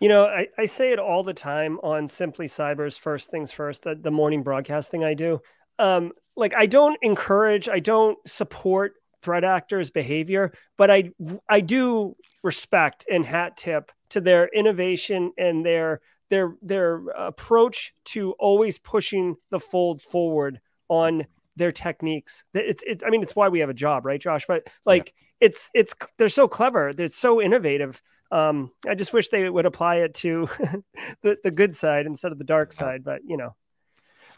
You 0.00 0.08
know 0.08 0.26
i, 0.26 0.46
I 0.58 0.66
say 0.66 0.92
it 0.92 0.98
all 0.98 1.22
the 1.22 1.34
time 1.34 1.78
on 1.82 2.08
simply 2.08 2.48
cyber's 2.48 2.96
first 2.96 3.30
things 3.30 3.52
first 3.52 3.82
the, 3.82 3.94
the 3.94 4.10
morning 4.10 4.42
broadcasting 4.42 5.04
i 5.04 5.14
do. 5.14 5.40
Um, 5.78 6.12
like 6.36 6.54
i 6.54 6.66
don't 6.66 6.98
encourage 7.02 7.68
i 7.68 7.78
don't 7.78 8.18
support 8.26 8.94
threat 9.22 9.44
actors 9.44 9.90
behavior 9.90 10.52
but 10.76 10.90
i 10.90 11.10
i 11.48 11.60
do 11.60 12.14
respect 12.42 13.06
and 13.10 13.24
hat 13.24 13.56
tip 13.56 13.90
to 14.10 14.20
their 14.20 14.48
innovation 14.48 15.32
and 15.38 15.64
their 15.64 16.00
their 16.28 16.54
their 16.62 17.08
approach 17.08 17.92
to 18.04 18.32
always 18.32 18.78
pushing 18.78 19.36
the 19.50 19.60
fold 19.60 20.02
forward 20.02 20.60
on 20.88 21.26
their 21.56 21.72
techniques. 21.72 22.44
It's, 22.54 22.82
it's, 22.86 23.02
I 23.04 23.10
mean, 23.10 23.22
it's 23.22 23.34
why 23.34 23.48
we 23.48 23.60
have 23.60 23.70
a 23.70 23.74
job, 23.74 24.06
right, 24.06 24.20
Josh? 24.20 24.44
But 24.46 24.68
like, 24.84 25.14
yeah. 25.40 25.48
it's, 25.48 25.70
it's, 25.74 25.94
they're 26.18 26.28
so 26.28 26.48
clever. 26.48 26.92
They're 26.92 27.08
so 27.08 27.40
innovative. 27.40 28.00
Um, 28.30 28.72
I 28.88 28.94
just 28.94 29.12
wish 29.12 29.28
they 29.28 29.48
would 29.48 29.66
apply 29.66 29.96
it 29.96 30.14
to 30.14 30.48
the, 31.22 31.38
the 31.42 31.50
good 31.50 31.76
side 31.76 32.06
instead 32.06 32.32
of 32.32 32.38
the 32.38 32.44
dark 32.44 32.72
side, 32.72 33.04
but 33.04 33.20
you 33.24 33.36
know. 33.36 33.54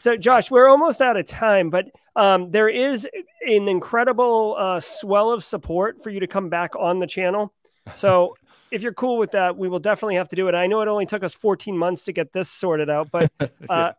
So, 0.01 0.15
Josh, 0.15 0.49
we're 0.49 0.69
almost 0.69 1.01
out 1.01 1.17
of 1.17 1.25
time, 1.25 1.69
but 1.69 1.87
um, 2.15 2.51
there 2.51 2.69
is 2.69 3.05
an 3.45 3.67
incredible 3.67 4.55
uh, 4.57 4.79
swell 4.79 5.31
of 5.31 5.43
support 5.43 6.01
for 6.01 6.09
you 6.09 6.21
to 6.21 6.27
come 6.27 6.47
back 6.47 6.73
on 6.77 6.99
the 6.99 7.07
channel. 7.07 7.53
So, 7.95 8.37
if 8.71 8.81
you're 8.81 8.93
cool 8.93 9.17
with 9.17 9.31
that, 9.31 9.57
we 9.57 9.67
will 9.67 9.79
definitely 9.79 10.15
have 10.15 10.29
to 10.29 10.35
do 10.35 10.47
it. 10.47 10.55
I 10.55 10.67
know 10.67 10.81
it 10.81 10.87
only 10.87 11.05
took 11.05 11.23
us 11.23 11.33
14 11.33 11.77
months 11.77 12.05
to 12.05 12.13
get 12.13 12.31
this 12.31 12.49
sorted 12.49 12.89
out, 12.89 13.09
but 13.11 13.31
uh, 13.69 13.91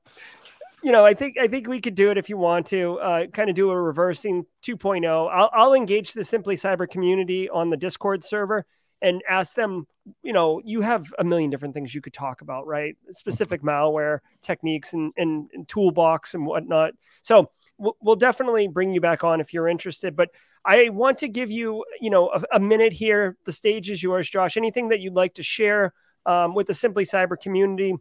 you 0.83 0.93
know, 0.93 1.05
I 1.05 1.15
think 1.15 1.39
I 1.39 1.49
think 1.49 1.69
we 1.69 1.81
could 1.81 1.95
do 1.95 2.11
it 2.11 2.19
if 2.19 2.29
you 2.29 2.37
want 2.37 2.67
to. 2.69 2.99
Uh, 2.99 3.27
kind 3.27 3.51
of 3.51 3.57
do 3.57 3.71
a 3.71 3.81
reversing 3.81 4.47
2.0. 4.63 5.31
I'll, 5.33 5.51
I'll 5.53 5.75
engage 5.75 6.13
the 6.13 6.25
Simply 6.25 6.57
Cyber 6.57 6.89
community 6.89 7.49
on 7.49 7.71
the 7.71 7.77
Discord 7.77 8.25
server 8.25 8.67
and 9.03 9.23
ask 9.29 9.55
them. 9.55 9.87
You 10.23 10.33
know, 10.33 10.61
you 10.65 10.81
have 10.81 11.13
a 11.19 11.25
million 11.25 11.51
different 11.51 11.75
things 11.75 11.95
you 11.95 12.01
could 12.01 12.15
talk 12.15 12.41
about, 12.41 12.67
right? 12.67 12.97
Specific 13.13 13.63
malware 13.63 14.21
techniques 14.43 14.93
and, 14.93 15.13
and, 15.17 15.49
and 15.53 15.69
toolbox 15.69 16.35
and 16.35 16.47
whatnot. 16.47 16.95
So 17.23 17.51
we'll, 17.79 17.97
we'll 18.01 18.17
definitely 18.17 18.67
bring 18.67 18.93
you 18.93 19.01
back 19.01 19.23
on 19.23 19.41
if 19.41 19.53
you're 19.53 19.69
interested. 19.69 20.17
But 20.17 20.31
I 20.65 20.89
want 20.89 21.19
to 21.19 21.29
give 21.29 21.51
you, 21.51 21.85
you 22.01 22.11
know, 22.11 22.31
a, 22.31 22.57
a 22.57 22.61
minute 22.61 22.93
here. 22.93 23.37
The 23.45 23.53
stage 23.53 23.91
is 23.91 24.03
yours, 24.03 24.29
Josh. 24.29 24.57
Anything 24.57 24.89
that 24.89 25.01
you'd 25.01 25.15
like 25.15 25.35
to 25.35 25.43
share 25.43 25.93
um, 26.27 26.55
with 26.55 26.67
the 26.67 26.75
Simply 26.75 27.05
Cyber 27.05 27.41
community? 27.41 27.95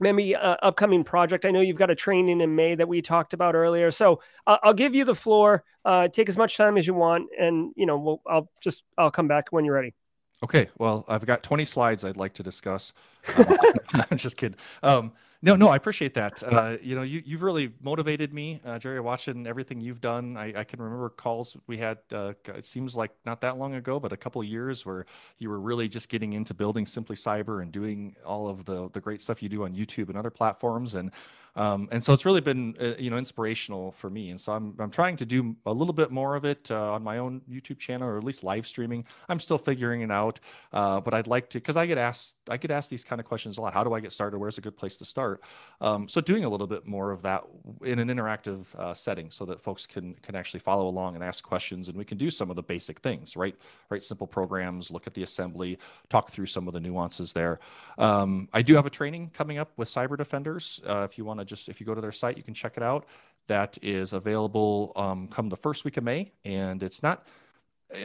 Maybe 0.00 0.34
uh, 0.34 0.56
upcoming 0.62 1.04
project. 1.04 1.44
I 1.44 1.50
know 1.50 1.60
you've 1.60 1.76
got 1.76 1.90
a 1.90 1.94
training 1.94 2.40
in 2.40 2.54
May 2.54 2.74
that 2.74 2.88
we 2.88 3.02
talked 3.02 3.32
about 3.32 3.54
earlier. 3.54 3.90
So 3.90 4.20
uh, 4.46 4.58
I'll 4.62 4.74
give 4.74 4.94
you 4.94 5.04
the 5.04 5.14
floor. 5.14 5.64
Uh, 5.84 6.08
take 6.08 6.28
as 6.28 6.36
much 6.36 6.56
time 6.56 6.76
as 6.78 6.86
you 6.86 6.94
want, 6.94 7.28
and 7.38 7.72
you 7.76 7.86
know, 7.86 7.98
we'll, 7.98 8.22
I'll 8.26 8.50
just 8.60 8.84
I'll 8.96 9.10
come 9.10 9.28
back 9.28 9.46
when 9.50 9.64
you're 9.64 9.74
ready. 9.74 9.94
Okay, 10.42 10.68
well, 10.78 11.04
I've 11.08 11.24
got 11.24 11.42
20 11.42 11.64
slides 11.64 12.04
I'd 12.04 12.16
like 12.16 12.34
to 12.34 12.42
discuss. 12.42 12.92
Um, 13.36 14.04
I'm 14.10 14.18
just 14.18 14.36
kidding. 14.36 14.58
Um, 14.82 15.12
no, 15.44 15.56
no, 15.56 15.68
I 15.68 15.76
appreciate 15.76 16.14
that. 16.14 16.42
Uh, 16.42 16.78
you 16.82 16.96
know, 16.96 17.02
you, 17.02 17.22
you've 17.24 17.42
really 17.42 17.70
motivated 17.82 18.32
me, 18.32 18.62
uh, 18.64 18.78
Jerry, 18.78 18.98
watching 19.00 19.46
everything 19.46 19.78
you've 19.78 20.00
done. 20.00 20.38
I, 20.38 20.60
I 20.60 20.64
can 20.64 20.80
remember 20.80 21.10
calls 21.10 21.54
we 21.66 21.76
had, 21.76 21.98
uh, 22.12 22.32
it 22.46 22.64
seems 22.64 22.96
like 22.96 23.10
not 23.26 23.42
that 23.42 23.58
long 23.58 23.74
ago, 23.74 24.00
but 24.00 24.10
a 24.10 24.16
couple 24.16 24.42
years 24.42 24.86
where 24.86 25.04
you 25.38 25.50
were 25.50 25.60
really 25.60 25.86
just 25.86 26.08
getting 26.08 26.32
into 26.32 26.54
building 26.54 26.86
Simply 26.86 27.14
Cyber 27.14 27.60
and 27.60 27.70
doing 27.70 28.16
all 28.24 28.48
of 28.48 28.64
the, 28.64 28.88
the 28.94 29.00
great 29.00 29.20
stuff 29.20 29.42
you 29.42 29.50
do 29.50 29.64
on 29.64 29.74
YouTube 29.74 30.08
and 30.08 30.16
other 30.16 30.30
platforms. 30.30 30.94
And 30.94 31.10
um, 31.56 31.88
and 31.92 32.02
so 32.02 32.12
it's 32.12 32.24
really 32.24 32.40
been 32.40 32.74
uh, 32.80 32.94
you 32.98 33.10
know 33.10 33.16
inspirational 33.16 33.92
for 33.92 34.10
me. 34.10 34.30
And 34.30 34.40
so 34.40 34.52
i'm, 34.52 34.74
I'm 34.78 34.90
trying 34.90 35.16
to 35.16 35.26
do 35.26 35.54
a 35.66 35.72
little 35.72 35.92
bit 35.92 36.10
more 36.10 36.34
of 36.34 36.44
it 36.44 36.70
uh, 36.70 36.92
on 36.92 37.02
my 37.02 37.18
own 37.18 37.40
youtube 37.50 37.78
channel 37.78 38.08
or 38.08 38.18
at 38.18 38.24
least 38.24 38.42
live 38.42 38.66
streaming. 38.66 39.04
I'm 39.28 39.40
still 39.40 39.58
figuring 39.58 40.02
it 40.02 40.10
out 40.10 40.40
uh, 40.72 41.00
but 41.00 41.14
i'd 41.14 41.26
like 41.26 41.50
to 41.50 41.58
because 41.58 41.76
i 41.76 41.86
get 41.86 41.98
asked 41.98 42.36
i 42.50 42.56
get 42.56 42.70
asked 42.70 42.90
these 42.90 43.04
kind 43.04 43.20
of 43.20 43.26
questions 43.26 43.58
a 43.58 43.60
lot. 43.60 43.74
How 43.74 43.84
do 43.84 43.92
i 43.94 44.00
get 44.00 44.12
started? 44.12 44.38
Where's 44.38 44.58
a 44.58 44.60
good 44.60 44.76
place 44.76 44.96
to 44.98 45.04
start? 45.04 45.42
Um, 45.80 46.08
so 46.08 46.20
doing 46.20 46.44
a 46.44 46.48
little 46.48 46.66
bit 46.66 46.86
more 46.86 47.10
of 47.10 47.22
that 47.22 47.44
in 47.82 47.98
an 47.98 48.08
interactive 48.08 48.64
uh, 48.78 48.94
setting 48.94 49.30
so 49.30 49.44
that 49.46 49.60
folks 49.60 49.86
can 49.86 50.14
can 50.22 50.34
actually 50.34 50.60
follow 50.60 50.88
along 50.88 51.14
and 51.14 51.24
ask 51.24 51.44
questions. 51.44 51.88
And 51.88 51.96
we 51.96 52.04
can 52.04 52.18
do 52.18 52.30
some 52.30 52.50
of 52.50 52.56
the 52.56 52.62
basic 52.62 53.00
things 53.00 53.36
right? 53.36 53.56
Write 53.90 54.02
simple 54.02 54.26
programs 54.26 54.90
look 54.90 55.06
at 55.06 55.14
the 55.14 55.22
assembly 55.22 55.78
talk 56.08 56.30
through 56.30 56.46
some 56.46 56.68
of 56.68 56.74
the 56.74 56.80
nuances 56.80 57.32
there. 57.32 57.60
Um, 57.98 58.48
i 58.52 58.62
do 58.62 58.74
have 58.74 58.86
a 58.86 58.90
training 58.90 59.30
coming 59.34 59.58
up 59.58 59.70
with 59.76 59.88
CyberDefenders 59.88 60.80
uh, 60.88 61.04
if 61.04 61.18
you 61.18 61.24
want 61.24 61.40
to 61.40 61.43
just 61.46 61.68
if 61.68 61.80
you 61.80 61.86
go 61.86 61.94
to 61.94 62.00
their 62.00 62.12
site, 62.12 62.36
you 62.36 62.42
can 62.42 62.54
check 62.54 62.76
it 62.76 62.82
out. 62.82 63.06
That 63.46 63.78
is 63.82 64.12
available 64.12 64.92
um, 64.96 65.28
come 65.28 65.48
the 65.48 65.56
first 65.56 65.84
week 65.84 65.96
of 65.96 66.04
May, 66.04 66.32
and 66.44 66.82
it's 66.82 67.02
not. 67.02 67.26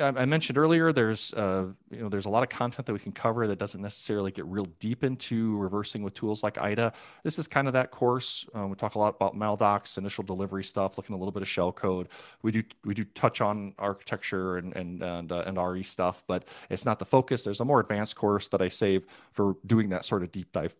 I 0.01 0.25
mentioned 0.25 0.57
earlier, 0.57 0.91
there's 0.91 1.33
uh, 1.33 1.67
you 1.89 2.01
know 2.01 2.09
there's 2.09 2.25
a 2.25 2.29
lot 2.29 2.43
of 2.43 2.49
content 2.49 2.85
that 2.85 2.93
we 2.93 2.99
can 2.99 3.11
cover 3.11 3.47
that 3.47 3.57
doesn't 3.57 3.81
necessarily 3.81 4.29
get 4.31 4.45
real 4.45 4.67
deep 4.79 5.03
into 5.03 5.57
reversing 5.57 6.03
with 6.03 6.13
tools 6.13 6.43
like 6.43 6.57
IDA. 6.57 6.93
This 7.23 7.39
is 7.39 7.47
kind 7.47 7.65
of 7.65 7.73
that 7.73 7.89
course. 7.89 8.45
Um, 8.53 8.69
we 8.69 8.75
talk 8.75 8.95
a 8.95 8.99
lot 8.99 9.15
about 9.15 9.35
Maldocs, 9.35 9.97
initial 9.97 10.23
delivery 10.23 10.63
stuff, 10.63 10.97
looking 10.97 11.15
a 11.15 11.17
little 11.17 11.31
bit 11.31 11.41
of 11.41 11.47
shell 11.47 11.71
code. 11.71 12.09
We 12.43 12.51
do 12.51 12.63
we 12.83 12.93
do 12.93 13.05
touch 13.15 13.41
on 13.41 13.73
architecture 13.79 14.57
and 14.57 14.75
and 14.75 15.01
and, 15.01 15.31
uh, 15.31 15.43
and 15.47 15.57
RE 15.57 15.81
stuff, 15.83 16.23
but 16.27 16.45
it's 16.69 16.85
not 16.85 16.99
the 16.99 17.05
focus. 17.05 17.43
There's 17.43 17.61
a 17.61 17.65
more 17.65 17.79
advanced 17.79 18.15
course 18.15 18.47
that 18.49 18.61
I 18.61 18.67
save 18.67 19.07
for 19.31 19.55
doing 19.65 19.89
that 19.89 20.05
sort 20.05 20.23
of 20.23 20.31
deep 20.31 20.51
dive 20.51 20.75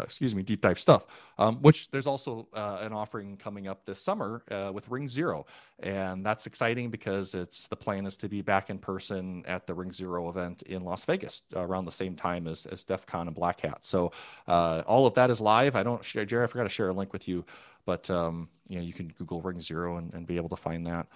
excuse 0.00 0.34
me, 0.34 0.42
deep 0.42 0.60
dive 0.60 0.78
stuff. 0.78 1.06
Um, 1.38 1.56
which 1.62 1.90
there's 1.90 2.06
also 2.06 2.48
uh, 2.54 2.78
an 2.80 2.92
offering 2.92 3.36
coming 3.36 3.68
up 3.68 3.84
this 3.84 4.00
summer 4.00 4.42
uh, 4.50 4.70
with 4.72 4.88
Ring 4.88 5.08
Zero, 5.08 5.46
and 5.80 6.24
that's 6.24 6.46
exciting 6.46 6.90
because 6.90 7.34
it's 7.34 7.68
the 7.68 7.76
plan 7.76 8.06
is 8.06 8.16
to 8.18 8.28
be 8.28 8.42
back 8.42 8.70
in 8.70 8.78
person 8.78 9.44
at 9.46 9.66
the 9.66 9.74
Ring 9.74 9.92
Zero 9.92 10.28
event 10.28 10.62
in 10.62 10.82
Las 10.84 11.04
Vegas 11.04 11.42
around 11.54 11.84
the 11.84 11.92
same 11.92 12.14
time 12.16 12.46
as 12.46 12.66
as 12.66 12.84
DEF 12.84 13.06
CON 13.06 13.26
and 13.28 13.34
Black 13.34 13.60
Hat. 13.60 13.84
So 13.84 14.12
uh, 14.46 14.82
all 14.86 15.06
of 15.06 15.14
that 15.14 15.30
is 15.30 15.40
live. 15.40 15.76
I 15.76 15.82
don't 15.82 16.04
share, 16.04 16.24
Jerry. 16.24 16.44
I 16.44 16.46
forgot 16.46 16.64
to 16.64 16.68
share 16.68 16.88
a 16.88 16.94
link 16.94 17.12
with 17.12 17.26
you, 17.28 17.44
but 17.84 18.08
um, 18.10 18.48
you 18.68 18.78
know 18.78 18.84
you 18.84 18.92
can 18.92 19.08
Google 19.18 19.40
Ring 19.40 19.60
Zero 19.60 19.96
and, 19.96 20.12
and 20.14 20.26
be 20.26 20.36
able 20.36 20.50
to 20.50 20.56
find 20.56 20.86
that. 20.86 21.06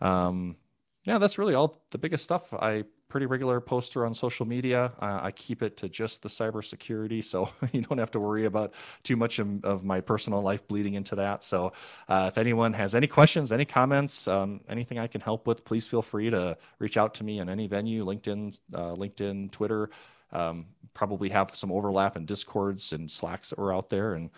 Um, 0.00 0.56
yeah, 1.04 1.18
that's 1.18 1.38
really 1.38 1.54
all 1.54 1.82
the 1.90 1.98
biggest 1.98 2.24
stuff. 2.24 2.52
I 2.52 2.84
pretty 3.08 3.26
regular 3.26 3.60
poster 3.60 4.04
on 4.04 4.14
social 4.14 4.46
media. 4.46 4.92
Uh, 5.00 5.20
I 5.22 5.30
keep 5.32 5.62
it 5.62 5.76
to 5.78 5.88
just 5.88 6.22
the 6.22 6.28
cybersecurity, 6.28 7.24
so 7.32 7.50
you 7.72 7.82
don't 7.82 7.98
have 7.98 8.10
to 8.12 8.20
worry 8.20 8.44
about 8.44 8.74
too 9.02 9.16
much 9.16 9.38
of, 9.38 9.64
of 9.64 9.84
my 9.84 10.00
personal 10.00 10.42
life 10.42 10.66
bleeding 10.68 10.94
into 10.94 11.14
that. 11.16 11.44
So, 11.44 11.72
uh, 12.08 12.30
if 12.32 12.38
anyone 12.38 12.72
has 12.74 12.94
any 12.94 13.06
questions, 13.06 13.52
any 13.52 13.64
comments, 13.64 14.28
um, 14.28 14.60
anything 14.68 14.98
I 14.98 15.06
can 15.06 15.20
help 15.20 15.46
with, 15.46 15.64
please 15.64 15.86
feel 15.86 16.02
free 16.02 16.30
to 16.30 16.56
reach 16.78 16.96
out 16.96 17.14
to 17.14 17.24
me 17.24 17.38
in 17.40 17.48
any 17.48 17.66
venue, 17.66 18.04
LinkedIn, 18.04 18.58
uh, 18.74 18.94
LinkedIn, 18.94 19.50
Twitter. 19.50 19.90
Um, 20.30 20.66
probably 20.92 21.30
have 21.30 21.56
some 21.56 21.72
overlap 21.72 22.16
in 22.16 22.26
Discords 22.26 22.92
and 22.92 23.10
Slacks 23.10 23.50
that 23.50 23.58
were 23.58 23.74
out 23.74 23.88
there, 23.88 24.14
and 24.14 24.30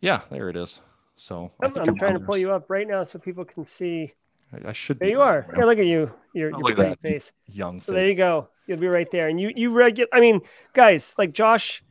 yeah, 0.00 0.20
there 0.30 0.50
it 0.50 0.56
is. 0.56 0.80
So 1.16 1.52
I'm, 1.62 1.76
I'm 1.76 1.96
trying 1.96 2.14
to 2.14 2.20
pull 2.20 2.36
you 2.36 2.52
up 2.52 2.68
right 2.68 2.86
now 2.86 3.04
so 3.04 3.18
people 3.18 3.44
can 3.44 3.64
see 3.64 4.14
I, 4.52 4.70
I 4.70 4.72
should. 4.72 4.98
There 4.98 5.08
you 5.08 5.20
are. 5.20 5.46
Yeah, 5.56 5.64
look 5.64 5.78
at 5.78 5.86
you. 5.86 6.12
Your, 6.34 6.50
your 6.50 6.60
look 6.60 6.78
at 6.78 7.00
face. 7.00 7.32
Young. 7.46 7.80
So 7.80 7.92
face. 7.92 8.00
there 8.00 8.08
you 8.08 8.14
go. 8.14 8.48
You'll 8.66 8.78
be 8.78 8.86
right 8.86 9.10
there. 9.10 9.28
And 9.28 9.40
you 9.40 9.52
you 9.54 9.70
regular. 9.70 10.08
I 10.12 10.20
mean, 10.20 10.40
guys, 10.72 11.14
like 11.18 11.32
Josh. 11.32 11.82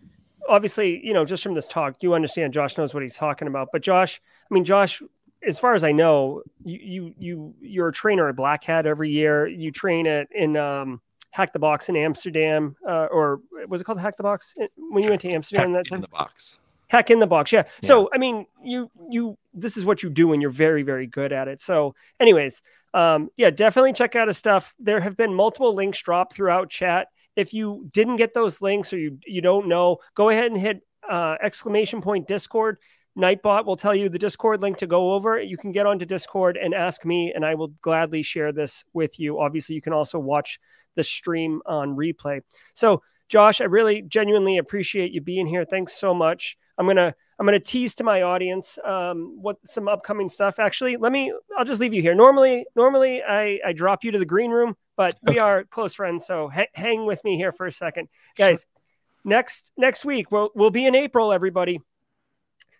Obviously, 0.49 1.05
you 1.05 1.13
know, 1.13 1.23
just 1.23 1.43
from 1.43 1.53
this 1.53 1.67
talk, 1.67 2.01
you 2.01 2.15
understand. 2.15 2.51
Josh 2.51 2.75
knows 2.75 2.95
what 2.95 3.03
he's 3.03 3.15
talking 3.15 3.47
about. 3.47 3.69
But 3.71 3.83
Josh, 3.83 4.19
I 4.49 4.53
mean, 4.53 4.63
Josh, 4.63 5.01
as 5.43 5.59
far 5.59 5.75
as 5.75 5.83
I 5.83 5.91
know, 5.91 6.41
you 6.63 6.79
you 6.81 7.13
you 7.19 7.53
you're 7.61 7.87
a 7.89 7.93
trainer 7.93 8.27
at 8.27 8.35
Black 8.35 8.63
Hat 8.63 8.85
every 8.87 9.11
year. 9.11 9.47
You 9.47 9.71
train 9.71 10.07
at 10.07 10.27
in 10.31 10.57
um, 10.57 10.99
Hack 11.31 11.53
the 11.53 11.59
Box 11.59 11.89
in 11.89 11.95
Amsterdam, 11.95 12.75
uh, 12.87 13.07
or 13.11 13.41
was 13.67 13.81
it 13.81 13.83
called 13.83 13.99
Hack 13.99 14.17
the 14.17 14.23
Box 14.23 14.55
when 14.77 15.03
you 15.03 15.09
went 15.09 15.21
to 15.21 15.29
Amsterdam? 15.29 15.73
Hack 15.73 15.85
that 15.85 15.89
time? 15.89 16.01
the 16.01 16.07
box. 16.07 16.57
Hack 16.91 17.09
in 17.09 17.19
the 17.19 17.27
box, 17.27 17.53
yeah. 17.53 17.63
yeah. 17.81 17.87
So 17.87 18.09
I 18.13 18.17
mean, 18.17 18.45
you 18.61 18.91
you 19.09 19.37
this 19.53 19.77
is 19.77 19.85
what 19.85 20.03
you 20.03 20.09
do, 20.09 20.33
and 20.33 20.41
you're 20.41 20.51
very 20.51 20.83
very 20.83 21.07
good 21.07 21.31
at 21.31 21.47
it. 21.47 21.61
So, 21.61 21.95
anyways, 22.19 22.61
um, 22.93 23.29
yeah, 23.37 23.49
definitely 23.49 23.93
check 23.93 24.17
out 24.17 24.27
his 24.27 24.37
stuff. 24.37 24.75
There 24.77 24.99
have 24.99 25.15
been 25.15 25.33
multiple 25.33 25.73
links 25.73 26.01
dropped 26.01 26.33
throughout 26.33 26.69
chat. 26.69 27.07
If 27.37 27.53
you 27.53 27.87
didn't 27.93 28.17
get 28.17 28.33
those 28.33 28.61
links 28.61 28.91
or 28.91 28.97
you 28.97 29.19
you 29.25 29.39
don't 29.39 29.69
know, 29.69 29.99
go 30.15 30.27
ahead 30.27 30.51
and 30.51 30.59
hit 30.59 30.81
uh, 31.09 31.37
exclamation 31.41 32.01
point 32.01 32.27
Discord. 32.27 32.77
Nightbot 33.17 33.65
will 33.65 33.77
tell 33.77 33.95
you 33.95 34.09
the 34.09 34.19
Discord 34.19 34.61
link 34.61 34.75
to 34.77 34.87
go 34.87 35.13
over. 35.13 35.41
You 35.41 35.55
can 35.55 35.71
get 35.71 35.85
onto 35.85 36.05
Discord 36.05 36.57
and 36.57 36.73
ask 36.73 37.05
me, 37.05 37.31
and 37.33 37.45
I 37.45 37.55
will 37.55 37.69
gladly 37.81 38.21
share 38.21 38.51
this 38.51 38.83
with 38.91 39.17
you. 39.17 39.39
Obviously, 39.39 39.75
you 39.75 39.81
can 39.81 39.93
also 39.93 40.19
watch 40.19 40.59
the 40.95 41.05
stream 41.05 41.61
on 41.65 41.95
replay. 41.95 42.41
So, 42.73 43.01
Josh, 43.29 43.61
I 43.61 43.65
really 43.65 44.01
genuinely 44.01 44.57
appreciate 44.57 45.13
you 45.13 45.21
being 45.21 45.47
here. 45.47 45.63
Thanks 45.63 45.97
so 45.97 46.13
much. 46.13 46.57
I'm 46.81 46.87
gonna 46.87 47.13
I'm 47.37 47.45
gonna 47.45 47.59
tease 47.59 47.93
to 47.95 48.03
my 48.03 48.23
audience 48.23 48.79
um, 48.83 49.37
what 49.39 49.57
some 49.63 49.87
upcoming 49.87 50.29
stuff. 50.29 50.57
Actually, 50.57 50.97
let 50.97 51.11
me 51.11 51.31
I'll 51.55 51.63
just 51.63 51.79
leave 51.79 51.93
you 51.93 52.01
here. 52.01 52.15
Normally, 52.15 52.65
normally 52.75 53.21
I 53.21 53.59
I 53.63 53.73
drop 53.73 54.03
you 54.03 54.09
to 54.09 54.17
the 54.17 54.25
green 54.25 54.49
room, 54.49 54.75
but 54.97 55.15
we 55.21 55.37
are 55.37 55.63
close 55.63 55.93
friends, 55.93 56.25
so 56.25 56.49
ha- 56.49 56.65
hang 56.73 57.05
with 57.05 57.23
me 57.23 57.37
here 57.37 57.51
for 57.51 57.67
a 57.67 57.71
second, 57.71 58.09
guys. 58.35 58.61
Sure. 58.61 58.81
Next 59.25 59.71
next 59.77 60.05
week 60.05 60.31
we'll 60.31 60.49
we'll 60.55 60.71
be 60.71 60.87
in 60.87 60.95
April, 60.95 61.31
everybody. 61.31 61.81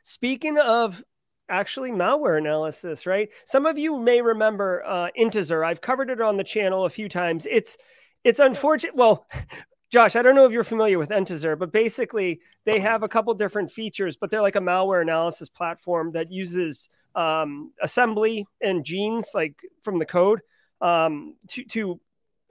Speaking 0.01 0.57
of 0.57 1.03
actually 1.47 1.91
malware 1.91 2.39
analysis, 2.39 3.05
right? 3.05 3.29
Some 3.45 3.67
of 3.67 3.77
you 3.77 3.99
may 3.99 4.23
remember 4.23 4.83
uh, 4.83 5.09
Intezer. 5.15 5.63
I've 5.63 5.81
covered 5.81 6.09
it 6.09 6.21
on 6.21 6.37
the 6.37 6.43
channel 6.43 6.85
a 6.85 6.89
few 6.89 7.07
times. 7.07 7.45
It's 7.47 7.77
it's 8.23 8.39
unfortunate. 8.39 8.95
Well, 8.95 9.27
Josh, 9.91 10.15
I 10.15 10.21
don't 10.21 10.35
know 10.35 10.45
if 10.45 10.53
you're 10.53 10.63
familiar 10.63 10.97
with 10.97 11.09
Intezer, 11.09 11.59
but 11.59 11.73
basically 11.73 12.39
they 12.63 12.79
have 12.79 13.03
a 13.03 13.09
couple 13.09 13.33
different 13.33 13.69
features, 13.69 14.15
but 14.15 14.31
they're 14.31 14.41
like 14.41 14.55
a 14.55 14.61
malware 14.61 15.01
analysis 15.01 15.49
platform 15.49 16.13
that 16.13 16.31
uses 16.31 16.87
um, 17.13 17.73
assembly 17.81 18.47
and 18.61 18.85
genes, 18.85 19.31
like 19.33 19.61
from 19.81 19.99
the 19.99 20.05
code, 20.05 20.39
um, 20.79 21.35
to 21.49 21.65
to 21.65 21.99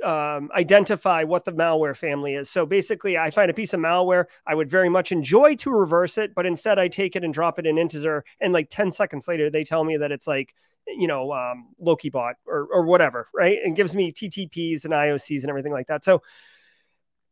um, 0.05 0.51
identify 0.55 1.25
what 1.25 1.47
the 1.47 1.53
malware 1.53 1.97
family 1.97 2.35
is. 2.35 2.51
So 2.51 2.67
basically, 2.67 3.17
I 3.17 3.31
find 3.31 3.51
a 3.51 3.55
piece 3.55 3.73
of 3.73 3.81
malware, 3.81 4.27
I 4.47 4.55
would 4.55 4.69
very 4.69 4.91
much 4.91 5.11
enjoy 5.11 5.55
to 5.57 5.71
reverse 5.71 6.19
it, 6.19 6.35
but 6.35 6.45
instead 6.45 6.79
I 6.79 6.89
take 6.89 7.17
it 7.17 7.25
and 7.25 7.33
drop 7.33 7.59
it 7.59 7.67
in 7.67 7.77
Intezer, 7.77 8.21
and 8.39 8.53
like 8.53 8.69
10 8.69 8.93
seconds 8.93 9.27
later, 9.27 9.49
they 9.49 9.65
tell 9.65 9.83
me 9.83 9.97
that 9.97 10.13
it's 10.13 10.27
like 10.27 10.55
you 10.87 11.07
know 11.07 11.33
um, 11.33 11.69
LokiBot 11.83 12.35
or 12.47 12.69
or 12.71 12.85
whatever, 12.85 13.29
right? 13.35 13.57
And 13.65 13.75
gives 13.75 13.95
me 13.95 14.13
TTPs 14.13 14.85
and 14.85 14.93
IOCs 14.93 15.41
and 15.41 15.49
everything 15.49 15.73
like 15.73 15.87
that. 15.87 16.05
So 16.05 16.21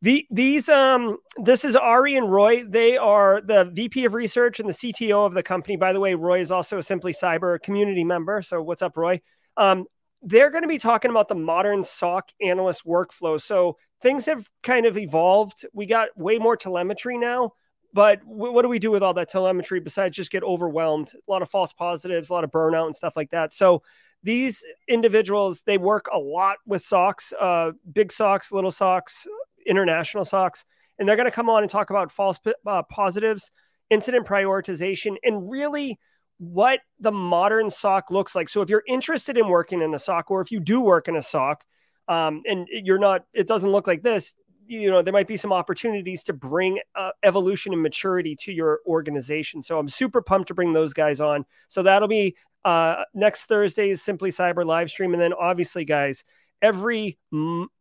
the, 0.01 0.27
these 0.31 0.69
um 0.69 1.19
this 1.39 1.65
is 1.65 1.75
Ari 1.75 2.17
and 2.17 2.31
Roy. 2.31 2.65
They 2.65 2.97
are 2.97 3.41
the 3.41 3.65
VP 3.65 4.05
of 4.05 4.15
research 4.15 4.61
and 4.61 4.69
the 4.69 4.73
CTO 4.73 5.27
of 5.27 5.35
the 5.35 5.43
company. 5.43 5.77
By 5.77 5.93
the 5.93 6.01
way, 6.01 6.15
Roy 6.15 6.41
is 6.41 6.53
also 6.53 6.79
a 6.79 6.83
Simply 6.83 7.13
Cyber 7.13 7.61
community 7.61 8.05
member. 8.05 8.43
So 8.43 8.63
what's 8.63 8.83
up, 8.83 8.97
Roy? 8.97 9.21
Um, 9.57 9.87
they're 10.23 10.51
going 10.51 10.63
to 10.63 10.69
be 10.69 10.79
talking 10.79 11.11
about 11.11 11.29
the 11.29 11.35
modern 11.35 11.83
SOC 11.83 12.31
analyst 12.41 12.85
workflow. 12.85 13.41
So 13.41 13.77
things 14.03 14.27
have 14.27 14.49
kind 14.63 14.87
of 14.87 14.97
evolved. 14.97 15.65
We 15.73 15.87
got 15.87 16.17
way 16.17 16.39
more 16.39 16.57
telemetry 16.57 17.19
now, 17.19 17.53
but 17.93 18.21
w- 18.21 18.53
what 18.53 18.63
do 18.63 18.69
we 18.69 18.79
do 18.79 18.91
with 18.91 19.03
all 19.03 19.15
that 19.15 19.29
telemetry 19.29 19.81
besides 19.81 20.17
just 20.17 20.31
get 20.31 20.43
overwhelmed? 20.43 21.13
A 21.15 21.31
lot 21.31 21.43
of 21.43 21.51
false 21.51 21.73
positives, 21.73 22.31
a 22.31 22.33
lot 22.33 22.45
of 22.45 22.51
burnout 22.51 22.87
and 22.87 22.97
stuff 22.97 23.17
like 23.17 23.31
that. 23.31 23.53
So 23.53 23.83
these 24.23 24.65
individuals, 24.89 25.63
they 25.63 25.79
work 25.79 26.07
a 26.13 26.19
lot 26.19 26.57
with 26.67 26.83
SOCs, 26.83 27.33
uh, 27.41 27.73
big 27.93 28.09
SOCs, 28.09 28.51
little 28.51 28.73
SOCs, 28.73 29.27
international 29.69 30.25
SOCs, 30.25 30.65
and 30.99 31.09
they're 31.09 31.17
going 31.17 31.27
to 31.27 31.31
come 31.31 31.49
on 31.49 31.63
and 31.63 31.71
talk 31.71 31.91
about 31.91 32.11
false 32.11 32.39
uh, 32.67 32.83
positives, 32.85 33.51
incident 33.91 34.27
prioritization, 34.27 35.17
and 35.23 35.51
really 35.51 35.99
what 36.39 36.81
the 37.01 37.13
modern 37.13 37.71
SOC 37.71 38.11
looks 38.11 38.35
like. 38.35 38.49
So 38.49 38.63
if 38.63 38.71
you're 38.71 38.85
interested 38.87 39.37
in 39.37 39.49
working 39.49 39.83
in 39.83 39.95
a 39.95 39.99
SOC, 39.99 40.31
or 40.31 40.41
if 40.41 40.51
you 40.51 40.61
do 40.61 40.81
work 40.81 41.09
in 41.09 41.17
a 41.17 41.23
SOC, 41.23 41.65
um, 42.09 42.43
and 42.49 42.67
you're 42.71 42.99
not, 42.99 43.25
it 43.35 43.47
doesn't 43.47 43.71
look 43.71 43.87
like 43.87 44.03
this. 44.03 44.35
You 44.67 44.91
know, 44.91 45.03
there 45.03 45.13
might 45.13 45.27
be 45.27 45.37
some 45.37 45.53
opportunities 45.53 46.25
to 46.25 46.33
bring 46.33 46.79
uh, 46.95 47.11
evolution 47.23 47.73
and 47.73 47.83
maturity 47.83 48.37
to 48.43 48.53
your 48.53 48.81
organization. 48.87 49.63
So 49.63 49.79
I'm 49.79 49.89
super 49.89 50.21
pumped 50.23 50.49
to 50.49 50.55
bring 50.55 50.73
those 50.73 50.93
guys 50.93 51.21
on. 51.21 51.45
So 51.69 51.83
that'll 51.83 52.09
be 52.09 52.37
uh, 52.65 53.05
next 53.15 53.47
Thursday's 53.47 54.03
Simply 54.03 54.31
Cyber 54.31 54.65
live 54.65 54.91
stream, 54.91 55.13
and 55.13 55.21
then 55.21 55.33
obviously, 55.33 55.85
guys, 55.85 56.25
every 56.61 57.19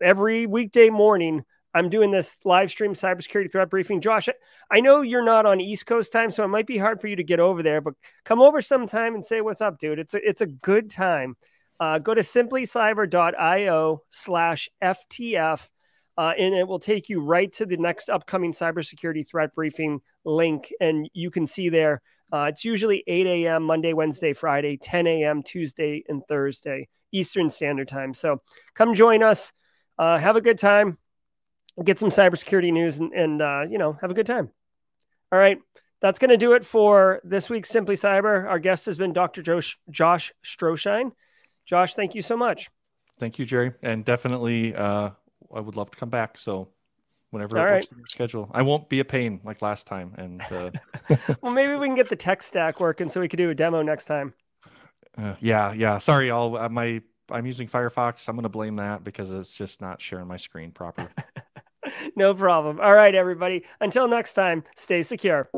every 0.01 0.45
weekday 0.45 0.89
morning 0.89 1.43
I'm 1.73 1.89
doing 1.89 2.11
this 2.11 2.37
live 2.43 2.71
stream 2.71 2.93
cybersecurity 2.93 3.51
threat 3.51 3.69
briefing. 3.69 4.01
Josh, 4.01 4.29
I 4.71 4.79
know 4.79 5.01
you're 5.01 5.23
not 5.23 5.45
on 5.45 5.61
East 5.61 5.85
Coast 5.85 6.11
time, 6.11 6.31
so 6.31 6.43
it 6.43 6.47
might 6.47 6.67
be 6.67 6.77
hard 6.77 7.01
for 7.01 7.07
you 7.07 7.15
to 7.15 7.23
get 7.23 7.39
over 7.39 7.61
there, 7.61 7.81
but 7.81 7.93
come 8.25 8.41
over 8.41 8.61
sometime 8.61 9.15
and 9.15 9.25
say 9.25 9.41
what's 9.41 9.61
up, 9.61 9.77
dude. 9.77 9.99
It's 9.99 10.13
a, 10.13 10.27
it's 10.27 10.41
a 10.41 10.47
good 10.47 10.89
time. 10.89 11.35
Uh, 11.79 11.99
go 11.99 12.13
to 12.13 12.21
simplycyber.io 12.21 14.01
slash 14.09 14.69
FTF, 14.81 15.67
uh, 16.17 16.33
and 16.37 16.55
it 16.55 16.67
will 16.67 16.79
take 16.79 17.09
you 17.09 17.21
right 17.21 17.51
to 17.53 17.65
the 17.65 17.77
next 17.77 18.09
upcoming 18.09 18.53
cybersecurity 18.53 19.27
threat 19.27 19.53
briefing 19.53 20.01
link. 20.25 20.73
And 20.81 21.07
you 21.13 21.29
can 21.29 21.45
see 21.45 21.69
there, 21.69 22.01
uh, 22.33 22.47
it's 22.49 22.65
usually 22.65 23.03
8 23.05 23.27
a.m. 23.27 23.63
Monday, 23.63 23.93
Wednesday, 23.93 24.33
Friday, 24.33 24.77
10 24.77 25.05
a.m. 25.05 25.43
Tuesday 25.43 26.03
and 26.07 26.23
Thursday, 26.27 26.87
Eastern 27.11 27.49
Standard 27.49 27.87
Time. 27.87 28.13
So 28.13 28.41
come 28.73 28.95
join 28.95 29.21
us. 29.21 29.53
Uh, 29.99 30.17
have 30.17 30.35
a 30.35 30.41
good 30.41 30.57
time 30.57 30.97
get 31.83 31.99
some 31.99 32.09
cybersecurity 32.09 32.71
news 32.71 32.99
and, 32.99 33.13
and 33.13 33.41
uh, 33.41 33.65
you 33.69 33.77
know, 33.77 33.93
have 33.93 34.11
a 34.11 34.13
good 34.13 34.25
time. 34.25 34.49
All 35.31 35.39
right. 35.39 35.59
That's 35.99 36.19
going 36.19 36.29
to 36.29 36.37
do 36.37 36.53
it 36.53 36.63
for 36.63 37.21
this 37.23 37.49
week's 37.49 37.69
Simply 37.69 37.95
Cyber. 37.95 38.47
Our 38.47 38.59
guest 38.59 38.85
has 38.85 38.97
been 38.97 39.13
Dr. 39.13 39.41
Josh, 39.41 39.79
Josh 39.89 40.31
Stroschein. 40.43 41.11
Josh, 41.65 41.95
thank 41.95 42.13
you 42.13 42.21
so 42.21 42.37
much. 42.37 42.69
Thank 43.19 43.39
you, 43.39 43.45
Jerry. 43.45 43.73
And 43.81 44.05
definitely, 44.05 44.75
uh, 44.75 45.09
I 45.53 45.59
would 45.59 45.75
love 45.75 45.89
to 45.91 45.97
come 45.97 46.09
back. 46.09 46.37
So 46.37 46.69
whenever 47.31 47.57
All 47.57 47.63
it 47.63 47.67
right. 47.67 47.73
works 47.75 47.87
in 47.87 47.97
your 47.97 48.07
schedule, 48.07 48.49
I 48.53 48.61
won't 48.61 48.89
be 48.89 48.99
a 48.99 49.05
pain 49.05 49.41
like 49.43 49.63
last 49.63 49.87
time. 49.87 50.13
And 50.17 50.41
uh... 50.51 50.71
well, 51.41 51.51
maybe 51.51 51.73
we 51.75 51.87
can 51.87 51.95
get 51.95 52.09
the 52.09 52.15
tech 52.15 52.43
stack 52.43 52.79
working 52.79 53.09
so 53.09 53.19
we 53.19 53.27
could 53.27 53.37
do 53.37 53.49
a 53.49 53.55
demo 53.55 53.81
next 53.81 54.05
time. 54.05 54.33
Uh, 55.17 55.33
yeah, 55.39 55.73
yeah. 55.73 55.97
Sorry, 55.97 56.29
I'll 56.29 56.55
uh, 56.55 56.69
my 56.69 57.01
I'm 57.31 57.45
using 57.45 57.67
Firefox. 57.67 58.27
I'm 58.29 58.35
going 58.35 58.43
to 58.43 58.49
blame 58.49 58.77
that 58.77 59.03
because 59.03 59.31
it's 59.31 59.53
just 59.53 59.81
not 59.81 60.01
sharing 60.01 60.27
my 60.27 60.37
screen 60.37 60.71
proper. 60.71 61.09
no 62.15 62.33
problem. 62.33 62.79
All 62.79 62.93
right, 62.93 63.15
everybody. 63.15 63.63
Until 63.81 64.07
next 64.07 64.33
time, 64.33 64.63
stay 64.75 65.01
secure. 65.01 65.49